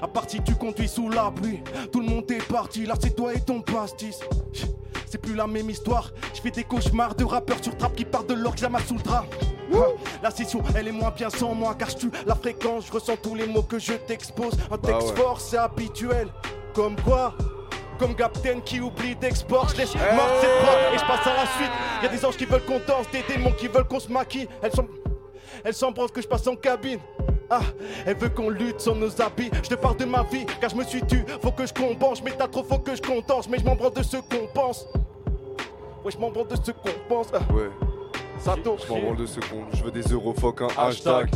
À 0.00 0.06
part 0.06 0.30
si 0.30 0.40
tu 0.42 0.54
conduis 0.54 0.86
sous 0.86 1.08
la 1.10 1.32
pluie, 1.32 1.60
tout 1.90 1.98
le 2.00 2.06
monde 2.06 2.30
est 2.30 2.46
parti, 2.46 2.86
là 2.86 2.94
c'est 3.00 3.16
toi 3.16 3.34
et 3.34 3.40
ton 3.40 3.62
pastis. 3.62 4.20
C'est 5.10 5.18
plus 5.18 5.34
la 5.34 5.48
même 5.48 5.68
histoire, 5.68 6.12
je 6.32 6.40
fais 6.40 6.50
des 6.52 6.62
cauchemars 6.62 7.16
de 7.16 7.24
rappeurs 7.24 7.62
sur 7.64 7.76
trappe 7.76 7.96
qui 7.96 8.04
partent 8.04 8.28
de 8.28 8.34
l'or 8.34 8.54
que 8.54 8.60
j'amasse 8.60 8.86
sous 8.86 8.94
le 8.94 9.02
drap. 9.02 9.24
La 10.22 10.30
session, 10.30 10.62
elle 10.76 10.86
est 10.86 10.92
moins 10.92 11.10
bien 11.10 11.30
sans 11.30 11.52
moi 11.52 11.74
car 11.76 11.90
je 11.90 11.96
tue 11.96 12.10
la 12.26 12.36
fréquence, 12.36 12.86
je 12.86 12.92
ressens 12.92 13.16
tous 13.20 13.34
les 13.34 13.46
mots 13.48 13.62
que 13.62 13.80
je 13.80 13.94
t'expose. 13.94 14.52
Un 14.70 14.76
Bah 14.76 14.88
texte 14.92 15.08
ouais. 15.10 15.16
fort, 15.16 15.40
c'est 15.40 15.56
habituel. 15.58 16.28
Comme 16.74 16.94
quoi 17.00 17.34
comme 17.98 18.14
Captain 18.14 18.60
qui 18.60 18.80
oublie 18.80 19.14
d'export, 19.16 19.68
je 19.70 19.76
laisse 19.78 19.94
mort 19.94 20.28
cette 20.40 20.58
prod 20.58 20.94
et 20.94 20.98
je 20.98 21.04
passe 21.04 21.26
à 21.26 21.34
la 21.34 21.46
suite. 21.56 21.70
Y 22.02 22.06
a 22.06 22.08
des 22.08 22.24
anges 22.24 22.36
qui 22.36 22.44
veulent 22.44 22.64
qu'on 22.64 22.80
danse, 22.86 23.06
des 23.12 23.22
démons 23.28 23.52
qui 23.52 23.68
veulent 23.68 23.86
qu'on 23.86 24.00
se 24.00 24.10
maquille. 24.10 24.48
Elles 24.62 24.72
sont, 24.72 24.86
elles 25.64 25.74
s'embrassent 25.74 26.10
que 26.12 26.22
je 26.22 26.28
passe 26.28 26.46
en 26.46 26.56
cabine. 26.56 26.98
Ah, 27.48 27.60
elle 28.04 28.16
veut 28.16 28.28
qu'on 28.28 28.48
lutte 28.50 28.80
sans 28.80 28.94
nos 28.96 29.20
habits. 29.22 29.50
Je 29.62 29.68
te 29.68 29.74
parle 29.76 29.96
de 29.98 30.04
ma 30.04 30.24
vie, 30.24 30.44
car 30.60 30.68
je 30.70 30.76
me 30.76 30.82
suis 30.84 31.00
tu. 31.06 31.24
Faut 31.42 31.52
que 31.52 31.64
je 31.66 31.72
compense, 31.72 32.22
mais 32.22 32.32
t'as 32.36 32.48
trop 32.48 32.64
faut 32.64 32.78
que 32.78 32.94
je 32.96 33.02
contense. 33.02 33.48
Mais 33.48 33.58
je 33.58 33.64
m'en 33.64 33.76
branle 33.76 33.94
de 33.94 34.02
ce 34.02 34.16
qu'on 34.16 34.46
pense. 34.52 34.86
Ouais, 36.04 36.10
je 36.10 36.18
m'en 36.18 36.30
branle 36.30 36.48
de 36.48 36.56
ce 36.56 36.72
qu'on 36.72 36.90
pense. 37.08 37.28
Ah, 37.32 37.38
Ouais. 37.52 37.70
Sato. 38.38 38.76
Je 38.84 38.92
m'en 38.92 38.98
branle 39.00 39.16
de 39.16 39.26
secondes. 39.26 39.64
Je 39.72 39.82
veux 39.84 39.90
des 39.90 40.02
euros, 40.02 40.34
fuck 40.38 40.60
un 40.62 40.68
hashtag. 40.76 41.30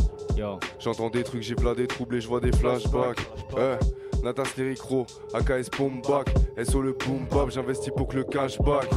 J'entends 0.79 1.09
des 1.09 1.23
trucs, 1.23 1.41
j'ai 1.43 1.55
plein 1.55 1.73
des 1.73 1.87
troubles 1.87 2.15
et 2.15 2.21
je 2.21 2.27
vois 2.27 2.39
des 2.39 2.51
flashbacks. 2.51 3.19
Ouais. 3.55 3.77
Natas 4.23 4.53
Lyricro, 4.55 5.07
AKS 5.33 5.69
Bombback, 5.75 6.29
SO 6.63 6.81
le 6.81 6.93
boom 6.93 7.25
bap, 7.31 7.49
j'investis 7.49 7.91
pour 7.95 8.07
que 8.07 8.17
le 8.17 8.23
cashback. 8.23 8.87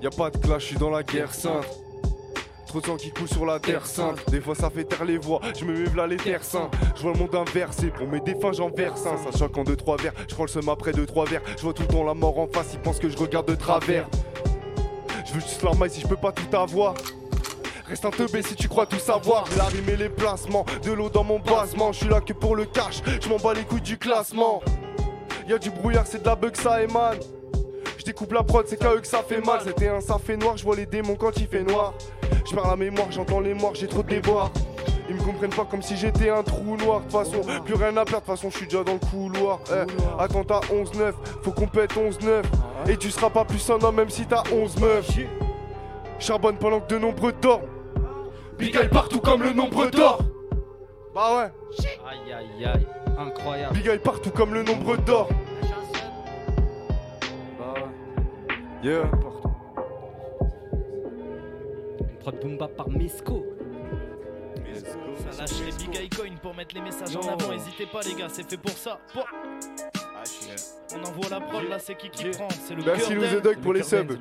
Y'a 0.00 0.10
pas 0.10 0.30
de 0.30 0.38
clash, 0.38 0.62
je 0.62 0.66
suis 0.68 0.76
dans 0.76 0.90
la 0.90 1.02
guerre 1.02 1.34
sainte. 1.34 1.66
Trop 2.66 2.80
de 2.80 2.86
sang 2.86 2.96
qui 2.96 3.10
coule 3.10 3.28
sur 3.28 3.44
la 3.44 3.58
terre 3.58 3.86
sainte. 3.86 4.28
Des 4.30 4.40
fois 4.40 4.54
ça 4.54 4.70
fait 4.70 4.84
taire 4.84 5.04
les 5.04 5.18
voix, 5.18 5.40
je 5.58 5.64
me 5.64 5.72
mets 5.72 5.94
là 5.96 6.06
les 6.06 6.16
terres 6.16 6.44
saints. 6.44 6.70
Je 6.94 7.02
vois 7.02 7.12
le 7.12 7.18
monde 7.18 7.34
inversé, 7.34 7.88
pour 7.88 8.06
mes 8.06 8.20
défunts 8.20 8.52
j'en 8.52 8.70
verse 8.70 9.04
un. 9.06 9.16
Ça 9.16 9.36
choque 9.36 9.56
en 9.56 9.64
2-3 9.64 10.02
verres, 10.02 10.14
je 10.28 10.34
prends 10.34 10.44
le 10.44 10.48
seum 10.48 10.68
après 10.68 10.92
2-3 10.92 11.28
verres. 11.28 11.42
Je 11.56 11.62
vois 11.62 11.72
tout 11.72 11.82
le 11.82 11.88
temps 11.88 12.04
la 12.04 12.14
mort 12.14 12.38
en 12.38 12.46
face, 12.46 12.70
ils 12.74 12.80
pensent 12.80 12.98
que 12.98 13.08
je 13.08 13.16
regarde 13.16 13.48
de 13.48 13.54
travers. 13.54 14.08
Je 15.26 15.32
veux 15.34 15.40
juste 15.40 15.62
leur 15.62 15.76
maille 15.76 15.90
si 15.90 16.00
je 16.00 16.06
peux 16.06 16.16
pas 16.16 16.32
tout 16.32 16.56
avoir. 16.56 16.94
Reste 17.88 18.04
un 18.04 18.10
teubé 18.10 18.42
si 18.42 18.56
tu 18.56 18.68
crois 18.68 18.86
tout 18.86 18.98
savoir. 18.98 19.44
La 19.56 19.64
rime 19.64 19.88
et 19.88 19.96
les 19.96 20.08
placements, 20.08 20.66
de 20.82 20.92
l'eau 20.92 21.08
dans 21.08 21.22
mon 21.22 21.38
basement. 21.38 21.92
Je 21.92 21.98
suis 21.98 22.08
là 22.08 22.20
que 22.20 22.32
pour 22.32 22.56
le 22.56 22.64
cash, 22.64 23.00
je 23.22 23.28
m'en 23.28 23.36
bats 23.36 23.54
les 23.54 23.62
couilles 23.62 23.80
du 23.80 23.96
classement. 23.96 24.60
Y'a 25.46 25.58
du 25.58 25.70
brouillard, 25.70 26.06
c'est 26.06 26.20
de 26.20 26.26
la 26.26 26.34
bug, 26.34 26.56
ça 26.56 26.82
émane. 26.82 27.18
Je 27.96 28.04
découpe 28.04 28.32
la 28.32 28.42
prod, 28.42 28.66
c'est 28.66 28.76
qu'à 28.76 28.92
eux 28.92 29.00
que 29.00 29.06
ça 29.06 29.22
fait 29.22 29.40
mal. 29.40 29.60
C'était 29.64 29.88
un 29.88 30.00
ça 30.00 30.18
fait 30.18 30.36
noir, 30.36 30.56
je 30.56 30.64
vois 30.64 30.74
les 30.74 30.86
démons 30.86 31.14
quand 31.14 31.36
il 31.36 31.46
fait 31.46 31.62
noir. 31.62 31.94
Je 32.44 32.54
perds 32.54 32.66
la 32.66 32.76
mémoire, 32.76 33.06
j'entends 33.12 33.40
les 33.40 33.54
morts, 33.54 33.74
j'ai 33.76 33.86
trop 33.86 34.02
de 34.02 34.08
déboires. 34.08 34.50
Ils 35.08 35.14
me 35.14 35.22
comprennent 35.22 35.50
pas 35.50 35.64
comme 35.64 35.82
si 35.82 35.96
j'étais 35.96 36.28
un 36.28 36.42
trou 36.42 36.76
noir. 36.76 37.02
De 37.02 37.12
façon, 37.12 37.40
plus 37.64 37.74
rien 37.74 37.96
à 37.96 38.04
perdre, 38.04 38.22
de 38.22 38.26
façon, 38.26 38.50
je 38.50 38.56
suis 38.56 38.66
déjà 38.66 38.82
dans 38.82 38.94
le 38.94 38.98
couloir. 38.98 39.60
Eh, 39.70 40.20
attentat 40.20 40.60
11-9, 40.72 41.12
faut 41.44 41.52
qu'on 41.52 41.68
pète 41.68 41.94
11-9. 41.94 42.42
Et 42.88 42.96
tu 42.96 43.12
seras 43.12 43.30
pas 43.30 43.44
plus 43.44 43.70
un 43.70 43.80
homme 43.80 43.94
même 43.94 44.10
si 44.10 44.26
t'as 44.26 44.42
11 44.52 44.80
meufs. 44.80 45.18
Charbonne 46.18 46.56
pendant 46.56 46.80
que 46.80 46.92
de 46.92 46.98
nombreux 46.98 47.32
dorment. 47.32 47.75
Big 48.58 48.74
Eye 48.76 48.88
partout 48.88 49.20
comme 49.20 49.42
le 49.42 49.52
nombre 49.52 49.86
d'or. 49.90 50.20
Bah 51.14 51.36
ouais. 51.36 51.50
Aïe 52.08 52.32
aïe 52.32 52.64
aïe, 52.64 52.86
incroyable. 53.18 53.74
Big 53.74 53.86
Eye 53.86 53.98
partout 53.98 54.30
comme 54.30 54.54
le 54.54 54.62
nombre 54.62 54.96
d'or. 54.96 55.28
Bah 57.58 57.74
Yeah. 58.82 59.10
Une 62.00 62.18
prod 62.20 62.40
boom 62.40 62.56
bap 62.58 62.76
par 62.76 62.88
Mesco. 62.88 63.44
Ça 65.30 65.42
lâche 65.42 65.60
les 65.64 65.72
big 65.72 65.96
eye 65.96 66.08
coin 66.10 66.34
pour 66.42 66.54
mettre 66.54 66.74
les 66.74 66.82
messages 66.82 67.16
en 67.16 67.20
avant. 67.20 67.52
Hésitez 67.52 67.86
pas, 67.86 68.00
les 68.02 68.14
gars, 68.14 68.28
c'est 68.28 68.48
fait 68.48 68.58
pour 68.58 68.72
ça. 68.72 68.98
Bon. 69.14 69.22
On 70.94 71.04
envoie 71.04 71.28
la 71.30 71.40
prod 71.40 71.68
là, 71.68 71.78
c'est 71.78 71.94
qui 71.94 72.10
qui 72.10 72.28
prend? 72.30 72.48
C'est 72.50 72.74
le 72.74 72.82
Merci 72.84 73.08
cœur 73.08 73.16
Lou 73.16 73.22
d'Aime. 73.22 73.40
The 73.40 73.42
Dog 73.42 73.58
pour 73.58 73.72
les 73.72 73.82
subs. 73.82 74.18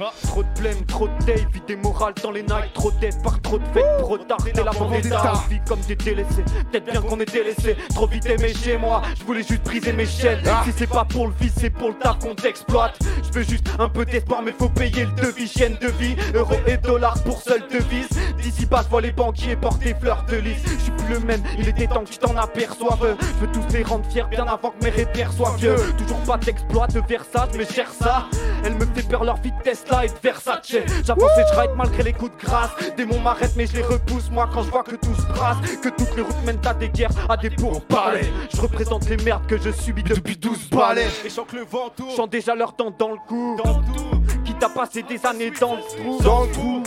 Ah, 0.00 0.04
ah. 0.04 0.26
Trop 0.26 0.42
de 0.42 0.48
blême, 0.58 0.84
trop 0.86 1.06
de 1.06 1.24
tape, 1.24 1.52
vie 1.52 1.62
démorale 1.66 2.14
dans 2.22 2.30
les 2.30 2.42
nights, 2.42 2.72
trop 2.72 2.90
d'aide 2.92 3.22
par 3.22 3.40
trop 3.42 3.58
de 3.58 3.64
fêtes, 3.74 3.84
trop 3.98 4.16
tard, 4.16 4.38
la 4.54 4.70
vendetta, 4.70 5.32
on 5.34 5.48
vit 5.50 5.60
comme 5.68 5.80
des 5.80 5.96
délaissés, 5.96 6.44
peut-être 6.70 6.84
bien 6.90 7.02
qu'on 7.02 7.20
est 7.20 7.30
délaissé, 7.30 7.76
trop 7.94 8.06
vite 8.06 8.24
aimé 8.26 8.54
chez 8.54 8.78
moi, 8.78 9.02
je 9.18 9.24
voulais 9.24 9.42
juste 9.42 9.62
briser 9.64 9.92
mes 9.92 10.06
chaînes, 10.06 10.40
si 10.64 10.72
c'est 10.76 10.86
pas 10.86 11.04
pour 11.04 11.26
le 11.26 11.34
vice, 11.38 11.52
c'est 11.58 11.70
pour 11.70 11.88
le 11.88 11.94
taf 11.94 12.18
qu'on 12.20 12.34
t'exploite, 12.34 12.98
je 13.22 13.38
veux 13.38 13.44
juste 13.44 13.66
un 13.78 13.88
peu 13.88 14.06
d'espoir, 14.06 14.40
mais 14.42 14.52
faut 14.58 14.70
payer 14.70 15.04
le 15.04 15.12
devis, 15.12 15.46
chaîne 15.46 15.76
de 15.80 15.88
vie, 15.88 16.16
euros 16.34 16.56
et 16.66 16.78
dollars 16.78 17.22
pour 17.24 17.42
seule 17.42 17.62
devise, 17.70 18.08
d'ici 18.42 18.64
bas, 18.64 18.82
je 18.84 18.88
vois 18.88 19.02
les 19.02 19.12
banquiers 19.12 19.56
porter 19.56 19.94
fleurs 20.00 20.24
de 20.24 20.36
lys, 20.36 20.62
je 20.64 20.84
suis 20.84 20.92
plus 21.04 21.14
le 21.14 21.20
même, 21.20 21.42
il 21.58 21.68
était 21.68 21.86
temps 21.86 22.04
que 22.04 22.10
tu 22.10 22.18
t'en 22.18 22.34
aperçoives, 22.36 23.16
je 23.20 23.46
veux 23.46 23.52
tous 23.52 23.74
les 23.74 23.82
rendre 23.82 24.10
fiers 24.10 24.24
bien 24.30 24.46
avant 24.46 24.70
que 24.70 24.84
mes 24.84 24.90
repères 24.90 25.32
soient 25.32 25.54
vieux, 25.58 25.76
toujours 25.98 26.20
pas 26.20 26.38
d'exploit 26.38 26.86
de 26.86 27.02
Versace, 27.06 27.50
mais 27.58 27.66
cher 27.66 27.90
ça, 27.92 28.26
elle 28.64 28.74
me 28.74 28.86
fait 28.86 29.06
peur 29.06 29.24
leur 29.24 29.36
vitesse 29.36 29.81
là 29.90 30.04
et 30.04 30.08
de 30.08 30.14
Versace, 30.22 30.76
j'avance 31.04 31.30
et 31.38 31.44
je 31.52 31.60
ride 31.60 31.70
malgré 31.76 32.02
les 32.02 32.12
coups 32.12 32.32
de 32.36 32.44
grâce, 32.44 32.70
démons 32.96 33.20
m'arrêtent 33.20 33.56
mais 33.56 33.66
je 33.66 33.76
les 33.76 33.82
repousse, 33.82 34.30
moi 34.30 34.48
quand 34.52 34.62
je 34.62 34.70
vois 34.70 34.82
que 34.82 34.96
tout 34.96 35.14
se 35.14 35.26
brasse, 35.26 35.58
que 35.82 35.88
toutes 35.88 36.16
les 36.16 36.22
routes 36.22 36.44
mènent 36.44 36.66
à 36.66 36.74
des 36.74 36.88
guerres, 36.88 37.10
à 37.28 37.36
des 37.36 37.50
pourparlers, 37.50 38.30
je 38.54 38.60
représente 38.60 39.08
les 39.08 39.16
merdes 39.18 39.46
que 39.46 39.58
je 39.58 39.70
subis 39.70 40.02
depuis 40.02 40.36
12 40.36 40.70
balais, 40.70 41.08
Et 41.24 41.28
que 41.28 41.56
le 41.56 41.64
vent 41.64 41.88
tourne. 41.96 42.14
Chante 42.16 42.30
déjà 42.30 42.54
leur 42.54 42.74
temps 42.74 42.92
dans 42.96 43.10
le 43.10 43.18
cou. 43.26 43.58
Qui 44.44 44.54
t'a 44.54 44.68
passé 44.68 45.02
des 45.02 45.24
années 45.26 45.50
dans 45.60 45.76
le 45.76 45.82
trou. 45.82 46.22
Dans 46.22 46.42
le 46.42 46.50
trou. 46.52 46.82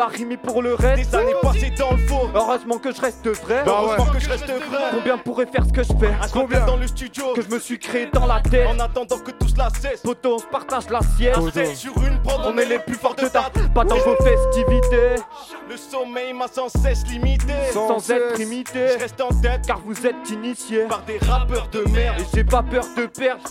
La 0.00 0.06
rime 0.06 0.32
et 0.32 0.38
pour 0.38 0.62
le 0.62 0.72
reste. 0.72 1.10
Des 1.10 1.14
années 1.14 1.34
passées 1.42 1.74
dans 1.78 1.90
le 1.90 1.98
faux. 1.98 2.30
Heureusement 2.34 2.78
que 2.78 2.90
je 2.90 2.98
reste 3.02 3.28
vrai. 3.42 3.62
Bah 3.66 3.82
ouais. 3.82 3.88
Heureusement 3.88 4.06
que 4.06 4.18
je 4.18 4.30
reste 4.30 4.46
vrai. 4.46 4.78
Combien 4.92 5.18
pourrait 5.18 5.44
faire 5.44 5.66
ce 5.66 5.72
que 5.74 5.82
je 5.82 5.92
fais? 5.92 6.10
Combien 6.32 6.64
dans 6.64 6.78
le 6.78 6.86
studio? 6.86 7.34
Que 7.34 7.42
je 7.42 7.50
me 7.50 7.58
suis 7.58 7.78
créé 7.78 8.06
dans 8.10 8.24
la 8.24 8.40
tête? 8.40 8.66
En 8.66 8.78
attendant 8.78 9.18
que 9.18 9.30
tout 9.32 9.48
cela 9.48 9.68
cesse. 9.78 10.00
Poto, 10.00 10.36
on 10.36 10.38
se 10.38 10.46
partage 10.46 10.88
l'assiette. 10.88 11.36
Sept 11.52 11.76
sur 11.76 11.92
une 12.02 12.18
prod, 12.22 12.40
On 12.46 12.56
est 12.56 12.64
les 12.64 12.78
plus 12.78 12.94
forts 12.94 13.14
de 13.14 13.28
date. 13.28 13.52
Pas 13.74 13.84
dans 13.84 13.96
vos 13.96 14.16
festivités. 14.16 15.22
Le 15.68 15.76
sommeil 15.76 16.32
m'a 16.32 16.48
sans 16.48 16.70
cesse 16.70 17.06
limité. 17.06 17.52
Sans, 17.74 18.10
être 18.10 18.40
imité. 18.40 18.88
Je 18.94 19.00
reste 19.00 19.20
en 19.20 19.28
tête 19.28 19.66
car 19.66 19.80
vous 19.84 20.06
êtes 20.06 20.30
initiés 20.30 20.84
par 20.88 21.02
des 21.02 21.18
rappeurs 21.18 21.68
de 21.68 21.84
merde. 21.90 22.20
Et 22.20 22.24
j'ai 22.34 22.44
pas 22.44 22.62
peur 22.62 22.86
de 22.96 23.04
perdre. 23.04 23.42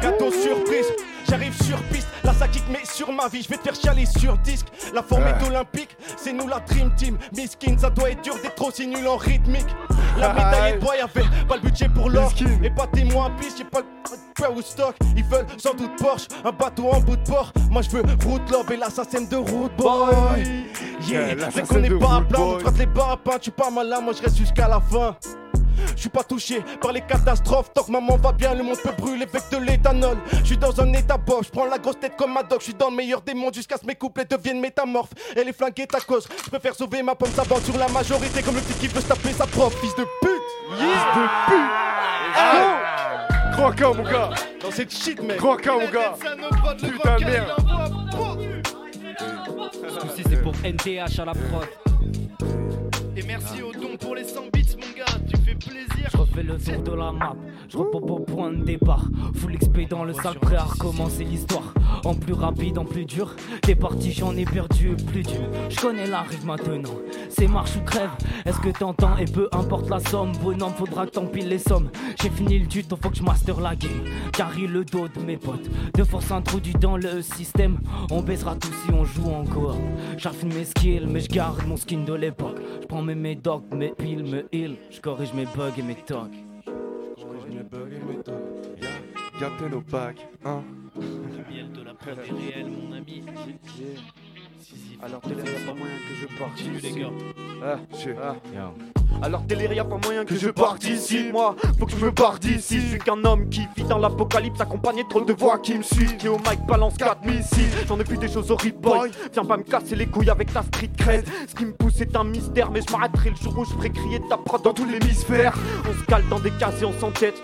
Gâteau 0.00 0.30
surprise, 0.30 0.86
j'arrive 1.28 1.62
sur 1.62 1.80
piste. 1.84 2.08
Là 2.24 2.32
ça 2.32 2.48
kick 2.48 2.64
mais 2.70 2.84
sur 2.84 3.12
ma 3.12 3.28
vie, 3.28 3.42
je 3.42 3.48
vais 3.48 3.56
te 3.56 3.62
faire 3.62 3.74
chialer 3.74 4.06
sur 4.06 4.36
disque. 4.38 4.66
La 4.94 5.02
forme 5.02 5.24
est 5.26 5.46
olympique, 5.46 5.96
c'est 6.16 6.32
nous 6.32 6.48
la 6.48 6.60
dream 6.60 6.94
team. 6.96 7.18
Miskin, 7.36 7.76
ça 7.78 7.90
doit 7.90 8.10
être 8.10 8.22
dur 8.22 8.34
d'être 8.42 8.54
trop 8.54 8.70
si 8.70 8.86
nul 8.86 9.06
en 9.06 9.16
rythmique. 9.16 9.66
La 10.18 10.32
médaille 10.32 10.72
est 10.74 10.78
boy 10.78 10.98
avait 10.98 11.28
pas 11.46 11.56
le 11.56 11.62
budget 11.62 11.88
pour 11.88 12.10
l'or. 12.10 12.32
Et 12.62 12.70
pas 12.70 12.86
témoin 12.86 13.30
piste, 13.38 13.58
j'ai 13.58 13.64
pas 13.64 13.80
le 13.80 14.54
ou 14.54 14.62
stock. 14.62 14.94
Ils 15.16 15.24
veulent 15.24 15.46
sans 15.56 15.74
doute 15.74 15.90
Porsche, 15.98 16.28
un 16.44 16.52
bateau 16.52 16.88
en 16.88 17.00
bout 17.00 17.16
de 17.16 17.28
port. 17.28 17.52
Moi 17.70 17.82
je 17.82 17.90
veux 17.90 18.02
route 18.24 18.50
love 18.50 18.70
et 18.72 18.76
l'assassin 18.76 19.22
de 19.22 19.36
route 19.36 19.74
boy. 19.76 20.66
Yeah, 21.06 21.34
Yeah, 21.34 21.50
c'est 21.50 21.66
qu'on 21.66 21.78
n'est 21.78 21.90
pas 21.90 22.16
à 22.16 22.20
plaindre, 22.20 22.54
on 22.54 22.58
traite 22.58 22.78
les 22.78 22.86
bars 22.86 23.10
à 23.10 23.16
pain. 23.16 23.38
Tu 23.40 23.50
pas 23.50 23.70
malin, 23.70 24.00
moi 24.00 24.12
je 24.16 24.22
reste 24.22 24.36
jusqu'à 24.36 24.68
la 24.68 24.80
fin. 24.80 25.16
Je 25.94 26.00
suis 26.00 26.08
pas 26.08 26.22
touché 26.22 26.62
par 26.80 26.92
les 26.92 27.00
catastrophes. 27.00 27.72
Tant 27.74 27.82
que 27.82 27.90
maman 27.90 28.16
va 28.16 28.32
bien, 28.32 28.54
le 28.54 28.62
monde 28.62 28.78
peut 28.82 28.92
brûler 28.96 29.26
avec 29.32 29.50
de 29.50 29.56
l'éthanol. 29.58 30.16
Je 30.40 30.44
suis 30.44 30.58
dans 30.58 30.80
un 30.80 30.92
état 30.92 31.16
bof, 31.16 31.46
je 31.46 31.50
prends 31.50 31.66
la 31.66 31.78
grosse 31.78 31.98
tête 32.00 32.16
comme 32.16 32.32
ma 32.32 32.42
doc. 32.42 32.60
Je 32.60 32.64
suis 32.64 32.74
dans 32.74 32.90
le 32.90 32.96
meilleur 32.96 33.20
des 33.20 33.34
mondes 33.34 33.54
jusqu'à 33.54 33.76
ce 33.76 33.82
que 33.82 33.86
mes 33.86 33.94
couplets 33.94 34.24
deviennent 34.24 34.60
métamorphes. 34.60 35.12
Elle 35.36 35.48
est 35.48 35.52
flanquée 35.52 35.86
ta 35.86 36.00
cause. 36.00 36.28
Je 36.44 36.50
préfère 36.50 36.74
sauver 36.74 37.02
ma 37.02 37.14
pomme, 37.14 37.30
sa 37.34 37.44
bande 37.44 37.62
sur 37.62 37.76
la 37.76 37.88
majorité. 37.88 38.42
Comme 38.42 38.56
le 38.56 38.60
petit 38.60 38.74
qui 38.74 38.88
veut 38.88 39.00
se 39.00 39.06
taper 39.06 39.32
sa 39.32 39.46
propre 39.46 39.76
fils 39.78 39.94
de 39.96 40.04
pute. 40.20 40.30
Fils 40.78 41.04
de 41.16 41.22
pute. 41.46 41.70
Ah. 42.36 42.88
Gros 43.56 43.72
cas, 43.72 43.92
mon 43.92 44.04
gars. 44.04 44.30
Dans 44.62 44.70
cette 44.70 44.94
shit, 44.94 45.20
mec. 45.22 45.38
Gros 45.38 45.56
cas, 45.56 45.72
mon 45.72 45.90
gars. 45.90 46.14
Putain 46.80 47.16
de 47.16 47.24
merde. 47.24 47.52
Ceci 50.00 50.22
c'est 50.28 50.42
pour 50.42 50.54
NTH 50.64 51.18
à 51.20 51.24
la 51.24 51.32
prod. 51.32 51.68
Et 53.16 53.22
merci 53.22 53.62
au 53.62 53.72
don 53.72 53.96
pour 53.96 54.14
les 54.14 54.24
100 54.24 54.42
bits, 54.52 54.76
mon 54.76 54.96
gars. 54.96 55.06
Je 56.10 56.16
refais 56.16 56.42
le 56.42 56.56
tour 56.58 56.82
de 56.82 56.98
la 56.98 57.12
map, 57.12 57.34
je 57.68 57.76
repop 57.76 58.10
au 58.10 58.18
point 58.20 58.52
de 58.52 58.64
départ. 58.64 59.04
Full 59.34 59.58
XP 59.58 59.88
dans 59.88 60.04
le 60.04 60.12
sac, 60.12 60.38
prêt 60.40 60.56
à 60.56 60.64
recommencer 60.64 61.24
l'histoire. 61.24 61.74
En 62.04 62.14
plus 62.14 62.32
rapide, 62.32 62.78
en 62.78 62.84
plus 62.84 63.04
dur. 63.04 63.34
T'es 63.62 63.74
parti, 63.74 64.12
j'en 64.12 64.36
ai 64.36 64.44
perdu 64.44 64.96
plus 65.10 65.22
dur. 65.22 65.40
Je 65.68 65.80
connais 65.80 66.06
la 66.06 66.22
rive 66.22 66.44
maintenant, 66.44 66.94
c'est 67.28 67.48
marche 67.48 67.76
ou 67.76 67.80
crève. 67.80 68.10
Est-ce 68.44 68.60
que 68.60 68.68
t'entends? 68.68 69.16
Et 69.16 69.24
peu 69.24 69.48
importe 69.52 69.88
la 69.88 70.00
somme, 70.00 70.32
bonhomme, 70.42 70.72
faudra 70.76 71.06
que 71.06 71.12
t'empiles 71.12 71.48
les 71.48 71.58
sommes. 71.58 71.90
J'ai 72.22 72.30
fini 72.30 72.58
le 72.58 72.66
tuto, 72.66 72.96
faut 73.02 73.10
que 73.10 73.16
je 73.16 73.22
master 73.22 73.60
la 73.60 73.74
game. 73.74 74.04
Carry 74.32 74.66
le 74.66 74.84
dos 74.84 75.08
de 75.08 75.20
mes 75.20 75.36
potes, 75.36 75.68
de 75.94 76.04
force 76.04 76.30
introduit 76.30 76.74
dans 76.74 76.96
le 76.96 77.22
système. 77.22 77.78
On 78.10 78.22
baissera 78.22 78.54
tous 78.56 78.72
si 78.84 78.92
on 78.92 79.04
joue 79.04 79.30
encore. 79.30 79.76
J'affine 80.16 80.52
mes 80.54 80.64
skills, 80.64 81.06
mais 81.08 81.20
je 81.20 81.28
garde 81.28 81.66
mon 81.66 81.76
skin 81.76 82.04
de 82.04 82.14
l'époque. 82.14 82.56
Je 82.82 82.86
prends 82.86 83.02
mes 83.02 83.14
médocs, 83.14 83.64
mes 83.72 83.90
piles, 83.90 84.24
mes 84.24 84.44
heals. 84.52 84.76
Je 84.90 85.00
corrige 85.00 85.32
mes 85.34 85.37
bugs 85.46 85.78
et 85.78 85.82
mes 85.82 85.94
tocs. 85.94 86.30
Captain 89.38 89.72
au 89.72 89.80
pack, 89.80 90.26
hein. 90.44 90.64
Le 90.96 91.54
miel 91.54 91.72
de 91.72 91.82
la 91.82 91.94
prod 91.94 92.18
est 92.18 92.32
réel, 92.32 92.66
mon 92.66 92.92
ami. 92.92 93.22
Alors 95.02 95.20
Téléria, 95.20 95.58
pas 95.66 95.74
moyen 95.74 95.94
que 96.08 96.14
je 96.20 96.38
parte 96.38 96.50
Continue, 96.50 96.78
les 96.80 97.00
gars. 97.00 97.10
Ah, 97.62 97.76
ah. 98.22 98.72
Alors 99.22 99.46
Téléria, 99.46 99.84
pas 99.84 99.98
moyen 100.04 100.24
que 100.24 100.36
je 100.36 100.48
parte 100.48 100.80
d'ici 100.80 101.30
Moi, 101.32 101.54
faut 101.78 101.86
que 101.86 101.92
je 101.92 102.04
me 102.04 102.10
barre 102.10 102.38
d'ici. 102.38 102.80
Je 102.80 102.86
suis 102.86 102.98
qu'un 102.98 103.24
homme 103.24 103.48
qui 103.48 103.66
vit 103.76 103.84
dans 103.84 103.98
l'apocalypse 103.98 104.60
Accompagné 104.60 105.04
de 105.04 105.08
trop 105.08 105.20
de 105.20 105.32
voix 105.32 105.58
qui 105.58 105.74
me 105.74 105.82
suivent. 105.82 106.16
Qui 106.16 106.28
au 106.28 106.38
mic 106.38 106.64
balance 106.66 106.96
4 106.96 107.24
missiles. 107.24 107.70
J'en 107.86 107.98
ai 108.00 108.04
vu 108.04 108.16
des 108.18 108.28
choses 108.28 108.50
horribles 108.50 108.80
boy. 108.80 109.10
Viens 109.32 109.44
pas 109.44 109.56
me 109.56 109.62
casser 109.62 109.96
les 109.96 110.06
couilles 110.06 110.30
avec 110.30 110.52
ta 110.52 110.62
street 110.62 110.90
cred. 110.96 111.24
Ce 111.48 111.54
qui 111.54 111.64
me 111.64 111.72
pousse 111.72 111.94
c'est 111.96 112.16
un 112.16 112.24
mystère 112.24 112.70
Mais 112.70 112.80
je 112.86 112.92
m'arrêterai 112.92 113.30
le 113.30 113.36
jour 113.36 113.58
où 113.58 113.64
je 113.64 113.70
ferai 113.70 113.90
crier 113.90 114.20
ta 114.28 114.36
prod 114.36 114.62
dans 114.62 114.74
tout 114.74 114.86
l'hémisphère 114.86 115.56
On 115.88 115.92
se 115.92 116.04
cale 116.06 116.22
dans 116.28 116.40
des 116.40 116.52
cases 116.52 116.82
et 116.82 116.84
on 116.84 116.98
s'entête. 116.98 117.42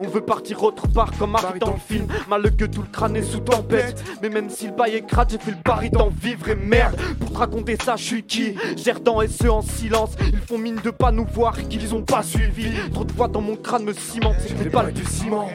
On 0.00 0.08
veut 0.08 0.20
partir 0.20 0.62
autre 0.62 0.88
part 0.88 1.10
comme 1.18 1.34
Harry 1.36 1.58
dans 1.58 1.72
le 1.72 1.78
film. 1.78 2.06
Mal 2.28 2.54
que 2.56 2.64
tout 2.64 2.82
le 2.82 2.88
crâne 2.88 3.16
est 3.16 3.22
sous 3.22 3.40
tempête. 3.40 4.02
Mais 4.22 4.28
même 4.28 4.50
si 4.50 4.66
le 4.66 4.72
bail 4.72 4.96
est 4.96 5.06
crade 5.06 5.30
J'ai 5.30 5.38
fait 5.38 5.52
le 5.52 5.62
pari 5.62 5.90
d'en 5.90 6.08
vivre 6.08 6.48
et 6.48 6.55
merde 6.56 6.96
Pour 7.20 7.32
te 7.32 7.38
raconter 7.38 7.76
ça 7.76 7.96
je 7.96 8.04
suis 8.04 8.22
qui? 8.22 8.54
Gère 8.76 9.00
dans 9.00 9.20
SE 9.26 9.48
en 9.48 9.62
silence 9.62 10.10
Ils 10.32 10.38
font 10.40 10.58
mine 10.58 10.80
de 10.82 10.90
pas 10.90 11.12
nous 11.12 11.26
voir 11.26 11.56
qu'ils 11.68 11.80
les 11.80 11.92
ont 11.92 12.02
pas 12.02 12.22
suivis 12.22 12.70
Trop 12.92 13.04
de 13.04 13.12
voix 13.12 13.28
dans 13.28 13.40
mon 13.40 13.56
crâne 13.56 13.84
me 13.84 13.92
cimente 13.92 14.36
C'est 14.40 14.54
des 14.62 14.68
balles 14.70 14.92
du 14.92 15.04
ciment 15.04 15.48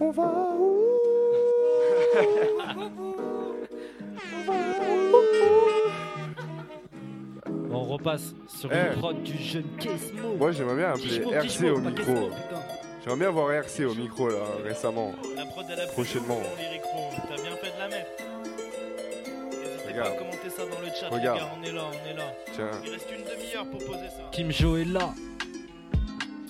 On 0.00 0.10
va 0.10 0.32
On 7.70 7.82
repasse 7.82 8.34
sur 8.48 8.70
Eh. 8.72 8.92
une 8.94 9.00
prod 9.00 9.22
du 9.22 9.36
jeune 9.36 9.64
Kesmo. 9.80 10.36
Moi 10.38 10.52
j'aimerais 10.52 10.76
bien 10.76 10.90
appeler 10.90 11.08
Kishmo, 11.08 11.32
RC 11.32 11.46
Kishmo, 11.48 11.68
au 11.70 11.80
pas 11.80 11.90
micro. 11.90 12.04
Kesmo, 12.04 12.26
putain. 12.28 12.62
J'aimerais 13.02 13.18
bien 13.18 13.30
voir 13.30 13.52
RC 13.52 13.84
au 13.84 13.94
micro 13.94 14.28
là 14.28 14.36
récemment. 14.64 15.12
La 15.36 15.44
prod 15.46 15.64
elle 15.68 15.80
a 15.80 15.86
pris 15.86 15.92
Prochainement. 15.94 16.40
T'as 17.28 17.42
bien 17.42 17.56
fait 17.56 17.72
de 17.74 17.78
la 17.78 17.88
mettre. 17.88 18.10
Regarde. 20.00 20.18
commenter 20.18 20.50
ça 20.50 20.62
dans 20.66 20.80
le 20.80 20.86
chat, 20.88 21.08
Regarde. 21.08 21.38
les 21.38 21.44
gars. 21.44 21.50
On 21.58 21.62
est 21.62 21.72
là, 21.72 21.82
on 21.88 22.08
est 22.10 22.14
là. 22.14 22.32
Tiens. 22.52 22.70
Il 22.84 22.90
reste 22.90 23.08
une 23.10 23.24
demi-heure 23.24 23.66
pour 23.70 23.78
poser 23.84 24.08
ça. 24.10 24.28
Kim 24.32 24.50
Jo 24.52 24.76
est 24.76 24.84
là. 24.84 25.14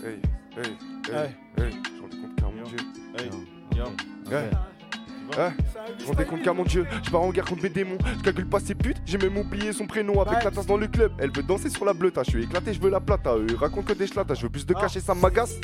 Hey, 0.05 0.19
hey, 0.57 0.63
hey, 0.67 1.15
Hey. 1.15 1.65
hey, 1.65 1.73
je 1.85 2.01
rends 2.01 2.09
compte 2.09 2.37
car 2.39 2.51
mon 2.51 2.63
dieu. 2.65 2.79
Hey, 3.19 3.27
yo. 3.77 3.85
Hey. 4.31 4.45
Hey, 4.45 4.51
je 5.99 6.07
rendais 6.07 6.25
compte 6.25 6.43
car 6.43 6.55
mon 6.55 6.65
dieu, 6.65 6.87
je 7.03 7.11
pars 7.11 7.23
en 7.23 7.31
guerre 7.31 7.45
contre 7.45 7.63
mes 7.63 7.69
démons, 7.69 7.99
je 8.19 8.23
calcule 8.23 8.49
pas 8.49 8.61
ces 8.61 8.75
putes, 8.75 8.99
j'ai 9.07 9.19
même 9.19 9.37
oublié 9.37 9.73
son 9.73 9.87
prénom 9.87 10.21
avec 10.21 10.45
la 10.45 10.51
tasse 10.51 10.67
dans 10.67 10.77
le 10.77 10.87
club. 10.87 11.13
Elle 11.19 11.31
veut 11.31 11.43
danser 11.43 11.71
sur 11.71 11.85
la 11.85 11.93
bleuta, 11.93 12.23
je 12.25 12.31
suis 12.31 12.45
éclaté, 12.45 12.73
je 12.73 12.81
veux 12.81 12.91
la 12.91 13.01
plata, 13.01 13.35
eux 13.37 13.47
ils 13.49 13.57
racontent 13.57 13.93
que 13.93 13.99
des 13.99 14.07
schlatas, 14.07 14.35
je 14.35 14.43
veux 14.43 14.51
plus 14.51 14.67
de 14.67 14.75
cachet, 14.75 15.01
ça 15.01 15.15
m'agace. 15.15 15.55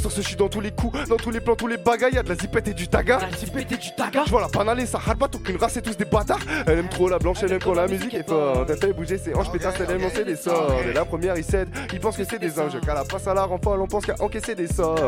Sur 0.00 0.12
ce, 0.12 0.20
je 0.20 0.26
suis 0.26 0.36
dans 0.36 0.48
tous 0.48 0.60
les 0.60 0.70
coups, 0.70 1.08
dans 1.08 1.16
tous 1.16 1.30
les 1.30 1.40
plans, 1.40 1.56
tous 1.56 1.66
les 1.66 1.76
bagailles, 1.76 2.14
y'a 2.14 2.22
de 2.22 2.28
la 2.28 2.34
zipette 2.34 2.68
et 2.68 2.74
du 2.74 2.88
taga. 2.88 3.20
Je 3.30 4.30
vois 4.30 4.40
la 4.40 4.48
panale, 4.48 4.86
ça 4.86 4.98
pas, 5.18 5.26
aucune 5.32 5.56
race 5.56 5.76
et 5.76 5.82
tous 5.82 5.96
des 5.96 6.04
bâtards. 6.04 6.40
Elle 6.66 6.78
aime 6.78 6.88
trop 6.88 7.08
la 7.08 7.18
blanche, 7.18 7.38
elle 7.42 7.52
aime 7.52 7.62
quand 7.62 7.74
la 7.74 7.86
musique 7.86 8.14
est 8.14 8.28
forte. 8.28 8.70
Elle 8.70 8.78
fait 8.78 8.92
bouger 8.92 9.18
ses 9.18 9.34
hanches, 9.34 9.50
pétasse, 9.50 9.74
elle 9.80 9.94
aime 9.94 10.02
lancer 10.02 10.24
des 10.24 10.36
sorts. 10.36 10.72
Et 10.88 10.92
la 10.92 11.04
première, 11.04 11.36
il 11.36 11.44
cède, 11.44 11.68
il 11.92 12.00
pense 12.00 12.16
que 12.16 12.24
c'est 12.24 12.38
des 12.38 12.58
anges. 12.58 12.80
Qu'à 12.80 12.94
la 12.94 13.04
face 13.04 13.26
à 13.26 13.34
la 13.34 13.44
renfort, 13.44 13.78
on 13.80 13.86
pense 13.86 14.04
qu'à 14.04 14.14
encaisser 14.20 14.54
des 14.54 14.66
sorts. 14.66 14.98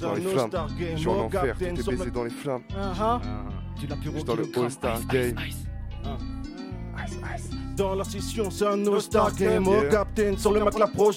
Je 0.00 0.06
suis 0.06 0.06
dans 0.06 0.14
les 0.14 0.22
flammes, 0.22 0.68
je 0.78 0.96
suis 0.96 1.08
en 1.08 1.20
enfer, 1.20 1.56
tout 1.58 1.64
est 1.64 1.96
baisé 1.96 2.10
dans 2.10 2.24
les 2.24 2.30
flammes. 2.30 2.62
Tu 3.78 3.86
l'as 3.86 3.96
plus 3.96 4.10
Je 4.10 4.16
suis 4.16 4.24
dans 4.24 4.34
le 4.34 4.48
All-Star 4.56 5.06
Game. 5.06 5.36
Dans 7.80 7.94
la 7.94 8.04
session, 8.04 8.50
c'est 8.50 8.66
un 8.66 8.76
Game. 9.38 9.66
Oh, 9.66 9.82
Captain, 9.90 10.36
sur 10.36 10.52
le 10.52 10.62
Mac, 10.62 10.78
l'approche. 10.78 11.16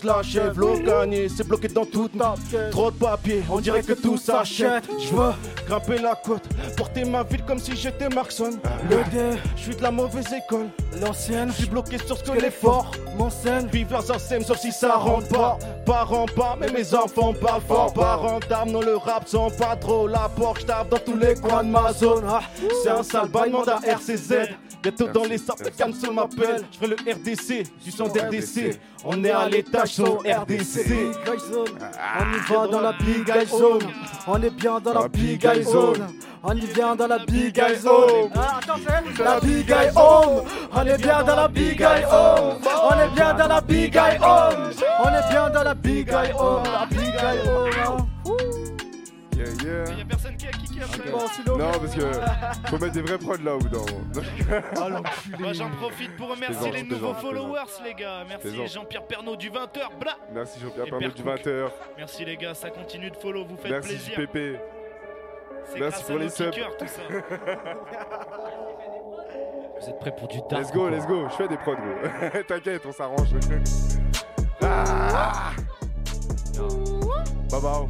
L'eau 0.56 0.80
gagnée, 0.80 1.28
c'est 1.28 1.46
bloqué 1.46 1.68
dans 1.68 1.84
toute 1.84 2.16
ma 2.16 2.36
Trop 2.72 2.90
de 2.90 2.96
papier, 2.96 3.44
on 3.50 3.60
dirait 3.60 3.84
que 3.84 3.92
tout 3.92 4.16
s'achète. 4.16 4.86
Je 4.98 5.14
veux 5.14 5.34
grimper 5.68 5.98
la 5.98 6.16
côte, 6.16 6.44
porter 6.78 7.04
ma 7.04 7.24
ville 7.24 7.44
comme 7.46 7.60
si 7.60 7.76
j'étais 7.76 8.08
Markson. 8.08 8.52
Le 8.90 8.96
dé, 9.12 9.38
je 9.58 9.62
suis 9.62 9.76
de 9.76 9.82
la 9.82 9.92
mauvaise 9.92 10.28
école. 10.32 10.70
L'ancienne, 11.02 11.50
je 11.50 11.64
suis 11.64 11.70
bloqué 11.70 11.98
sur 11.98 12.18
ce 12.18 12.24
que 12.24 12.40
les 12.40 12.52
forts 12.52 12.92
m'enseignent. 13.18 13.68
Vive 13.68 13.92
leurs 13.92 14.10
assèmes, 14.10 14.44
sauf 14.44 14.58
si 14.58 14.72
ça 14.72 14.96
rentre 14.96 15.28
pas. 15.28 15.60
Parents 15.86 16.28
pas, 16.34 16.56
mais 16.58 16.72
mes 16.72 16.96
enfants 16.96 17.34
pas 17.34 17.60
fort. 17.68 17.92
Pas 17.92 18.16
rentable, 18.16 18.72
non, 18.72 18.80
le 18.80 18.96
rap 18.96 19.28
sont 19.28 19.50
pas 19.50 19.76
trop. 19.76 20.08
La 20.08 20.30
Porsche 20.30 20.66
tape 20.66 20.88
dans 20.88 21.00
tous 21.00 21.18
les 21.18 21.36
coins 21.36 21.66
de 21.66 21.70
ma 21.70 21.92
zone. 21.92 22.24
Ah, 22.26 22.44
c'est 22.82 22.90
un 22.90 23.04
sale 23.04 23.28
bail, 23.28 23.52
demande 23.52 23.68
à 23.68 23.80
RCZ. 23.86 24.56
Bientôt 24.82 25.08
dans 25.08 25.24
les 25.24 25.38
sables, 25.38 25.72
Canso 25.78 26.12
Je 26.72 26.78
ferai 26.78 26.88
le 26.88 27.14
RDC, 27.14 27.64
du 27.84 27.92
son 27.92 28.08
d'RDC. 28.08 28.80
On 29.06 29.24
est 29.24 29.32
à 29.32 29.50
l'étage, 29.50 29.90
son 29.90 30.18
RDC. 30.18 31.12
On 31.28 32.34
y 32.34 32.40
va 32.50 32.68
dans 32.68 32.82
la 32.82 32.94
big 32.94 33.26
guy 33.26 33.46
zone. 33.46 33.82
On 34.28 34.42
est 34.42 34.50
bien 34.50 34.80
dans 34.80 34.94
la 34.94 35.08
big 35.08 35.40
guy 35.40 35.64
zone. 35.64 36.08
On 36.46 36.54
y 36.56 36.66
vient 36.66 36.96
dans 36.96 37.08
la 37.08 37.20
big 37.20 37.54
guy 37.54 37.76
zone. 37.78 38.30
La 39.20 39.40
big 39.40 39.66
guy 39.66 39.90
home. 39.96 40.44
On 40.74 40.86
est 40.86 40.98
bien 40.98 41.24
dans 41.24 41.36
la 41.36 41.48
big 41.48 41.78
guy 41.78 42.04
home. 42.12 42.60
On 42.84 43.00
est 43.00 43.16
bien 43.16 43.34
dans 43.34 43.48
la 43.48 43.62
big 43.62 43.92
guy 43.92 44.18
home. 44.22 44.72
On 45.04 45.10
est 45.10 45.30
bien 45.30 45.50
dans 45.50 45.64
la 45.64 45.74
big 45.74 46.06
guy 46.06 46.32
home. 46.38 46.64
La 46.66 46.86
big 46.86 47.14
guy 47.14 47.40
home. 47.48 48.08
Yeah, 49.36 49.46
yeah. 49.64 49.98
Y'a 49.98 50.06
personne 50.06 50.38
qui 50.38 50.46
Non, 51.48 51.72
parce 51.72 51.96
que 51.96 52.02
faut 52.70 52.78
mettre 52.80 52.94
des 52.94 53.02
vrais 53.02 53.18
prods 53.18 53.38
là 53.44 53.56
au 53.56 53.60
bout 53.60 53.70
d'un 53.70 53.80
moment. 53.80 55.04
Moi 55.40 55.54
j'en 55.54 55.70
profite 55.70 56.16
pour 56.16 56.30
remercier 56.32 56.56
plaisante, 56.72 56.74
les 56.74 56.80
je 56.80 56.86
nouveaux 56.86 57.14
plaisante, 57.14 57.22
followers 57.22 57.84
les 57.86 57.94
gars. 57.94 58.24
Merci 58.28 58.48
plaisante. 58.48 58.68
Jean-Pierre 58.70 59.04
Pernaud 59.08 59.36
du 59.36 59.50
20h. 59.50 59.98
Bla. 60.00 60.18
Merci 60.32 60.60
Jean-Pierre 60.62 60.86
Et 60.88 60.90
Père 60.90 61.00
du 61.00 61.24
Cook. 61.24 61.26
20h. 61.26 61.70
Merci 61.98 62.26
les 62.26 62.38
gars, 62.38 62.54
ça 62.54 62.70
continue 62.70 63.12
de 63.12 63.16
follow, 63.18 63.46
vous 63.46 63.58
faites 63.58 63.72
Merci 63.72 63.90
plaisir. 63.96 64.20
JPP. 64.20 64.60
C'est 65.66 65.80
Merci 65.80 65.80
grâce 65.80 66.02
pour 66.04 66.16
à 66.16 66.20
les 66.20 66.30
subs. 66.30 66.50
kickers, 66.52 66.78
tout 66.78 66.88
ça. 66.88 67.02
Vous 69.80 69.90
êtes 69.90 70.00
prêts 70.00 70.16
pour 70.16 70.28
du 70.30 70.38
dark 70.50 70.64
Let's 70.64 70.72
go, 70.72 70.90
let's 70.90 71.06
go, 71.08 71.28
je 71.30 71.36
fais 71.36 71.48
des 71.48 71.58
prods 71.58 71.76
gros. 71.76 72.42
T'inquiète, 72.48 72.86
on 72.86 72.92
s'arrange. 72.92 73.28
Ah 74.62 75.52
Bye 77.52 77.62
bye. 77.62 77.88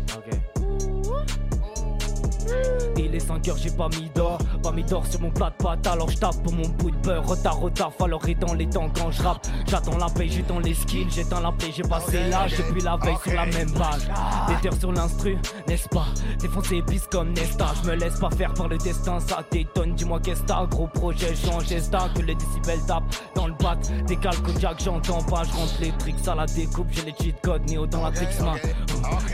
Il 2.97 3.15
est 3.15 3.19
5 3.19 3.47
heures, 3.47 3.57
j'ai 3.57 3.71
pas 3.71 3.89
mis 3.89 4.09
d'or, 4.15 4.37
pas 4.61 4.71
mis 4.71 4.83
d'or 4.83 5.05
sur 5.07 5.21
mon 5.21 5.31
plat 5.31 5.49
de 5.49 5.63
pâte, 5.63 5.85
alors 5.87 6.09
je 6.09 6.17
tape 6.17 6.41
pour 6.43 6.53
mon 6.53 6.67
bout 6.67 6.91
de 6.91 6.97
beurre. 6.97 7.25
Retard, 7.27 7.59
retard, 7.59 7.93
falloir 7.93 8.21
dans 8.39 8.53
les 8.53 8.67
temps 8.67 8.89
quand 8.95 9.11
je 9.11 9.21
rappe. 9.21 9.45
J'attends 9.67 9.97
la 9.97 10.07
paix, 10.07 10.27
j'étends 10.29 10.59
les 10.59 10.73
skills, 10.73 11.07
j'éteins 11.09 11.41
la 11.41 11.51
paix, 11.51 11.71
j'ai 11.75 11.83
passé 11.83 12.19
l'âge 12.29 12.55
depuis 12.57 12.81
la 12.81 12.97
veille 12.97 13.17
sur 13.23 13.33
la 13.33 13.45
même 13.45 13.71
page. 13.73 14.01
Des 14.47 14.67
heures 14.67 14.79
sur 14.79 14.91
l'instru, 14.91 15.37
n'est-ce 15.67 15.87
pas? 15.89 16.05
Défoncer 16.39 16.77
épice 16.77 17.07
comme 17.11 17.33
Nesta, 17.33 17.67
je 17.81 17.89
me 17.89 17.95
laisse 17.95 18.19
pas 18.19 18.29
faire 18.31 18.53
par 18.53 18.67
le 18.67 18.77
destin, 18.77 19.19
ça 19.19 19.43
t'étonne. 19.49 19.93
Dis-moi 19.95 20.19
qu'est-ce 20.19 20.41
que 20.41 20.47
t'as, 20.47 20.65
gros 20.65 20.87
projet, 20.87 21.35
change 21.35 21.67
gesta, 21.67 22.09
que 22.15 22.21
les 22.21 22.35
décibels 22.35 22.81
tapent 22.87 23.15
dans 23.35 23.47
le 23.47 23.53
bac. 23.53 23.79
Décale 24.07 24.37
Kodiak, 24.37 24.81
j'entends 24.83 25.23
pas, 25.23 25.43
je 25.43 25.51
rentre 25.53 25.75
les 25.79 25.91
tricks 25.91 26.27
à 26.27 26.35
la 26.35 26.45
découpe, 26.45 26.87
j'ai 26.91 27.03
les 27.03 27.13
cheat 27.19 27.35
codes, 27.41 27.69
Néo 27.69 27.85
dans 27.85 28.03
la 28.03 28.11
tricks 28.11 28.39
main. 28.39 28.55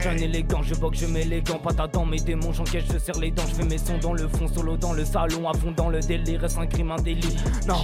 J'ai 0.02 0.10
un 0.10 0.18
élégant, 0.18 0.62
je 0.62 0.76
boxe, 0.76 1.00
je 1.00 1.06
mets 1.06 1.26
les 1.26 1.42
gants, 1.42 1.60
patate 1.60 1.94
dans 1.94 2.06
mes 2.06 2.20
démons, 2.20 2.54
j'encaisse, 2.54 2.86
je 2.92 2.99
serre 3.00 3.20
les 3.20 3.32
dents, 3.32 3.44
je 3.48 3.56
fais 3.56 3.66
mes 3.66 3.78
sons 3.78 3.98
dans 4.02 4.14
le 4.14 4.28
fond, 4.28 4.48
solo 4.48 4.78
dans 4.78 4.94
le 4.94 5.06
salon, 5.06 5.50
à 5.50 5.54
fond 5.54 5.72
dans 5.72 5.90
le 5.90 6.00
délire, 6.00 6.44
est-ce 6.44 6.60
un 6.60 6.68
crime, 6.68 6.92
un 6.92 7.02
délit 7.02 7.36
Non, 7.68 7.84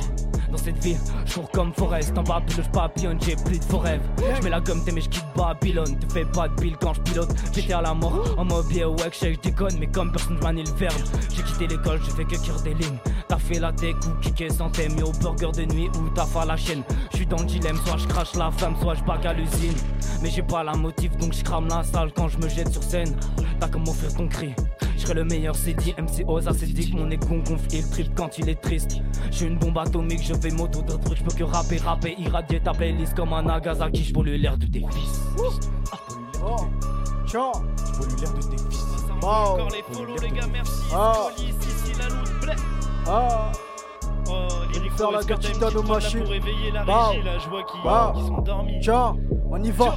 dans 0.51 0.57
cette 0.57 0.83
vie, 0.83 0.97
je 1.25 1.33
cours 1.35 1.49
comme 1.51 1.73
Forest, 1.73 2.17
en 2.17 2.23
bas 2.23 2.41
je 2.47 2.61
papillonne, 2.61 3.19
j'ai 3.21 3.35
plus 3.35 3.59
de 3.59 3.63
faux. 3.63 3.81
Je 4.35 4.43
mets 4.43 4.49
la 4.49 4.59
gomme, 4.59 4.83
t'es 4.83 4.91
mais 4.91 5.01
je 5.01 5.09
quitte 5.09 5.25
Babylone, 5.35 5.97
te 5.99 6.11
fais 6.13 6.25
pas 6.25 6.47
de 6.47 6.55
pile 6.55 6.75
quand 6.79 6.93
je 6.93 7.01
pilote, 7.01 7.29
j'étais 7.53 7.73
à 7.73 7.81
la 7.81 7.93
mort, 7.93 8.35
en 8.37 8.45
mode 8.45 8.71
yeah, 8.71 8.89
ouais, 8.89 9.09
je 9.11 9.39
déconne, 9.39 9.77
mais 9.79 9.87
comme 9.87 10.11
personne 10.11 10.39
manie 10.41 10.63
le 10.63 10.71
verbe, 10.73 10.93
j'ai 11.33 11.43
quitté 11.43 11.67
l'école, 11.67 11.99
je 12.03 12.11
fais 12.11 12.25
que 12.25 12.35
cuire 12.35 12.61
des 12.61 12.73
lignes. 12.73 12.97
T'as 13.27 13.37
fait 13.37 13.59
la 13.59 13.71
tech 13.71 13.95
ou 14.07 14.21
kické 14.21 14.49
sans 14.49 14.69
thème, 14.69 14.95
au 15.03 15.11
burger 15.11 15.51
de 15.51 15.73
nuit 15.73 15.89
ou 15.95 16.09
t'as 16.13 16.25
fait 16.25 16.45
la 16.45 16.55
chaîne. 16.55 16.83
Je 17.11 17.17
suis 17.17 17.25
dans 17.25 17.39
le 17.39 17.45
dilemme, 17.45 17.77
soit 17.85 17.97
je 17.97 18.07
crache 18.07 18.35
la 18.35 18.51
femme, 18.51 18.75
soit 18.79 18.95
je 18.95 19.03
bac 19.03 19.25
à 19.25 19.33
l'usine. 19.33 19.73
Mais 20.21 20.29
j'ai 20.29 20.43
pas 20.43 20.63
la 20.63 20.73
motive, 20.73 21.15
donc 21.17 21.33
je 21.33 21.43
crame 21.43 21.67
la 21.67 21.83
salle 21.83 22.11
quand 22.15 22.27
je 22.27 22.37
me 22.37 22.47
jette 22.47 22.71
sur 22.71 22.83
scène. 22.83 23.15
T'as 23.59 23.67
comme 23.67 23.87
offrir 23.87 24.13
ton 24.13 24.27
cri. 24.27 24.53
Serai 25.05 25.19
le 25.19 25.25
meilleur 25.25 25.55
CD, 25.55 25.93
MC 25.99 26.25
Oza, 26.27 26.51
c'est 26.51 26.65
dit 26.65 26.89
que 26.89 26.97
mon 26.97 27.11
ego 27.11 27.35
gonfle, 27.45 27.67
il 27.71 27.87
trip 27.87 28.15
quand 28.15 28.39
il 28.39 28.49
est 28.49 28.59
triste. 28.59 28.97
J'ai 29.29 29.45
une 29.45 29.59
bombe 29.59 29.77
atomique, 29.77 30.23
je 30.23 30.33
vais 30.33 30.49
moto 30.49 30.81
d'autres 30.81 31.03
trucs, 31.03 31.19
je 31.19 31.23
peux 31.23 31.35
que 31.35 31.43
rapper, 31.43 31.77
rapper, 31.77 32.15
irradier 32.17 32.59
ta 32.59 32.71
playlist 32.71 33.13
comme 33.13 33.31
un 33.33 33.43
Nagasaki, 33.43 34.03
je 34.03 34.11
pollue 34.11 34.41
l'air 34.41 34.57
de 34.57 34.65
tes 34.65 34.79
fils. 34.79 35.21
Oh, 36.43 36.65
tiens, 37.27 37.51
je 37.77 37.99
pollue 37.99 38.19
l'air 38.19 38.33
de 38.33 38.41
tes 38.41 38.57
fils. 38.57 38.83
Encore 39.21 39.69
les 39.69 39.83
follow, 39.95 40.15
les 40.19 40.31
gars, 40.31 40.47
merci. 40.51 40.81
Ici, 41.37 41.93
la 41.99 42.09
loot, 42.09 43.55
réveiller 46.23 46.71
la 46.73 46.83
Bah. 46.83 47.11
je 47.43 47.49
vois 47.49 47.63
qu'ils 47.63 47.81
Bah. 47.83 48.13
dormis. 48.45 48.79
Tiens, 48.81 49.15
on 49.51 49.63
y 49.63 49.71
va. 49.71 49.95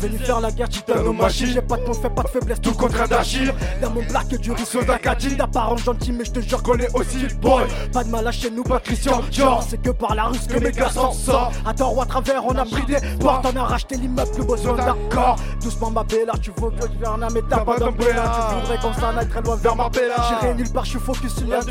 Venu 0.00 0.18
faire 0.18 0.40
la 0.40 0.50
guerre 0.50 0.68
titano 0.68 1.12
machine. 1.12 1.48
J'ai 1.48 1.62
pas 1.62 1.76
de 1.76 1.84
compte, 1.84 1.96
fais 1.96 2.10
pas 2.10 2.22
de 2.22 2.28
faiblesse, 2.28 2.60
tout 2.60 2.72
contre 2.72 3.00
un 3.00 3.06
d'Achille. 3.06 3.52
Dans 3.82 3.90
mon 3.90 4.02
black 4.02 4.28
du 4.28 4.52
risque 4.52 4.84
d'Acadie. 4.86 5.36
D'apparence 5.36 5.84
gentil, 5.84 6.12
mais 6.12 6.24
je 6.24 6.32
te 6.32 6.40
jure 6.40 6.62
qu'on 6.62 6.78
est 6.78 6.94
aussi 6.94 7.26
boy. 7.40 7.64
Pas 7.92 8.04
de 8.04 8.10
mal 8.10 8.26
à 8.26 8.32
chez 8.32 8.50
nous, 8.50 8.62
pas 8.62 8.80
Christian. 8.80 9.20
Genre, 9.30 9.62
c'est 9.62 9.80
que 9.80 9.90
par 9.90 10.14
la 10.14 10.24
rue 10.24 10.38
que 10.38 10.58
mes 10.58 10.72
gars 10.72 10.90
s'en 10.90 11.12
sortent. 11.12 11.54
À 11.66 11.72
tort 11.74 11.96
ou 11.96 12.02
à 12.02 12.06
travers, 12.06 12.44
on 12.44 12.56
a 12.56 12.64
pris 12.64 12.84
des 12.86 12.98
portes. 13.18 13.46
On 13.52 13.56
a 13.58 13.64
racheté 13.64 13.96
l'immeuble, 13.96 14.30
plus 14.32 14.44
besoin 14.44 14.74
d'accord. 14.76 15.36
Doucement, 15.62 15.90
ma 15.90 16.04
bella, 16.04 16.32
tu 16.40 16.50
veux 16.60 16.70
que 16.70 16.82
je 16.82 16.98
vienne 17.04 17.28
mais 17.32 17.42
t'as 17.48 17.64
pas 17.64 17.78
d'umbrella. 17.78 18.32
Tu 18.50 18.60
voudrais 18.60 18.78
qu'on 18.78 18.92
s'en 18.94 19.16
aille 19.16 19.28
très 19.28 19.42
loin 19.42 19.56
vers 19.56 19.76
Marbella. 19.76 20.14
J'irai 20.28 20.54
nulle 20.54 20.72
part, 20.72 20.84
je 20.84 20.90
suis 20.90 20.98
focus 20.98 21.34
sur 21.34 21.46
l'un 21.46 21.60
de. 21.60 21.70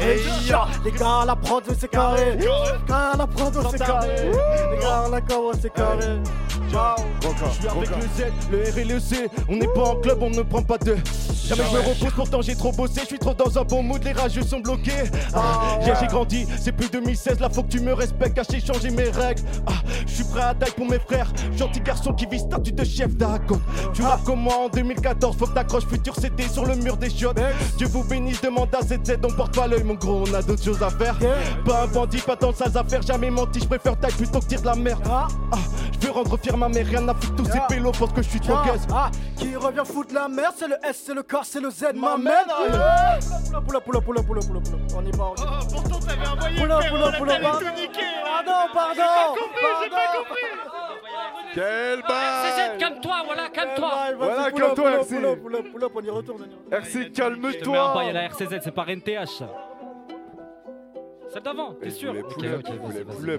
Hey, 0.00 0.20
ya, 0.46 0.66
les 0.84 0.92
gars, 0.92 1.20
à 1.22 1.26
la 1.26 1.36
prod, 1.36 1.62
c'est 1.78 1.90
carré. 2.08 2.38
La 3.18 3.26
prod, 3.26 3.54
c'est 3.70 3.78
carré. 3.78 4.30
Les 4.70 4.78
gars, 4.78 5.04
la 5.10 5.20
c'est 5.60 5.72
carré. 5.72 6.20
Ciao. 6.70 6.96
Je 7.22 7.54
suis 7.54 7.68
avec 7.68 7.90
le 7.90 8.02
Z, 8.02 8.32
le 8.50 8.62
R 8.62 8.78
et 8.78 8.84
le 8.84 9.00
C. 9.00 9.28
On 9.48 9.56
n'est 9.56 9.68
pas 9.68 9.82
en 9.82 9.96
club, 9.96 10.18
on 10.22 10.30
ne 10.30 10.42
prend 10.42 10.62
pas 10.62 10.78
de. 10.78 10.96
Jamais 11.48 11.62
je 11.70 11.76
me 11.76 11.80
repose, 11.80 12.12
pourtant 12.14 12.42
j'ai 12.42 12.54
trop 12.54 12.72
bossé. 12.72 13.00
Je 13.02 13.06
suis 13.06 13.18
trop 13.18 13.32
dans 13.32 13.58
un 13.58 13.64
bon 13.64 13.82
mood, 13.82 14.02
les 14.04 14.12
rageux 14.12 14.42
sont 14.42 14.60
bloqués. 14.60 15.04
Ah, 15.34 15.78
j'ai 15.82 15.92
j'ai 15.98 16.06
grandi, 16.06 16.46
c'est 16.60 16.72
plus 16.72 16.90
2016. 16.90 17.40
Là, 17.40 17.48
faut 17.48 17.62
que 17.62 17.68
tu 17.68 17.80
me 17.80 17.94
respectes, 17.94 18.34
car 18.34 18.44
j'ai 18.50 18.60
changé 18.60 18.90
mes 18.90 19.08
règles. 19.08 19.42
Ah, 19.66 19.72
je 20.06 20.12
suis 20.12 20.24
prêt 20.24 20.42
à 20.42 20.54
taille 20.54 20.72
pour 20.76 20.86
mes 20.86 20.98
frères. 20.98 21.32
Gentil 21.56 21.80
garçon 21.80 22.12
qui 22.12 22.26
vit 22.26 22.40
statut 22.40 22.72
de 22.72 22.84
chef 22.84 23.16
d'accord. 23.16 23.60
Tu 23.94 24.02
rappes 24.02 24.24
comme 24.24 24.40
moi 24.40 24.66
en 24.66 24.68
2014, 24.68 25.36
faut 25.38 25.46
que 25.46 25.54
t'accroches 25.54 25.86
futur 25.86 26.14
CD 26.16 26.46
sur 26.48 26.66
le 26.66 26.76
mur 26.76 26.98
des 26.98 27.08
chiottes. 27.08 27.40
Dieu 27.78 27.86
vous 27.86 28.04
bénisse, 28.04 28.42
demande 28.42 28.68
à 28.74 28.82
ZZ, 28.82 29.16
on 29.24 29.32
porte 29.32 29.54
pas 29.54 29.66
l'œil, 29.66 29.84
mon 29.84 29.94
gros, 29.94 30.24
on 30.28 30.34
a 30.34 30.42
d'autres 30.42 30.64
choses 30.64 30.82
à 30.82 30.90
faire. 30.90 31.16
Pas 31.64 31.84
un 31.84 31.86
bandit, 31.98 32.20
pas 32.20 32.36
dans 32.36 32.52
sales 32.52 32.76
affaires, 32.76 33.02
jamais 33.02 33.28
menti, 33.30 33.58
je 33.60 33.66
préfère 33.66 33.98
taille 33.98 34.12
plutôt 34.12 34.38
que 34.38 34.44
dire 34.46 34.60
de 34.60 34.66
la 34.66 34.74
merde. 34.76 35.02
Ah, 35.10 35.26
je 36.00 36.06
veux 36.06 36.12
rendre 36.12 36.36
fier 36.38 36.56
ma 36.56 36.68
mère, 36.68 36.86
rien 36.86 37.08
à 37.08 37.14
foutre, 37.14 37.34
tous 37.36 37.44
ces 37.46 37.60
pélos 37.68 37.90
parce 37.98 38.12
que 38.12 38.22
je 38.22 38.28
suis 38.28 38.40
trop 38.40 38.54
Ah, 38.56 38.66
gaze. 38.68 38.86
ah, 38.94 39.10
qui 39.36 39.56
revient 39.56 39.82
foutre 39.84 40.14
la 40.14 40.28
merde, 40.28 40.54
c'est 40.56 40.68
le 40.68 40.76
S, 40.84 41.02
c'est 41.06 41.14
le 41.14 41.22
K, 41.24 41.36
c'est 41.42 41.60
le 41.60 41.70
Z, 41.70 41.86
ma 41.96 42.16
mère. 42.16 42.44
Poula, 43.66 43.80
poula, 43.80 43.80
poula, 43.80 44.00
poula, 44.00 44.22
poula, 44.22 44.40
poula, 44.42 44.60
poula. 44.60 44.78
On 44.96 45.04
y 45.04 45.10
va, 45.10 45.24
on 45.24 45.34
y 45.34 45.44
va. 45.44 45.58
Pourtant, 45.72 45.98
t'avais 45.98 46.26
envoyé 46.28 46.60
Poula, 46.60 46.78
poula, 46.88 47.12
poula, 47.18 47.40
pardon. 47.40 47.58
tout 47.58 47.80
niquer. 47.80 48.00
Pardon, 48.24 48.52
pardon. 48.72 48.92
J'ai 48.94 49.00
pas 49.02 49.28
compris, 49.30 49.72
j'ai 49.82 49.90
pas 49.90 49.96
pardon. 49.96 50.18
compris. 50.28 51.54
Quel 51.54 52.02
bail 52.02 52.28
CZ, 52.44 52.78
calme-toi, 52.78 53.16
voilà, 53.26 53.48
calme-toi. 53.48 53.90
Voilà, 54.18 54.50
calme-toi, 54.52 54.90
RC. 55.00 55.16
pull 55.72 55.84
up, 55.84 55.92
on 55.96 56.00
y 56.02 56.10
retourne. 56.10 56.42
on 56.42 56.44
y 56.44 56.46
retourne. 56.46 56.46
RC, 56.70 56.92
Je 56.92 57.08
te 57.08 57.20
mets 57.22 57.26
un 57.26 57.52
calme-toi 57.52 57.94
bail 57.94 58.10
à 58.10 58.12
la 58.12 58.22
RCZ, 58.24 58.60
c'est 58.62 58.70
pas 58.74 58.84
NTH 58.86 59.26
ça. 59.38 59.48
Celle 61.32 61.42
d'avant, 61.42 61.74
t'es 61.74 61.88
Eh, 61.88 61.90
sûr 61.90 62.12
vous 62.14 62.20
Ok, 62.20 62.26
ok, 62.26 62.36
pull 62.38 62.46
up, 62.96 63.06
vous 63.06 63.18
vas-y, 63.28 63.38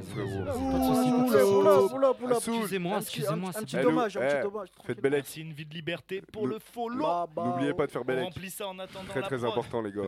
frérot. 1.25 2.35
Excusez-moi, 2.35 2.95
Un 2.95 2.99
petit- 2.99 3.07
excusez-moi, 3.19 3.49
un 3.49 3.51
c'est 3.53 3.61
petit 3.65 3.75
pas- 3.77 3.81
dommage, 3.83 4.17
un 4.17 4.21
Eh, 4.21 4.27
petit 4.27 4.43
dommage. 4.43 4.67
Faites 4.85 5.01
Bellec. 5.01 5.25
C'est 5.27 5.39
une 5.41 5.53
vie 5.53 5.65
de 5.65 5.73
liberté 5.73 6.21
pour 6.31 6.47
le 6.47 6.59
follow. 6.59 7.03
Bah, 7.03 7.25
bah, 7.35 7.43
N'oubliez 7.47 7.73
pas 7.73 7.87
de 7.87 7.91
faire 7.91 8.01
On 8.01 8.05
Bellec. 8.05 8.23
remplit 8.25 8.49
ça 8.51 8.67
en 8.67 8.77
attendant 8.79 9.05
Très 9.09 9.21
la 9.21 9.27
très 9.27 9.37
prod. 9.37 9.49
important 9.49 9.81
les 9.81 9.91
gars. 9.91 10.03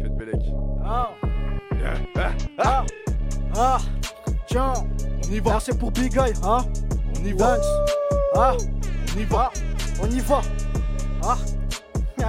Faites 0.00 0.16
Bellec. 0.16 0.40
Ah, 0.84 1.10
Ah, 2.16 2.32
ah, 2.58 2.84
ah, 3.56 3.78
tiens. 4.46 4.72
On 5.28 5.32
y 5.32 5.40
va, 5.40 5.52
Là, 5.54 5.60
c'est 5.60 5.78
pour 5.78 5.90
Big 5.92 6.12
Guy, 6.12 6.32
hein. 6.42 6.58
on 7.18 7.24
y 7.24 7.32
va. 7.32 7.56
Ah, 8.34 8.54
on 9.14 9.18
y 9.20 9.24
va. 9.24 9.50
on 10.02 10.06
y 10.10 10.20
va. 10.20 10.40
Ah, 11.22 11.36
Ah, 11.36 11.38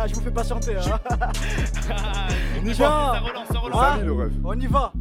je 0.07 0.15
vous 0.15 0.21
fais 0.21 0.31
patienter, 0.31 0.75
hein. 0.77 0.99
On 2.61 2.65
y 2.65 2.73
va. 2.73 2.75
Ça 2.75 3.19
relance, 3.19 3.47
ça 3.47 3.53
Ah, 3.55 3.59
relance. 3.95 4.01
Le 4.03 4.13
rêve. 4.13 4.31
on 4.43 4.59
y 4.59 4.67
va. 4.67 4.93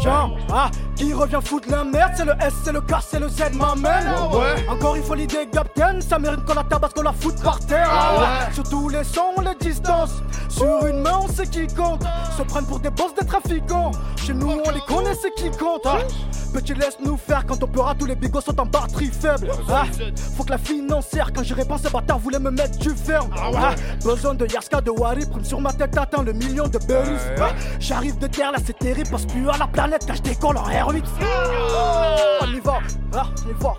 Tiens, 0.00 0.30
ah, 0.52 0.70
qui 0.94 1.12
revient 1.14 1.38
foutre 1.42 1.68
la 1.70 1.82
merde, 1.82 2.12
c'est 2.16 2.24
le 2.24 2.32
S, 2.40 2.52
c'est 2.62 2.72
le 2.72 2.80
K, 2.80 2.94
c'est 3.00 3.18
le 3.18 3.28
Z, 3.28 3.54
ma 3.54 3.74
mère. 3.74 4.30
Ouais. 4.32 4.66
Encore 4.68 4.96
une 4.96 5.02
fois 5.02 5.16
l'idée 5.16 5.48
Captain, 5.50 6.00
ça 6.00 6.18
mérite 6.18 6.44
qu'on 6.44 6.54
la 6.54 6.64
tabasse, 6.64 6.92
qu'on 6.92 7.02
la 7.02 7.12
foute 7.12 7.42
par 7.42 7.58
terre. 7.60 7.88
Ah 7.90 8.20
ouais. 8.48 8.54
Sur 8.54 8.64
tous 8.68 8.88
les 8.90 9.04
sons, 9.04 9.34
les 9.42 9.54
distances. 9.66 10.22
Sur 10.48 10.86
une 10.86 11.00
main, 11.00 11.20
on 11.22 11.28
sait 11.28 11.46
qui 11.46 11.66
compte. 11.68 12.02
Se 12.36 12.42
prennent 12.42 12.66
pour 12.66 12.80
des 12.80 12.90
boss, 12.90 13.14
des 13.18 13.26
trafiquants. 13.26 13.90
Chez 14.16 14.34
nous, 14.34 14.50
on 14.64 14.70
les 14.70 14.80
connaît, 14.80 15.14
c'est 15.14 15.32
qui 15.34 15.50
compte. 15.56 15.86
hein. 15.86 15.98
Petit, 16.52 16.74
laisse 16.74 16.96
nous 17.04 17.16
faire 17.16 17.44
quand 17.44 17.62
on 17.62 17.66
pleura, 17.66 17.94
tous 17.94 18.06
les 18.06 18.14
bigots 18.14 18.40
sont 18.40 18.58
en 18.60 18.64
batterie 18.66 19.10
faible. 19.10 19.50
Ah, 19.68 19.84
faut 20.36 20.44
que 20.44 20.50
la 20.50 20.58
financière, 20.58 21.30
quand 21.34 21.42
j'y 21.42 21.52
réponds, 21.54 21.76
ces 21.76 21.90
bâtards 21.90 22.18
voulaient 22.18 22.38
me 22.38 22.50
mettre 22.50 22.78
du 22.78 22.90
ferme. 22.90 23.28
Ah, 23.36 23.74
besoin 24.04 24.34
de 24.34 24.46
Yarska, 24.46 24.80
de 24.80 24.90
Wari, 24.90 25.26
prime 25.26 25.44
sur 25.44 25.60
ma 25.60 25.72
tête, 25.72 25.96
atteint 25.98 26.22
le 26.22 26.32
million 26.32 26.66
de 26.68 26.78
Berus. 26.78 27.20
Ouais. 27.36 27.40
Ah, 27.40 27.48
J'arrive 27.78 28.18
de 28.18 28.26
terre, 28.26 28.52
là 28.52 28.58
c'est 28.64 28.78
terrible, 28.78 29.10
passe 29.10 29.26
plus 29.26 29.46
à 29.56 29.58
la 29.58 29.66
planète, 29.66 30.04
quand 30.06 30.14
je 30.14 30.22
décolle 30.22 30.56
en 30.58 30.68
R8. 30.68 31.04
On 32.42 32.46
y 32.46 32.60
va, 32.60 32.78
ah, 33.14 33.26
on 33.44 33.48
y 33.48 33.52
va, 33.62 33.74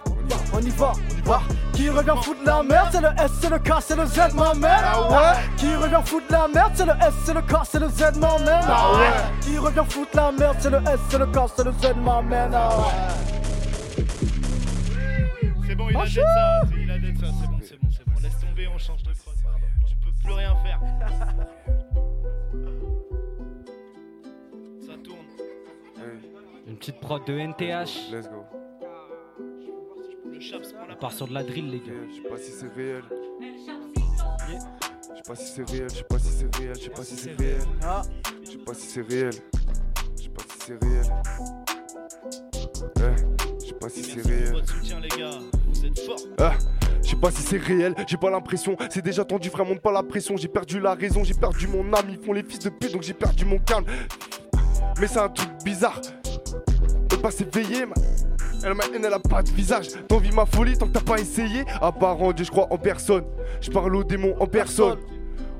on 0.53 0.59
y 0.59 0.69
va, 0.71 0.91
ah. 1.29 1.39
Qui 1.73 1.89
revient 1.89 2.15
foutre 2.23 2.39
la 2.45 2.63
merde, 2.63 2.87
c'est 2.91 3.01
le 3.01 3.07
S, 3.19 3.31
c'est 3.39 3.49
le 3.49 3.59
K, 3.59 3.71
c'est 3.81 3.95
le 3.95 4.05
Z, 4.07 4.33
ma 4.33 4.53
mère. 4.55 5.07
Ah, 5.11 5.35
Qui 5.57 5.75
revient 5.75 6.01
foutre 6.03 6.25
la 6.31 6.47
merde, 6.47 6.71
c'est 6.75 6.85
le 6.85 6.93
S, 6.93 7.13
c'est 7.23 7.33
le 7.35 7.41
K, 7.41 7.53
c'est 7.65 7.79
le 7.79 7.87
Z, 7.89 8.01
ma 8.17 8.37
mère. 8.39 8.63
Ah, 8.67 8.91
Qui 9.41 9.57
revient 9.59 9.83
foutre 9.87 10.09
la 10.15 10.31
merde, 10.31 10.55
c'est 10.59 10.69
le 10.71 10.77
S, 10.77 10.99
c'est 11.09 11.17
le 11.19 11.25
K, 11.27 11.37
c'est 11.55 11.63
le 11.63 11.71
Z, 11.71 11.95
ma 12.03 12.21
mère. 12.23 12.49
Ah, 12.53 12.69
ouais. 12.79 14.05
C'est 15.67 15.75
bon, 15.75 15.89
il 15.89 15.97
a 15.97 16.05
dead 16.05 16.13
ça. 16.15 16.61
c'est- 16.69 16.75
Il 16.81 16.91
a 16.91 16.97
dead 16.97 17.19
ça. 17.19 17.25
C'est 17.39 17.47
bon, 17.47 17.59
c'est 17.61 17.79
bon, 17.79 17.89
c'est 17.95 18.05
bon. 18.09 18.13
Laisse 18.23 18.39
tomber, 18.39 18.67
on 18.73 18.77
change 18.79 19.03
de 19.03 19.11
prod. 19.13 19.35
Tu 19.87 19.95
peux 19.97 20.11
plus 20.23 20.33
rien 20.33 20.55
faire. 20.63 20.79
Une 26.77 26.81
petite 26.81 26.99
prod 26.99 27.25
de 27.25 27.33
NTH. 27.33 28.11
Let's 28.11 28.29
go. 28.29 28.45
Le 30.31 30.39
chaps 30.39 30.73
pour 30.73 30.85
la 30.87 30.93
On 30.93 30.97
part 30.99 31.11
sur 31.11 31.27
de 31.27 31.33
la 31.33 31.41
drill, 31.41 31.71
les 31.71 31.79
gars. 31.79 31.85
Je 32.07 32.15
sais 32.17 32.29
pas 32.29 32.37
si 32.37 32.51
c'est 32.51 32.71
réel. 32.71 33.01
Je 35.09 35.15
sais 35.15 35.23
pas 35.25 35.35
si 35.35 35.45
c'est 35.47 35.71
réel, 35.71 35.89
je 35.89 35.95
sais 35.95 36.03
pas 36.03 36.19
si 36.19 36.29
c'est 36.29 36.55
réel, 36.55 36.75
je 36.75 36.81
sais 36.81 36.89
pas 36.91 37.03
si 37.03 37.15
c'est 37.15 37.31
réel. 37.31 37.61
Je 38.43 38.51
sais 38.51 38.57
pas 38.59 38.73
si 38.75 38.87
c'est 38.87 39.01
réel. 39.01 39.33
Je 40.15 40.21
sais 40.21 40.29
pas 40.29 40.43
si 40.43 40.59
c'est 40.59 40.83
réel. 40.83 41.05
Eh, 42.95 43.59
je 43.59 43.65
sais 43.65 43.73
pas 43.73 43.89
si 43.89 44.03
c'est 44.03 44.21
réel. 44.21 44.51
votre 44.51 44.69
soutien, 44.69 44.99
les 44.99 45.07
gars. 45.07 45.39
Vous 45.69 45.83
êtes 45.83 45.99
forts. 45.99 46.15
Ah, 46.37 46.53
je 47.01 47.09
sais 47.09 47.15
pas 47.15 47.31
si 47.31 47.41
c'est 47.41 47.57
réel, 47.57 47.95
j'ai 48.07 48.17
pas 48.17 48.29
l'impression. 48.29 48.77
C'est 48.91 49.03
déjà 49.03 49.25
tendu, 49.25 49.49
frère, 49.49 49.65
monte 49.65 49.81
pas 49.81 49.91
la 49.91 50.03
pression. 50.03 50.37
J'ai 50.37 50.47
perdu 50.47 50.79
la 50.79 50.93
raison, 50.93 51.23
j'ai 51.23 51.33
perdu 51.33 51.67
mon 51.67 51.91
âme. 51.93 52.05
Ils 52.07 52.23
font 52.23 52.33
les 52.33 52.43
fils 52.43 52.59
de 52.59 52.69
pute, 52.69 52.93
donc 52.93 53.01
j'ai 53.01 53.15
perdu 53.15 53.45
mon 53.45 53.57
calme. 53.57 53.85
Mais 54.99 55.07
c'est 55.07 55.19
un 55.19 55.29
truc 55.29 55.49
bizarre. 55.63 56.01
Pas 57.21 57.31
s'éveiller, 57.31 57.85
ma... 57.85 57.95
Elle 58.63 58.73
ma 58.73 58.85
haine, 58.85 59.05
elle 59.05 59.13
a 59.13 59.19
pas 59.19 59.43
de 59.43 59.49
visage. 59.49 59.87
T'envis 60.07 60.31
ma 60.31 60.45
folie 60.45 60.77
tant 60.77 60.87
que 60.87 60.93
t'as 60.93 61.01
pas 61.01 61.19
essayé. 61.19 61.63
À 61.81 61.91
part 61.91 62.21
en 62.21 62.33
Dieu, 62.33 62.45
je 62.45 62.51
crois 62.51 62.67
en 62.71 62.77
personne. 62.77 63.23
Je 63.61 63.69
parle 63.69 63.95
aux 63.95 64.03
démons 64.03 64.35
en 64.39 64.47
personne. 64.47 64.97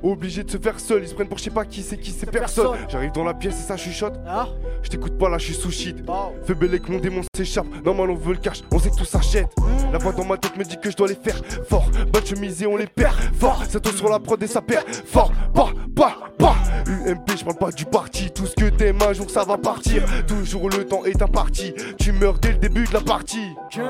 Obligé 0.03 0.43
de 0.43 0.51
se 0.51 0.57
faire 0.57 0.79
seul, 0.79 1.03
ils 1.03 1.09
se 1.09 1.15
prennent 1.15 1.27
pour 1.27 1.37
je 1.37 1.43
sais 1.43 1.49
pas 1.49 1.65
qui, 1.65 1.81
c'est 1.81 1.97
qui, 1.97 2.11
c'est 2.11 2.29
personne. 2.29 2.71
personne. 2.71 2.89
J'arrive 2.89 3.11
dans 3.11 3.23
la 3.23 3.33
pièce 3.33 3.59
et 3.59 3.63
ça 3.63 3.77
chuchote. 3.77 4.19
Ah. 4.27 4.47
Je 4.83 4.89
t'écoute 4.89 5.17
pas 5.17 5.29
là, 5.29 5.37
je 5.37 5.45
suis 5.45 5.53
sous 5.53 5.71
shit. 5.71 6.03
Bah. 6.05 6.31
Fais 6.43 6.53
belle 6.53 6.79
que 6.79 6.91
mon 6.91 6.99
démon 6.99 7.21
s'échappe. 7.35 7.67
Normal, 7.83 8.11
on 8.11 8.15
veut 8.15 8.33
le 8.33 8.39
cash, 8.39 8.61
on 8.71 8.79
sait 8.79 8.89
que 8.89 8.95
tout 8.95 9.05
s'achète. 9.05 9.49
La 9.91 9.97
voix 9.97 10.11
dans 10.11 10.25
ma 10.25 10.37
tête 10.37 10.55
me 10.57 10.63
dit 10.63 10.77
que 10.77 10.91
je 10.91 10.95
dois 10.95 11.07
les 11.07 11.15
faire 11.15 11.41
fort. 11.67 11.89
Bonne 12.11 12.25
chemise 12.25 12.61
et 12.61 12.67
on 12.67 12.77
les 12.77 12.87
perd 12.87 13.15
fort. 13.33 13.63
Ça 13.67 13.79
tourne 13.79 13.95
sur 13.95 14.09
la 14.09 14.19
prod 14.19 14.41
et 14.41 14.47
ça 14.47 14.61
perd 14.61 14.85
fort. 14.87 15.31
Pas, 15.53 15.71
pas, 15.95 16.15
pas. 16.37 16.55
UMP, 16.87 17.37
je 17.37 17.43
parle 17.43 17.57
pas 17.57 17.71
du 17.71 17.85
parti. 17.85 18.31
Tout 18.31 18.45
ce 18.45 18.55
que 18.55 18.69
t'aimes 18.69 18.99
un 19.01 19.13
jour 19.13 19.29
ça 19.29 19.43
va 19.43 19.57
partir. 19.57 20.03
Toujours 20.27 20.69
le 20.69 20.85
temps 20.85 21.05
est 21.05 21.21
imparti. 21.21 21.73
Tu 21.99 22.11
meurs 22.11 22.39
dès 22.39 22.51
le 22.53 22.59
début 22.59 22.85
de 22.85 22.93
la 22.93 23.01
partie. 23.01 23.49
Tu 23.69 23.81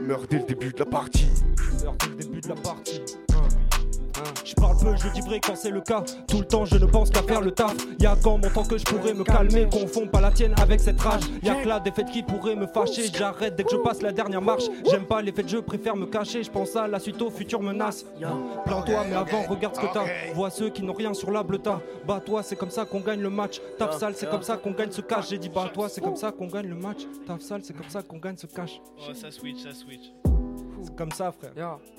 meurs 0.00 0.26
dès 0.28 0.38
le 0.38 0.44
début 0.44 0.72
de 0.72 0.78
la 0.78 0.86
partie. 0.86 1.28
Tu 1.56 1.84
meurs 1.84 1.96
dès 1.98 2.06
le 2.08 2.14
début 2.14 2.40
de 2.40 2.48
la 2.48 2.54
partie. 2.54 3.02
Je 4.44 4.54
parle 4.54 4.76
peu, 4.78 4.94
je 4.96 5.08
dis 5.12 5.20
vrai 5.20 5.40
quand 5.40 5.56
c'est 5.56 5.70
le 5.70 5.80
cas. 5.80 6.02
Tout 6.26 6.38
le 6.38 6.46
temps, 6.46 6.64
je 6.64 6.76
ne 6.76 6.86
pense 6.86 7.10
qu'à 7.10 7.22
faire 7.22 7.40
le 7.40 7.52
taf. 7.52 7.74
Y'a 7.98 8.16
quand 8.22 8.38
mon 8.38 8.48
temps 8.50 8.64
que 8.64 8.78
je 8.78 8.84
pourrais 8.84 9.14
me 9.14 9.24
calmer. 9.24 9.68
Confonds 9.70 10.06
pas 10.06 10.20
la 10.20 10.30
tienne 10.30 10.54
avec 10.60 10.80
cette 10.80 11.00
rage. 11.00 11.22
Y'a 11.42 11.54
que 11.56 11.68
là 11.68 11.80
des 11.80 11.92
qui 12.04 12.22
pourraient 12.22 12.56
me 12.56 12.66
fâcher. 12.66 13.10
J'arrête 13.12 13.56
dès 13.56 13.64
que 13.64 13.70
je 13.70 13.76
passe 13.76 14.02
la 14.02 14.12
dernière 14.12 14.42
marche. 14.42 14.64
J'aime 14.88 15.04
pas 15.04 15.22
les 15.22 15.32
fêtes, 15.32 15.48
je 15.48 15.58
préfère 15.58 15.96
me 15.96 16.06
cacher. 16.06 16.42
Je 16.42 16.50
pense 16.50 16.74
à 16.76 16.86
la 16.86 16.98
suite 16.98 17.20
aux 17.20 17.30
futures 17.30 17.62
menaces. 17.62 18.04
Plains-toi, 18.64 19.04
mais 19.08 19.16
avant, 19.16 19.42
regarde 19.48 19.76
ce 19.76 19.80
que 19.80 19.92
t'as. 19.92 20.04
Vois 20.34 20.50
ceux 20.50 20.70
qui 20.70 20.82
n'ont 20.82 20.94
rien 20.94 21.14
sur 21.14 21.30
la 21.30 21.42
bleuta. 21.42 21.80
Bats-toi, 22.06 22.42
c'est 22.42 22.56
comme 22.56 22.70
ça 22.70 22.84
qu'on 22.84 23.00
gagne 23.00 23.20
le 23.20 23.30
match. 23.30 23.60
Taf 23.78 23.98
sale, 23.98 24.14
c'est 24.16 24.28
comme 24.28 24.42
ça 24.42 24.56
qu'on 24.56 24.72
gagne 24.72 24.90
ce 24.90 25.00
cash. 25.00 25.30
J'ai 25.30 25.38
dit 25.38 25.48
bats-toi, 25.48 25.88
c'est 25.88 26.00
comme 26.00 26.16
ça 26.16 26.32
qu'on 26.32 26.46
gagne 26.46 26.68
le 26.68 26.76
match. 26.76 27.00
Taf 27.26 27.40
sale, 27.40 27.60
c'est 27.62 27.76
comme 27.76 27.88
ça 27.88 28.02
qu'on 28.02 28.18
gagne 28.18 28.36
ce 28.36 28.46
cash. 28.46 28.80
Oh, 28.98 29.14
ça 29.14 29.30
switch, 29.30 29.62
ça 29.62 29.74
switch. 29.74 30.12
C'est 30.82 30.96
comme 30.96 31.12
ça, 31.12 31.32
frère. 31.32 31.52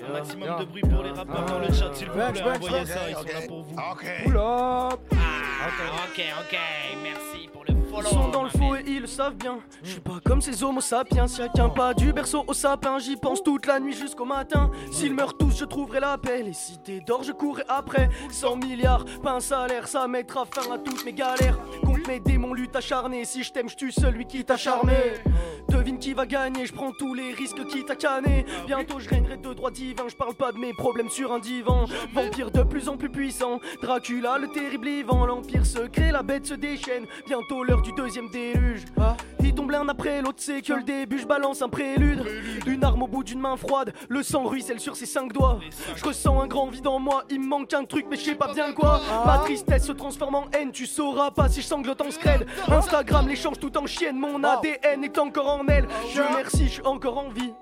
Un 0.07 0.11
maximum 0.11 0.59
de 0.59 0.65
bruit 0.65 0.81
pour 0.81 1.03
les 1.03 1.11
rappeurs 1.11 1.45
dans 1.45 1.59
le 1.59 1.71
chat, 1.71 1.93
s'il 1.93 2.07
vous 2.09 2.13
plaît. 2.13 2.41
Envoyez 2.41 2.85
ça, 2.85 3.09
ils 3.09 3.15
sont 3.15 3.23
là 3.23 3.47
pour 3.47 3.63
vous. 3.63 3.75
Pull 4.23 4.37
up. 4.37 4.99
Ok, 5.61 6.23
ok, 6.41 6.57
merci 7.03 7.47
pour 7.53 7.63
le 7.67 7.75
follow. 7.89 8.09
Ils 8.09 8.13
sont 8.13 8.29
dans 8.29 8.43
le 8.43 8.49
faux 8.49 8.75
et 8.75 8.83
ils 8.87 9.01
le 9.01 9.07
savent 9.07 9.35
bien. 9.35 9.59
Je 9.83 9.91
suis 9.91 9.99
pas 9.99 10.19
comme 10.25 10.41
ces 10.41 10.63
homo 10.63 10.81
sapiens, 10.81 11.27
chacun 11.27 11.69
pas 11.69 11.93
du 11.93 12.11
berceau 12.11 12.43
au 12.47 12.53
sapin. 12.53 12.97
J'y 12.97 13.15
pense 13.15 13.43
toute 13.43 13.67
la 13.67 13.79
nuit 13.79 13.93
jusqu'au 13.93 14.25
matin. 14.25 14.71
S'ils 14.91 15.13
meurent 15.13 15.37
tous, 15.37 15.59
je 15.59 15.65
trouverai 15.65 15.99
la 15.99 16.17
paix. 16.17 16.41
Les 16.41 16.53
cités 16.53 17.01
d'or, 17.01 17.23
je 17.23 17.31
courrai 17.31 17.63
après. 17.67 18.09
100 18.31 18.55
milliards, 18.55 19.05
pas 19.21 19.33
un 19.33 19.39
salaire, 19.39 19.87
ça 19.87 20.07
mettra 20.07 20.45
fin 20.45 20.71
à 20.71 20.79
toutes 20.79 21.05
mes 21.05 21.13
galères. 21.13 21.59
Contre 21.85 22.07
mes 22.07 22.19
démons, 22.19 22.53
lutte 22.53 22.75
acharnée. 22.75 23.23
Si 23.25 23.43
je 23.43 23.51
t'aime, 23.51 23.69
je 23.69 23.75
tue 23.75 23.91
celui 23.91 24.25
qui 24.25 24.43
t'a 24.43 24.57
charmé. 24.57 24.93
Devine 25.71 25.99
qui 25.99 26.13
va 26.13 26.25
gagner, 26.25 26.65
je 26.65 26.73
prends 26.73 26.91
tous 26.91 27.13
les 27.13 27.33
risques 27.33 27.65
qui 27.67 27.85
t'a. 27.85 27.95
Bientôt 28.67 28.99
je 28.99 29.07
régnerai 29.07 29.37
de 29.37 29.53
droit 29.53 29.71
divin, 29.71 30.03
je 30.09 30.15
parle 30.15 30.33
pas 30.33 30.51
de 30.51 30.57
mes 30.57 30.73
problèmes 30.73 31.09
sur 31.09 31.31
un 31.31 31.39
divan. 31.39 31.85
Vampire 32.13 32.51
de 32.51 32.63
plus 32.63 32.89
en 32.89 32.97
plus 32.97 33.09
puissant, 33.09 33.59
Dracula 33.81 34.37
le 34.37 34.47
terrible 34.49 34.87
Ivan, 34.87 35.25
l'empire 35.25 35.65
secret, 35.65 36.11
la 36.11 36.23
bête 36.23 36.45
se 36.45 36.55
déchaîne. 36.55 37.05
Bientôt 37.27 37.63
l'heure 37.63 37.81
du 37.81 37.91
deuxième 37.93 38.29
déluge. 38.29 38.83
Il 39.43 39.53
tombe 39.53 39.71
l'un 39.71 39.87
après 39.89 40.21
l'autre, 40.21 40.37
c'est 40.37 40.61
que 40.61 40.73
le 40.73 40.83
début, 40.83 41.19
je 41.19 41.25
balance 41.25 41.61
un 41.61 41.69
prélude. 41.69 42.25
Une 42.65 42.83
arme 42.83 43.03
au 43.03 43.07
bout 43.07 43.23
d'une 43.23 43.39
main 43.39 43.57
froide, 43.57 43.93
le 44.09 44.23
sang 44.23 44.43
ruisselle 44.43 44.79
sur 44.79 44.95
ses 44.95 45.05
cinq 45.05 45.33
doigts. 45.33 45.59
Je 45.95 46.03
ressens 46.03 46.41
un 46.41 46.47
grand 46.47 46.67
vide 46.67 46.87
en 46.87 46.99
moi, 46.99 47.23
il 47.29 47.39
me 47.39 47.47
manque 47.47 47.73
un 47.73 47.83
truc, 47.83 48.05
mais 48.09 48.17
je 48.17 48.23
sais 48.23 48.35
pas 48.35 48.53
bien 48.53 48.73
quoi. 48.73 49.01
Ma 49.25 49.39
tristesse 49.39 49.85
se 49.85 49.91
transforme 49.91 50.35
en 50.35 50.45
haine, 50.53 50.71
tu 50.71 50.85
sauras 50.85 51.31
pas 51.31 51.49
si 51.49 51.61
je 51.61 51.67
sanglote 51.67 52.01
en 52.01 52.11
scred. 52.11 52.45
Instagram 52.67 53.27
l'échange 53.27 53.59
tout 53.59 53.75
en 53.77 53.87
chienne, 53.87 54.17
mon 54.17 54.43
ADN 54.43 55.03
est 55.03 55.17
encore 55.17 55.47
en 55.47 55.67
elle. 55.67 55.87
Dieu 56.11 56.23
merci, 56.35 56.65
je 56.65 56.73
suis 56.73 56.85
encore 56.85 57.17
en 57.17 57.29
vie. 57.29 57.53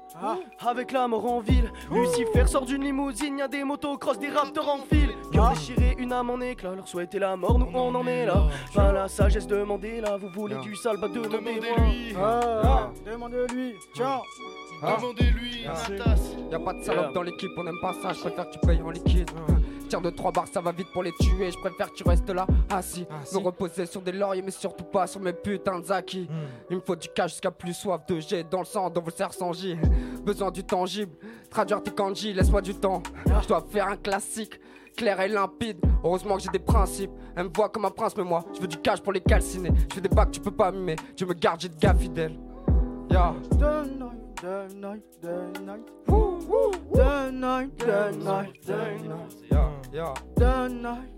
Avec 0.66 0.92
la 0.92 1.08
mort 1.08 1.26
en 1.32 1.40
ville, 1.40 1.72
Lucifer 1.92 2.46
sort 2.48 2.66
d'une 2.66 2.84
limousine, 2.84 3.38
y 3.38 3.42
a 3.42 3.48
des 3.48 3.64
motocross, 3.64 4.20
des 4.20 4.30
raptors 4.30 4.70
en 4.70 4.80
file. 4.80 5.12
Cœur 5.32 5.52
déchiré, 5.52 5.96
une 5.98 6.12
âme 6.14 6.30
en 6.30 6.40
éclat, 6.42 6.76
leur 6.76 6.88
souhaiter 6.88 7.20
la 7.20 7.36
mort, 7.36 7.58
nous 7.58 7.70
on 7.74 7.96
en 7.96 8.06
est 8.08 8.26
là. 8.26 8.44
Pas 8.74 8.92
la 8.92 9.08
sagesse, 9.08 9.48
demandez-la, 9.48 10.18
vous 10.18 10.30
voulez 10.30 10.58
du 10.58 10.76
sale, 10.76 10.98
bah 11.00 11.08
demandez-moi. 11.08 12.92
Demandez-lui, 13.06 13.76
ciao. 13.96 14.22
Demandez-lui, 14.82 15.66
Natas. 15.66 16.36
Y'a 16.52 16.60
pas 16.60 16.74
de 16.74 16.84
salope 16.84 17.14
dans 17.14 17.24
l'équipe, 17.24 17.52
on 17.58 17.68
aime 17.68 17.80
pas 17.82 17.94
ça, 18.02 18.14
je 18.14 18.20
préfère 18.20 18.50
que 18.50 18.54
tu 18.54 18.60
payes 18.60 18.82
en 18.82 18.90
liquide. 18.90 19.30
Tire 19.90 20.02
de 20.02 20.12
3 20.12 20.32
barres, 20.32 20.48
ça 20.54 20.62
va 20.62 20.72
vite 20.72 20.88
pour 20.94 21.02
les 21.02 21.12
tuer. 21.14 21.50
Je 21.50 21.58
préfère 21.58 21.90
que 21.90 21.96
tu 21.96 22.04
restes 22.04 22.30
là, 22.30 22.46
assis. 22.70 23.08
Me 23.34 23.40
reposer 23.40 23.88
sur 23.88 24.02
des 24.02 24.12
lauriers, 24.12 24.44
mais 24.44 24.52
surtout 24.52 24.84
pas 24.84 25.08
sur 25.08 25.20
mes 25.20 25.34
putains 25.34 25.80
de 25.80 25.92
acquis. 25.92 26.30
Il 26.70 26.76
me 26.78 26.82
faut 26.82 26.96
du 26.96 27.08
cash 27.10 27.32
jusqu'à 27.32 27.50
plus 27.52 27.74
soif 27.74 28.06
de 28.08 28.20
jet 28.20 28.44
dans 28.50 28.60
le 28.60 28.66
sang, 28.66 28.90
dans 28.90 29.02
vos 29.02 29.10
serres 29.10 29.34
sans 29.34 29.52
J. 29.52 29.76
Besoin 30.24 30.52
du 30.52 30.64
tangible, 30.64 31.12
traduire 31.50 31.82
tes 31.82 31.92
kanji, 31.92 32.34
laisse-moi 32.34 32.62
du 32.62 32.76
temps. 32.76 33.02
Je 33.42 33.48
dois 33.48 33.66
faire 33.70 33.88
un 33.88 33.98
classique. 33.98 34.60
Clair 34.96 35.22
et 35.22 35.30
limpide, 35.30 35.80
heureusement 36.04 36.36
que 36.36 36.42
j'ai 36.44 36.50
des 36.50 36.60
principes. 36.60 37.12
Elle 37.36 37.46
me 37.46 37.50
voit 37.56 37.70
comme 37.70 37.86
un 37.86 37.92
prince, 37.92 38.18
mais 38.18 38.24
moi, 38.24 38.44
je 38.54 38.60
veux 38.60 38.68
du 38.68 38.78
cash 38.78 39.00
pour 39.00 39.14
les 39.14 39.22
calciner. 39.22 39.72
Je 39.90 39.96
fais 39.96 40.02
des 40.02 40.10
bacs, 40.10 40.32
tu 40.32 40.42
peux 40.42 40.52
pas 40.52 40.72
mimer. 40.72 40.98
Tu 41.16 41.26
me 41.26 41.34
gardes, 41.34 41.62
j'ai 41.62 41.70
de 41.70 41.78
gars 41.78 41.94
fidèles. 41.94 42.38
Ya. 43.10 43.34
The 44.42 44.70
night, 44.74 45.04
the 45.22 45.52
night, 45.66 45.86
the 46.06 47.30
night. 47.30 47.78
The 47.78 47.78
night, 47.78 47.78
the 47.78 48.12
night, 48.12 48.62
the 48.66 48.78
night. 49.04 50.16
The 50.38 50.70
night, 50.70 51.10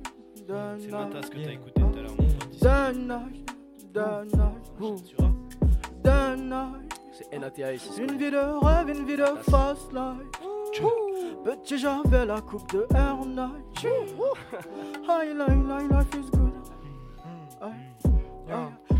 the 0.48 0.80
C'est 0.80 0.90
que 0.90 1.12
t'as 1.12 1.52
écouté 1.52 1.82
tout 1.82 1.92
à 1.96 2.02
l'heure, 2.02 2.16
mon 2.18 2.26
pote. 2.26 2.50
The 2.60 2.98
night, 2.98 3.46
the 3.94 4.26
night. 4.36 4.66
The 6.04 6.36
night. 6.36 7.00
C'est 7.12 7.38
NATAS. 7.38 8.00
Une 8.00 8.18
vie 8.18 8.32
de 8.32 8.66
rêve, 8.66 8.90
une 8.90 9.06
vie 9.06 9.18
de 9.18 9.26
fast 9.52 9.94
life. 9.94 10.32
Petit, 11.44 11.78
j'avais 11.78 12.26
la 12.26 12.42
coupe 12.42 12.74
de 12.74 12.88
Air 12.96 13.24
Night. 13.28 13.86
High 15.08 15.36
life 15.38 16.16
is 16.16 16.32
good. 16.32 16.54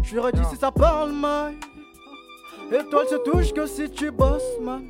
Je 0.04 0.12
lui 0.12 0.20
aurais 0.20 0.32
dit 0.32 0.46
si 0.46 0.58
ça 0.58 0.72
parle, 0.72 1.12
man. 1.12 1.56
Étoile 2.72 3.08
se 3.08 3.16
touche 3.16 3.54
que 3.54 3.66
si 3.66 3.90
tu 3.90 4.12
bosses, 4.12 4.60
man. 4.62 4.88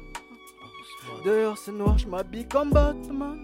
Dehors 1.25 1.57
c'est 1.57 1.71
noir, 1.71 1.97
je 1.97 2.07
m'habille 2.07 2.47
comme 2.47 2.69
Batman. 2.69 3.39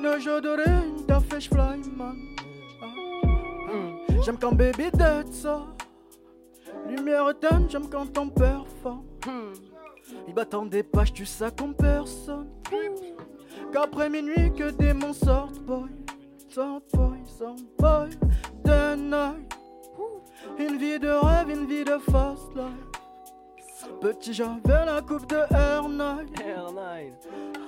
Le 0.00 0.18
jeu 0.20 0.40
de 0.40 0.50
ring, 0.50 1.06
t'as 1.06 1.20
fly, 1.20 1.80
man. 1.96 2.16
J'aime 4.24 4.38
quand 4.38 4.52
baby 4.52 4.90
dead 4.92 5.32
ça. 5.32 5.66
Lumière 6.88 7.28
éteinte, 7.30 7.70
j'aime 7.70 7.88
quand 7.88 8.16
on 8.16 8.28
performe. 8.28 9.04
Ils 10.26 10.34
battent 10.34 10.68
des 10.68 10.82
pages, 10.82 11.12
tu 11.12 11.26
sais 11.26 11.50
comme 11.56 11.74
personne. 11.74 12.48
Qu'après 13.72 14.08
minuit, 14.08 14.52
que 14.56 14.70
des 14.70 14.92
démons 14.92 15.12
sortent, 15.12 15.58
boy. 15.60 15.90
Sortent, 16.48 16.84
boy, 16.94 17.18
sortent, 17.26 17.64
boy. 17.78 18.10
Night. 18.96 19.54
Une 20.58 20.76
vie 20.76 20.98
de 20.98 21.08
rêve, 21.08 21.50
une 21.50 21.66
vie 21.66 21.84
de 21.84 21.98
fast 21.98 22.54
life. 22.54 22.87
Petit, 24.00 24.34
j'avais 24.34 24.86
la 24.86 25.00
coupe 25.00 25.28
de 25.28 25.36
Air 25.54 25.88
Night. 25.88 26.40
Air 26.44 26.72
9. 26.72 26.84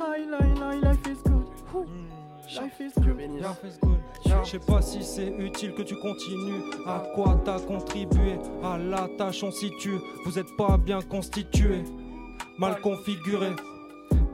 High 0.00 0.26
line, 0.26 0.56
high 0.56 0.80
life 0.82 1.06
is 1.06 1.22
good. 1.24 1.86
Life 2.56 2.80
is 2.80 2.92
good. 3.00 3.40
Life 3.40 3.64
is 3.64 3.78
good. 3.80 3.98
Je 4.44 4.50
sais 4.50 4.58
pas 4.58 4.82
si 4.82 5.04
c'est 5.04 5.28
utile 5.38 5.72
que 5.74 5.82
tu 5.82 5.94
continues. 5.96 6.62
À 6.86 7.02
quoi 7.14 7.40
t'as 7.44 7.60
contribué? 7.60 8.38
À 8.64 8.76
la 8.76 9.08
tâche 9.18 9.44
on 9.44 9.52
situe. 9.52 9.98
Vous 10.24 10.38
êtes 10.38 10.56
pas 10.56 10.76
bien 10.76 11.00
constitué, 11.00 11.84
mal 12.58 12.80
configuré. 12.80 13.50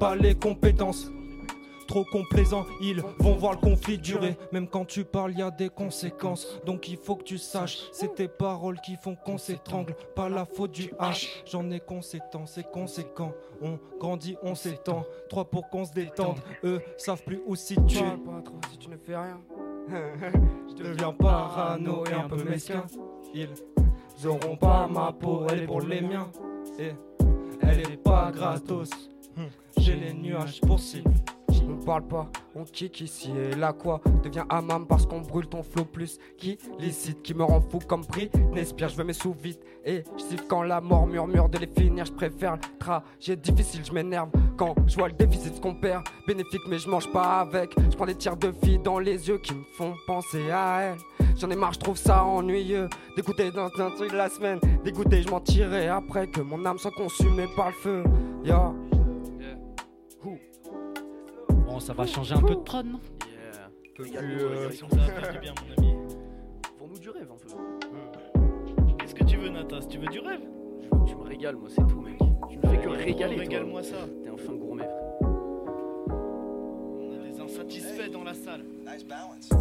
Pas 0.01 0.17
les 0.17 0.35
compétences. 0.35 1.11
Trop 1.87 2.05
complaisants, 2.05 2.67
ils 2.81 3.01
vont 3.19 3.35
voir 3.35 3.53
le 3.53 3.59
conflit 3.59 3.99
durer. 3.99 4.37
Même 4.53 4.69
quand 4.69 4.85
tu 4.85 5.05
parles, 5.05 5.33
y 5.33 5.43
a 5.43 5.51
des 5.51 5.69
conséquences. 5.69 6.61
Donc 6.65 6.89
il 6.89 6.97
faut 6.97 7.17
que 7.17 7.23
tu 7.25 7.39
saches, 7.39 7.79
c'est 7.93 8.15
tes 8.15 8.29
paroles 8.29 8.81
qui 8.81 8.97
font 8.97 9.15
qu'on 9.15 9.39
s'étrangle. 9.39 9.95
Pas 10.15 10.29
la 10.29 10.45
faute 10.45 10.73
du 10.73 10.89
H. 11.01 11.29
J'en 11.47 11.71
ai 11.71 11.81
conséquent, 11.81 12.47
c'est 12.47 12.71
conséquent. 12.71 13.33
On 13.63 13.79
grandit, 13.99 14.37
on 14.43 14.55
s'étend. 14.55 15.05
Trois 15.29 15.45
pour 15.45 15.69
qu'on 15.71 15.85
se 15.85 15.93
détende. 15.93 16.39
Eux 16.65 16.81
savent 16.99 17.23
plus 17.23 17.41
où 17.47 17.55
situer. 17.55 18.01
Parle 18.01 18.21
pas 18.23 18.43
trop 18.43 18.61
si 18.71 18.79
tu 18.79 18.89
ne 18.89 18.97
fais 18.97 19.17
rien. 19.17 19.41
Je 20.69 20.83
deviens 20.83 21.13
parano 21.13 22.05
et 22.07 22.13
un 22.13 22.29
peu 22.29 22.43
mesquin. 22.43 22.85
Ils 23.33 24.27
auront 24.27 24.57
pas 24.57 24.89
ma 24.89 25.13
peau, 25.13 25.47
elle 25.51 25.63
est 25.63 25.67
pour 25.67 25.81
les 25.81 26.01
miens. 26.01 26.29
Et 26.79 26.93
elle 27.63 27.81
est 27.81 27.97
pas 28.03 28.31
gratos. 28.33 28.91
Hum, 29.37 29.49
J'ai 29.79 29.95
les 29.95 30.13
nuages 30.13 30.61
pour 30.63 30.81
cible. 30.81 31.13
Parle 31.87 32.09
pas, 32.09 32.27
on 32.57 32.65
kick 32.65 33.01
ici 33.01 33.31
et 33.31 33.55
là 33.55 33.73
quoi? 33.73 34.01
Devient 34.25 34.43
hammam 34.49 34.89
parce 34.89 35.07
qu'on 35.07 35.21
brûle 35.21 35.47
ton 35.47 35.63
flow 35.63 35.85
plus 35.85 36.19
Qui 36.37 36.59
licite, 36.81 37.23
qui 37.23 37.33
me 37.33 37.45
rend 37.45 37.61
fou 37.61 37.79
comme 37.79 38.05
prix 38.05 38.29
N'espère, 38.53 38.89
je 38.89 38.97
veux 38.97 39.05
mes 39.05 39.13
sous 39.13 39.33
vite 39.33 39.61
Et 39.85 40.03
je 40.19 40.37
quand 40.49 40.65
la 40.65 40.81
mort 40.81 41.07
murmure 41.07 41.49
de 41.49 41.59
les 41.59 41.69
finir. 41.69 42.05
Je 42.05 42.13
préfère 42.13 42.55
le 42.55 42.61
trajet 42.81 43.37
difficile, 43.37 43.83
je 43.85 43.93
m'énerve 43.93 44.31
Quand 44.57 44.75
je 44.89 44.97
vois 44.97 45.07
le 45.07 45.15
déficit 45.15 45.61
qu'on 45.61 45.77
perd. 45.77 46.03
Bénéfique 46.27 46.63
mais 46.69 46.81
je 46.81 46.89
mange 46.89 47.11
pas 47.13 47.39
avec. 47.39 47.73
Je 47.79 47.97
prends 47.97 48.07
des 48.07 48.17
tirs 48.17 48.37
de 48.37 48.51
filles 48.65 48.81
dans 48.81 48.99
les 48.99 49.29
yeux 49.29 49.39
qui 49.39 49.55
me 49.55 49.63
font 49.79 49.95
penser 50.09 50.51
à 50.51 50.81
elle. 50.81 51.27
J'en 51.37 51.51
ai 51.51 51.57
marre, 51.57 51.75
je 51.75 51.79
trouve 51.79 51.97
ça 51.97 52.25
ennuyeux. 52.25 52.89
D'écouter 53.15 53.53
dans 53.53 53.71
un 53.79 53.91
truc 53.93 54.13
la 54.13 54.29
semaine. 54.29 54.59
Dégoûté, 54.83 55.23
je 55.23 55.31
m'en 55.31 55.41
tirerai 55.41 55.87
après 55.87 56.27
Que 56.27 56.41
mon 56.41 56.67
âme 56.67 56.79
soit 56.79 56.91
consumée 56.91 57.47
par 57.57 57.69
le 57.69 57.75
feu 57.75 58.03
Bon, 61.77 61.81
ça 61.81 61.93
va 61.93 62.07
changer 62.07 62.35
un 62.35 62.41
peu 62.41 62.55
de 62.55 62.61
prod, 62.61 62.87
non 62.87 62.99
Yeah. 63.27 63.69
Peu 63.95 64.05
Régale 64.05 64.25
plus, 64.25 64.35
nous, 64.37 64.41
euh, 64.45 64.69
régale. 64.69 64.73
ça 64.73 64.87
va 64.97 65.03
faire 65.21 65.33
du 65.33 65.39
bien, 65.41 65.53
mon 65.61 65.75
ami. 65.77 65.95
Vends-nous 66.81 66.99
du 66.99 67.11
rêve 67.11 67.29
un 67.31 67.37
peu. 67.37 67.49
Qu'est-ce 68.99 69.15
que 69.15 69.25
tu 69.25 69.37
veux, 69.37 69.51
Natas? 69.51 69.81
Tu 69.87 69.99
veux 69.99 70.07
du 70.07 70.21
rêve? 70.21 70.41
Je 70.81 70.87
veux 70.87 71.05
que 71.05 71.11
tu 71.11 71.17
me 71.17 71.23
régales, 71.25 71.57
moi, 71.57 71.69
c'est 71.69 71.87
tout, 71.87 72.01
mec. 72.01 72.17
Tu 72.49 72.57
me 72.57 72.63
fais 72.67 72.79
que 72.79 72.89
régaler, 72.89 73.35
toi. 73.35 73.45
Régale-moi 73.45 73.83
ça. 73.83 73.97
T'es 74.25 74.31
un 74.31 74.39
fin 74.39 74.55
gourmet, 74.55 74.85
frère. 74.85 75.29
On 76.99 77.11
a 77.13 77.31
des 77.31 77.39
insatisfaits 77.43 78.11
dans 78.11 78.25
la 78.25 78.33
salle. 78.33 78.65
Nice 78.87 79.05
balance. 79.05 79.51
Ça 79.51 79.59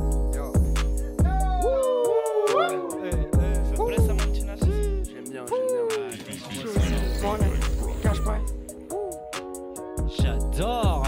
te 3.75 3.85
plaît, 3.85 3.97
ça, 3.97 4.13
mon 4.13 4.31
petit 4.31 4.45
Natas 4.45 4.67
J'aime 5.03 5.29
bien, 5.29 5.45
j'aime 5.49 5.65
bien. 8.13 8.39
J'adore. 10.17 11.03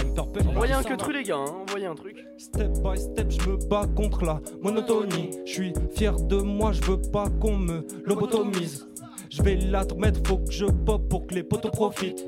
Envoyez 0.45 0.73
un 0.73 0.83
que 0.83 0.93
truc, 0.93 1.15
les 1.15 1.23
gars, 1.23 1.37
hein. 1.37 1.63
envoyez 1.67 1.85
un 1.85 1.95
truc. 1.95 2.25
Step 2.37 2.71
by 2.83 2.97
step, 2.97 3.31
je 3.31 3.49
me 3.49 3.57
bats 3.67 3.87
contre 3.95 4.23
la 4.25 4.41
monotonie. 4.61 5.31
Je 5.45 5.51
suis 5.51 5.73
fier 5.95 6.15
de 6.15 6.37
moi, 6.37 6.71
je 6.71 6.81
veux 6.83 7.01
pas 7.11 7.29
qu'on 7.41 7.57
me 7.57 7.85
lobotomise. 8.05 8.87
Je 9.29 9.41
vais 9.43 9.55
l'admettre, 9.55 10.21
faut 10.25 10.37
que 10.37 10.51
je 10.51 10.65
pop 10.65 11.07
pour 11.09 11.27
que 11.27 11.35
les 11.35 11.43
potos 11.43 11.71
profitent. 11.71 12.25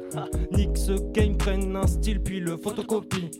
Nique 0.51 0.77
ce 0.77 0.93
game, 1.11 1.37
prenne 1.37 1.75
un 1.75 1.87
style 1.87 2.21
puis 2.21 2.39
le 2.39 2.57
photocopie. 2.57 3.31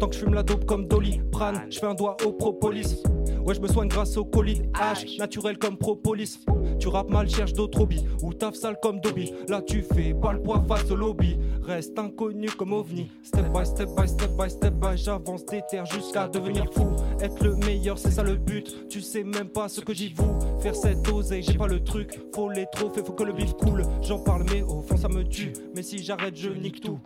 Tant 0.00 0.08
que 0.08 0.14
je 0.14 0.20
fume 0.20 0.34
la 0.34 0.42
dope 0.42 0.64
comme 0.64 0.86
Dolly, 0.86 1.20
Bran, 1.30 1.52
je 1.70 1.78
fais 1.78 1.86
un 1.86 1.94
doigt 1.94 2.16
au 2.24 2.32
propolis. 2.32 3.02
Ouais, 3.44 3.54
je 3.54 3.60
me 3.60 3.68
soigne 3.68 3.88
grâce 3.88 4.16
au 4.16 4.24
colis 4.24 4.62
H, 4.72 5.18
naturel 5.18 5.58
comme 5.58 5.76
propolis. 5.76 6.40
Tu 6.80 6.88
rappes 6.88 7.10
mal, 7.10 7.28
cherche 7.28 7.52
d'autres 7.52 7.82
hobbies. 7.82 8.04
Ou 8.22 8.32
taf 8.32 8.54
sale 8.54 8.76
comme 8.82 9.00
Dobby. 9.00 9.34
Là, 9.48 9.60
tu 9.60 9.82
fais 9.82 10.14
pas 10.14 10.32
le 10.32 10.40
poids 10.40 10.64
face 10.66 10.90
au 10.90 10.96
lobby. 10.96 11.36
Reste 11.64 11.98
inconnu 11.98 12.48
comme 12.50 12.72
ovni. 12.72 13.10
Step 13.22 13.52
by 13.52 13.64
step 13.64 13.88
by 13.96 14.08
step 14.08 14.30
by 14.36 14.50
step 14.50 14.74
by, 14.74 14.96
j'avance 14.96 15.44
des 15.46 15.62
terres 15.70 15.86
jusqu'à 15.86 16.28
devenir 16.28 16.72
fou. 16.72 16.86
Être 17.20 17.42
le 17.42 17.56
meilleur, 17.56 17.98
c'est 17.98 18.10
ça 18.10 18.22
le 18.22 18.36
but. 18.36 18.88
Tu 18.88 19.00
sais 19.00 19.24
même 19.24 19.48
pas 19.48 19.68
ce 19.68 19.80
que 19.80 19.94
j'y 19.94 20.12
voue. 20.12 20.38
Faire 20.60 20.76
cette 20.76 21.08
oseille, 21.08 21.42
j'ai 21.42 21.54
pas 21.54 21.68
le 21.68 21.82
truc. 21.82 22.20
Faut 22.34 22.50
les 22.50 22.66
trophées, 22.72 23.02
faut 23.04 23.12
que 23.12 23.24
le 23.24 23.32
bif 23.32 23.54
coule. 23.54 23.82
J'en 24.02 24.18
parle, 24.18 24.44
mais 24.52 24.62
au 24.62 24.80
fond 24.80 24.96
ça 24.96 25.08
me 25.08 25.24
tue. 25.24 25.52
Mais 25.74 25.82
si 25.82 26.02
j'arrête, 26.02 26.36
je 26.36 26.50
nique 26.50 26.80
tout. 26.80 26.98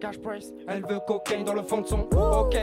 Cash 0.00 0.18
price, 0.18 0.52
elle 0.68 0.82
veut 0.86 1.00
cocaine 1.06 1.42
dans 1.44 1.54
le 1.54 1.62
fond 1.62 1.80
de 1.80 1.86
son. 1.86 2.00
Ok, 2.12 2.56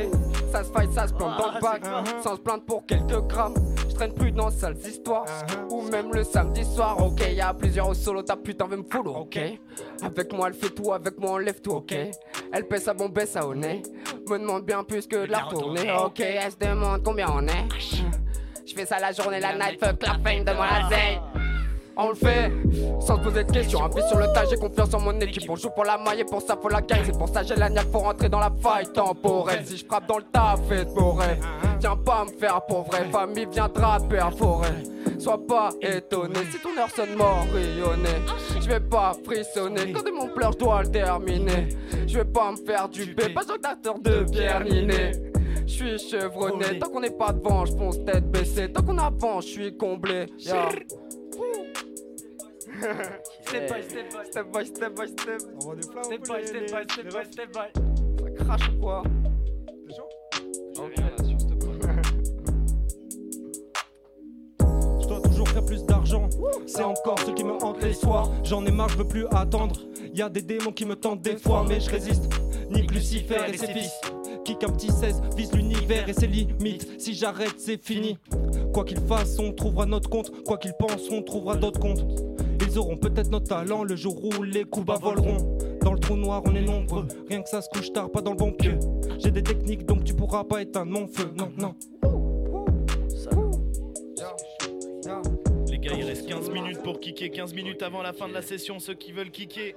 ça 0.51 0.63
se 0.63 0.71
faille, 0.71 0.87
ça 0.93 1.07
se 1.07 1.13
plante 1.13 1.37
dans 1.37 1.51
le 1.51 1.59
bac, 1.59 1.81
sans 2.23 2.35
se 2.35 2.41
plaindre 2.41 2.63
pour 2.63 2.85
quelques 2.85 3.19
grammes. 3.27 3.55
Je 3.89 3.95
traîne 3.95 4.13
plus 4.13 4.31
dans 4.31 4.49
sales 4.49 4.77
histoires, 4.77 5.25
ou 5.69 5.81
même 5.81 6.13
le 6.13 6.23
samedi 6.23 6.63
soir. 6.63 6.97
Ok, 7.01 7.21
y 7.29 7.41
a 7.41 7.53
plusieurs 7.53 7.89
au 7.89 7.93
solo, 7.93 8.21
ta 8.21 8.37
putain 8.37 8.67
veut 8.67 8.77
me 8.77 8.85
follow. 8.89 9.15
Ok, 9.15 9.37
avec 10.01 10.31
moi 10.31 10.47
elle 10.47 10.53
fait 10.53 10.69
tout, 10.69 10.93
avec 10.93 11.19
moi 11.19 11.31
on 11.31 11.37
lève 11.37 11.59
tout. 11.59 11.73
Ok, 11.73 11.93
elle 12.53 12.67
pèse 12.67 12.83
sa 12.83 12.93
bombe, 12.93 13.13
baisse 13.13 13.35
au 13.35 13.53
nez. 13.53 13.83
Me 14.29 14.39
demande 14.39 14.63
bien 14.63 14.83
plus 14.83 15.05
que 15.05 15.25
de 15.25 15.31
la 15.31 15.39
retourner. 15.39 15.91
Ok, 16.05 16.21
elle 16.21 16.51
se 16.51 16.57
demande 16.57 17.03
combien 17.03 17.27
on 17.29 17.45
est. 17.47 17.67
Je 18.65 18.73
fais 18.73 18.85
ça 18.85 18.97
la 18.99 19.11
journée, 19.11 19.39
la 19.41 19.55
night, 19.55 19.83
fuck 19.83 20.01
la 20.01 20.13
fame, 20.23 20.45
de 20.45 20.53
moi 20.53 20.67
la. 20.89 21.44
On 21.97 22.09
le 22.09 22.15
fait 22.15 22.51
sans 22.99 23.17
se 23.17 23.21
poser 23.21 23.43
de 23.43 23.51
questions. 23.51 23.83
Appui 23.83 24.01
sur 24.07 24.17
le 24.17 24.25
tas, 24.33 24.45
j'ai 24.49 24.57
confiance 24.57 24.93
en 24.93 24.99
mon 24.99 25.17
équipe. 25.19 25.49
On 25.49 25.55
joue 25.55 25.69
pour 25.69 25.85
la 25.85 25.97
maille 25.97 26.21
et 26.21 26.25
pour 26.25 26.41
ça 26.41 26.57
faut 26.61 26.69
la 26.69 26.81
gagne. 26.81 27.03
C'est 27.05 27.17
pour 27.17 27.29
ça 27.29 27.43
j'ai 27.43 27.55
la 27.55 27.69
niaque 27.69 27.91
pour 27.91 28.03
rentrer 28.03 28.29
dans 28.29 28.39
la 28.39 28.51
faille 28.61 28.91
temporelle. 28.91 29.65
Si 29.65 29.77
je 29.77 29.85
frappe 29.85 30.07
dans 30.07 30.17
le 30.17 30.23
tas, 30.23 30.55
beau 30.93 31.11
rêve. 31.13 31.43
Viens 31.79 31.95
pas 31.95 32.25
me 32.25 32.37
faire 32.37 32.61
pour 32.67 32.83
vrai, 32.83 33.05
famille 33.11 33.47
viendra 33.51 33.99
père 34.09 34.33
forêt. 34.35 34.83
Sois 35.19 35.39
pas 35.47 35.69
étonné 35.81 36.39
si 36.51 36.59
ton 36.59 36.77
heure 36.77 36.89
sonne 36.89 37.15
mort. 37.15 37.45
Je 37.53 38.67
vais 38.67 38.79
pas 38.79 39.13
frissonner 39.23 39.93
quand 39.93 40.03
de 40.03 40.11
mon 40.11 40.27
pleur, 40.27 40.51
je 40.53 40.57
dois 40.57 40.83
le 40.83 40.91
terminer. 40.91 41.69
Je 42.07 42.17
vais 42.19 42.25
pas 42.25 42.51
me 42.51 42.57
faire 42.57 42.89
du 42.89 43.15
pas 43.15 43.41
d'acteur 43.61 43.99
de 43.99 44.25
Ninet. 44.63 45.11
Je 45.67 45.73
suis 45.73 45.97
chevronné, 45.97 46.77
tant 46.79 46.89
qu'on 46.89 46.99
n'est 46.99 47.09
pas 47.09 47.31
devant, 47.31 47.65
je 47.65 47.71
fonce 47.75 48.03
tête 48.05 48.29
baissée. 48.29 48.71
Tant 48.71 48.83
qu'on 48.83 48.97
avance, 48.97 49.45
je 49.45 49.51
suis 49.51 49.77
comblé. 49.77 50.27
Step 52.75 53.69
by 53.69 53.81
step 53.81 54.11
by 54.11 54.23
Step 54.25 54.51
by 54.51 54.65
step 54.65 54.95
by 54.95 55.07
step. 55.07 55.41
On 55.63 55.69
va 55.69 55.75
des. 55.75 55.81
Step 56.03 56.27
by 56.27 56.45
step 56.45 56.71
by 56.71 56.83
step 56.83 57.13
by 57.13 57.23
step 57.31 57.53
by. 57.53 57.69
Ça 58.19 58.29
crache 58.43 58.69
ou 58.69 58.73
quoi 58.81 59.03
T'es 59.87 59.93
chaud 59.95 60.09
Je 65.01 65.07
dois 65.07 65.21
toujours 65.21 65.47
faire 65.47 65.65
plus 65.65 65.83
d'argent. 65.85 66.29
C'est 66.65 66.83
encore 66.83 67.19
ce 67.19 67.31
qui 67.31 67.43
me 67.43 67.53
hante 67.63 67.81
les 67.81 67.93
soirs. 67.93 68.29
J'en 68.43 68.65
ai 68.65 68.71
marre, 68.71 68.89
je 68.89 68.97
veux 68.97 69.07
plus 69.07 69.25
attendre. 69.31 69.75
Y 70.13 70.21
a 70.21 70.29
des 70.29 70.41
démons 70.41 70.71
qui 70.71 70.85
me 70.85 70.95
tentent 70.95 71.21
des 71.21 71.37
fois, 71.37 71.63
mais 71.67 71.79
je 71.79 71.89
résiste. 71.89 72.25
Nique 72.69 72.91
Lucifer 72.91 73.37
et 73.47 73.57
ses 73.57 73.67
fils. 73.67 73.91
Kick 74.43 74.63
un 74.63 74.69
petit 74.69 74.91
16, 74.91 75.21
vise 75.35 75.51
l'univers 75.53 76.07
et 76.09 76.13
ses 76.13 76.27
limites. 76.27 77.01
Si 77.01 77.13
j'arrête, 77.13 77.55
c'est 77.57 77.81
fini. 77.81 78.17
Quoi 78.73 78.83
qu'ils 78.83 78.99
fassent, 78.99 79.39
on 79.39 79.53
trouvera 79.53 79.85
notre 79.85 80.09
compte. 80.09 80.43
Quoi 80.43 80.57
qu'ils 80.57 80.73
pensent, 80.73 81.09
on 81.09 81.21
trouvera 81.21 81.55
d'autres 81.55 81.79
comptes. 81.79 82.05
Ils 82.75 82.79
auront 82.79 82.97
peut-être 82.97 83.29
notre 83.29 83.47
talent 83.47 83.85
le 83.85 83.95
jour 83.95 84.21
où 84.21 84.43
les 84.43 84.65
coups 84.65 84.85
bas 84.85 84.97
voleront. 85.01 85.57
Dans 85.81 85.93
le 85.93 85.99
trou 85.99 86.17
noir, 86.17 86.41
on 86.43 86.53
est 86.55 86.61
nombreux. 86.61 87.07
Rien 87.29 87.41
que 87.41 87.47
ça 87.47 87.61
se 87.61 87.69
couche 87.69 87.93
tard, 87.93 88.11
pas 88.11 88.19
dans 88.19 88.31
le 88.31 88.35
bon 88.35 88.51
pied. 88.51 88.77
J'ai 89.17 89.31
des 89.31 89.41
techniques, 89.41 89.85
donc 89.85 90.03
tu 90.03 90.13
pourras 90.13 90.43
pas 90.43 90.61
éteindre 90.61 90.91
mon 90.91 91.07
feu. 91.07 91.31
Non, 91.37 91.53
non. 91.57 91.73
Les 95.69 95.79
gars, 95.79 95.93
il 95.93 96.03
reste 96.03 96.27
15 96.27 96.49
minutes 96.49 96.83
pour 96.83 96.99
kicker, 96.99 97.31
15 97.31 97.53
minutes 97.53 97.81
avant 97.81 98.01
la 98.01 98.11
fin 98.11 98.27
de 98.27 98.33
la 98.33 98.41
session. 98.41 98.77
Ceux 98.79 98.95
qui 98.95 99.13
veulent 99.13 99.31
kicker, 99.31 99.73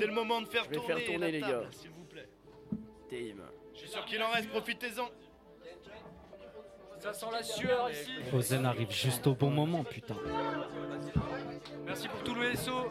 c'est 0.00 0.06
le 0.06 0.12
moment 0.12 0.40
de 0.40 0.48
faire 0.48 0.64
Je 0.64 0.70
vais 0.70 0.74
tourner, 0.74 0.94
faire 0.94 1.04
tourner, 1.06 1.26
la 1.26 1.30
les 1.30 1.40
gars. 1.40 1.62
s'il 1.70 1.90
vous 1.90 2.04
plaît. 2.04 2.28
Team. 3.08 3.42
Je 3.74 3.78
suis 3.78 3.90
sûr 3.90 4.04
qu'il 4.06 4.20
en 4.20 4.30
reste, 4.32 4.48
profitez-en. 4.48 5.08
Ça 6.98 7.12
sent 7.12 7.26
la 7.32 7.42
sueur 7.44 7.88
ici. 7.90 8.10
Ozen 8.34 8.66
arrive 8.66 8.90
juste 8.90 9.24
au 9.28 9.36
bon 9.36 9.50
moment, 9.50 9.84
putain. 9.84 10.16
Merci 11.86 12.08
pour 12.08 12.22
tout 12.22 12.34
le 12.34 12.54
SO. 12.56 12.90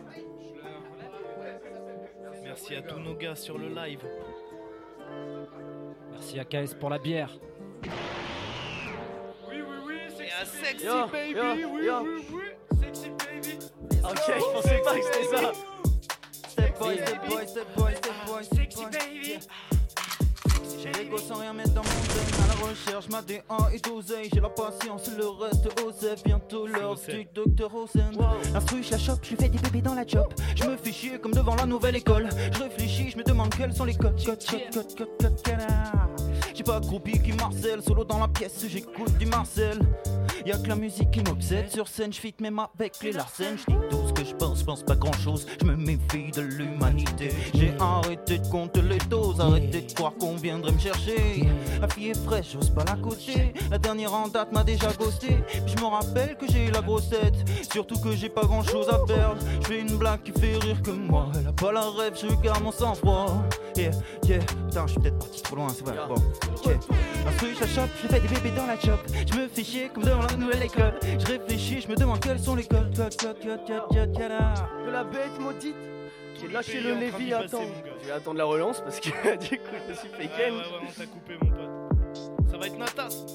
Merci 2.44 2.76
à 2.76 2.82
tous 2.82 3.00
nos 3.00 3.14
gars 3.16 3.36
sur 3.36 3.58
le 3.58 3.70
live. 3.70 4.02
Merci 6.12 6.40
à 6.40 6.46
KS 6.46 6.74
pour 6.80 6.90
la 6.90 6.98
bière. 7.00 7.32
Oui, 9.48 9.62
oui, 9.62 9.76
oui, 9.86 9.96
Et 10.26 10.32
à 10.32 10.46
Sexy 10.46 10.86
Yo, 10.86 11.08
Baby, 11.08 11.34
yo, 11.62 11.70
oui, 11.74 11.86
yo. 11.86 12.00
oui, 12.04 12.26
oui. 12.34 12.80
Sexy 12.82 13.10
baby. 13.10 13.58
Ok, 14.04 14.18
je 14.28 14.54
pensais 14.54 14.82
pas 14.84 14.96
que 14.96 15.04
c'était 15.04 15.36
ça. 15.36 15.54
Step 16.48 16.76
step 17.48 17.68
Sexy 18.54 18.86
by. 18.86 18.91
baby. 18.91 19.40
J'ai 20.78 20.91
l'ego 20.91 21.18
sans 21.18 21.40
rien 21.40 21.54
mettre 21.54 21.74
dans 21.74 21.82
mon 21.82 21.90
zen 21.90 22.44
À 22.44 22.48
la 22.48 22.68
recherche, 22.68 23.10
ma 23.10 23.22
D1 23.22 23.74
est 23.74 23.86
d'oseille 23.86 24.30
J'ai 24.34 24.40
la 24.40 24.50
patience, 24.50 25.10
le 25.18 25.28
reste 25.28 25.68
osef 25.84 26.24
Bientôt 26.24 26.68
l'heure 26.68 26.96
du 26.96 27.28
docteur 27.34 27.74
Ozen 27.74 28.12
L'instru, 28.54 28.84
je 28.84 28.91
la 28.91 28.98
chope, 28.98 29.20
je 29.24 29.30
lui 29.30 29.36
fais 29.38 29.50
des 29.50 29.58
bébés 29.58 29.82
dans 29.82 29.96
la 29.96 30.08
chop 30.08 30.34
Je 30.56 30.66
me 30.66 30.78
fais 30.78 30.91
chier 30.91 31.20
comme 31.20 31.34
devant 31.34 31.56
la 31.56 31.66
nouvelle 31.66 31.96
école. 31.96 32.30
Je 32.54 32.64
réfléchis, 32.64 33.10
je 33.12 33.18
me 33.18 33.24
demande 33.24 33.54
quels 33.56 33.74
sont 33.74 33.86
les 33.86 33.96
codes. 33.96 34.20
J'ai 36.54 36.64
pas 36.64 36.80
groupie 36.80 37.20
qui 37.20 37.32
marcelle 37.34 37.82
Solo 37.82 38.04
dans 38.04 38.20
la 38.20 38.28
pièce, 38.28 38.66
j'écoute 38.68 39.18
du 39.18 39.26
Marcel. 39.26 39.80
Y'a 40.46 40.58
que 40.58 40.68
la 40.68 40.76
musique 40.76 41.12
qui 41.12 41.22
m'obsède 41.22 41.70
Sur 41.70 41.88
scène, 41.88 42.14
je 42.14 42.20
fit 42.20 42.36
même 42.40 42.60
avec 42.60 43.02
les 43.04 43.12
Larsen 43.12 43.58
Je 43.58 43.66
dis 43.66 43.78
je 44.26 44.36
pense, 44.36 44.60
je 44.60 44.66
pense 44.66 44.84
pas 44.84 44.96
grand 44.96 45.14
chose 45.14 45.46
Je 45.60 45.66
me 45.66 45.76
méfie 45.76 46.32
de 46.32 46.41
l'humanité. 46.41 47.32
J'ai 47.54 47.74
arrêté 47.80 48.40
de 48.40 48.48
compter 48.48 48.82
les 48.82 48.98
doses. 49.10 49.40
Arrêté 49.40 49.82
de 49.82 49.94
croire 49.94 50.14
qu'on 50.20 50.36
viendrait 50.36 50.72
me 50.72 50.80
chercher. 50.80 51.48
La 51.82 51.88
fille 51.88 52.10
est 52.10 52.24
fraîche, 52.26 52.54
j'ose 52.54 52.70
pas 52.70 52.84
la 52.86 52.96
coter 52.96 53.54
La 53.72 53.78
dernière 53.78 54.14
en 54.14 54.28
date 54.28 54.52
m'a 54.52 54.64
déjà 54.64 54.91
ghosté. 54.94 55.38
Je 55.66 55.76
me 55.82 55.88
rappelle 55.88 56.36
que 56.38 56.46
j'ai 56.50 56.72
la 56.72 56.82
grosse 56.82 57.10
tête. 57.10 57.36
Surtout 57.72 58.00
que 58.00 58.12
j'ai 58.12 58.30
pas 58.30 58.44
grand 58.44 58.64
chose 58.64 58.90
à 58.90 59.00
perdre. 59.06 59.38
Je 59.62 59.68
fais 59.68 59.80
une 59.80 59.98
blague 59.98 60.24
qui 60.24 60.32
fait 60.32 60.58
rire 60.58 60.82
que 60.82 60.91
moi. 60.91 61.28
Elle 61.40 61.48
a 61.48 61.54
pas 61.54 61.72
la 61.72 61.90
rêve, 61.90 62.14
je 62.16 62.28
garde 62.41 62.64
mon 62.64 62.72
sang-froid. 62.72 63.44
Yeah, 63.76 63.91
yeah, 64.28 64.40
putain 64.40 64.88
je 64.88 64.91
suis 64.91 65.00
peut-être 65.00 65.20
parti 65.20 65.41
trop 65.41 65.56
loin, 65.56 65.68
c'est 65.70 65.86
vrai, 65.86 65.96
bon 66.08 66.16
yeah. 66.66 66.80
Instru, 67.28 67.48
je 67.54 67.66
chope, 67.66 67.90
je 68.02 68.08
fais 68.08 68.20
des 68.20 68.28
bébés 68.28 68.52
dans 68.56 68.66
la 68.66 68.78
chop 68.80 69.00
Je 69.26 69.36
me 69.36 69.48
fais 69.48 69.64
chier 69.64 69.90
comme 69.94 70.04
devant 70.04 70.24
la 70.24 70.36
nouvelle 70.36 70.64
école. 70.64 71.00
Je 71.04 71.26
réfléchis, 71.26 71.82
je 71.82 71.88
me 71.88 71.96
demande 71.96 72.20
quels 72.20 72.40
sont 72.40 72.56
les 72.56 72.66
codes, 72.66 72.94
De 74.14 74.91
la 74.91 75.03
bête 75.03 75.40
maudite. 75.40 75.76
J'ai 76.40 76.48
lâché 76.48 76.80
le 76.80 76.94
passer, 77.11 77.11
mon 77.22 77.30
gars. 77.30 77.45
Je 78.02 78.06
vais 78.07 78.11
attendre 78.11 78.38
la 78.38 78.45
relance 78.45 78.81
parce 78.81 78.99
que 78.99 79.10
du 79.49 79.57
coup 79.57 79.65
je 79.86 79.90
me 79.91 79.94
suis 79.95 80.07
fait 80.10 80.18
Ouais, 80.23 80.30
ken. 80.38 80.53
ouais, 80.53 80.60
ouais, 80.60 80.88
on 80.88 80.99
t'a 80.99 81.06
coupé, 81.06 81.34
mon 81.41 81.49
pote. 81.52 82.49
Ça 82.49 82.57
va 82.57 82.68
être 82.68 82.77
Natas. 82.77 83.26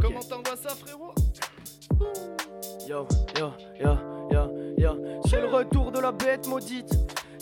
Comment 0.00 0.20
t'envoies 0.20 0.56
ça, 0.56 0.70
frérot? 0.70 1.14
Yo, 2.86 3.06
yo, 3.38 3.52
yo, 3.80 3.96
yo, 4.30 4.50
yo. 4.76 5.20
C'est 5.26 5.40
le 5.40 5.48
retour 5.48 5.90
de 5.92 6.00
la 6.00 6.12
bête 6.12 6.46
maudite. 6.46 6.92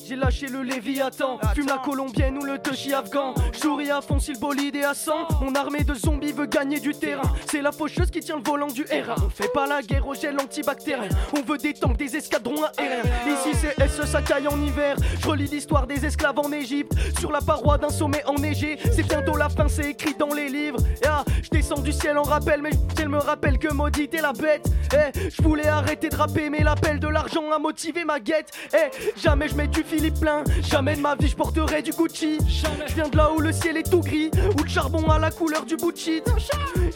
J'ai 0.07 0.17
lâché 0.17 0.47
le 0.49 0.63
Léviathan, 0.63 1.39
fume 1.55 1.67
la 1.67 1.79
colombienne 1.79 2.37
ou 2.39 2.45
le 2.45 2.59
touchy 2.59 2.93
afghan. 2.93 3.35
Souris 3.53 3.91
à 3.91 4.01
fond 4.01 4.19
si 4.19 4.33
le 4.33 4.39
bolide 4.39 4.75
est 4.77 4.85
à 4.85 4.95
100. 4.95 5.13
Mon 5.43 5.55
armée 5.55 5.85
de 5.85 5.95
zombies 5.95 6.33
veut 6.33 6.47
gagner 6.47 6.81
du 6.81 6.93
terrain. 6.93 7.23
C'est 7.51 7.63
la 7.63 7.73
faucheuse 7.73 8.11
qui 8.11 8.21
tient 8.21 8.37
le 8.37 8.43
volant 8.43 8.67
du 8.67 8.83
R1. 8.85 9.15
On 9.25 9.31
fait 9.31 9.53
pas 9.53 9.67
la 9.67 9.81
guerre 9.83 10.07
au 10.07 10.15
gel 10.15 10.37
antibactérien. 10.41 11.09
On 11.37 11.43
veut 11.43 11.59
des 11.59 11.75
tanks, 11.75 11.97
des 11.97 12.17
escadrons 12.17 12.65
aériens. 12.77 13.03
Ici 13.27 13.57
c'est 13.61 13.89
SE, 13.89 14.07
ça 14.07 14.23
caille 14.23 14.49
en 14.49 14.61
hiver. 14.61 14.97
Je 15.21 15.29
relis 15.29 15.49
l'histoire 15.49 15.87
des 15.87 16.05
esclaves 16.05 16.39
en 16.39 16.51
Égypte. 16.53 16.93
Sur 17.19 17.31
la 17.31 17.41
paroi 17.41 17.79
d'un 17.79 17.91
sommet 17.91 18.25
enneigé. 18.27 18.79
C'est 18.93 19.07
bientôt 19.07 19.37
la 19.37 19.49
fin, 19.49 19.69
c'est 19.69 19.91
écrit 19.91 20.15
dans 20.19 20.35
les 20.35 20.49
livres. 20.49 20.79
Ah, 21.07 21.25
je 21.43 21.49
descends 21.51 21.81
du 21.81 21.93
ciel 21.93 22.19
en 22.19 22.23
rappel, 22.23 22.61
mais 22.63 22.71
elle 22.99 23.09
me 23.09 23.19
rappelle 23.19 23.59
que 23.59 23.73
maudite 23.73 24.15
est 24.15 24.23
la 24.23 24.33
bête. 24.33 24.67
Eh, 24.93 25.31
je 25.31 25.43
voulais 25.43 25.67
arrêter 25.67 26.09
de 26.09 26.17
rapper, 26.17 26.51
mais 26.51 26.63
l'appel 26.63 26.99
de 26.99 27.09
l'argent 27.09 27.51
a 27.55 27.59
motivé 27.59 28.05
ma 28.05 28.21
guette. 28.21 28.51
Eh, 28.75 29.21
jamais 29.21 29.49
je 29.49 29.55
mets 29.55 29.69
du 29.69 29.83
Plein. 30.11 30.43
Jamais 30.63 30.97
de 30.97 31.01
ma 31.01 31.15
vie 31.15 31.29
je 31.29 31.37
porterai 31.37 31.83
du 31.83 31.93
Gucci. 31.93 32.39
Je 32.49 32.95
viens 32.95 33.09
de 33.09 33.17
là 33.17 33.31
où 33.33 33.41
le 33.41 33.53
ciel 33.53 33.77
est 33.77 33.89
tout 33.89 34.01
gris, 34.01 34.31
où 34.59 34.63
le 34.63 34.69
charbon 34.69 35.09
a 35.09 35.19
la 35.19 35.31
couleur 35.31 35.65
du 35.65 35.77
bout 35.77 35.93
de 35.93 35.97
shit. 35.97 36.25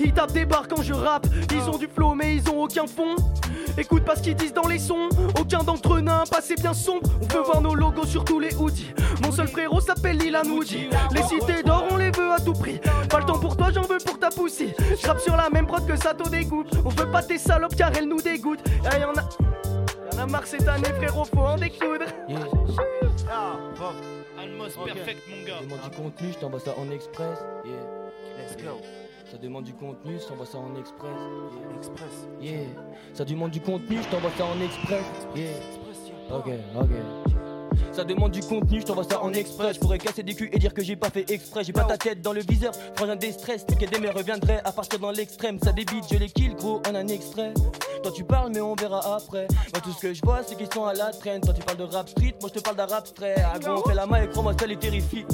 Ils 0.00 0.12
tapent 0.12 0.32
des 0.32 0.44
barres 0.44 0.66
quand 0.68 0.82
je 0.82 0.92
rappe. 0.92 1.26
Ils 1.52 1.70
ont 1.70 1.78
du 1.78 1.86
flow, 1.86 2.14
mais 2.14 2.36
ils 2.36 2.50
ont 2.50 2.62
aucun 2.62 2.86
fond. 2.86 3.14
Écoute 3.78 4.04
pas 4.04 4.16
ce 4.16 4.22
qu'ils 4.22 4.34
disent 4.34 4.54
dans 4.54 4.66
les 4.66 4.78
sons. 4.78 5.08
Aucun 5.38 5.62
d'entre 5.62 5.94
eux 5.94 6.00
n'a 6.00 6.22
un 6.22 6.24
passé 6.24 6.54
bien 6.56 6.74
sombre. 6.74 7.08
On 7.22 7.26
peut 7.26 7.38
voir 7.38 7.60
nos 7.60 7.74
logos 7.74 8.06
sur 8.06 8.24
tous 8.24 8.40
les 8.40 8.54
hoodies. 8.54 8.92
Mon 9.22 9.30
seul 9.30 9.48
frérot 9.48 9.80
s'appelle 9.80 10.18
Lila 10.18 10.42
Moody. 10.42 10.88
Les 11.12 11.22
cités 11.22 11.62
d'or, 11.62 11.86
on 11.90 11.96
les 11.96 12.10
veut 12.10 12.32
à 12.32 12.40
tout 12.40 12.54
prix. 12.54 12.80
Pas 13.08 13.20
le 13.20 13.26
temps 13.26 13.38
pour 13.38 13.56
toi, 13.56 13.68
j'en 13.72 13.82
veux 13.82 13.98
pour 14.04 14.18
ta 14.18 14.30
poussie. 14.30 14.72
Je 15.00 15.06
rappe 15.06 15.20
sur 15.20 15.36
la 15.36 15.48
même 15.50 15.66
prod 15.66 15.86
que 15.86 15.96
Sato 15.96 16.28
dégoûte. 16.28 16.72
On 16.84 16.88
veut 16.88 17.10
pas 17.10 17.22
tes 17.22 17.38
salopes 17.38 17.76
car 17.76 17.90
elles 17.96 18.08
nous 18.08 18.20
dégoûtent. 18.20 18.64
Ah, 18.90 18.98
y'en 18.98 19.10
a. 19.10 19.55
Y'en 20.16 20.22
a 20.22 20.26
marre 20.26 20.46
cette 20.46 20.66
année, 20.66 20.88
frérot, 20.96 21.26
faut 21.26 21.40
en 21.40 21.58
découdre. 21.58 22.06
Ah, 23.30 23.58
Almos 24.40 24.70
perfect, 24.84 25.22
mon 25.28 25.44
gars. 25.46 25.58
Ça 25.58 25.64
demande 25.66 25.82
du 25.82 25.96
contenu, 25.96 26.32
je 26.32 26.38
t'envoie 26.38 26.60
ça 26.60 26.74
en 26.78 26.90
express. 26.90 27.38
Yeah. 27.66 27.74
Let's 28.38 28.56
go. 28.56 28.80
Ça 29.30 29.36
demande 29.36 29.64
du 29.64 29.74
contenu, 29.74 30.18
je 30.18 30.26
t'envoie 30.26 30.46
ça 30.46 30.58
en 30.58 30.74
express. 30.76 31.10
Yeah. 31.12 31.76
Express. 31.76 32.28
Yeah. 32.40 32.60
Ça 33.12 33.24
demande 33.26 33.50
du 33.50 33.60
contenu, 33.60 33.98
je 34.02 34.08
t'envoie 34.08 34.30
ça 34.38 34.46
en 34.46 34.58
express. 34.62 35.04
Yeah. 35.34 35.50
Ok, 36.30 36.48
ok. 36.80 37.35
Ça 37.92 38.04
demande 38.04 38.32
du 38.32 38.40
contenu, 38.40 38.80
je 38.80 38.86
t'envoie 38.86 39.04
ça 39.04 39.22
en 39.22 39.32
express. 39.32 39.76
Je 39.76 39.80
pourrais 39.80 39.98
casser 39.98 40.22
des 40.22 40.34
culs 40.34 40.50
et 40.52 40.58
dire 40.58 40.74
que 40.74 40.82
j'ai 40.82 40.96
pas 40.96 41.10
fait 41.10 41.30
exprès. 41.30 41.64
J'ai 41.64 41.72
pas 41.72 41.84
ta 41.84 41.96
tête 41.96 42.20
dans 42.20 42.32
le 42.32 42.40
viseur, 42.40 42.72
frangin 42.94 43.16
des 43.16 43.32
stress. 43.32 43.64
Des 43.66 43.98
mères 43.98 44.14
reviendrait 44.14 44.60
à 44.64 44.72
partir 44.72 44.98
dans 44.98 45.10
l'extrême. 45.10 45.58
Ça 45.62 45.72
débite, 45.72 46.04
je 46.10 46.18
les 46.18 46.28
kill, 46.28 46.54
gros, 46.54 46.82
en 46.88 46.94
un 46.94 47.08
extrait. 47.08 47.54
Toi 48.02 48.12
tu 48.14 48.24
parles, 48.24 48.50
mais 48.52 48.60
on 48.60 48.74
verra 48.74 49.16
après. 49.16 49.46
Moi 49.72 49.80
tout 49.82 49.92
ce 49.92 50.00
que 50.00 50.14
je 50.14 50.20
vois, 50.22 50.42
c'est 50.46 50.56
qu'ils 50.56 50.72
sont 50.72 50.84
à 50.84 50.94
la 50.94 51.10
traîne. 51.10 51.40
Toi 51.40 51.54
tu 51.54 51.62
parles 51.62 51.78
de 51.78 51.84
rap 51.84 52.08
street, 52.08 52.34
moi 52.40 52.50
je 52.52 52.58
te 52.58 52.62
parle 52.62 52.76
d'un 52.76 52.86
rap 52.86 52.96
abstrait. 53.06 53.34
Ah 53.38 53.58
gros, 53.58 53.82
on 53.84 53.88
fait 53.88 53.94
la 53.94 54.06
main 54.06 54.22
et 54.22 54.28
crois-moi, 54.28 54.54
ça 54.58 54.66
les 54.66 54.76
terrifie. 54.76 55.24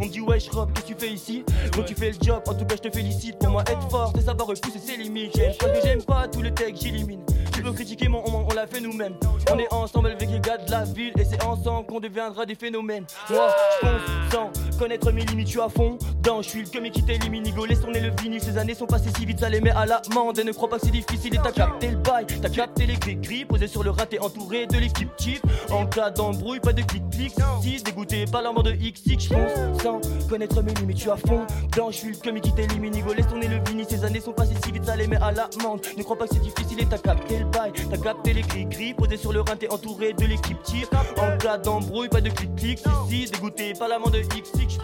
On 0.00 0.06
me 0.06 0.10
dit 0.10 0.20
wesh 0.20 0.48
Rob, 0.48 0.72
qu'est-ce 0.72 0.86
que 0.86 0.92
tu 0.94 1.06
fais 1.06 1.12
ici? 1.12 1.44
Gros 1.72 1.82
tu 1.82 1.94
fais 1.94 2.10
le 2.10 2.16
job, 2.22 2.42
en 2.46 2.54
tout 2.54 2.64
cas 2.64 2.76
je 2.76 2.88
te 2.88 2.96
félicite 2.96 3.38
Pour 3.38 3.50
moi 3.50 3.62
être 3.66 3.90
fort, 3.90 4.12
c'est 4.14 4.24
savoir 4.24 4.48
repousser 4.48 4.78
ses 4.78 4.96
limites 4.96 5.36
J'aime 5.36 5.54
pas 5.58 5.68
que 5.68 5.80
j'aime 5.82 6.02
pas 6.02 6.26
tous 6.26 6.40
les 6.40 6.52
textes, 6.52 6.82
j'élimine 6.82 7.20
Tu 7.60 7.66
veux 7.66 7.72
critiquer 7.74 8.08
mon 8.08 8.22
on, 8.26 8.46
on 8.50 8.54
l'a 8.54 8.66
fait 8.66 8.80
nous-mêmes. 8.80 9.16
On 9.52 9.58
est 9.58 9.70
ensemble 9.70 10.08
avec 10.08 10.30
les 10.30 10.40
gars 10.40 10.56
de 10.56 10.70
la 10.70 10.84
ville 10.84 11.12
Et 11.18 11.24
c'est 11.26 11.42
ensemble 11.44 11.86
qu'on 11.86 12.00
deviendra 12.00 12.46
des 12.46 12.54
phénomènes. 12.54 13.04
Moi 13.28 13.48
je 13.48 13.86
pense 13.86 14.10
sans 14.32 14.50
connaître 14.78 15.12
mes 15.12 15.24
limites, 15.24 15.48
je 15.48 15.52
suis 15.52 15.60
à 15.60 15.68
fond 15.68 15.98
Dans, 16.22 16.40
je 16.40 16.48
suis 16.48 16.62
le 16.62 16.68
comme 16.70 16.88
qui 16.88 17.02
t'élimine 17.02 17.42
Nigo, 17.42 17.66
laisse 17.66 17.80
tourner 17.80 18.00
le 18.00 18.10
vinyle. 18.22 18.40
Ces 18.40 18.56
années 18.56 18.74
sont 18.74 18.86
passées 18.86 19.10
si 19.14 19.26
vite, 19.26 19.40
ça 19.40 19.50
les 19.50 19.60
met 19.60 19.70
à 19.72 19.84
l'amende. 19.84 20.38
Et 20.38 20.44
ne 20.44 20.52
crois 20.52 20.68
pas 20.70 20.78
que 20.78 20.86
c'est 20.86 20.92
difficile 20.92 21.34
et 21.34 21.38
t'as 21.42 21.52
capté 21.52 21.88
le 21.88 21.96
bail 21.96 22.26
T'as 22.40 22.48
capté 22.48 22.86
les 22.86 22.96
gris 22.96 23.44
posé 23.44 23.66
sur 23.66 23.82
le 23.82 23.90
raté 23.90 24.18
entouré 24.20 24.66
de 24.66 24.78
l'équipe 24.78 25.14
type. 25.16 25.44
En 25.70 25.84
cas 25.86 26.10
d'embrouille, 26.10 26.60
pas 26.60 26.72
de 26.72 26.82
clic-clic 26.82 27.34
Si 27.60 27.82
dégoûté 27.82 28.24
par 28.24 28.42
la 28.42 28.50
de 28.50 28.72
XX, 28.72 29.22
je 29.24 29.28
pense. 29.28 29.82
Sans 29.82 30.00
connaître 30.28 30.62
mes 30.62 30.72
limites, 30.74 30.96
je 30.96 31.02
suis 31.02 31.10
à 31.10 31.16
fond 31.16 31.46
dans, 31.76 31.90
je 31.90 31.96
suis 31.98 32.08
le 32.10 32.16
comme 32.16 32.40
qui 32.40 32.52
t'élimine 32.52 32.92
Nigo, 32.92 33.12
laisse 33.12 33.26
tourner 33.26 33.48
le 33.48 33.60
vinyle. 33.66 33.86
Ces 33.88 34.04
années 34.04 34.20
sont 34.20 34.32
passées 34.32 34.56
si 34.64 34.72
vite, 34.72 34.84
ça 34.86 34.96
les 34.96 35.06
met 35.06 35.16
à 35.16 35.32
l'amende. 35.32 35.80
Ne 35.96 36.02
crois 36.02 36.16
pas 36.16 36.26
que 36.26 36.34
c'est 36.34 36.40
difficile 36.42 36.80
et 36.80 36.86
t'as 36.86 36.98
capté 36.98 37.38
le 37.38 37.49
bail 37.50 37.72
T'as 37.90 37.96
capté 37.98 38.32
les 38.32 38.42
gris-gris 38.42 38.94
posé 38.94 39.16
sur 39.16 39.32
le 39.32 39.40
raté 39.40 39.70
entouré 39.70 40.12
de 40.12 40.24
l'équipe 40.26 40.62
type 40.62 40.88
En 41.18 41.36
cas 41.38 41.58
d'embrouille, 41.58 42.08
pas 42.08 42.20
de 42.20 42.30
clic-clic 42.30 42.78
Si, 43.08 43.26
si 43.26 43.30
dégoûté 43.32 43.72
par 43.74 43.88
la 43.88 43.98
mort 43.98 44.10
de 44.10 44.20
XX, 44.20 44.78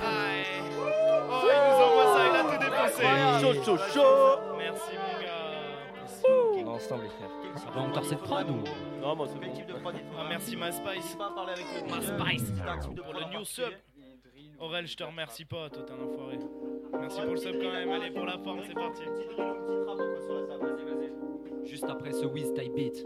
Oh, 1.29 1.43
il 1.43 1.59
nous 1.69 1.85
envoie 1.85 2.07
ça, 2.15 2.21
il 2.29 2.37
a 2.37 2.43
tout 2.43 2.59
dépensé. 2.65 3.03
Chaud, 3.41 3.55
chaud, 3.65 3.79
chaud. 3.93 4.57
Merci, 4.59 4.93
mon 4.93 5.13
gars. 5.23 6.71
Ensemble, 6.71 7.05
les 7.05 7.09
frères. 7.09 7.31
Ça 7.57 7.71
va 7.75 7.81
encore 7.81 8.05
cette 8.05 8.19
prod 8.21 8.51
ou? 8.51 8.63
Non, 9.01 9.17
moi 9.17 9.27
c'est 9.29 9.39
bon. 9.39 9.91
Ah, 10.19 10.27
merci, 10.29 10.57
Ma 10.57 10.71
Spice. 10.73 11.17
Ma 11.19 12.03
Spice. 12.03 12.53
Pour 13.03 13.15
le 13.15 13.31
new 13.37 13.45
sub. 13.45 13.73
Aurel, 14.59 14.87
je 14.87 14.97
te 14.97 15.05
remercie 15.05 15.45
pas, 15.45 15.69
toi, 15.69 15.83
t'es 15.87 15.93
un 15.93 16.05
enfoiré. 16.05 16.39
Merci 17.01 17.21
pour 17.21 17.31
le 17.33 17.37
sub 17.37 17.55
quand 17.61 17.73
même. 17.73 17.91
Allez, 17.91 18.11
pour 18.11 18.25
la 18.25 18.39
forme, 18.39 18.61
c'est 18.67 18.75
parti. 18.75 19.03
Juste 21.69 21.85
après 21.89 22.13
ce 22.13 22.25
Wiz 22.27 22.53
Type 22.55 22.75
Beat. 22.75 23.05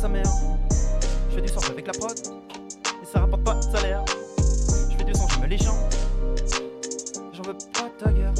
Sa 0.00 0.08
mère. 0.08 0.24
Je 1.30 1.36
fais 1.36 1.40
du 1.40 1.48
son 1.48 1.70
avec 1.70 1.86
la 1.86 1.92
prod. 1.94 2.12
Et 2.12 3.06
ça 3.06 3.20
rapporte 3.20 3.44
pas 3.44 3.54
de 3.54 3.62
salaire. 3.62 4.04
Je 4.90 4.96
fais 4.96 5.04
du 5.04 5.14
son, 5.14 5.26
je 5.26 5.38
me 5.40 5.46
les 5.46 5.56
gens. 5.56 5.78
J'en 7.32 7.42
veux 7.44 7.56
pas 7.72 7.88
ta 7.98 8.12
guerre. 8.12 8.35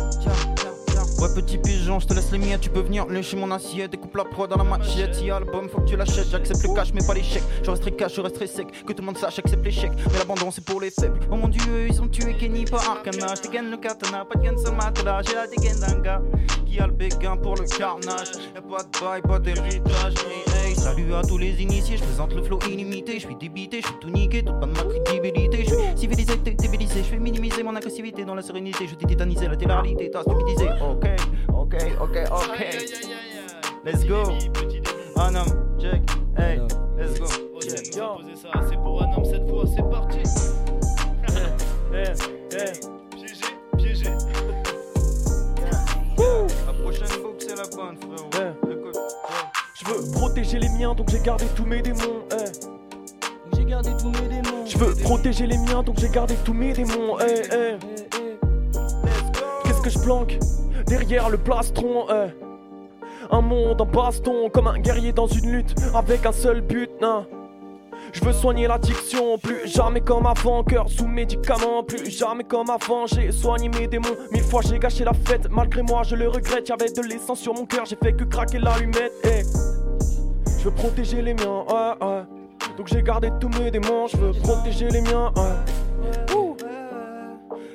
Petit 1.36 1.58
pigeon, 1.58 2.00
je 2.00 2.06
te 2.06 2.14
laisse 2.14 2.32
les 2.32 2.38
miens. 2.38 2.58
Tu 2.58 2.70
peux 2.70 2.80
venir 2.80 3.06
lécher 3.06 3.36
mon 3.36 3.50
assiette. 3.50 3.90
Découpe 3.90 4.16
la 4.16 4.24
prod 4.24 4.48
dans 4.48 4.56
la 4.56 4.64
machette. 4.64 5.14
Si 5.14 5.30
album, 5.30 5.68
faut 5.68 5.80
que 5.82 5.88
tu 5.88 5.96
l'achètes. 5.96 6.28
J'accepte 6.30 6.62
le 6.62 6.74
cash, 6.74 6.92
mais 6.94 7.04
pas 7.06 7.14
l'échec. 7.14 7.42
Je 7.62 7.70
resterai 7.70 7.92
cash, 7.92 8.14
je 8.14 8.20
resterai 8.22 8.46
sec. 8.46 8.66
Que 8.86 8.92
tout 8.92 9.02
le 9.02 9.06
monde 9.06 9.18
sache, 9.18 9.38
accepte 9.38 9.64
l'échec. 9.64 9.92
Mais 10.10 10.18
l'abandon, 10.18 10.50
c'est 10.50 10.64
pour 10.64 10.80
les 10.80 10.90
faibles. 10.90 11.20
Oh 11.30 11.36
mon 11.36 11.48
dieu, 11.48 11.88
ils 11.88 12.00
ont 12.00 12.08
tué 12.08 12.34
Kenny, 12.38 12.64
pas 12.64 12.78
Arcana. 12.78 13.34
Je 13.36 13.42
dégaine 13.42 13.70
le 13.70 13.76
katana, 13.76 14.24
pas 14.24 14.38
de 14.38 14.44
gun 14.44 14.56
sur 14.56 14.74
matelas. 14.74 15.22
J'ai 15.22 15.34
la 15.34 15.46
dégaine 15.46 15.78
d'un 15.78 16.00
gars 16.00 16.22
qui 16.64 16.80
a 16.80 16.86
le 16.86 16.92
béguin 16.92 17.36
pour 17.36 17.56
le 17.56 17.64
carnage. 17.64 18.32
Y'a 18.54 18.62
pas 18.62 18.82
de 18.82 19.00
bail, 19.00 19.22
pas 19.22 19.38
d'héritage. 19.38 20.14
Salut 20.77 21.15
à 21.15 21.23
tous 21.23 21.39
les 21.39 21.62
initiés. 21.62 21.97
Je 21.97 22.03
présente 22.05 22.35
le 22.35 22.43
flow 22.43 22.59
illimité. 22.70 23.15
Je 23.15 23.27
suis 23.27 23.36
débité, 23.36 23.81
je 23.81 23.86
suis 23.86 23.98
tout 24.01 24.11
niqué. 24.11 24.43
Toute 24.43 24.61
pas 24.61 24.66
de 24.66 24.73
ma 24.73 24.85
crédibilité. 24.85 25.65
Je 25.65 25.74
suis 25.74 25.77
civilisé, 25.97 26.39
t'es 26.39 26.53
débilisé. 26.53 27.03
Je 27.03 27.11
vais 27.11 27.19
minimiser 27.19 27.62
mon 27.62 27.74
agressivité 27.74 28.24
dans 28.24 28.35
la 28.35 28.43
sérénité. 28.43 28.86
Je 28.86 28.97
vais 28.97 29.07
tétaniser 29.07 29.48
la 29.48 29.57
télé-réalité. 29.57 30.11
T'as 30.11 30.23
stupidisé. 30.23 30.69
Ok, 30.81 31.07
ok, 31.48 31.77
ok, 32.01 32.19
ok. 32.31 32.66
Let's 33.85 34.07
go. 34.07 34.23
Un 35.16 35.35
homme, 35.35 35.78
check. 35.81 36.03
Hey, 36.36 36.61
let's 36.98 37.19
go. 37.19 37.27
A 37.27 38.16
posé 38.16 38.36
ça. 38.36 38.51
C'est 38.69 38.77
pour 38.77 39.03
un 39.03 39.12
homme 39.16 39.24
cette 39.24 39.48
fois, 39.48 39.65
c'est 39.66 39.89
parti. 39.90 40.23
protéger 50.16 50.59
les 50.59 50.68
miens, 50.70 50.94
donc 50.94 51.09
j'ai 51.10 51.20
gardé 51.20 51.44
tous 51.55 51.64
mes 51.64 51.82
démons. 51.82 52.22
eh. 52.32 53.56
J'ai 53.56 53.64
gardé 53.64 53.90
tous 53.98 54.10
mes 54.10 54.28
démons 54.28 54.64
Je 54.66 54.78
veux 54.78 54.94
protéger 55.02 55.47
les 55.47 55.59
miens, 55.59 55.82
donc 55.82 55.97
j'ai 55.98 56.09
gardé 56.09 56.34
tous 56.44 56.55
mes 56.55 56.72
démons. 56.72 57.18
eh, 57.20 57.43
eh. 57.52 57.76
Qu'est-ce 59.64 59.80
que 59.82 59.90
je 59.90 59.98
planque 59.98 60.38
derrière 60.86 61.28
le 61.28 61.38
plastron. 61.38 62.06
Un 63.28 63.40
monde 63.40 63.80
en 63.80 63.86
baston, 63.86 64.48
comme 64.51 64.68
un 64.68 64.78
guerrier 64.78 65.12
dans 65.12 65.26
une 65.26 65.51
lutte, 65.51 65.74
avec 65.94 66.24
un 66.26 66.32
seul 66.32 66.60
but. 66.60 66.90
non. 67.01 67.26
Je 68.12 68.24
veux 68.24 68.32
soigner 68.32 68.68
l'addiction, 68.68 69.36
plus 69.36 69.66
jamais 69.66 70.01
comme 70.01 70.26
avant, 70.26 70.62
cœur 70.62 70.88
sous 70.88 71.09
médicaments, 71.09 71.82
plus 71.82 72.09
jamais 72.09 72.44
comme 72.44 72.70
avant, 72.70 73.06
j'ai 73.06 73.32
soigné 73.32 73.68
mes 73.68 73.88
démons, 73.88 74.16
mille 74.30 74.44
fois 74.44 74.62
j'ai 74.62 74.78
gâché 74.78 75.05
la 75.05 75.12
fête, 75.12 75.48
malgré 75.51 75.82
moi 75.82 76.02
je 76.05 76.14
le 76.14 76.28
regrette, 76.28 76.68
y'avait 76.68 76.90
de 76.90 77.02
l'essence 77.02 77.40
sur 77.40 77.52
mon 77.52 77.66
cœur, 77.66 77.84
j'ai 77.84 77.97
fait 77.97 78.12
que 78.12 78.22
craquer 78.24 78.59
l'allumette, 78.60 79.12
eh. 79.24 79.43
Je 80.66 80.70
veux 80.72 80.76
protéger 80.78 81.22
les 81.22 81.32
miens, 81.32 81.62
ouais, 81.68 82.05
ouais. 82.05 82.22
Donc 82.76 82.88
j'ai 82.88 83.01
gardé 83.01 83.30
tous 83.40 83.48
mes 83.51 83.70
démons, 83.70 84.09
je 84.09 84.16
veux 84.16 84.32
protéger 84.32 84.88
les 84.88 85.01
miens, 85.01 85.32
ouais. 85.36 85.85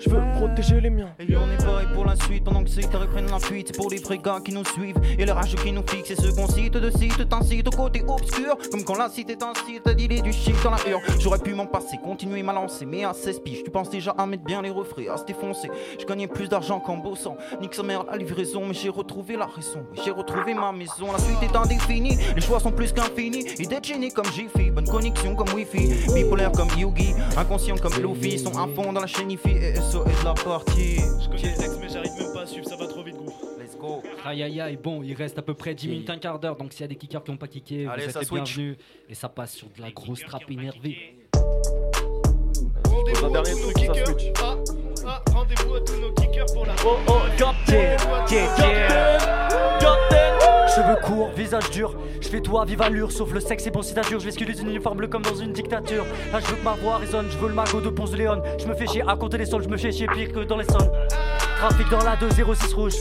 Je 0.03 0.09
veux 0.09 0.21
protéger 0.35 0.81
les 0.81 0.89
miens. 0.89 1.09
Et 1.19 1.35
on 1.37 1.51
est 1.51 1.63
pareil 1.63 1.87
pour 1.93 2.05
la 2.05 2.15
suite 2.15 2.43
pendant 2.43 2.63
que 2.63 2.69
ceux 2.69 2.81
qui 2.81 2.95
reprennent 2.95 3.29
la 3.29 3.39
fuite. 3.39 3.75
Pour 3.77 3.89
les 3.89 3.99
gars 4.17 4.39
qui 4.43 4.51
nous 4.51 4.65
suivent 4.65 4.99
et 5.17 5.25
les 5.25 5.31
rageux 5.31 5.57
qui 5.57 5.71
nous 5.71 5.83
fixent. 5.87 6.11
Et 6.11 6.15
ceux 6.15 6.31
qu'on 6.33 6.47
cite 6.47 6.73
de 6.73 6.89
site 6.89 7.29
t'incite 7.29 7.67
au 7.67 7.71
côté 7.71 8.03
obscur. 8.07 8.57
Comme 8.71 8.83
quand 8.83 8.97
la 8.97 9.09
cité 9.09 9.35
t'incite 9.35 9.85
à 9.85 9.93
dealer 9.93 10.21
du 10.21 10.33
shit 10.33 10.55
dans 10.63 10.71
la 10.71 10.77
hurle. 10.87 11.01
J'aurais 11.19 11.39
pu 11.39 11.53
m'en 11.53 11.67
passer, 11.67 11.97
continuer 12.03 12.41
ma 12.41 12.53
lancée, 12.53 12.85
mais 12.85 13.03
à 13.03 13.13
16 13.13 13.39
piges. 13.41 13.63
Tu 13.63 13.69
penses 13.69 13.89
déjà 13.89 14.11
à 14.17 14.25
mettre 14.25 14.43
bien 14.43 14.61
les 14.61 14.71
refrains, 14.71 15.13
à 15.13 15.17
se 15.17 15.25
défoncer. 15.25 15.69
Je 15.99 16.05
gagnais 16.05 16.27
plus 16.27 16.49
d'argent 16.49 16.79
qu'en 16.79 16.97
bossant. 16.97 17.37
Nique 17.61 17.75
sa 17.75 17.83
mère 17.83 18.05
la 18.05 18.17
livraison, 18.17 18.65
mais 18.65 18.73
j'ai 18.73 18.89
retrouvé 18.89 19.37
la 19.37 19.45
raison. 19.45 19.85
J'ai 20.03 20.11
retrouvé 20.11 20.53
ma 20.53 20.71
maison. 20.71 21.11
La 21.11 21.19
suite 21.19 21.43
est 21.43 21.55
indéfinie, 21.55 22.17
les 22.35 22.41
choix 22.41 22.59
sont 22.59 22.71
plus 22.71 22.91
qu'infinis. 22.91 23.43
De 23.43 23.77
génie 23.83 24.11
comme 24.11 24.25
Jiffy, 24.25 24.69
bonne 24.69 24.87
connexion 24.87 25.35
comme 25.35 25.49
Wi-Fi. 25.53 26.13
Bipolaire 26.13 26.51
comme 26.51 26.69
Yugi, 26.77 27.13
inconscient 27.37 27.77
comme 27.77 27.93
Luffy. 27.93 28.39
Sont 28.39 28.57
à 28.57 28.67
fond 28.75 28.91
dans 28.91 29.01
la 29.01 29.07
chaîne 29.07 29.31
IFI 29.31 29.51
et 29.51 29.75
Est 29.91 30.21
de 30.21 30.23
la 30.25 30.33
partie. 30.33 30.95
Je 30.95 31.27
connais 31.27 31.51
le 31.51 31.57
texte, 31.57 31.77
mais 31.81 31.89
j'arrive 31.89 32.13
même 32.17 32.33
pas 32.33 32.43
à 32.43 32.45
suivre, 32.45 32.65
ça 32.65 32.77
va 32.77 32.87
trop 32.87 33.03
vite, 33.03 33.17
gros. 33.17 33.33
Let's 33.59 33.77
go. 33.77 34.01
Aïe 34.23 34.41
aïe 34.41 34.61
aïe, 34.61 34.77
bon, 34.81 35.03
il 35.03 35.13
reste 35.13 35.37
à 35.37 35.41
peu 35.41 35.53
près 35.53 35.75
10 35.75 35.87
minutes, 35.89 36.09
un 36.09 36.17
quart 36.17 36.39
d'heure, 36.39 36.55
donc 36.55 36.71
s'il 36.71 36.81
y 36.81 36.83
a 36.85 36.87
des 36.87 36.95
kickers 36.95 37.21
qui 37.21 37.31
n'ont 37.31 37.37
pas 37.37 37.49
kické, 37.49 37.87
Allez, 37.87 38.07
vous 38.07 38.17
êtes 38.17 38.29
bienvenus. 38.31 38.77
Et 39.09 39.15
ça 39.15 39.27
passe 39.27 39.51
sur 39.53 39.67
de 39.67 39.81
la 39.81 39.91
grosse 39.91 40.21
trappe 40.21 40.49
énervée. 40.49 41.17
Rendez-vous 42.85 43.29
dernier 43.31 43.51
truc, 43.51 43.77
ça 43.79 44.05
switch. 44.05 44.31
Ah, 44.41 44.55
ah, 45.07 45.21
rendez-vous 45.33 45.75
à 45.75 45.79
tous 45.81 45.99
nos 45.99 46.11
kickers 46.11 46.45
pour 46.53 46.65
la. 46.65 46.73
Oh 46.85 46.97
oh, 47.07 47.19
Captain, 47.37 47.97
Cheveux 50.75 50.95
courts, 51.03 51.31
visage 51.35 51.69
dur, 51.71 51.95
je 52.21 52.29
fais 52.29 52.41
à 52.57 52.65
vive 52.65 52.81
allure, 52.81 53.11
sauf 53.11 53.33
le 53.33 53.39
sexe 53.41 53.67
et 53.67 53.71
bon 53.71 53.81
si 53.81 53.93
t'as 53.93 54.03
dur, 54.03 54.19
je 54.19 54.29
vais 54.29 54.31
une 54.33 54.69
uniforme 54.69 54.97
bleu 54.97 55.07
comme 55.07 55.21
dans 55.21 55.35
une 55.35 55.51
dictature. 55.51 56.05
Là 56.31 56.39
je 56.39 56.47
veux 56.47 56.55
que 56.55 56.63
ma 56.63 56.75
voix 56.75 56.97
résonne, 56.97 57.27
je 57.29 57.37
veux 57.37 57.49
le 57.49 57.53
magot 57.53 57.81
de 57.81 57.89
Ponce 57.89 58.11
de 58.11 58.17
Léon. 58.17 58.41
Je 58.57 58.65
me 58.67 58.73
fais 58.73 58.87
chier 58.87 59.03
à 59.05 59.15
compter 59.15 59.37
les 59.37 59.45
sols, 59.45 59.63
je 59.63 59.69
me 59.69 59.77
fais 59.77 59.91
chier 59.91 60.07
pire 60.07 60.31
que 60.31 60.39
dans 60.45 60.57
les 60.57 60.65
sons. 60.65 60.91
Trafic 61.57 61.89
dans 61.89 62.03
la 62.03 62.15
206 62.15 62.73
rouge. 62.73 62.93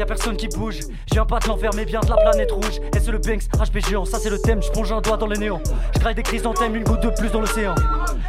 Y'a 0.00 0.06
personne 0.06 0.34
qui 0.34 0.48
bouge, 0.48 0.78
je 0.80 1.12
viens 1.12 1.26
pas 1.26 1.40
de 1.40 1.48
l'enfer 1.48 1.72
mais 1.76 1.84
bien 1.84 2.00
de 2.00 2.08
la 2.08 2.16
planète 2.16 2.50
rouge. 2.52 2.80
Et 2.96 2.98
c'est 2.98 3.10
le 3.10 3.18
Banks, 3.18 3.42
HP 3.52 3.86
géant, 3.86 4.06
ça 4.06 4.18
c'est 4.18 4.30
le 4.30 4.38
thème, 4.38 4.62
je 4.62 4.70
plonge 4.70 4.90
un 4.92 5.02
doigt 5.02 5.18
dans 5.18 5.26
les 5.26 5.36
néons. 5.36 5.60
Je 5.94 6.00
graille 6.00 6.14
des 6.14 6.22
crises 6.22 6.42
thème, 6.58 6.74
une 6.74 6.84
goutte 6.84 7.02
de 7.02 7.10
plus 7.10 7.30
dans 7.30 7.40
l'océan. 7.40 7.74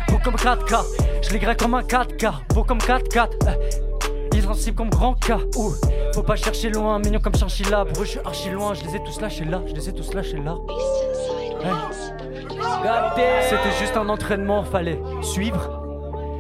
Beau 0.10 0.18
comme 0.22 0.36
4K, 0.36 0.84
je 1.22 1.30
les 1.30 1.40
graille 1.40 1.56
comme 1.56 1.74
un 1.76 1.82
4K, 1.82 2.34
beau 2.54 2.66
comme 2.66 2.80
4-4. 2.80 3.30
euh, 3.48 4.36
Irrésistible 4.36 4.76
comme 4.76 4.90
grand 4.90 5.14
K. 5.14 5.32
Ouh, 5.56 5.74
faut 6.14 6.24
pas 6.24 6.36
chercher 6.36 6.72
loin, 6.72 7.00
mignon 7.00 7.22
comme 7.22 7.36
Chinchilla. 7.36 7.86
Pour 7.86 8.02
eux, 8.02 8.06
je 8.06 8.10
suis 8.10 8.20
archi 8.20 8.50
loin, 8.50 8.74
je 8.74 8.84
les 8.84 8.98
ai 8.98 9.04
tous 9.06 9.22
lâchés 9.22 9.46
là, 9.46 9.62
je 9.66 9.74
les 9.74 9.88
ai 9.88 9.94
tous 9.94 10.14
lâchés 10.14 10.42
là. 10.44 10.58
Hey. 11.64 11.72
C'était 13.50 13.80
juste 13.80 13.96
un 13.96 14.10
entraînement, 14.10 14.66
fallait 14.66 15.00
suivre. 15.22 15.72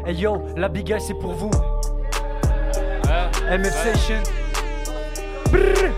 Hey 0.05 0.15
yo, 0.15 0.41
la 0.57 0.67
big 0.67 0.87
guy 0.87 0.99
c'est 0.99 1.13
pour 1.13 1.31
vous. 1.31 1.51
MF 3.49 3.71
Session. 3.71 4.40
Brrr. 5.51 5.91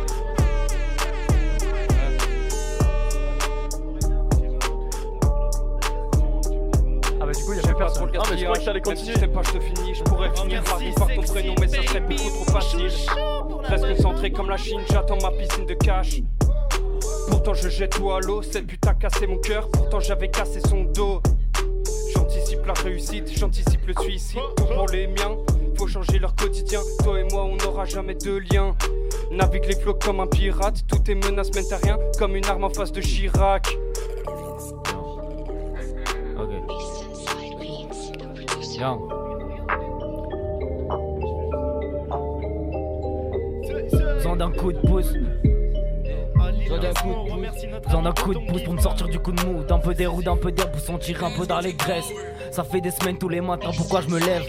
Ah 7.22 7.26
bah 7.26 7.32
du 7.32 7.44
coup, 7.44 7.54
il 7.54 7.58
y 7.58 7.60
a 7.60 7.62
plus 7.62 7.76
personne. 7.76 8.12
Non 8.12 8.22
mais 8.32 8.38
je 8.38 8.44
crois 8.46 8.58
que 8.58 8.66
t'allais 8.66 8.82
continuer. 8.82 9.14
je 9.14 9.20
t'aime 9.20 9.32
pas, 9.32 9.42
je 9.44 9.52
te 9.52 9.60
finis. 9.60 9.94
Je 9.94 10.04
pourrais 10.04 10.36
finir 10.36 10.64
par 10.64 10.80
par 10.96 11.08
ton 11.16 11.22
prénom, 11.22 11.56
mais 11.60 11.68
ça 11.68 11.84
serait 11.84 12.02
beaucoup 12.02 12.30
trop 12.30 12.60
facile. 12.60 12.90
Reste 13.64 13.96
concentré 13.96 14.32
comme 14.32 14.50
la 14.50 14.58
Chine, 14.58 14.82
j'attends 14.92 15.18
ma 15.22 15.32
piscine 15.32 15.66
de 15.66 15.74
cash. 15.76 16.22
Pourtant 17.30 17.54
je 17.54 17.70
jette 17.70 17.92
tout 17.92 18.12
à 18.12 18.20
l'eau, 18.20 18.42
cette 18.42 18.68
pute 18.68 18.86
a 18.88 18.94
cassé 18.94 19.28
mon 19.28 19.38
cœur, 19.38 19.70
pourtant 19.70 20.00
j'avais 20.00 20.30
cassé 20.30 20.60
son 20.68 20.84
dos. 20.84 21.22
J'anticipe 22.14 22.66
la 22.66 22.74
réussite, 22.74 23.32
j'anticipe 23.38 23.86
le 23.88 23.94
suicide. 24.02 24.40
Tout 24.58 24.66
pour 24.66 24.88
les 24.88 25.08
miens, 25.08 25.38
faut 25.78 25.88
changer 25.88 26.20
leur 26.20 26.36
quotidien. 26.36 26.82
Toi 27.04 27.20
et 27.20 27.24
moi, 27.24 27.46
on 27.46 27.56
n'aura 27.58 27.86
jamais 27.86 28.16
de 28.16 28.38
lien. 28.38 28.76
Navigue 29.34 29.66
les 29.66 29.76
flots 29.76 29.96
comme 29.96 30.20
un 30.20 30.28
pirate, 30.28 30.86
toutes 30.88 31.06
tes 31.06 31.16
menaces 31.16 31.54
mènent 31.56 31.80
rien, 31.82 31.98
comme 32.20 32.36
une 32.36 32.46
arme 32.46 32.66
en 32.66 32.70
face 32.70 32.92
de 32.92 33.02
Chirac. 33.02 33.68
Bien. 38.78 39.00
Besoin 44.16 44.36
d'un 44.36 44.52
coup 44.52 44.72
de 44.72 44.80
pouce. 44.80 45.14
Pouce. 45.14 45.14
Besoin 47.84 48.02
d'un 48.04 48.12
coup 48.12 48.34
de 48.34 48.40
pouce 48.48 48.64
pour 48.64 48.74
me 48.74 48.80
sortir 48.82 49.08
du 49.08 49.20
coup 49.20 49.32
de 49.32 49.44
mou. 49.46 49.64
D'un 49.64 49.80
peu 49.80 49.94
d'air 49.94 50.14
ou 50.14 50.22
d'un 50.22 50.38
peu 50.38 50.52
d'air 50.52 50.72
pour 50.72 50.82
sentir 50.82 51.24
un 51.24 51.32
peu 51.36 51.46
d'allégresse. 51.46 52.10
Ça 52.54 52.64
fait 52.64 52.82
des 52.82 52.92
semaines 52.92 53.18
tous 53.18 53.30
les 53.30 53.42
matins, 53.42 53.72
pourquoi 53.76 54.02
je 54.02 54.10
me 54.10 54.20
lève 54.20 54.44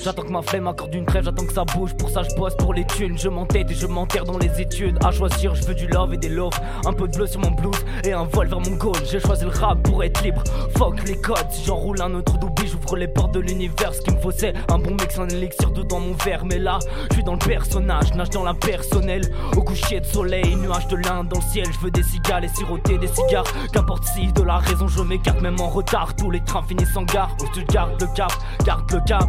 J'attends 0.00 0.22
que 0.22 0.30
ma 0.30 0.42
flemme 0.42 0.68
accorde 0.68 0.94
une 0.94 1.04
trêve, 1.04 1.24
j'attends 1.24 1.44
que 1.44 1.52
ça 1.52 1.64
bouge. 1.64 1.92
Pour 1.94 2.08
ça, 2.08 2.22
je 2.22 2.32
bosse 2.36 2.54
pour 2.54 2.72
les 2.72 2.86
thunes. 2.86 3.18
Je 3.18 3.28
m'entête 3.28 3.68
et 3.68 3.74
je 3.74 3.88
m'enterre 3.88 4.24
dans 4.24 4.38
les 4.38 4.60
études. 4.60 4.96
À 5.04 5.10
choisir, 5.10 5.56
je 5.56 5.64
veux 5.64 5.74
du 5.74 5.88
love 5.88 6.14
et 6.14 6.18
des 6.18 6.28
love. 6.28 6.52
Un 6.86 6.92
peu 6.92 7.08
de 7.08 7.16
bleu 7.16 7.26
sur 7.26 7.40
mon 7.40 7.50
blues 7.50 7.74
et 8.04 8.12
un 8.12 8.22
vol 8.22 8.46
vers 8.46 8.60
mon 8.60 8.76
goal. 8.76 8.94
J'ai 9.10 9.18
choisi 9.18 9.44
le 9.44 9.50
rap 9.50 9.82
pour 9.82 10.04
être 10.04 10.22
libre. 10.22 10.44
Fuck 10.76 11.02
les 11.08 11.20
codes, 11.20 11.50
si 11.50 11.64
j'enroule 11.64 12.00
un 12.00 12.14
autre 12.14 12.38
d'oubli, 12.38 12.67
les 12.96 13.08
portes 13.08 13.32
de 13.32 13.40
l'univers. 13.40 13.94
Ce 13.94 14.00
qu'il 14.02 14.14
me 14.14 14.20
faut, 14.20 14.32
un 14.68 14.78
bon 14.78 14.90
mix, 14.90 15.18
un 15.18 15.28
élixir 15.28 15.70
d'eau 15.70 15.84
dans 15.84 16.00
mon 16.00 16.14
verre. 16.24 16.44
Mais 16.44 16.58
là, 16.58 16.78
je 17.10 17.14
suis 17.14 17.24
dans 17.24 17.32
le 17.32 17.38
personnage, 17.38 18.14
nage 18.14 18.30
dans 18.30 18.44
l'impersonnel. 18.44 19.22
Au 19.56 19.62
coucher 19.62 20.00
de 20.00 20.06
soleil, 20.06 20.56
nuage 20.56 20.88
de 20.88 20.96
l'Inde 20.96 21.28
dans 21.28 21.38
le 21.38 21.52
ciel. 21.52 21.66
Je 21.72 21.78
veux 21.84 21.90
des 21.90 22.02
cigales 22.02 22.44
et 22.44 22.48
siroter 22.48 22.98
des 22.98 23.08
cigares. 23.08 23.46
Qu'importe 23.72 24.04
si 24.04 24.32
de 24.32 24.42
la 24.42 24.58
raison 24.58 24.88
je 24.88 25.02
m'écarte, 25.02 25.40
même 25.40 25.60
en 25.60 25.68
retard. 25.68 26.14
Tous 26.16 26.30
les 26.30 26.42
trains 26.44 26.62
finissent 26.62 26.96
en 26.96 27.02
gare. 27.02 27.36
Où 27.40 27.46
tu 27.52 27.64
gardes 27.64 28.00
le 28.00 28.06
cap, 28.14 28.32
garde 28.64 28.90
le 28.92 29.00
cap. 29.06 29.28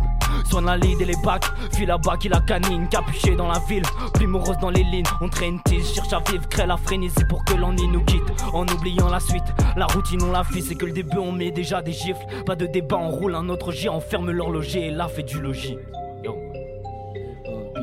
Soigne 0.50 0.66
la 0.66 0.78
lead 0.78 1.02
et 1.02 1.06
les 1.06 1.16
bacs, 1.24 1.46
fuis 1.74 1.86
là-bas 1.86 2.18
qui 2.18 2.30
la 2.30 2.40
canine, 2.42 2.88
capuché 2.88 3.36
dans 3.36 3.48
la 3.48 3.60
ville, 3.68 3.84
plus 4.14 4.28
morose 4.28 4.58
dans 4.62 4.70
les 4.70 4.84
lignes, 4.84 5.06
on 5.22 5.28
traîne 5.28 5.60
tige, 5.64 5.94
cherche 5.94 6.14
à 6.14 6.20
vivre, 6.30 6.48
crée 6.48 6.66
la 6.66 6.78
frénésie 6.78 7.26
pour 7.28 7.44
que 7.46 7.56
l'ennui 7.56 7.88
nous 7.88 8.04
quitte, 8.04 8.24
en 8.54 8.66
oubliant 8.68 9.10
la 9.10 9.20
suite, 9.20 9.44
la 9.76 9.88
routine 9.88 10.22
on 10.24 10.32
la 10.32 10.44
fuit, 10.44 10.62
c'est 10.62 10.76
que 10.76 10.86
le 10.86 10.92
début 10.92 11.18
on 11.18 11.32
met 11.32 11.52
déjà 11.52 11.82
des 11.82 11.94
gifles, 11.94 12.26
pas 12.46 12.56
de 12.56 12.68
débat, 12.68 12.98
on 12.98 13.10
roule 13.10 13.36
un 13.36 13.49
autre 13.50 13.72
jet, 13.72 13.90
on 13.90 14.00
ferme 14.00 14.32
l'horloger 14.32 14.88
et 14.88 14.92
là 14.92 15.08
fait 15.08 15.24
du 15.24 15.40
logis. 15.40 15.78
Yo. 16.24 16.36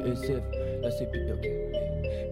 PSF, 0.05 0.41
là 0.83 0.91
c'est 0.91 1.11
P- 1.11 1.33
ok. 1.33 1.49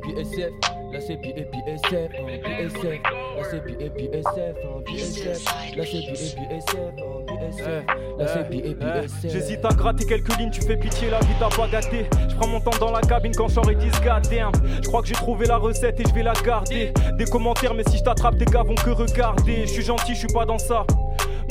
PSF, 0.03 0.51
là 0.93 1.01
c'est 1.01 1.17
P- 1.17 1.35
et 1.37 1.45
PSF, 1.45 2.11
PSF, 2.45 3.03
là 3.03 3.43
c'est 3.51 3.65
P- 3.65 3.77
et 3.85 3.91
PSF, 3.91 4.55
PSF, 4.85 5.45
là 5.77 5.85
c'est 5.85 6.01
P- 6.01 6.15
et 6.15 6.49
PSF, 6.51 6.95
PSF, 7.27 7.85
là 8.19 8.27
c'est 8.29 8.49
P- 8.49 8.69
et 8.69 8.75
PSF. 8.75 9.33
J'hésite 9.33 9.65
à 9.65 9.69
gratter 9.71 10.05
quelques 10.05 10.37
lignes, 10.39 10.51
tu 10.51 10.61
fais 10.61 10.77
pitié, 10.77 11.09
la 11.11 11.21
vie 11.21 11.35
t'a 11.41 11.49
pas 11.49 11.67
gâté. 11.69 12.07
Je 12.29 12.37
prends 12.37 12.47
mon 12.49 12.61
temps 12.61 12.77
dans 12.79 12.93
la 12.93 13.01
cabine 13.01 13.33
quand 13.35 13.49
j'aurais 13.49 13.75
dit 13.75 13.89
goddamn. 14.05 14.53
Je 14.83 14.87
crois 14.89 15.01
que 15.01 15.09
j'ai 15.09 15.15
trouvé 15.15 15.47
la 15.47 15.57
recette 15.57 15.99
et 16.01 16.05
je 16.07 16.15
vais 16.15 16.23
la 16.23 16.35
garder. 16.45 16.93
Des 17.19 17.25
commentaires, 17.25 17.75
mais 17.75 17.85
si 17.89 17.99
je 17.99 18.03
t'attrape, 18.03 18.37
tes 18.39 18.45
gars 18.45 18.63
vont 18.63 18.75
que 18.75 18.91
regarder. 18.91 19.63
Je 19.63 19.73
suis 19.73 19.83
gentil, 19.83 20.15
je 20.15 20.19
suis 20.21 20.33
pas 20.35 20.45
dans 20.45 20.59
ça. 20.59 20.85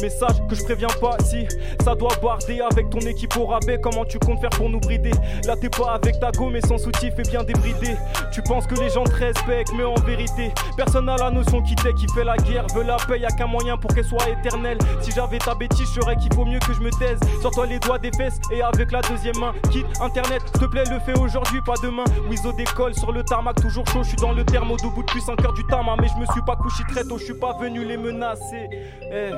Message 0.01 0.45
que 0.49 0.55
je 0.55 0.63
préviens 0.63 0.87
pas 1.01 1.17
si 1.23 1.47
ça 1.83 1.95
doit 1.95 2.15
barder 2.21 2.61
avec 2.71 2.89
ton 2.89 2.99
équipe 2.99 3.35
au 3.37 3.45
rabais. 3.45 3.79
Comment 3.81 4.05
tu 4.05 4.19
comptes 4.19 4.39
faire 4.39 4.49
pour 4.51 4.69
nous 4.69 4.79
brider? 4.79 5.11
Là 5.45 5.55
t'es 5.55 5.69
pas 5.69 5.93
avec 5.93 6.19
ta 6.19 6.31
go 6.31 6.49
mais 6.49 6.61
son 6.61 6.77
soutif 6.77 7.13
est 7.17 7.29
bien 7.29 7.43
débridé. 7.43 7.95
Tu 8.31 8.41
penses 8.41 8.65
que 8.67 8.75
les 8.75 8.89
gens 8.89 9.03
te 9.03 9.15
respectent, 9.15 9.73
mais 9.75 9.83
en 9.83 9.95
vérité, 9.95 10.51
personne 10.75 11.05
n'a 11.05 11.17
la 11.17 11.29
notion 11.29 11.61
qui 11.61 11.75
t'est, 11.75 11.93
qui 11.93 12.07
fait 12.13 12.23
la 12.23 12.37
guerre, 12.37 12.65
veut 12.75 12.83
la 12.83 12.97
paix, 12.97 13.19
y 13.19 13.25
a 13.25 13.29
qu'un 13.29 13.47
moyen 13.47 13.77
pour 13.77 13.93
qu'elle 13.93 14.05
soit 14.05 14.27
éternelle. 14.29 14.77
Si 15.01 15.11
j'avais 15.11 15.37
ta 15.37 15.53
bêtise, 15.55 15.87
je 15.93 15.99
qu'il 16.15 16.33
vaut 16.33 16.45
mieux 16.45 16.59
que 16.59 16.73
je 16.73 16.79
me 16.79 16.89
taise. 16.91 17.19
Sors-toi 17.41 17.67
les 17.67 17.79
doigts 17.79 17.99
des 17.99 18.11
fesses 18.17 18.39
et 18.51 18.61
avec 18.61 18.91
la 18.91 19.01
deuxième 19.01 19.37
main, 19.39 19.53
quitte 19.71 19.85
internet, 20.01 20.41
s'il 20.51 20.61
te 20.61 20.65
plaît, 20.65 20.83
le 20.89 20.99
fais 20.99 21.17
aujourd'hui, 21.19 21.61
pas 21.61 21.75
demain. 21.81 22.03
Wizo 22.29 22.51
décolle 22.53 22.93
sur 22.93 23.11
le 23.11 23.23
tarmac, 23.23 23.55
toujours 23.61 23.85
chaud, 23.87 24.03
je 24.03 24.09
suis 24.09 24.17
dans 24.17 24.31
le 24.31 24.43
au 24.43 24.77
debout 24.77 25.01
depuis 25.01 25.21
5 25.21 25.43
heures 25.43 25.53
du 25.53 25.65
tama, 25.65 25.95
mais 25.99 26.07
je 26.07 26.19
me 26.19 26.25
suis 26.27 26.41
pas 26.41 26.55
couché 26.55 26.83
très 26.87 27.03
tôt, 27.03 27.17
je 27.17 27.25
suis 27.25 27.33
pas 27.33 27.57
venu 27.59 27.83
les 27.85 27.97
menacer. 27.97 28.69
Eh, 29.11 29.31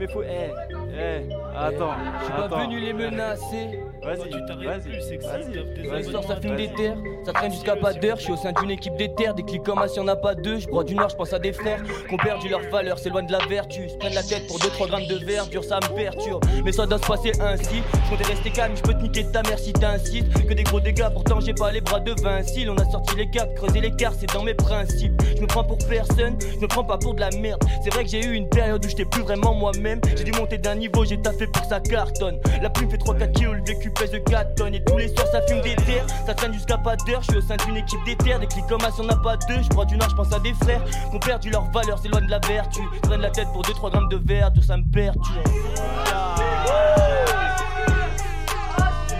mais 0.00 0.08
faut. 0.08 0.22
Eh, 0.22 0.50
eh, 0.98 1.28
attends. 1.54 1.94
Je 2.20 2.24
suis 2.24 2.32
pas 2.32 2.44
attends. 2.44 2.58
venu 2.64 2.80
les 2.80 2.92
menacer. 2.92 3.78
Vas-y, 4.02 4.30
tu 4.30 4.44
t'arrêtes 4.46 4.66
vas-y, 4.66 4.80
plus, 4.80 5.08
des 5.10 5.88
vas-y. 5.88 5.98
L'histoire 5.98 6.24
ça 6.24 6.36
fume 6.40 6.56
des 6.56 6.66
Vas-y. 6.66 6.74
terres, 6.76 6.96
ça 7.26 7.32
traîne 7.32 7.52
jusqu'à 7.52 7.76
pas 7.76 7.92
d'heure. 7.92 8.16
Je 8.16 8.22
suis 8.22 8.32
au 8.32 8.36
sein 8.36 8.52
d'une 8.52 8.70
équipe 8.70 8.96
des 8.96 9.12
terres, 9.14 9.34
des 9.34 9.42
clics 9.42 9.62
comme 9.62 9.78
un 9.78 9.88
s'il 9.88 9.98
y 9.98 10.00
en 10.00 10.08
a 10.08 10.16
pas 10.16 10.34
deux. 10.34 10.58
Je 10.58 10.66
broie 10.68 10.84
du 10.84 10.94
nord, 10.94 11.10
je 11.10 11.16
pense 11.16 11.32
à 11.32 11.38
des 11.38 11.52
frères 11.52 11.82
qui 12.08 12.14
ont 12.14 12.16
perdu 12.16 12.48
leur 12.48 12.60
valeur, 12.70 12.98
s'éloignent 12.98 13.26
de 13.26 13.32
la 13.32 13.44
vertu. 13.46 13.88
Se 13.88 13.96
prennent 13.96 14.14
la 14.14 14.22
tête 14.22 14.46
pour 14.46 14.58
2-3 14.58 14.88
grammes 14.88 15.06
de 15.06 15.16
verdure, 15.24 15.64
ça 15.64 15.76
me 15.82 15.94
perturbe. 15.94 16.44
Mais 16.64 16.72
ça 16.72 16.86
doit 16.86 16.98
se 16.98 17.06
passer 17.06 17.32
ainsi. 17.40 17.82
Je 18.04 18.10
comptais 18.10 18.24
rester 18.24 18.50
calme, 18.50 18.74
je 18.76 18.82
peux 18.82 18.94
te 18.94 19.02
niquer 19.02 19.26
ta 19.30 19.42
mère 19.42 19.58
si 19.58 19.72
t'incites. 19.72 20.32
Que 20.48 20.54
des 20.54 20.62
gros 20.64 20.80
dégâts, 20.80 21.08
pourtant 21.12 21.40
j'ai 21.40 21.54
pas 21.54 21.70
les 21.70 21.80
bras 21.82 22.00
de 22.00 22.14
Vinci. 22.22 22.66
On 22.68 22.76
a 22.76 22.90
sorti 22.90 23.16
les 23.16 23.28
cartes, 23.28 23.54
creuser 23.54 23.80
l'écart, 23.80 24.12
c'est 24.18 24.32
dans 24.32 24.42
mes 24.44 24.54
principes. 24.54 25.20
Je 25.36 25.42
me 25.42 25.46
prends 25.46 25.64
pour 25.64 25.78
personne, 25.78 26.36
je 26.40 26.58
me 26.58 26.66
prends 26.66 26.84
pas 26.84 26.96
pour 26.98 27.14
de 27.14 27.20
la 27.20 27.30
merde. 27.38 27.62
C'est 27.84 27.92
vrai 27.92 28.04
que 28.04 28.10
j'ai 28.10 28.24
eu 28.24 28.32
une 28.32 28.48
période 28.48 28.84
où 28.84 28.88
j'étais 28.88 29.04
plus 29.04 29.22
vraiment 29.22 29.54
moi-même. 29.54 30.00
J'ai 30.16 30.24
dû 30.24 30.32
monter 30.32 30.58
d'un 30.58 30.74
niveau, 30.74 31.04
j'ai 31.04 31.20
taffé 31.20 31.46
pour 31.46 31.62
que 31.62 31.68
ça 31.68 31.80
cartonne. 31.80 32.40
La 32.62 32.70
plume 32.70 32.90
fait 32.90 32.96
3-4 32.96 33.32
kilos, 33.32 33.56
le 33.56 33.64
vécu 33.64 33.89
pèse 33.90 34.12
4 34.26 34.54
tonnes. 34.54 34.74
Et 34.74 34.84
tous 34.84 34.96
les 34.96 35.08
soirs 35.08 35.26
ça 35.32 35.42
fume 35.42 35.60
des 35.60 35.76
terres, 35.76 36.06
ça 36.26 36.34
traîne 36.34 36.52
jusqu'à 36.52 36.78
pas 36.78 36.96
d'heure. 36.96 37.22
Je 37.22 37.30
suis 37.32 37.38
au 37.38 37.42
sein 37.42 37.56
d'une 37.64 37.76
équipe 37.76 38.02
des 38.04 38.16
terres, 38.16 38.40
des 38.40 38.46
clics 38.46 38.66
comme 38.66 38.82
as, 38.84 38.98
on 39.00 39.08
a 39.08 39.16
pas 39.16 39.36
deux. 39.48 39.62
Je 39.62 39.68
crois 39.68 39.84
du 39.84 39.96
nord, 39.96 40.08
je 40.10 40.16
pense 40.16 40.32
à 40.32 40.38
des 40.38 40.54
frères 40.54 40.82
qui 40.84 41.16
ont 41.16 41.20
perdu 41.20 41.50
leur 41.50 41.64
valeur, 41.70 41.98
s'éloignent 41.98 42.26
de 42.26 42.30
la 42.30 42.40
vertu. 42.40 42.80
Traînent 43.02 43.20
la 43.20 43.30
tête 43.30 43.48
pour 43.52 43.62
2-3 43.62 43.90
grammes 43.90 44.08
de 44.08 44.16
verdure, 44.16 44.64
ça 44.64 44.76
me 44.76 44.84
perturbe. 44.90 45.24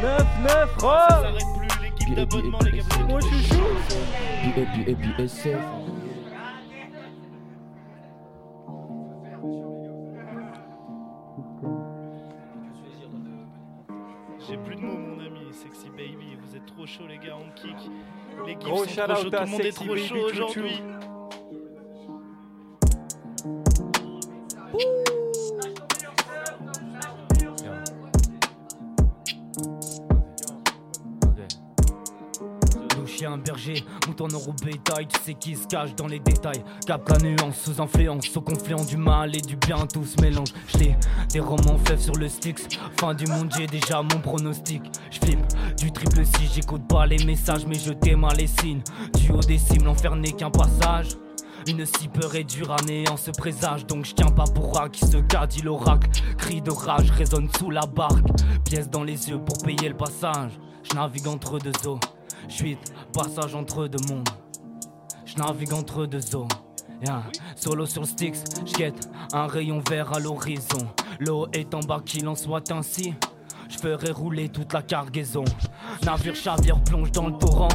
9, 0.02 0.24
9, 0.42 0.51
Ça 0.51 0.66
oh 0.82 1.12
s'arrête 1.22 1.44
plus, 1.59 1.68
l'équipe 1.82 2.14
d'abonnement, 2.14 2.59
les 2.64 2.78
gars, 2.78 2.84
vous 3.06 3.18
êtes 4.86 5.89
Gros 18.64 18.84
sont 18.84 18.90
shout 18.90 19.00
trop 19.00 19.14
chauds, 19.16 19.30
tout 19.30 19.36
à 19.36 19.44
le 19.44 19.50
monde 19.50 19.60
est 19.60 19.64
Sexy 19.64 19.84
trop 19.84 19.94
Baby 19.94 20.06
chaud 20.06 20.28
aujourd'hui. 20.30 20.82
Chien, 33.31 33.39
berger, 33.39 33.85
mouton 34.07 34.28
euro 34.32 34.52
bétail, 34.65 35.07
tu 35.07 35.20
sais 35.20 35.35
qui 35.35 35.55
se 35.55 35.66
cache 35.66 35.94
dans 35.94 36.07
les 36.07 36.19
détails. 36.19 36.65
Cap 36.86 37.09
la 37.09 37.19
nuance, 37.19 37.59
sous 37.59 37.81
influence, 37.81 38.36
au 38.36 38.40
confluent 38.40 38.85
du 38.86 38.97
mal 38.97 39.36
et 39.36 39.40
du 39.40 39.57
bien, 39.57 39.86
tout 39.86 40.05
se 40.05 40.20
mélange. 40.20 40.48
J'l'ai 40.69 40.97
des 41.32 41.40
romans 41.40 41.78
faits 41.85 42.01
sur 42.01 42.15
le 42.16 42.28
Styx. 42.28 42.66
Fin 42.98 43.15
du 43.15 43.27
monde, 43.27 43.52
j'ai 43.57 43.66
déjà 43.66 44.02
mon 44.02 44.20
pronostic. 44.20 44.82
J'flippe 45.11 45.47
du 45.78 45.93
triple 45.93 46.24
6, 46.24 46.55
j'écoute 46.55 46.86
pas 46.89 47.07
les 47.07 47.23
messages, 47.24 47.66
mais 47.66 47.78
je 47.78 47.93
démarre 47.93 48.35
les 48.35 48.48
signes. 48.48 48.82
Du 49.15 49.31
haut 49.31 49.40
des 49.40 49.59
cimes, 49.59 49.85
l'enfer 49.85 50.16
n'est 50.16 50.32
qu'un 50.32 50.51
passage. 50.51 51.09
Une 51.69 51.85
si 51.86 52.09
peur 52.09 52.35
et 52.35 52.44
dure 52.44 52.74
en 53.11 53.16
se 53.19 53.31
présage 53.31 53.86
Donc 53.86 54.07
je 54.07 54.15
tiens 54.15 54.31
pas 54.31 54.44
pour 54.44 54.81
qui 54.90 55.05
se 55.05 55.19
dit 55.47 55.61
l'oracle 55.61 56.09
Cri 56.39 56.62
de 56.62 56.70
rage 56.70 57.11
résonne 57.11 57.51
sous 57.59 57.70
la 57.70 57.82
barque 57.82 58.27
Pièce 58.65 58.89
dans 58.89 59.05
les 59.05 59.28
yeux 59.28 59.39
pour 59.39 59.59
payer 59.59 59.90
le 59.90 59.97
passage 59.97 60.59
Je 60.82 60.94
navigue 60.94 61.28
entre 61.28 61.59
deux 61.59 61.86
eaux 61.86 62.01
Je 62.48 62.54
suis 62.54 62.78
passage 63.12 63.54
entre 63.54 63.86
deux 63.86 64.04
mondes 64.12 64.28
Je 65.24 65.36
navigue 65.36 65.72
entre 65.72 66.06
deux 66.06 66.20
Yeah. 67.02 67.22
Solo 67.56 67.86
sur 67.86 68.02
le 68.02 68.06
Styx, 68.06 68.44
j'quête 68.66 69.08
un 69.32 69.46
rayon 69.46 69.82
vert 69.88 70.12
à 70.12 70.20
l'horizon. 70.20 70.86
L'eau 71.18 71.46
est 71.54 71.72
en 71.74 71.80
bas, 71.80 72.02
qu'il 72.04 72.28
en 72.28 72.34
soit 72.34 72.70
ainsi. 72.72 73.14
Je 73.70 73.78
ferai 73.78 74.10
rouler 74.10 74.48
toute 74.48 74.72
la 74.72 74.82
cargaison. 74.82 75.44
Navire 76.05 76.34
chavire 76.34 76.80
plonge 76.82 77.12
dans 77.12 77.28
le 77.28 77.38
torrent. 77.38 77.68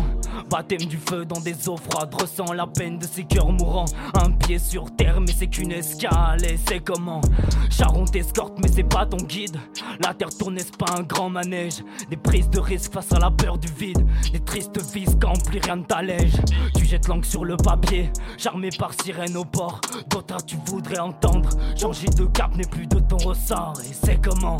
Baptême 0.49 0.85
du 0.85 0.97
feu 0.97 1.25
dans 1.25 1.39
des 1.39 1.69
eaux 1.69 1.77
froides, 1.77 2.13
ressent 2.13 2.51
la 2.53 2.67
peine 2.67 2.99
de 2.99 3.05
ces 3.05 3.23
cœurs 3.23 3.51
mourants. 3.51 3.85
Un 4.13 4.31
pied 4.31 4.59
sur 4.59 4.93
terre, 4.95 5.21
mais 5.21 5.31
c'est 5.31 5.47
qu'une 5.47 5.71
escale, 5.71 6.43
et 6.43 6.59
c'est 6.67 6.81
comment? 6.81 7.21
Charon 7.69 8.03
t'escorte, 8.05 8.59
mais 8.61 8.67
c'est 8.67 8.83
pas 8.83 9.05
ton 9.05 9.17
guide. 9.17 9.57
La 10.03 10.13
terre 10.13 10.35
tourne, 10.37 10.55
n'est-ce 10.55 10.73
pas 10.73 10.93
un 10.97 11.03
grand 11.03 11.29
manège? 11.29 11.83
Des 12.09 12.17
prises 12.17 12.49
de 12.49 12.59
risque 12.59 12.93
face 12.93 13.11
à 13.13 13.19
la 13.19 13.31
peur 13.31 13.57
du 13.57 13.71
vide. 13.71 14.05
Des 14.33 14.41
tristes 14.41 14.79
vis 14.93 15.15
quand 15.19 15.41
plus 15.45 15.59
rien 15.59 15.77
ne 15.77 15.83
t'allège. 15.83 16.33
Tu 16.75 16.85
jettes 16.85 17.07
l'encre 17.07 17.25
sur 17.27 17.45
le 17.45 17.55
papier, 17.55 18.11
charmé 18.37 18.69
par 18.77 18.91
sirène 19.01 19.37
au 19.37 19.45
port. 19.45 19.79
D'autres 20.09 20.45
tu 20.45 20.57
voudrais 20.65 20.99
entendre. 20.99 21.49
Changer 21.77 22.09
de 22.09 22.25
cap 22.25 22.53
n'est 22.55 22.67
plus 22.67 22.85
de 22.85 22.99
ton 22.99 23.17
ressort, 23.17 23.75
et 23.89 23.93
c'est 23.93 24.21
comment? 24.21 24.57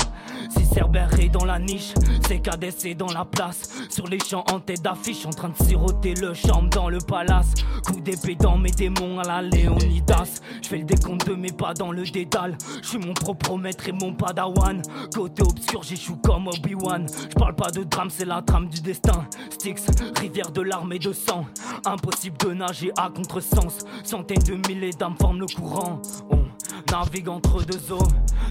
Si 0.50 0.64
Cerber 0.64 1.06
est 1.20 1.28
dans 1.28 1.44
la 1.44 1.58
niche, 1.58 1.92
c'est 2.26 2.38
KDC 2.38 2.96
dans 2.96 3.12
la 3.12 3.24
place. 3.24 3.70
Sur 3.88 4.06
les 4.06 4.18
champs 4.18 4.44
en 4.52 4.60
tête 4.60 4.82
d'affiche, 4.82 5.26
en 5.26 5.30
train 5.30 5.48
de 5.48 5.62
siroter 5.62 6.14
le 6.14 6.34
champ 6.34 6.62
dans 6.62 6.88
le 6.88 6.98
palace. 6.98 7.54
Coup 7.84 8.00
d'épée 8.00 8.34
dans 8.34 8.58
mes 8.58 8.70
démons 8.70 9.18
à 9.18 9.24
la 9.24 9.42
Léonidas. 9.42 10.40
Je 10.62 10.68
fais 10.68 10.78
le 10.78 10.84
décompte 10.84 11.28
de 11.28 11.34
mes 11.34 11.52
pas 11.52 11.74
dans 11.74 11.92
le 11.92 12.04
dédale. 12.04 12.56
Je 12.82 12.88
suis 12.88 12.98
mon 12.98 13.14
propre 13.14 13.56
maître 13.56 13.88
et 13.88 13.92
mon 13.92 14.12
padawan. 14.12 14.82
Côté 15.14 15.42
obscur, 15.42 15.82
j'échoue 15.82 16.16
comme 16.16 16.48
Obi-Wan. 16.48 17.06
Je 17.30 17.34
parle 17.34 17.54
pas 17.54 17.70
de 17.70 17.84
drame, 17.84 18.10
c'est 18.10 18.24
la 18.24 18.42
trame 18.42 18.68
du 18.68 18.80
destin. 18.80 19.26
Styx, 19.50 19.86
rivière 20.20 20.50
de 20.50 20.62
larmes 20.62 20.92
et 20.92 20.98
de 20.98 21.12
sang. 21.12 21.46
Impossible 21.84 22.36
de 22.38 22.52
nager 22.52 22.92
à 22.96 23.10
contresens. 23.14 23.78
Centaines 24.04 24.42
de 24.42 24.68
milliers 24.68 24.90
d'âmes 24.90 25.16
forment 25.20 25.40
le 25.40 25.46
courant. 25.46 26.00
On 26.30 26.44
navigue 26.90 27.28
entre 27.28 27.64
deux 27.64 27.92
eaux, 27.92 28.08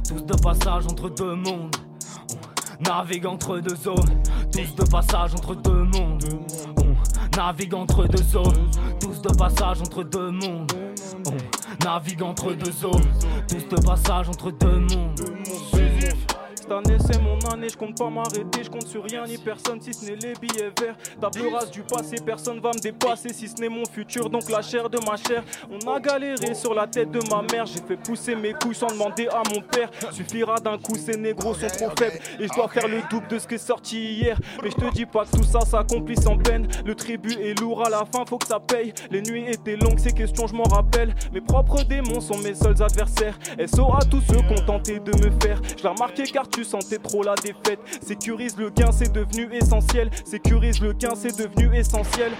tous 0.07 0.21
de 0.21 0.33
passage 0.41 0.85
entre 0.85 1.09
deux 1.09 1.35
mondes. 1.35 1.75
Navigue 2.81 3.25
entre 3.25 3.59
deux 3.59 3.87
eaux, 3.87 3.95
tous 4.51 4.75
de 4.75 4.83
passage 4.89 5.33
entre 5.33 5.55
deux 5.55 5.83
mondes. 5.83 6.25
On 6.77 7.37
navigue 7.37 7.73
entre 7.73 8.05
deux 8.05 8.35
eaux, 8.35 8.53
tous 8.99 9.21
de 9.21 9.35
passage 9.35 9.81
entre 9.81 10.03
deux 10.03 10.31
mondes. 10.31 10.71
On 11.27 11.85
navigue 11.85 12.21
entre 12.21 12.53
deux 12.53 12.85
eaux, 12.85 12.99
tous 13.47 13.67
de 13.75 13.81
passage 13.85 14.29
entre 14.29 14.51
deux 14.51 14.79
mondes. 14.79 15.44
Cette 16.67 16.71
année 16.71 16.97
c'est 16.99 17.21
mon 17.21 17.37
année, 17.53 17.69
je 17.69 17.77
compte 17.77 17.95
pas 17.95 18.09
m'arrêter, 18.09 18.63
je 18.63 18.71
compte 18.71 18.87
sur 18.87 19.03
rien 19.03 19.23
ni 19.27 19.37
personne 19.37 19.79
si 19.79 19.93
ce 19.93 20.03
n'est 20.03 20.15
les 20.15 20.33
billets 20.33 20.71
verts. 20.81 20.95
Table 21.21 21.53
rase 21.53 21.69
du 21.69 21.83
passé, 21.83 22.15
personne 22.25 22.59
va 22.59 22.71
me 22.71 22.79
dépasser 22.79 23.29
si 23.33 23.47
ce 23.47 23.61
n'est 23.61 23.69
mon 23.69 23.85
futur, 23.85 24.31
donc 24.31 24.49
la 24.49 24.63
chair 24.63 24.89
de 24.89 24.97
ma 25.05 25.15
chair. 25.15 25.43
On 25.69 25.93
a 25.93 25.99
galéré 25.99 26.55
sur 26.55 26.73
la 26.73 26.87
tête 26.87 27.11
de 27.11 27.19
ma 27.29 27.43
mère, 27.51 27.67
j'ai 27.67 27.81
fait 27.81 27.97
pousser 27.97 28.35
mes 28.35 28.53
couilles 28.53 28.73
sans 28.73 28.87
demander 28.87 29.27
à 29.27 29.43
mon 29.53 29.61
père. 29.61 29.91
Suffira 30.11 30.55
d'un 30.55 30.79
coup, 30.79 30.95
ces 30.95 31.15
négros 31.17 31.53
sont 31.53 31.67
trop 31.67 31.91
faibles 31.99 32.17
et 32.39 32.47
je 32.47 32.53
dois 32.55 32.67
faire 32.67 32.87
le 32.87 33.01
double 33.11 33.27
de 33.27 33.37
ce 33.37 33.47
qui 33.47 33.55
est 33.55 33.59
sorti 33.59 34.13
hier. 34.15 34.39
Mais 34.63 34.71
je 34.71 34.75
te 34.75 34.91
dis 34.91 35.05
pas 35.05 35.25
que 35.25 35.37
tout 35.37 35.43
ça 35.43 35.59
s'accomplit 35.59 36.19
sans 36.19 36.39
peine. 36.39 36.67
Le 36.83 36.95
tribut 36.95 37.37
est 37.39 37.59
lourd 37.59 37.85
à 37.85 37.91
la 37.91 38.05
fin, 38.11 38.25
faut 38.27 38.39
que 38.39 38.47
ça 38.47 38.59
paye. 38.59 38.91
Les 39.11 39.21
nuits 39.21 39.45
étaient 39.47 39.75
longues, 39.75 39.99
ces 39.99 40.13
questions 40.13 40.47
je 40.47 40.55
m'en 40.55 40.63
rappelle. 40.63 41.13
Mes 41.31 41.41
propres 41.41 41.83
démons 41.83 42.21
sont 42.21 42.39
mes 42.39 42.55
seuls 42.55 42.81
adversaires. 42.81 43.37
SO 43.67 43.93
à 43.93 43.99
tous 44.09 44.21
ceux 44.21 44.41
tenté 44.65 44.99
de 44.99 45.11
me 45.23 45.31
faire. 45.41 45.61
Je 45.77 45.83
l'ai 45.83 45.89
remarqué 45.89 46.23
car 46.23 46.47
tu 46.55 46.63
sentais 46.63 46.97
trop 46.97 47.21
la 47.21 47.35
défaite. 47.35 47.79
Sécurise 48.01 48.55
le 48.57 48.69
gain, 48.69 48.91
c'est 48.91 49.11
devenu 49.11 49.53
essentiel. 49.53 50.09
Sécurise 50.23 50.79
le 50.79 50.93
gain, 50.93 51.13
c'est 51.13 51.37
devenu 51.37 51.75
essentiel. 51.75 52.31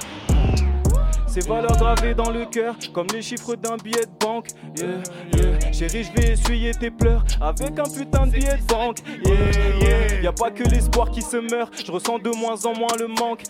Ces 1.28 1.42
valeurs 1.42 1.76
gravées 1.76 2.14
dans 2.14 2.30
le 2.30 2.46
cœur, 2.46 2.76
comme 2.94 3.08
les 3.14 3.22
chiffres 3.22 3.56
d'un 3.56 3.76
billet 3.76 4.06
de 4.06 4.26
banque. 4.26 4.48
Yeah. 4.78 5.74
Chérie, 5.74 6.06
je 6.06 6.14
vais 6.14 6.32
essuyer 6.32 6.72
tes 6.72 6.90
pleurs 6.90 7.26
avec 7.42 7.78
un 7.78 7.84
putain 7.84 8.26
de 8.26 8.32
billet 8.32 8.56
de 8.56 8.66
banque. 8.68 9.00
Yeah. 9.26 10.22
Y 10.22 10.28
a 10.28 10.32
pas 10.32 10.50
que 10.50 10.64
l'espoir 10.64 11.12
qui 11.12 11.22
se 11.22 11.36
meurt, 11.36 11.74
je 11.86 11.92
ressens 11.92 12.20
de 12.20 12.30
moins 12.30 12.66
en 12.66 12.74
moins 12.74 12.96
le 12.98 13.08
manque. 13.08 13.44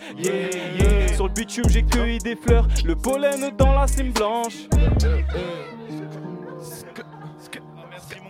Sur 1.14 1.28
le 1.28 1.32
bitume, 1.32 1.68
j'ai 1.68 1.84
cueilli 1.84 2.18
des 2.18 2.34
fleurs, 2.34 2.66
le 2.84 2.96
pollen 2.96 3.52
dans 3.56 3.72
la 3.72 3.86
cime 3.86 4.10
blanche. 4.10 4.66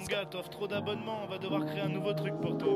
Gars, 0.09 0.25
t'offres 0.31 0.51
trop 0.51 0.69
d'abonnements, 0.69 1.23
on 1.25 1.29
va 1.29 1.39
devoir 1.39 1.65
créer 1.67 1.81
un 1.81 1.89
nouveau 1.89 2.13
truc 2.13 2.35
pour 2.41 2.57
toi. 2.59 2.75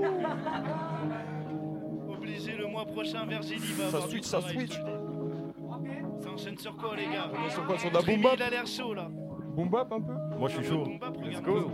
Obligé 2.12 2.52
le 2.57 2.66
mois 2.66 2.85
prochain, 2.85 3.24
Virginie 3.27 3.61
va 3.78 3.90
Ça 3.90 4.01
switch, 4.09 4.24
ça 4.24 4.40
switch. 4.40 4.73
Ça 4.73 6.31
enchaîne 6.35 6.59
sur 6.59 6.77
quoi 6.77 6.97
les 6.97 7.05
gars? 7.05 7.31
Sur 7.51 7.65
quoi, 7.66 7.78
sur 7.78 7.90
de 7.90 7.94
la 7.97 8.02
boom 8.02 8.20
bap? 8.23 8.32
Il 8.36 8.43
a 8.43 8.51
l'air 8.51 8.66
chaud 8.66 8.94
là. 8.94 9.09
Boom 9.55 9.69
bap 9.69 9.93
un 9.93 10.01
peu? 10.01 10.12
Moi 10.39 10.48
je 10.48 10.57
suis 10.61 10.69
chaud. 10.69 10.85
Boom 10.85 10.98
bap, 10.98 11.16
Let's 11.23 11.40
go. 11.40 11.70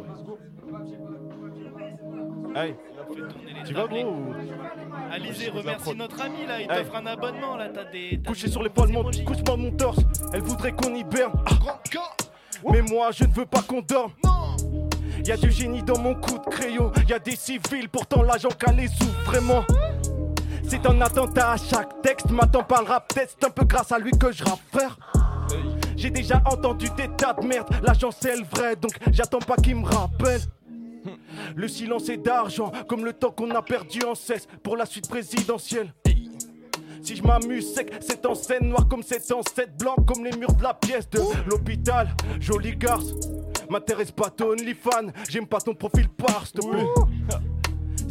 Hey, 2.54 2.74
tu 3.66 3.74
vas 3.74 3.86
gros 3.86 4.04
ou? 4.04 4.34
Alizé, 5.10 5.50
remercie 5.50 5.94
notre 5.94 6.20
ami 6.22 6.46
là, 6.46 6.60
il 6.60 6.70
Hey. 6.70 6.78
t'offre 6.78 6.96
un 6.96 7.06
abonnement 7.06 7.56
là, 7.56 7.68
t'as 7.68 7.84
des. 7.84 8.20
Couché 8.26 8.48
sur 8.48 8.62
les 8.62 8.70
poils, 8.70 8.90
mon, 8.92 9.02
couche-moi 9.04 9.56
mon 9.56 9.70
torse. 9.72 9.98
Elle 10.32 10.42
voudrait 10.42 10.72
qu'on 10.72 10.94
hiberne. 10.94 11.32
Ah. 11.66 11.80
Mais 12.72 12.82
moi, 12.82 13.10
je 13.12 13.24
ne 13.24 13.32
veux 13.32 13.46
pas 13.46 13.62
qu'on 13.62 13.82
dorme. 13.82 14.12
Y 15.24 15.32
a 15.32 15.36
du 15.36 15.51
génie 15.51 15.82
dans 15.82 15.98
mon 15.98 16.14
coup 16.14 16.38
de 16.38 16.51
crayon. 16.51 16.93
Y 17.09 17.12
a 17.12 17.18
des 17.18 17.36
civils, 17.36 17.88
pourtant 17.90 18.22
l'agent 18.22 18.48
calé 18.48 18.88
souffre 18.88 19.24
vraiment. 19.24 19.64
C'est 20.68 20.84
un 20.86 21.01
attentat 21.01 21.52
à 21.52 21.56
chaque 21.56 22.02
texte. 22.02 22.30
Le 22.30 22.86
rap 22.86 23.09
test. 23.09 23.36
C'est 23.38 23.47
un 23.47 23.51
peu 23.51 23.64
grâce 23.64 23.93
à 23.93 23.98
lui 23.98 24.12
que 24.12 24.32
je 24.32 24.44
rappe, 24.44 24.60
frère. 24.72 24.97
J'ai 25.97 26.10
déjà 26.10 26.43
entendu 26.44 26.88
des 26.97 27.09
tas 27.09 27.32
de 27.32 27.47
merde. 27.47 27.68
L'agent 27.82 28.10
c'est 28.10 28.36
le 28.36 28.44
vrai, 28.44 28.76
donc 28.76 28.93
j'attends 29.10 29.38
pas 29.38 29.56
qu'il 29.56 29.76
me 29.76 29.86
rappelle. 29.86 30.40
Le 31.55 31.68
silence 31.68 32.09
est 32.09 32.16
d'argent, 32.16 32.72
comme 32.88 33.05
le 33.05 33.12
temps 33.12 33.30
qu'on 33.30 33.51
a 33.52 33.62
perdu 33.62 34.02
en 34.02 34.14
cesse 34.14 34.47
pour 34.62 34.76
la 34.76 34.86
suite 34.86 35.09
présidentielle. 35.09 35.93
Si 37.02 37.14
je 37.14 37.22
m'amuse 37.22 37.72
sec, 37.72 37.93
c'est 38.01 38.26
en 38.26 38.34
scène 38.34 38.68
noire 38.68 38.88
comme 38.88 39.05
c'est 39.05 39.32
en 39.32 39.40
7 39.40 39.78
blanc 39.78 39.94
comme 40.06 40.24
les 40.24 40.36
murs 40.36 40.52
de 40.55 40.62
la 40.64 40.74
pièce 40.74 41.09
de 41.10 41.20
l'hôpital. 41.48 42.09
Joli 42.40 42.76
garce, 42.76 43.12
m'intéresse 43.70 44.12
pas 44.12 44.30
ton 44.30 44.51
OnlyFans, 44.51 45.12
j'aime 45.28 45.47
pas 45.47 45.60
ton 45.60 45.74
profil 45.74 46.09
par 46.09 46.47
s'il 46.47 46.60
te 46.60 46.66
plaît. 46.66 46.86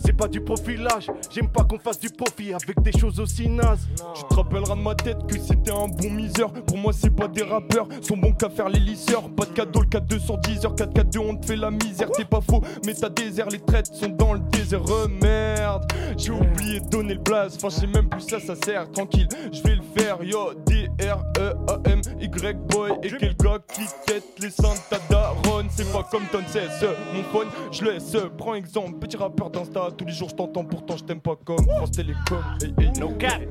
C'est 0.06 0.14
pas 0.14 0.27
du 0.27 0.40
profilage, 0.40 1.07
j'aime 1.32 1.48
pas 1.49 1.64
qu'on 1.64 1.80
fasse 1.80 1.99
du 1.99 2.10
profit 2.10 2.53
avec 2.53 2.80
des 2.82 2.91
choses 2.91 3.19
aussi 3.19 3.49
nazes. 3.49 3.88
Tu 4.14 4.23
te 4.23 4.36
rappelleras 4.36 4.76
de 4.76 4.82
ma 4.82 4.94
tête 4.94 5.26
que 5.27 5.40
c'était 5.40 5.72
un 5.72 5.88
bon 5.88 6.11
miseur. 6.11 6.53
Pour 6.53 6.77
moi, 6.77 6.94
c'est 6.94 7.10
pas 7.10 7.27
des 7.27 7.41
rappeurs, 7.41 7.88
sont 8.02 8.18
bons 8.18 8.34
qu'à 8.34 8.49
faire 8.49 8.69
les 8.69 8.80
lisseurs. 8.80 9.30
Pas 9.32 9.45
de 9.45 9.53
cadeau, 9.53 9.82
le 9.82 9.88
4 9.88 10.06
210 10.06 10.65
heures, 10.65 10.76
4 10.76 10.94
4 10.94 11.10
2 11.10 11.19
on 11.19 11.36
te 11.36 11.48
fait 11.48 11.56
la 11.56 11.72
misère. 11.72 12.11
T'es 12.11 12.23
pas 12.26 12.41
faux, 12.41 12.61
mais 12.86 12.94
t'as 12.94 13.10
désert, 13.10 13.49
les 13.49 13.60
traites 13.60 13.88
sont 13.88 14.10
dans 14.10 14.34
le 14.34 14.40
désert. 14.40 14.84
Euh, 14.90 15.07
merde, 15.07 15.91
j'ai 16.18 16.32
oublié 16.32 16.82
de 16.82 16.88
donner 16.88 17.15
le 17.15 17.22
blaze. 17.22 17.56
Enfin, 17.57 17.69
je 17.69 17.82
sais 17.82 17.88
même 17.88 18.07
plus 18.07 18.22
ça, 18.22 18.40
ça 18.40 18.56
sert. 18.56 18.91
Tranquille, 18.91 19.27
je 19.52 19.61
vais 19.64 19.76
le 19.76 19.84
faire. 19.98 20.23
Yo, 20.23 20.53
D-R-E-A-M-Y 20.68 22.53
boy. 22.69 22.91
Et 23.02 23.10
quel 23.19 23.36
gars 23.38 23.60
qui 23.73 23.82
quête 24.06 24.23
les 24.40 24.52
seins 24.52 24.76
ta 24.90 24.99
daronne. 25.10 25.68
C'est 25.69 25.91
pas 25.91 26.07
comme 26.11 26.26
ton 26.32 26.45
cesse, 26.48 26.86
mon 27.14 27.23
phone, 27.23 27.48
je 27.72 27.86
laisse. 27.86 28.15
Prends 28.38 28.53
exemple, 28.53 28.99
petit 28.99 29.18
rappeur 29.18 29.49
d'Insta. 29.49 29.90
Tous 29.97 30.05
les 30.05 30.11
jours, 30.11 30.30
je 30.30 30.35
t'entends, 30.35 30.65
pourtant, 30.65 30.97
je 30.97 31.03
t'aime 31.05 31.22
pas 31.22 31.35
comme 31.43 31.65
France 31.67 31.91
Télécom. 31.91 32.43
Hey, 32.61 32.73
hey, 32.80 32.91
no 32.99 33.09
cap, 33.11 33.41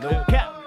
no 0.00 0.08
cap. 0.28 0.61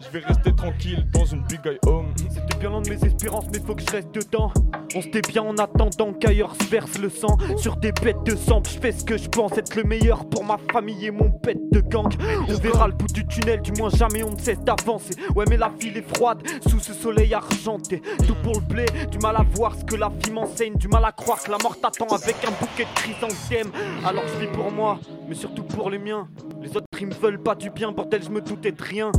Je 0.00 0.08
vais 0.18 0.24
rester 0.24 0.54
tranquille 0.54 1.06
dans 1.12 1.24
une 1.24 1.42
big 1.42 1.60
guy 1.62 1.78
home. 1.86 2.06
C'était 2.16 2.58
bien 2.58 2.70
loin 2.70 2.82
de 2.82 2.90
mes 2.90 3.04
espérances, 3.04 3.46
mais 3.52 3.58
faut 3.60 3.74
que 3.74 3.82
je 3.82 3.90
reste 3.90 4.14
dedans. 4.14 4.52
On 4.94 5.02
s'était 5.02 5.20
bien 5.22 5.42
en 5.42 5.56
attendant 5.56 6.12
qu'ailleurs 6.12 6.54
se 6.54 6.68
verse 6.68 6.98
le 6.98 7.08
sang. 7.08 7.36
Sur 7.56 7.76
des 7.76 7.92
bêtes 7.92 8.22
de 8.24 8.36
sang, 8.36 8.62
je 8.64 8.78
fais 8.78 8.92
ce 8.92 9.04
que 9.04 9.16
je 9.16 9.28
pense 9.28 9.56
être 9.58 9.74
le 9.74 9.84
meilleur 9.84 10.24
pour 10.26 10.44
ma 10.44 10.58
famille 10.72 11.06
et 11.06 11.10
mon 11.10 11.30
pet 11.30 11.58
de 11.72 11.80
gang. 11.80 12.12
On 12.48 12.54
verra 12.54 12.88
le 12.88 12.94
bout 12.94 13.12
du 13.12 13.26
tunnel, 13.26 13.62
du 13.62 13.72
moins 13.72 13.90
jamais 13.90 14.22
on 14.22 14.32
ne 14.32 14.38
cesse 14.38 14.60
d'avancer. 14.60 15.14
Ouais, 15.34 15.44
mais 15.48 15.56
la 15.56 15.70
ville 15.80 15.96
est 15.96 16.16
froide 16.16 16.42
sous 16.68 16.80
ce 16.80 16.92
soleil 16.92 17.34
argenté. 17.34 18.02
Tout 18.26 18.36
pour 18.42 18.54
le 18.54 18.60
blé, 18.60 18.86
du 19.10 19.18
mal 19.18 19.36
à 19.36 19.44
voir 19.54 19.74
ce 19.74 19.84
que 19.84 19.96
la 19.96 20.10
vie 20.24 20.30
m'enseigne. 20.32 20.76
Du 20.76 20.88
mal 20.88 21.04
à 21.04 21.12
croire 21.12 21.42
que 21.42 21.50
la 21.50 21.58
mort 21.58 21.78
t'attend 21.80 22.06
avec 22.06 22.36
un 22.44 22.52
bouquet 22.60 22.84
de 22.84 22.94
chrysanthèmes. 22.94 23.72
Alors 24.04 24.24
je 24.34 24.46
vis 24.46 24.52
pour 24.52 24.70
moi, 24.70 24.98
mais 25.28 25.34
surtout 25.34 25.64
pour 25.64 25.90
les 25.90 25.98
miens. 25.98 26.28
Les 26.62 26.68
autres 26.76 26.86
ils 27.00 27.08
me 27.08 27.14
veulent 27.14 27.42
pas 27.42 27.54
du 27.54 27.68
bien, 27.68 27.92
bordel, 27.92 28.22
je 28.22 28.30
me 28.30 28.40
doutais 28.40 28.72
de 28.72 28.82
rien. 28.82 29.12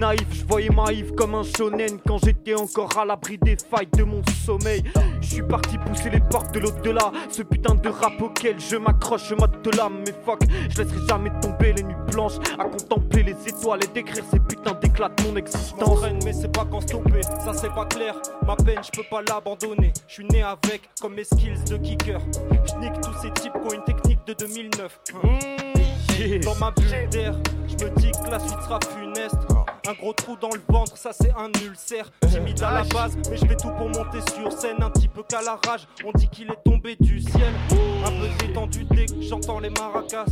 Naïf, 0.00 0.26
je 0.32 0.44
voyais 0.46 0.70
Maïf 0.70 1.12
comme 1.12 1.34
un 1.34 1.42
shonen 1.42 1.98
quand 2.06 2.18
j'étais 2.24 2.54
encore 2.54 2.96
à 2.98 3.04
l'abri 3.04 3.36
des 3.36 3.56
failles 3.56 3.88
de 3.96 4.02
mon 4.02 4.22
sommeil. 4.46 4.82
Je 5.20 5.34
suis 5.34 5.42
parti 5.42 5.76
pousser 5.76 6.08
les 6.08 6.20
portes 6.20 6.52
de 6.54 6.60
l'au-delà. 6.60 7.12
Ce 7.30 7.42
putain 7.42 7.74
de 7.74 7.88
rap 7.88 8.20
auquel 8.20 8.58
je 8.58 8.76
m'accroche, 8.76 9.30
mode 9.32 9.60
de 9.62 9.70
l'âme. 9.76 10.02
Mais 10.06 10.14
fuck, 10.24 10.40
je 10.70 10.82
laisserai 10.82 11.06
jamais 11.06 11.30
tomber 11.42 11.74
les 11.74 11.82
nuits 11.82 11.94
blanches 12.10 12.38
à 12.58 12.64
contempler 12.64 13.22
les 13.22 13.36
étoiles 13.46 13.80
et 13.84 13.88
décrire 13.88 14.24
ces 14.30 14.40
putains 14.40 14.74
d'éclats 14.80 15.10
de 15.10 15.22
mon 15.24 15.36
existence. 15.36 16.00
Mais 16.24 16.32
c'est 16.32 16.50
pas 16.50 16.66
quand 16.68 16.80
stopper, 16.80 17.22
ça 17.22 17.52
c'est 17.52 17.74
pas 17.74 17.84
clair. 17.84 18.14
Ma 18.46 18.56
peine, 18.56 18.80
je 18.82 18.90
peux 18.98 19.06
pas 19.08 19.20
l'abandonner. 19.20 19.92
Je 20.08 20.14
suis 20.14 20.24
né 20.24 20.42
avec, 20.42 20.88
comme 21.00 21.14
mes 21.14 21.24
skills 21.24 21.62
de 21.68 21.76
kicker. 21.76 22.20
Je 22.66 22.74
nique 22.78 22.98
tous 23.02 23.14
ces 23.20 23.30
types 23.32 23.52
qui 23.52 23.68
ont 23.68 23.74
une 23.74 23.84
technique 23.84 24.20
de 24.26 24.32
2009. 24.32 25.00
Dans 26.42 26.54
ma 26.56 26.70
bulle 26.70 27.08
d'air, 27.10 27.34
je 27.68 27.84
me 27.84 27.90
dis 27.98 28.10
que 28.12 28.30
la 28.30 28.38
suite 28.38 28.60
sera 28.62 28.78
funeste. 28.80 29.09
Un 29.88 29.94
gros 29.94 30.12
trou 30.12 30.36
dans 30.40 30.50
le 30.50 30.60
ventre, 30.68 30.96
ça 30.96 31.10
c'est 31.12 31.32
un 31.32 31.50
ulcère. 31.64 32.10
Timide 32.28 32.62
à 32.62 32.72
la 32.72 32.84
base, 32.84 33.16
mais 33.30 33.36
je 33.36 33.46
fais 33.46 33.56
tout 33.56 33.70
pour 33.70 33.88
monter 33.88 34.20
sur 34.34 34.52
scène. 34.52 34.76
Un 34.80 34.90
petit 34.90 35.08
peu 35.08 35.22
qu'à 35.22 35.42
la 35.42 35.58
rage, 35.66 35.86
on 36.04 36.12
dit 36.12 36.28
qu'il 36.28 36.50
est 36.50 36.62
tombé 36.64 36.96
du 37.00 37.20
ciel. 37.20 37.52
Un 38.04 38.10
peu 38.10 38.46
détendu 38.46 38.84
dès 38.90 39.06
que 39.06 39.20
j'entends 39.20 39.58
les 39.58 39.70
maracas. 39.70 40.26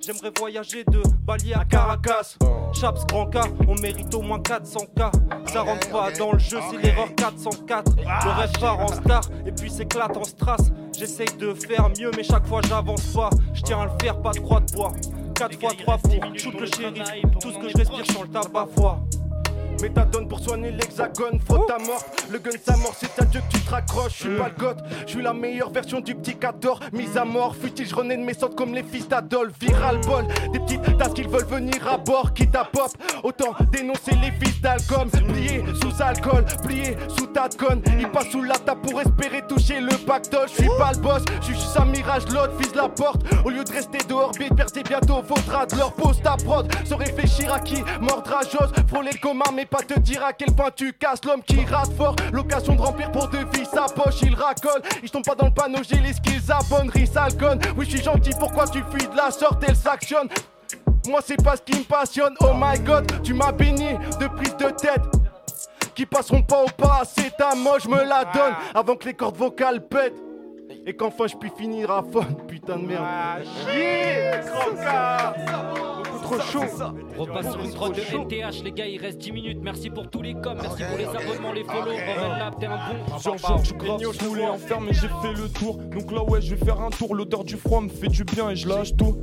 J'aimerais 0.00 0.32
voyager 0.38 0.84
de 0.84 1.02
Bali 1.24 1.54
à 1.54 1.64
Caracas. 1.64 2.36
Chaps 2.72 3.06
grand 3.06 3.26
K, 3.26 3.38
on 3.68 3.74
mérite 3.76 4.14
au 4.14 4.20
moins 4.22 4.38
400K. 4.38 5.10
Ça 5.48 5.62
rentre 5.62 5.88
pas 5.90 6.10
dans 6.12 6.32
le 6.32 6.38
jeu, 6.38 6.58
c'est 6.70 6.78
l'erreur 6.78 7.14
404. 7.14 7.92
Le 7.96 8.30
rêve 8.30 8.52
part 8.60 8.80
en 8.80 8.88
star 8.88 9.22
et 9.46 9.52
puis 9.52 9.70
s'éclate 9.70 10.16
en 10.16 10.24
strass. 10.24 10.72
J'essaye 10.98 11.34
de 11.38 11.54
faire 11.54 11.88
mieux, 11.98 12.10
mais 12.16 12.22
chaque 12.22 12.46
fois 12.46 12.60
j'avance 12.68 13.06
pas. 13.14 13.30
Je 13.54 13.62
tiens 13.62 13.80
à 13.80 13.84
le 13.86 13.92
faire, 14.00 14.20
pas 14.20 14.32
de 14.32 14.40
croix 14.40 14.60
de 14.60 14.72
bois. 14.72 14.92
4 15.34 15.60
fois 15.60 15.70
3 15.76 15.98
pour 15.98 16.38
shoot 16.38 16.60
le 16.60 16.66
shérif. 16.66 17.04
Tout 17.40 17.50
ce 17.50 17.58
que 17.58 17.68
je 17.68 17.76
respire, 17.76 18.06
sur 18.10 18.22
le 18.22 18.28
tabac 18.28 18.68
foi. 18.76 19.00
Méthadone 19.82 20.28
pour 20.28 20.40
soigner 20.40 20.70
l'hexagone, 20.70 21.38
faute 21.40 21.70
à 21.70 21.78
mort. 21.78 22.04
Le 22.30 22.38
gun 22.38 22.50
sa 22.64 22.76
mort, 22.78 22.94
c'est 22.98 23.20
à 23.20 23.24
Dieu 23.24 23.40
que 23.48 23.56
tu 23.56 23.62
te 23.62 23.70
raccroches. 23.70 24.12
Je 24.18 24.28
suis 24.28 24.36
pas 24.36 24.48
le 24.48 24.54
goth, 24.58 24.78
je 25.06 25.10
suis 25.12 25.22
la 25.22 25.32
meilleure 25.32 25.70
version 25.70 26.00
du 26.00 26.14
petit 26.14 26.36
14. 26.36 26.80
Mise 26.92 27.16
à 27.16 27.24
mort, 27.24 27.54
futil, 27.54 27.86
je 27.86 27.94
renais 27.94 28.16
de 28.16 28.22
mes 28.22 28.34
sortes 28.34 28.54
comme 28.54 28.74
les 28.74 28.82
fils 28.82 29.08
d'Adolphe. 29.08 29.54
Viral 29.60 30.00
bol, 30.06 30.26
des 30.52 30.60
petites 30.60 30.98
tasses 30.98 31.14
qu'ils 31.14 31.28
veulent 31.28 31.46
venir 31.46 31.86
à 31.88 31.98
bord, 31.98 32.32
quitte 32.32 32.54
à 32.54 32.64
pop. 32.64 32.90
Autant 33.22 33.54
dénoncer 33.72 34.12
les 34.22 34.30
fils 34.32 34.60
d'alcool. 34.60 35.08
Plié 35.28 35.64
sous 35.80 36.02
alcool, 36.02 36.44
plié 36.62 36.96
sous 37.16 37.26
ta 37.26 37.48
conne. 37.48 37.82
Il 37.98 38.08
passe 38.10 38.28
sous 38.30 38.42
la 38.42 38.56
table 38.56 38.80
pour 38.82 39.00
espérer 39.00 39.42
toucher 39.46 39.80
le 39.80 39.96
pactole. 40.06 40.48
Je 40.48 40.62
suis 40.62 40.70
pas 40.78 40.92
le 40.92 41.00
boss, 41.00 41.22
je 41.40 41.46
suis 41.46 41.54
juste 41.54 41.76
un 41.78 41.84
mirage, 41.86 42.24
l'autre 42.32 42.52
fils 42.58 42.74
la 42.74 42.88
porte. 42.88 43.22
Au 43.44 43.50
lieu 43.50 43.64
de 43.64 43.72
rester 43.72 43.98
dehors, 44.08 44.32
bête, 44.38 44.54
percer 44.54 44.82
bientôt 44.82 45.22
faudra 45.22 45.66
de 45.66 45.76
leur 45.76 45.92
pose 45.92 46.20
ta 46.22 46.36
prod. 46.36 46.70
Se 46.84 46.94
réfléchir 46.94 47.52
à 47.52 47.60
qui 47.60 47.82
mordra 48.00 48.40
j'ose, 48.42 48.72
frôler 48.88 49.10
le 49.12 49.18
commun, 49.18 49.44
mais 49.54 49.63
pas 49.64 49.82
te 49.82 49.98
dire 49.98 50.24
à 50.24 50.32
quel 50.32 50.54
point 50.54 50.70
tu 50.74 50.92
casses 50.92 51.24
l'homme 51.24 51.42
qui 51.42 51.64
rate 51.64 51.92
fort. 51.96 52.16
L'occasion 52.32 52.74
de 52.74 52.80
remplir 52.80 53.10
pour 53.12 53.28
deux 53.28 53.44
vies 53.52 53.66
sa 53.66 53.86
poche, 53.86 54.22
il 54.22 54.34
racole. 54.34 54.82
Ils 55.02 55.10
tombent 55.10 55.24
pas 55.24 55.34
dans 55.34 55.46
le 55.46 55.54
panneau, 55.54 55.78
j'ai 55.88 56.00
les 56.00 56.12
skills 56.12 56.50
à 56.50 56.58
bonne. 56.68 56.90
Oui, 57.76 57.84
je 57.84 57.90
suis 57.90 58.02
gentil, 58.02 58.30
pourquoi 58.38 58.66
tu 58.66 58.82
fuis 58.90 59.06
de 59.06 59.16
la 59.16 59.30
sorte, 59.30 59.62
elle 59.66 59.76
s'actionne. 59.76 60.28
Moi, 61.08 61.20
c'est 61.24 61.42
pas 61.42 61.56
ce 61.56 61.62
qui 61.62 61.78
me 61.78 61.84
passionne. 61.84 62.34
Oh 62.40 62.52
my 62.54 62.78
god, 62.80 63.22
tu 63.22 63.34
m'as 63.34 63.52
béni 63.52 63.94
de 64.20 64.26
prise 64.26 64.56
de 64.56 64.70
tête. 64.70 65.02
Qui 65.94 66.06
passeront 66.06 66.42
pas 66.42 66.62
au 66.62 66.68
pas, 66.68 67.02
c'est 67.04 67.36
ta 67.36 67.54
moi 67.54 67.78
je 67.78 67.88
me 67.88 68.02
la 68.02 68.24
donne 68.24 68.54
avant 68.74 68.96
que 68.96 69.06
les 69.06 69.14
cordes 69.14 69.36
vocales 69.36 69.86
pètent. 69.86 70.14
Et 70.86 70.94
qu'enfin 70.94 71.26
je 71.26 71.36
puis 71.36 71.50
finir 71.56 71.90
à 71.90 72.02
fond, 72.02 72.24
putain 72.46 72.78
de 72.78 72.86
merde. 72.86 73.04
Trop 76.22 76.40
chaud. 76.40 76.64
Repasse 77.18 77.52
sur 77.52 77.62
une 77.62 77.74
prod 77.74 77.94
de 77.94 78.00
NTH, 78.00 78.62
les 78.64 78.72
gars, 78.72 78.86
il 78.86 79.00
reste 79.00 79.18
10 79.18 79.32
minutes. 79.32 79.58
Merci 79.62 79.90
pour 79.90 80.08
tous 80.08 80.22
les 80.22 80.34
coms, 80.34 80.56
merci 80.60 80.82
pour 80.82 80.98
les 80.98 81.06
abonnements, 81.06 81.52
les 81.52 81.64
follow. 81.64 81.92
Revel 81.92 82.38
Lab, 82.38 82.58
t'es 82.58 82.66
un 82.66 82.76
bon. 82.76 83.18
Jean-Georges 83.18 83.74
Grave, 83.74 84.00
je 84.00 84.24
voulais 84.24 84.46
en 84.46 84.58
faire, 84.58 84.80
mais 84.80 84.92
j'ai 84.92 85.08
fait 85.08 85.32
le 85.36 85.48
tour. 85.48 85.76
Donc 85.76 86.10
là, 86.10 86.22
ouais, 86.24 86.40
je 86.40 86.54
vais 86.54 86.64
faire 86.64 86.80
un 86.80 86.90
tour. 86.90 87.14
L'odeur 87.14 87.44
du 87.44 87.56
froid 87.56 87.80
me 87.80 87.88
fait 87.88 88.08
du 88.08 88.24
bien 88.24 88.50
et 88.50 88.56
je 88.56 88.68
lâche 88.68 88.96
tout. 88.96 89.16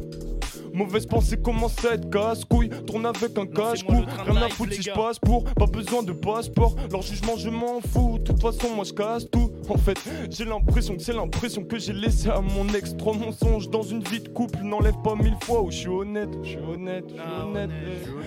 Mauvaise 0.73 1.05
pensée 1.05 1.37
commence 1.37 1.83
à 1.85 1.95
être 1.95 2.09
casse-couille. 2.09 2.69
Tourne 2.87 3.05
avec 3.05 3.37
un 3.37 3.45
cache-cou. 3.45 4.05
Rien 4.25 4.41
à 4.41 4.49
foutre 4.49 4.73
si 4.73 4.81
je 4.81 4.91
passe 4.91 5.19
pour. 5.19 5.43
Pas 5.43 5.65
besoin 5.65 6.03
de 6.03 6.13
passeport. 6.13 6.75
Leur 6.91 7.01
jugement, 7.01 7.35
je 7.37 7.49
m'en 7.49 7.81
fous. 7.81 8.19
De 8.19 8.23
toute 8.23 8.41
façon, 8.41 8.75
moi 8.75 8.85
je 8.85 8.93
casse 8.93 9.29
tout. 9.29 9.51
En 9.69 9.77
fait, 9.77 9.99
j'ai 10.29 10.45
l'impression 10.45 10.95
que 10.95 11.01
c'est 11.01 11.13
l'impression 11.13 11.63
que 11.63 11.77
j'ai 11.77 11.93
laissé 11.93 12.29
à 12.29 12.41
mon 12.41 12.67
ex. 12.69 12.95
Trop 12.95 13.13
mensonges 13.13 13.69
dans 13.69 13.83
une 13.83 14.03
vie 14.03 14.21
de 14.21 14.29
couple. 14.29 14.59
N'enlève 14.63 14.95
pas 15.03 15.15
mille 15.15 15.37
fois 15.43 15.61
où 15.61 15.71
je 15.71 15.77
suis 15.77 15.89
honnête. 15.89 16.29
Je 16.43 16.49
suis 16.49 16.59
honnête, 16.59 17.05
je 17.09 17.21
suis 17.21 17.41
honnête. 17.41 17.69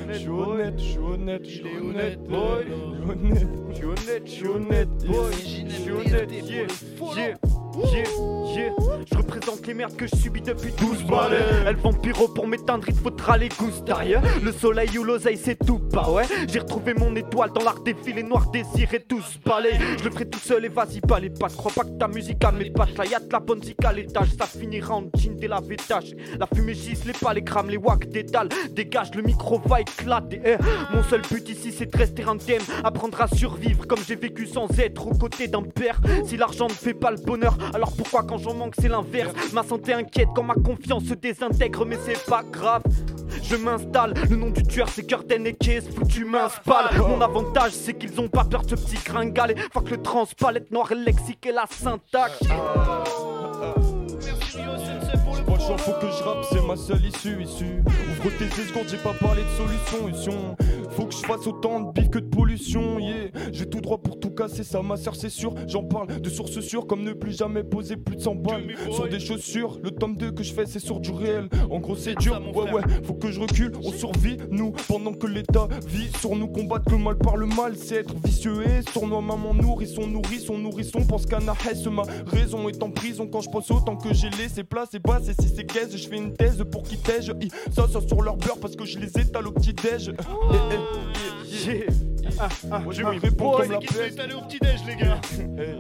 Je 0.09 0.19
suis 0.19 0.29
honnête, 0.29 0.75
je 0.79 0.85
suis 0.85 0.99
honnête, 0.99 1.45
je 1.45 1.51
suis 1.51 1.79
honnête, 1.79 2.23
boy. 2.29 2.67
Je 3.71 3.75
suis 3.75 3.85
honnête, 3.85 4.23
je 4.25 4.31
suis 4.31 4.47
honnête, 4.47 4.89
boy. 5.07 5.33
Je 5.33 5.75
suis 5.75 5.91
honnête, 5.91 6.31
yeah, 7.17 7.35
yeah. 7.77 8.05
Yeah, 8.55 8.71
yeah, 8.79 9.01
je 9.11 9.17
représente 9.17 9.67
les 9.67 9.75
merdes 9.75 9.97
que 9.97 10.07
je 10.07 10.15
subis 10.15 10.41
depuis 10.41 10.71
12 10.79 11.05
balais. 11.05 11.41
Elles 11.67 11.77
vont 11.77 11.93
pyro 11.93 12.29
pour 12.29 12.47
m'éteindre, 12.47 12.85
il 12.87 12.95
faudra 12.95 13.37
les 13.37 13.49
gousses 13.49 13.83
derrière. 13.83 14.23
Le 14.43 14.53
soleil 14.53 14.97
ou 14.97 15.03
l'oseille, 15.03 15.37
c'est 15.37 15.57
tout 15.57 15.81
pas, 15.81 16.09
ouais. 16.11 16.25
J'ai 16.49 16.61
retrouvé 16.61 16.95
mon 16.95 17.15
étoile 17.17 17.51
dans 17.53 17.65
l'art 17.65 17.81
des 17.81 17.95
fils, 17.95 18.15
les 18.15 18.23
noirs 18.23 18.51
désirs 18.51 18.95
et 18.95 19.01
tous 19.01 19.41
balais. 19.45 19.79
Je 19.99 20.05
le 20.05 20.11
ferai 20.11 20.29
tout 20.29 20.39
seul 20.39 20.65
et 20.65 20.69
vas-y, 20.69 21.01
pas 21.01 21.19
les 21.19 21.31
pattes. 21.31 21.57
Crois 21.57 21.73
pas 21.73 21.83
que 21.83 21.99
ta 21.99 22.07
musique 22.07 22.45
a 22.45 22.53
mes 22.53 22.71
pattes. 22.71 22.91
La 23.33 23.41
bonne 23.41 23.63
zik 23.63 23.85
à 23.85 23.93
l'étage, 23.93 24.29
ça 24.39 24.47
finira 24.47 24.95
en 24.95 25.11
jean 25.17 25.35
dès 25.37 25.49
la 25.49 25.61
vétage. 25.61 26.15
La 26.39 26.47
fumée 26.47 26.75
gisse, 26.75 27.05
les 27.05 27.13
pas, 27.13 27.35
les 27.35 27.43
crame, 27.43 27.71
les 27.71 27.77
wacks, 27.77 28.09
détalent. 28.09 28.51
Dégage, 28.71 29.15
le 29.17 29.23
micro 29.23 29.61
va 29.67 29.81
éclater. 29.81 30.41
Eh, 30.45 30.57
mon 30.95 31.03
seul 31.03 31.23
but 31.23 31.49
ici, 31.49 31.73
c'est 31.73 31.87
de 31.87 31.97
rester 31.97 32.23
indemne. 32.23 32.63
Apprendre 32.85 33.21
à 33.21 33.29
survivre 33.29 33.87
comme 33.87 34.01
j'ai 34.07 34.17
vécu 34.17 34.47
sans 34.47 34.69
être 34.79 35.09
aux 35.09 35.15
côtés 35.15 35.49
d'un 35.49 35.63
père. 35.63 36.01
Si 36.25 36.37
l'argent 36.37 36.69
ne 36.69 36.73
fait 36.73 36.95
pas 36.95 37.11
le 37.11 37.17
bonheur, 37.17 37.57
alors 37.73 37.93
pourquoi 37.97 38.23
quand 38.23 38.39
j'en 38.39 38.55
manque 38.55 38.75
c'est 38.79 38.89
l'inverse? 38.89 39.33
Ma 39.53 39.63
santé 39.63 39.93
inquiète 39.93 40.29
quand 40.35 40.43
ma 40.43 40.55
confiance 40.55 41.05
se 41.05 41.15
désintègre 41.15 41.85
mais 41.87 41.99
c'est 42.05 42.25
pas 42.27 42.43
grave. 42.43 42.83
Je 43.43 43.57
m'installe, 43.57 44.15
le 44.31 44.37
nom 44.37 44.51
du 44.51 44.63
tueur 44.63 44.89
c'est 44.89 45.05
Curtain 45.07 45.45
et 45.45 45.55
Case, 45.55 45.85
foutu 45.95 46.25
m'installe 46.25 46.97
Mon 46.97 47.21
avantage 47.21 47.73
c'est 47.73 47.95
qu'ils 47.95 48.19
ont 48.21 48.29
pas 48.29 48.45
peur 48.45 48.63
de 48.63 48.71
ce 48.71 48.77
petit 48.77 48.99
gringalet. 49.05 49.57
Fuck 49.73 49.91
le 49.91 50.01
transpalette 50.03 50.71
noir, 50.71 50.89
le 50.91 51.05
lexique 51.05 51.45
et 51.47 51.53
la 51.53 51.67
syntaxe. 51.69 52.39
J'ai 52.43 52.49
pas 55.43 55.53
le 55.53 55.59
choix, 55.61 55.77
faut 55.79 55.93
que 55.93 56.07
je 56.07 56.23
rappe, 56.23 56.45
c'est 56.51 56.63
ma 56.67 56.77
seule 56.77 57.05
issue, 57.05 57.43
issue. 57.43 57.83
Ouvre 57.87 58.31
tes 58.39 58.49
secondes, 58.49 58.87
j'ai 58.89 58.97
pas 58.99 59.13
parlé 59.21 59.43
de 59.43 59.49
solution, 59.49 60.09
issue. 60.09 60.31
Faut 60.97 61.07
que 61.07 61.15
je 61.15 61.27
fasse 61.27 61.47
autant 61.47 61.81
de 61.81 61.93
bif 61.93 62.11
que 62.11 62.19
de 62.19 62.29
pollution, 62.29 62.99
yeah. 62.99 63.29
J'ai 63.53 63.67
tout 63.67 63.81
droit 63.81 63.99
pour 63.99 64.21
tout 64.21 64.31
casser, 64.31 64.63
ça, 64.63 64.81
ma 64.83 64.97
soeur, 64.97 65.17
c'est 65.17 65.29
sûr. 65.29 65.55
J'en 65.67 65.83
parle 65.83 66.21
de 66.21 66.31
sources 66.31 66.61
sûres, 66.61 66.87
comme 66.87 67.03
ne 67.03 67.13
plus 67.13 67.37
jamais 67.37 67.65
poser 67.65 67.97
plus 67.97 68.17
de 68.17 68.21
100 68.21 68.35
balles 68.37 68.75
sur 68.93 69.09
des 69.09 69.19
chaussures. 69.19 69.79
Le 69.83 69.91
tome 69.91 70.17
2 70.17 70.31
que 70.33 70.43
je 70.45 70.53
fais, 70.53 70.67
c'est 70.67 70.79
sur 70.79 71.01
du 71.01 71.11
réel. 71.11 71.49
En 71.71 71.81
gros, 71.81 71.97
c'est 71.97 72.15
dur, 72.19 72.41
ouais, 72.55 72.73
ouais. 72.73 72.83
Faut 73.05 73.15
que 73.15 73.31
je 73.31 73.41
recule, 73.41 73.73
on 73.83 73.91
survit, 73.91 74.37
nous, 74.51 74.73
pendant 74.87 75.13
que 75.13 75.27
l'État 75.27 75.69
vit 75.87 76.11
sur 76.21 76.37
nous. 76.37 76.47
Combattre 76.47 76.91
le 76.93 76.99
mal 76.99 77.19
par 77.19 77.37
le 77.37 77.47
mal, 77.47 77.75
c'est 77.77 77.97
être 77.97 78.15
vicieux 78.25 78.63
et 78.63 78.83
sournois. 78.93 79.21
Maman 79.21 79.55
nourrisson, 79.55 80.07
nourrisson, 80.07 80.59
nourrisson. 80.59 81.01
Pense 81.07 81.27
qu'Anahès, 81.27 81.87
ma 81.87 82.03
raison 82.27 82.69
est 82.69 82.83
en 82.83 82.91
prison 82.91 83.27
quand 83.27 83.41
je 83.41 83.51
pense 83.51 83.71
autant 83.71 83.97
que 83.97 84.13
j'ai 84.15 84.31
laissé 84.31 84.63
place 84.63 84.95
et 84.95 84.99
basse. 84.99 85.29
Et 85.29 85.35
si 85.43 85.49
c'est 85.49 85.65
caisse, 85.65 85.97
je 85.97 86.09
fais 86.09 86.17
une 86.17 86.35
thèse 86.35 86.63
pour 86.71 86.83
qu'ils 86.83 86.99
t'aident. 86.99 87.15
Ça, 87.73 87.89
ça 87.89 88.01
sur 88.07 88.23
leur 88.23 88.37
beurre 88.37 88.59
parce 88.61 88.77
que 88.77 88.85
je 88.85 88.99
les 88.99 89.19
étale 89.19 89.49
au 89.49 89.53
petit-déj. 89.53 90.13
Eh, 90.19 90.57
eh, 90.73 90.84
yeah. 91.45 92.14
Ah, 92.39 92.49
ah, 92.71 92.79
Moi, 92.79 92.93
je 92.93 93.05
réponds 93.05 93.51
Boy, 93.51 93.69
comme 93.69 93.73
la 93.73 93.79
peste. 93.79 94.21
au 94.35 94.41
petit-déj, 94.47 94.81
les 94.87 94.97
gars. 94.97 95.21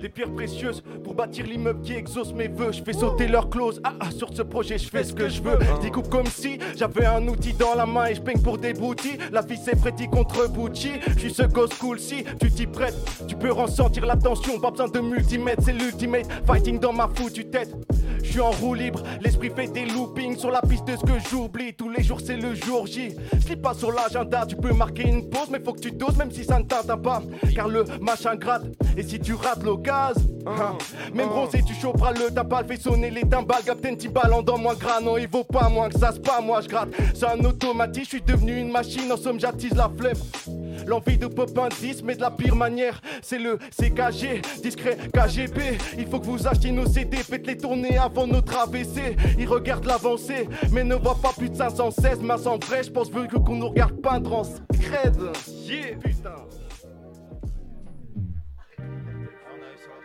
Des 0.00 0.08
pierres 0.08 0.30
précieuses 0.30 0.82
pour 1.02 1.14
bâtir 1.14 1.46
l'immeuble 1.46 1.80
qui 1.82 1.94
exauce 1.94 2.32
mes 2.32 2.48
vœux. 2.48 2.72
Je 2.72 2.82
fais 2.82 2.92
sauter 2.92 3.26
leur 3.26 3.50
clause. 3.50 3.80
Ah, 3.84 3.94
ah, 4.00 4.10
sur 4.10 4.34
ce 4.34 4.42
projet, 4.42 4.78
je 4.78 4.88
fais 4.88 5.04
ce 5.04 5.12
que 5.12 5.28
je 5.28 5.42
veux. 5.42 5.58
Je 5.76 5.82
découpe 5.82 6.08
comme 6.08 6.26
si 6.26 6.58
j'avais 6.76 7.06
un 7.06 7.26
outil 7.28 7.52
dans 7.54 7.74
la 7.74 7.86
main 7.86 8.06
et 8.06 8.14
je 8.14 8.20
peigne 8.20 8.40
pour 8.40 8.58
des 8.58 8.72
boutis. 8.72 9.18
La 9.32 9.42
vie, 9.42 9.58
c'est 9.62 9.78
Freddy 9.78 10.08
contre 10.08 10.48
Bucci. 10.48 10.92
Je 11.14 11.18
suis 11.20 11.34
ce 11.34 11.42
gosse 11.42 11.74
cool 11.74 11.98
si 11.98 12.24
tu 12.40 12.50
t'y 12.50 12.66
prêtes. 12.66 12.96
Tu 13.26 13.36
peux 13.36 13.52
ressentir 13.52 14.06
la 14.06 14.16
tension. 14.16 14.58
Pas 14.60 14.70
besoin 14.70 14.88
de 14.88 15.00
multimètre, 15.00 15.62
c'est 15.64 15.72
l'ultimate. 15.72 16.26
Fighting 16.46 16.78
dans 16.78 16.92
ma 16.92 17.08
foutue 17.08 17.46
tête. 17.46 17.74
Je 18.22 18.30
suis 18.30 18.40
en 18.40 18.50
roue 18.50 18.74
libre, 18.74 19.02
l'esprit 19.20 19.50
fait 19.50 19.68
des 19.68 19.84
loopings 19.84 20.36
sur 20.36 20.50
la 20.50 20.60
piste 20.62 20.86
de 20.86 20.96
ce 20.96 21.02
que 21.02 21.18
j'oublie. 21.30 21.74
Tous 21.74 21.90
les 21.90 22.02
jours 22.02 22.20
c'est 22.24 22.36
le 22.36 22.54
jour 22.54 22.86
J. 22.86 23.14
Je 23.46 23.54
pas 23.54 23.74
sur 23.74 23.92
l'agenda, 23.92 24.44
tu 24.46 24.56
peux 24.56 24.72
marquer 24.72 25.06
une 25.06 25.28
pause, 25.28 25.48
mais 25.52 25.60
faut 25.60 25.72
que 25.72 25.80
tu 25.80 25.92
doses 25.92 26.16
même 26.16 26.30
si 26.34 26.44
ça 26.44 26.58
ne 26.58 26.64
t'atteint 26.64 26.98
pas. 26.98 27.22
Car 27.54 27.68
le 27.68 27.84
machin 28.00 28.36
gratte, 28.36 28.64
et 28.96 29.02
si 29.02 29.20
tu 29.20 29.34
rates 29.34 29.62
l'occasion, 29.62 30.22
hein, 30.46 30.76
même 31.14 31.28
bronzé 31.28 31.62
tu 31.66 31.74
choperas 31.74 32.12
le 32.12 32.32
tapal, 32.32 32.66
fait 32.66 32.80
sonner 32.80 33.10
les 33.10 33.22
timbales. 33.22 33.62
Captain 33.64 33.94
Timbal 33.94 34.32
en 34.32 34.42
dans 34.42 34.58
moins 34.58 34.74
gras, 34.74 35.00
non 35.00 35.16
il 35.16 35.28
vaut 35.28 35.44
pas 35.44 35.68
moins 35.68 35.88
que 35.88 35.98
ça, 35.98 36.10
c'est 36.12 36.24
pas 36.24 36.40
moi 36.40 36.60
je 36.60 36.68
gratte. 36.68 36.90
C'est 37.14 37.26
un 37.26 37.38
automatique, 37.44 38.04
je 38.04 38.08
suis 38.08 38.22
devenu 38.22 38.58
une 38.58 38.70
machine, 38.70 39.10
en 39.12 39.16
somme 39.16 39.40
j'attise 39.40 39.74
la 39.74 39.90
flemme. 39.96 40.16
L'envie 40.86 41.16
de 41.16 41.26
pop 41.26 41.50
un 41.58 41.68
10, 41.68 42.02
mais 42.02 42.14
de 42.14 42.20
la 42.20 42.30
pire 42.30 42.56
manière, 42.56 43.00
c'est 43.22 43.38
le 43.38 43.58
CKG, 43.70 44.42
discret 44.62 44.98
KGB. 45.14 45.78
Il 45.96 46.06
faut 46.06 46.20
que 46.20 46.26
vous 46.26 46.46
achetiez 46.46 46.72
nos 46.72 46.86
CD, 46.86 47.16
faites 47.18 47.46
les 47.46 47.56
tourner 47.56 47.96
avant 47.96 48.26
notre 48.26 48.58
AVC. 48.58 49.16
Ils 49.38 49.48
regardent 49.48 49.86
l'avancée, 49.86 50.48
mais 50.72 50.84
ne 50.84 50.94
voient 50.94 51.18
pas 51.20 51.32
plus 51.36 51.48
de 51.48 51.56
516. 51.56 52.18
Mais 52.22 52.36
sans 52.36 52.58
vrai, 52.58 52.82
je 52.82 52.90
pense 52.90 53.08
que 53.08 53.38
qu'on 53.38 53.56
nous 53.56 53.68
regarde 53.68 54.00
peindre 54.02 54.34
en 54.34 54.44
scred. 54.44 55.16
Yeah, 55.66 55.96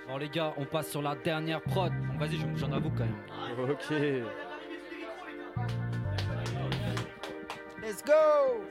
Bon, 0.10 0.18
les 0.18 0.30
gars, 0.30 0.53
on 0.57 0.65
passe 0.65 0.90
sur 0.90 1.02
la 1.03 1.15
dernière 1.15 1.61
prod. 1.61 1.91
Bon, 1.94 2.18
Vas-y, 2.18 2.38
je- 2.38 2.45
j'en 2.60 2.72
avoue 2.72 2.90
quand 2.90 3.06
même. 3.06 3.69
Ok. 3.69 3.90
Let's 7.81 8.03
go 8.03 8.64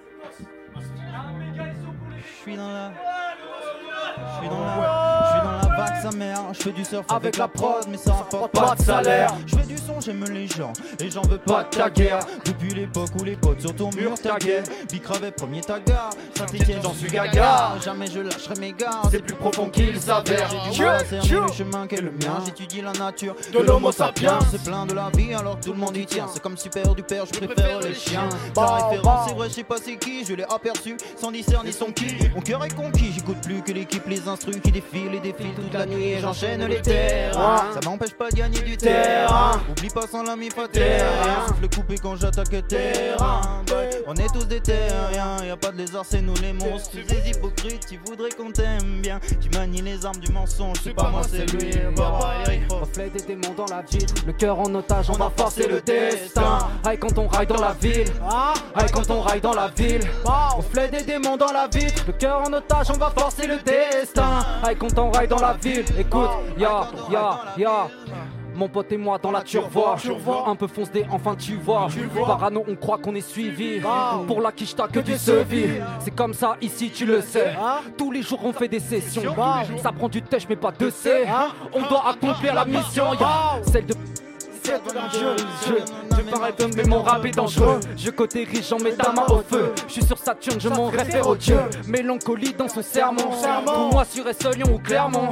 Je 0.76 2.22
suis 2.42 2.56
dans 2.56 2.68
la... 2.72 2.92
Je 4.16 4.38
suis 4.40 4.48
dans 4.48 4.60
la... 4.64 5.27
vague 5.78 6.02
sa 6.02 6.10
mère 6.10 6.40
Je 6.52 6.62
fais 6.62 6.72
du 6.72 6.84
surf 6.84 7.04
avec 7.08 7.36
la 7.36 7.48
prod, 7.48 7.84
mais 7.88 7.96
ça 7.96 8.12
rapporte 8.12 8.52
pas 8.52 8.74
de 8.74 8.82
salaire. 8.82 9.34
Je 9.46 9.56
fais 9.56 9.66
du 9.66 9.78
son, 9.78 10.00
j'aime 10.00 10.24
les 10.32 10.46
gens, 10.46 10.72
et 11.00 11.10
j'en 11.10 11.22
veux 11.22 11.38
pas 11.38 11.64
de 11.64 11.76
ta 11.76 11.88
guerre. 11.88 12.20
Depuis 12.44 12.74
l'époque 12.74 13.10
où 13.18 13.24
les 13.24 13.36
potes 13.36 13.60
sur 13.60 13.74
ton 13.74 13.90
mur 13.96 14.14
taguaient. 14.20 14.64
Bicravet, 14.90 15.30
premier 15.30 15.60
tagar. 15.60 16.10
Saint-Etienne, 16.34 16.80
j'en 16.82 16.92
suis 16.92 17.08
gaga. 17.08 17.74
Jamais 17.82 18.06
je 18.08 18.20
lâcherai 18.20 18.54
mes 18.60 18.72
gars, 18.72 19.02
c'est 19.10 19.22
plus 19.22 19.34
profond 19.34 19.68
qu'il 19.68 20.00
s'avère. 20.00 20.48
J'ai 20.72 21.20
du 21.20 21.34
le 21.34 21.52
chemin 21.52 21.86
qu'est 21.86 22.00
le 22.00 22.10
mien. 22.10 22.42
J'étudie 22.44 22.80
la 22.80 22.92
nature 22.92 23.36
de 23.52 23.58
l'homo 23.60 23.92
sapiens. 23.92 24.38
C'est 24.50 24.62
plein 24.62 24.84
de 24.86 24.94
la 24.94 25.10
vie 25.16 25.34
alors 25.34 25.58
que 25.60 25.66
tout 25.66 25.72
le 25.72 25.78
monde 25.78 25.96
y 25.96 26.06
tient. 26.06 26.26
C'est 26.32 26.42
comme 26.42 26.56
super 26.56 26.94
du 26.94 27.02
père, 27.02 27.24
je 27.26 27.38
préfère 27.38 27.80
les 27.80 27.94
chiens. 27.94 28.28
Ta 28.54 28.66
référence, 28.76 29.28
c'est 29.28 29.34
vrai, 29.34 29.48
je 29.48 29.54
sais 29.54 29.64
pas 29.64 29.76
c'est 29.82 29.96
qui, 29.96 30.24
je 30.24 30.34
l'ai 30.34 30.44
aperçu 30.44 30.96
sans 31.16 31.30
discerner 31.30 31.72
son 31.72 31.92
qui. 31.92 32.16
Mon 32.34 32.40
cœur 32.40 32.64
est 32.64 32.74
conquis, 32.74 33.12
j'écoute 33.14 33.40
plus 33.42 33.62
que 33.62 33.72
l'équipe, 33.72 34.06
les 34.08 34.26
instrus 34.28 34.60
qui 34.62 34.72
défilent 34.72 35.14
et 35.14 35.20
défilent 35.20 35.67
toute 35.68 35.78
la 35.78 35.86
nuit 35.86 36.12
et 36.12 36.20
j'enchaîne 36.20 36.64
les 36.64 36.80
terrains. 36.80 37.72
Ça 37.72 37.80
m'empêche 37.84 38.14
pas 38.14 38.30
de 38.30 38.36
gagner 38.36 38.60
du 38.60 38.76
terrain. 38.76 39.60
Oublie 39.70 39.88
pas 39.88 40.06
sans 40.10 40.22
l'ami 40.22 40.48
pas 40.48 40.68
terrain. 40.68 41.46
Souffle 41.48 41.68
coupé 41.68 41.96
quand 42.02 42.16
j'attaque 42.16 42.66
terrain. 42.68 43.40
On 44.06 44.14
est 44.14 44.32
tous 44.32 44.46
des 44.46 44.60
terriens, 44.60 45.36
y 45.44 45.50
a 45.50 45.56
pas 45.56 45.70
de 45.70 45.78
lézard, 45.78 46.04
c'est 46.08 46.22
nous 46.22 46.34
les 46.40 46.52
monstres. 46.52 46.90
Tous 46.92 47.06
des 47.06 47.30
hypocrites, 47.30 47.86
tu 47.86 48.00
voudrais 48.06 48.30
qu'on 48.30 48.50
t'aime 48.50 49.00
bien. 49.02 49.20
Tu 49.40 49.50
manies 49.50 49.82
les 49.82 50.06
armes 50.06 50.16
du 50.16 50.32
mensonge, 50.32 50.78
c'est 50.82 50.94
pas 50.94 51.10
moi, 51.10 51.20
c'est 51.28 51.44
lui. 51.52 51.70
Reflet 52.70 53.10
des 53.10 53.20
démons 53.20 53.54
dans 53.54 53.66
la 53.66 53.82
vitre, 53.82 54.14
le 54.26 54.32
cœur 54.32 54.58
en 54.58 54.74
otage, 54.74 55.10
on 55.10 55.18
va 55.18 55.30
forcer 55.36 55.68
le 55.68 55.80
destin. 55.80 56.58
Aïe 56.84 56.98
quand 56.98 57.18
on 57.18 57.26
raille 57.28 57.46
dans 57.46 57.60
la 57.60 57.74
ville, 57.78 58.10
aïe 58.74 58.90
quand 58.92 59.10
on 59.10 59.20
raille 59.20 59.40
dans 59.40 59.54
la 59.54 59.68
ville. 59.68 60.00
Reflet 60.24 60.88
des 60.88 61.02
démons 61.02 61.36
dans 61.36 61.52
la 61.52 61.68
vitre, 61.68 62.04
le 62.06 62.12
cœur 62.14 62.42
en 62.46 62.52
otage, 62.52 62.86
on 62.90 62.98
va 62.98 63.10
forcer 63.10 63.46
le 63.46 63.58
destin. 63.58 64.38
Aïe 64.62 64.76
quand 64.76 64.98
on 64.98 65.10
raille 65.10 65.28
dans 65.28 65.40
la 65.40 65.57
écoute, 65.66 66.30
ya, 66.58 66.88
ya, 67.10 67.40
ya. 67.56 67.88
Mon 68.54 68.68
pote 68.68 68.90
et 68.90 68.96
moi 68.96 69.18
dans 69.18 69.30
la 69.30 69.42
turvoie. 69.42 69.96
Un 70.46 70.56
peu 70.56 70.66
fonce 70.66 70.90
des 70.90 71.06
enfin 71.12 71.36
tu 71.36 71.54
vois. 71.54 71.86
Parano 72.26 72.64
on 72.66 72.74
croit 72.74 72.98
qu'on 72.98 73.14
est 73.14 73.20
suivi. 73.20 73.80
Pour 74.26 74.40
la 74.40 74.50
quiche 74.50 74.74
t'as 74.74 74.88
que 74.88 74.98
du 74.98 75.16
sevi 75.16 75.80
C'est 76.00 76.10
comme 76.10 76.34
ça 76.34 76.56
ici 76.60 76.90
tu 76.90 77.06
le 77.06 77.20
sais. 77.20 77.54
Tous 77.96 78.10
les 78.10 78.22
jours 78.22 78.40
on 78.42 78.52
fait 78.52 78.66
des 78.66 78.80
sessions. 78.80 79.34
Ça 79.80 79.92
prend 79.92 80.08
du 80.08 80.22
tèche 80.22 80.46
mais 80.48 80.56
pas 80.56 80.72
de 80.72 80.90
C. 80.90 81.24
On 81.72 81.82
doit 81.82 82.08
accomplir 82.08 82.54
la 82.54 82.64
mission. 82.64 83.04
Celle 83.62 83.86
de 83.86 83.94
je, 85.12 85.18
je, 85.68 86.16
je 86.16 86.30
parais 86.30 86.54
mais 86.76 86.84
mon 86.84 87.02
rap 87.02 87.24
est 87.24 87.30
dangereux. 87.30 87.80
Je 87.96 88.10
côté 88.10 88.44
riche, 88.44 88.68
j'en 88.68 88.78
mets 88.78 88.92
ta 88.92 89.12
main 89.12 89.24
au 89.28 89.42
feu. 89.42 89.72
Je 89.86 89.92
suis 89.92 90.04
sur 90.04 90.18
Saturne, 90.18 90.60
je 90.60 90.68
m'en 90.68 90.86
réfère 90.88 91.26
au 91.26 91.36
dieu. 91.36 91.58
Mélancolie 91.86 92.52
dans 92.54 92.68
ce 92.68 92.82
sermon. 92.82 93.30
Pour 93.64 93.92
moi 93.92 94.04
sur 94.04 94.26
S 94.28 94.38
Lyon 94.56 94.74
ou 94.74 94.78
Clermont. 94.78 95.28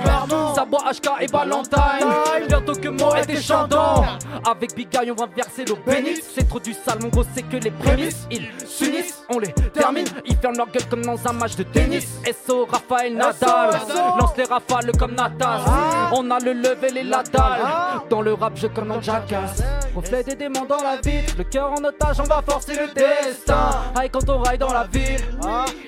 Ça 0.55 0.65
boit 0.65 0.85
HK 0.91 1.23
et 1.23 1.27
Valentine. 1.27 2.47
Bientôt 2.49 2.75
que 2.75 2.89
moi 2.89 3.21
et 3.21 3.27
des 3.27 3.41
chandons 3.41 4.05
Avec 4.49 4.75
Big 4.75 4.89
Guy 4.91 5.11
on 5.11 5.15
va 5.15 5.27
verser 5.35 5.65
l'eau 5.65 5.79
bénite. 5.87 6.23
C'est 6.35 6.49
trop 6.49 6.61
du 6.61 6.73
sale, 6.73 6.99
mon 7.03 7.09
gros 7.09 7.25
c'est 7.35 7.43
que 7.43 7.57
les 7.57 7.71
prémices. 7.71 8.27
Ils 8.31 8.49
s'unissent, 8.67 9.23
on 9.29 9.39
les 9.39 9.53
termine. 9.73 10.07
Ils 10.25 10.37
ferment 10.37 10.57
leur 10.59 10.71
gueule 10.71 10.87
comme 10.89 11.03
dans 11.03 11.19
un 11.29 11.33
match 11.33 11.57
de 11.57 11.63
tennis. 11.65 12.07
SO 12.47 12.67
Raphaël 12.67 13.15
Nadal. 13.15 13.71
Lance 14.19 14.37
les 14.37 14.45
rafales 14.45 14.93
comme 14.99 15.15
Natas 15.15 15.61
On 16.13 16.31
a 16.31 16.39
le 16.41 16.53
level 16.53 16.97
et 16.97 17.03
la 17.03 17.23
dalle. 17.23 17.61
Dans 18.11 18.23
le 18.23 18.35
rap 18.35 18.53
je 18.57 18.67
commande 18.69 19.03
Jackass 19.29 19.63
Reflet 19.95 20.23
des 20.23 20.35
démons 20.35 20.65
dans 20.67 20.83
la 20.83 20.97
ville 21.01 21.25
Le 21.37 21.45
cœur 21.45 21.73
en 21.73 21.85
otage 21.85 22.21
on 22.21 22.25
va 22.25 22.43
forcer 22.43 22.75
le 22.75 22.93
destin. 22.93 23.71
Aïe 23.95 24.11
quand 24.11 24.29
on 24.29 24.39
raille 24.39 24.59
dans 24.59 24.73
la 24.73 24.85
ville 24.85 25.21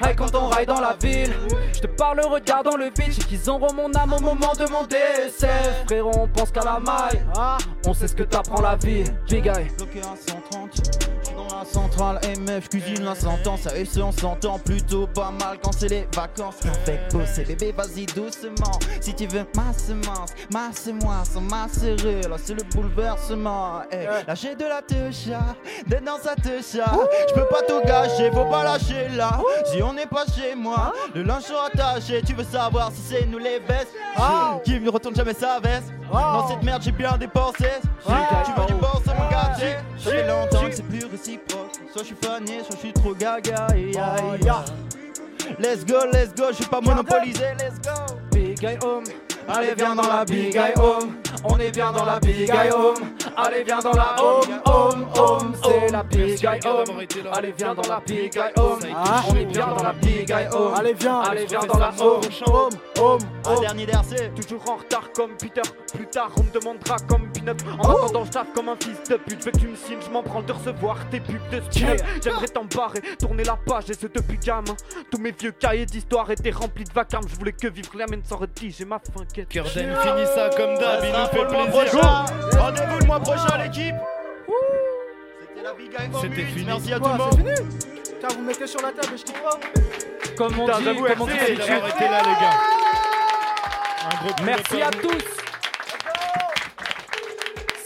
Aïe 0.01 0.15
quand 0.17 0.35
on 0.35 0.47
raille 0.49 0.67
dans 0.67 0.81
la 0.81 0.97
ville. 1.01 1.33
Je 1.73 1.81
te 1.81 1.87
parle 1.87 2.21
regard 2.21 2.63
dans 2.63 2.77
le 2.77 2.87
vide 2.87 3.13
J'ai 3.13 3.23
qu'ils 3.23 3.51
auront 3.51 3.73
mon 3.73 3.93
âme 3.95 4.13
au 4.13 4.21
moment 4.21 4.53
de 4.59 4.71
mon 4.71 4.85
décès. 4.85 5.49
Frérot 5.87 6.11
on 6.15 6.29
pense 6.29 6.51
qu'à 6.51 6.65
la 6.65 6.81
maille 6.81 7.23
On 7.87 7.95
sait 7.95 8.09
ce 8.09 8.15
que 8.15 8.25
t'apprends 8.25 8.61
la 8.61 8.77
vie 8.77 9.05
Big 9.29 9.51
centrale 11.73 12.21
MF, 12.39 12.69
cuisine 12.69 13.05
la 13.05 13.15
sentence, 13.15 13.67
avec 13.67 13.87
ce 13.87 14.01
on 14.01 14.13
s'entend 14.13 14.59
plutôt 14.59 15.07
pas 15.07 15.31
mal 15.31 15.59
quand 15.63 15.73
c'est 15.73 15.89
les 15.89 16.09
vacances. 16.15 16.57
On 16.65 16.87
fait 16.87 17.01
bosser 17.13 17.45
bébé, 17.45 17.73
vas-y 17.77 18.07
doucement. 18.07 18.79
Si 19.01 19.15
tu 19.15 19.27
veux 19.27 19.47
ma 19.55 19.73
semence, 19.73 20.31
masse-moi 20.53 21.17
sans 21.25 21.41
macérer, 21.41 22.23
là 22.23 22.37
c'est 22.43 22.55
le 22.55 22.63
bouleversement. 22.65 23.83
Hey, 23.91 24.07
lâcher 24.27 24.55
de 24.55 24.65
la 24.65 24.83
techa, 24.83 25.41
dedans 25.87 26.19
ça 26.23 26.35
techa. 26.35 26.91
Je 27.29 27.35
peux 27.35 27.47
pas 27.47 27.63
tout 27.67 27.81
gâcher, 27.87 28.31
faut 28.33 28.45
pas 28.47 28.65
lâcher 28.65 29.09
là. 29.11 29.41
Si 29.67 29.83
on 29.83 29.93
n'est 29.93 30.07
pas 30.07 30.25
chez 30.35 30.55
moi, 30.55 30.93
le 31.15 31.23
linge 31.23 31.43
sera 31.43 31.67
attaché. 31.67 32.23
Tu 32.23 32.35
veux 32.35 32.45
savoir 32.45 32.91
si 32.93 33.03
c'est 33.03 33.27
nous 33.27 33.39
les 33.39 33.59
vestes? 33.59 33.93
Qui 34.65 34.81
ne 34.81 34.91
retourne 34.91 35.15
jamais 35.15 35.35
sa 35.35 35.61
veste? 35.61 35.93
Dans 36.11 36.49
cette 36.49 36.63
merde 36.63 36.83
j'ai 36.83 36.93
bien 36.93 37.17
dépensé. 37.17 37.67
Tu 38.05 38.13
veux 38.13 38.67
du 38.67 38.81
gâté. 39.39 39.77
Ça 39.99 40.11
fait 40.11 40.27
longtemps 40.27 40.69
que 40.69 40.75
c'est 40.75 40.83
plus 40.83 41.05
réciproque. 41.05 41.73
Soit 41.93 42.03
je 42.03 42.07
suis 42.07 42.17
fané, 42.17 42.61
soit 42.65 42.77
je 42.77 42.79
suis 42.79 42.93
trop 42.93 43.15
gaga. 43.15 43.67
Let's 45.59 45.85
go, 45.85 46.05
let's 46.13 46.35
go, 46.35 46.47
je 46.51 46.57
suis 46.57 46.67
pas 46.67 46.81
monopolisé, 46.81 47.55
let's 47.59 47.81
go. 47.81 48.15
Big 48.31 48.63
Eye 48.63 48.79
Home 48.85 49.05
Allez 49.49 49.75
viens 49.77 49.95
dans 49.95 50.07
la 50.07 50.25
Big 50.27 50.55
Eye 50.55 50.75
Home. 50.77 51.15
On 51.45 51.59
est 51.59 51.71
bien 51.71 51.91
dans 51.91 52.05
la 52.05 52.21
Big 52.21 52.51
Eye 52.51 52.71
Home. 52.71 52.97
Allez 53.35 53.65
viens 53.65 53.79
dans 53.79 53.93
la 53.93 54.17
Home 54.23 54.61
Home 54.67 55.07
Home. 55.17 55.55
C'est 55.63 55.91
la 55.91 56.03
Big 56.03 56.45
Eye 56.45 56.61
Home. 56.67 57.07
Allez 57.33 57.55
viens 57.57 57.75
dans 57.75 57.89
la 57.89 58.01
Big 58.07 58.37
Eye 58.37 58.53
Home. 58.57 58.79
On 59.29 59.37
est 59.37 59.45
bien 59.47 59.69
dans 59.69 59.83
la 59.83 59.93
Big 59.95 60.31
Eye 60.31 60.49
Home. 60.53 60.75
Allez, 60.77 60.93
viens. 60.93 61.21
Allez 61.21 61.47
viens 61.47 61.61
dans 61.61 61.79
la 61.79 61.93
Home. 61.99 62.21
Home 62.47 62.71
Home 63.01 63.21
Un 63.47 63.61
dernier 63.61 63.87
DRC. 63.87 64.35
Toujours 64.35 64.71
en 64.71 64.77
retard 64.77 65.11
comme 65.15 65.33
Peter, 65.37 65.63
plus 65.95 66.07
tard 66.07 66.31
on 66.37 66.43
me 66.43 66.51
demandera 66.51 66.97
comme 67.09 67.31
Pinot 67.33 67.53
En 67.79 67.91
attendant 67.91 68.25
je 68.25 68.31
taffe 68.31 68.53
comme 68.55 68.69
un 68.69 68.77
fils 68.77 69.03
de 69.09 69.17
pute, 69.17 69.41
je 69.41 69.45
veux 69.47 69.51
que 69.51 69.59
tu 69.59 69.69
me 69.69 69.77
signes, 69.77 69.99
je 70.05 70.11
m'en 70.11 70.23
prends 70.23 70.43
de 70.43 70.53
recevoir 70.53 70.97
tes 71.11 71.21
pubs 71.21 71.37
de 71.51 71.61
style. 71.71 71.97
J'aimerais 72.23 72.49
t'embarrer, 72.49 73.01
tourner 73.19 73.45
la 73.45 73.57
page 73.57 73.91
et 73.91 73.95
ce 73.95 74.07
depuis 74.07 74.39
gamin. 74.39 74.77
Tous 75.11 75.19
mes 75.19 75.33
vieux 75.33 75.53
cahiers 75.53 75.87
d'histoire 75.87 76.31
étaient 76.31 76.51
remplis 76.51 76.85
de 76.85 76.93
vacarme, 76.93 77.27
je 77.29 77.37
voulais 77.37 77.53
que 77.53 77.69
vivre 77.69 77.91
la 77.97 78.07
mène 78.07 78.23
sans 78.25 78.37
redit, 78.37 78.71
j'ai 78.71 78.85
ma 78.85 78.99
fin 78.99 79.25
Curden 79.47 79.95
finit 80.03 80.27
ça 80.35 80.51
comme 80.57 80.77
d'hab, 80.79 81.05
il 81.05 81.11
nous 81.13 81.27
fait 81.27 81.45
le 81.45 81.51
mois 81.51 81.67
plaisir. 81.67 82.01
prochain. 82.01 82.25
Rendez-vous 82.59 82.99
le 82.99 83.07
mois 83.07 83.21
prochain, 83.21 83.59
l'équipe. 83.63 83.95
C'était 85.41 85.63
la 85.63 85.73
Big 85.75 85.91
Home 86.13 86.21
C'était 86.21 86.43
8. 86.43 86.45
fini. 86.47 86.65
Merci 86.67 86.93
à 86.93 86.99
tout 86.99 87.05
le 87.09 87.15
monde. 87.19 87.55
Tiens, 88.21 88.29
vous 88.37 88.43
mettez 88.43 88.67
sur 88.67 88.81
la 88.83 88.89
table 88.93 89.15
et 89.15 89.19
je 89.19 89.25
kiffe 89.25 89.43
pas. 89.43 89.59
Comme 90.37 90.59
on 90.59 90.67
Putain, 90.67 90.79
dit, 90.79 90.85
comme 90.97 91.21
on 91.21 91.27
dit 91.27 91.33
là, 91.33 91.47
les 91.49 92.37
gars. 92.41 92.57
Merci 94.45 94.83
à 94.83 94.91
tous 94.91 95.25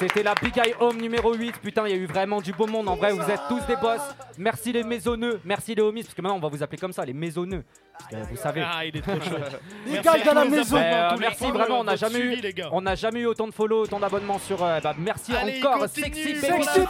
C'était 0.03 0.25
la 0.25 0.35
Big 0.35 0.59
Eye 0.59 0.75
Home 0.81 0.97
numéro 1.01 1.33
8. 1.33 1.59
Putain, 1.63 1.87
il 1.87 1.91
y 1.91 1.95
a 1.95 1.97
eu 1.97 2.07
vraiment 2.07 2.41
du 2.41 2.53
beau 2.53 2.67
monde. 2.67 2.89
En 2.89 2.97
vrai, 2.97 3.13
vous 3.13 3.31
êtes 3.31 3.41
tous 3.49 3.65
des 3.67 3.77
boss. 3.77 4.01
Merci 4.37 4.73
les 4.73 4.83
maisonneux. 4.83 5.41
Merci 5.45 5.77
les 5.77 5.83
homies. 5.83 6.03
Parce 6.03 6.13
que 6.15 6.21
maintenant, 6.23 6.39
on 6.39 6.41
va 6.41 6.49
vous 6.49 6.61
appeler 6.61 6.79
comme 6.79 6.93
ça, 6.93 7.05
les 7.05 7.13
maisonneux. 7.13 7.63
Parce 7.97 8.11
que 8.11 8.31
vous 8.31 8.37
savez. 8.37 8.65
Ah, 8.67 8.85
il 8.85 8.97
est 8.97 9.01
trop 9.01 9.13
chaud. 9.21 9.37
Les 9.87 9.93
Merci 9.93 10.05
gars, 10.05 10.13
à 10.13 10.19
il 10.19 10.25
y 10.25 10.29
a 10.29 10.35
la 10.35 10.45
maison. 10.45 10.77
Euh, 10.77 11.17
merci 11.21 11.51
vraiment, 11.53 11.81
on 11.81 11.85
n'a 11.85 11.95
jamais 11.95 12.19
eu, 12.19 12.27
suivi, 12.29 12.43
les 12.43 12.53
gars. 12.53 12.69
on 12.73 12.81
n'a 12.81 12.95
jamais 12.97 13.21
eu 13.21 13.27
autant 13.27 13.47
de 13.47 13.53
follow, 13.55 13.83
autant 13.85 14.01
d'abonnements 14.01 14.39
sur. 14.41 14.65
euh, 14.65 14.81
bah, 14.81 14.95
merci 14.99 15.37
Allez, 15.37 15.61
encore, 15.63 15.79
continue. 15.79 16.07
sexy 16.07 16.25
baby 16.33 16.41
Sexy 16.41 16.81
baby 16.81 16.87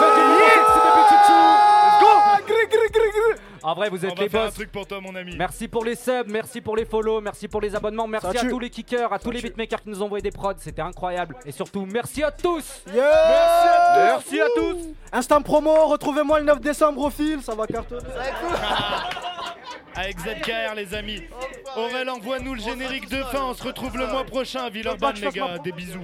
baby 0.00 1.71
chouchou. 2.36 2.42
Let's 2.42 2.46
go. 2.48 2.54
Gris, 2.54 2.66
gris, 2.68 2.90
gris, 2.92 3.10
gris. 3.10 3.40
En 3.62 3.74
vrai, 3.74 3.90
vous 3.90 4.04
On 4.04 4.08
êtes 4.08 4.18
va 4.18 4.24
les 4.24 4.46
un 4.48 4.50
truc 4.50 4.72
pour 4.72 4.86
toi, 4.86 5.00
mon 5.00 5.14
ami. 5.14 5.36
Merci 5.36 5.68
pour 5.68 5.84
les 5.84 5.94
subs, 5.94 6.26
merci 6.28 6.60
pour 6.60 6.76
les 6.76 6.84
follow, 6.84 7.20
merci 7.20 7.46
pour 7.46 7.60
les 7.60 7.74
abonnements, 7.76 8.08
merci 8.08 8.26
Ça 8.26 8.32
à 8.32 8.40
tue. 8.40 8.48
tous 8.48 8.58
les 8.58 8.70
kickers, 8.70 9.12
à 9.12 9.18
tous 9.18 9.30
les 9.30 9.40
beatmakers 9.40 9.82
qui 9.82 9.90
nous 9.90 10.02
ont 10.02 10.06
envoyé 10.06 10.22
des 10.22 10.32
prods, 10.32 10.54
c'était 10.58 10.82
incroyable. 10.82 11.36
Et 11.46 11.52
surtout, 11.52 11.86
merci 11.86 12.22
à 12.24 12.32
tous. 12.32 12.82
Yeah. 12.92 14.14
Merci 14.16 14.40
à 14.40 14.46
tous. 14.56 14.76
Instant 15.12 15.42
promo, 15.42 15.86
retrouvez-moi 15.86 16.40
le 16.40 16.46
9 16.46 16.60
décembre 16.60 17.02
au 17.02 17.10
fil, 17.10 17.40
ça 17.42 17.54
va 17.54 17.66
cartonner. 17.66 18.02
Avec 19.94 20.18
ZKR, 20.18 20.74
les 20.74 20.94
amis. 20.94 21.22
Aurel, 21.76 22.08
envoie-nous 22.08 22.54
le 22.54 22.60
générique 22.60 23.08
de 23.10 23.22
fin. 23.24 23.42
On 23.44 23.54
se 23.54 23.62
retrouve 23.62 23.96
le 23.98 24.06
mois 24.06 24.24
prochain 24.24 24.64
à 24.64 24.70
Villeurbanne, 24.70 25.16
les 25.16 25.28
gars. 25.30 25.58
Des 25.58 25.72
bisous. 25.72 26.00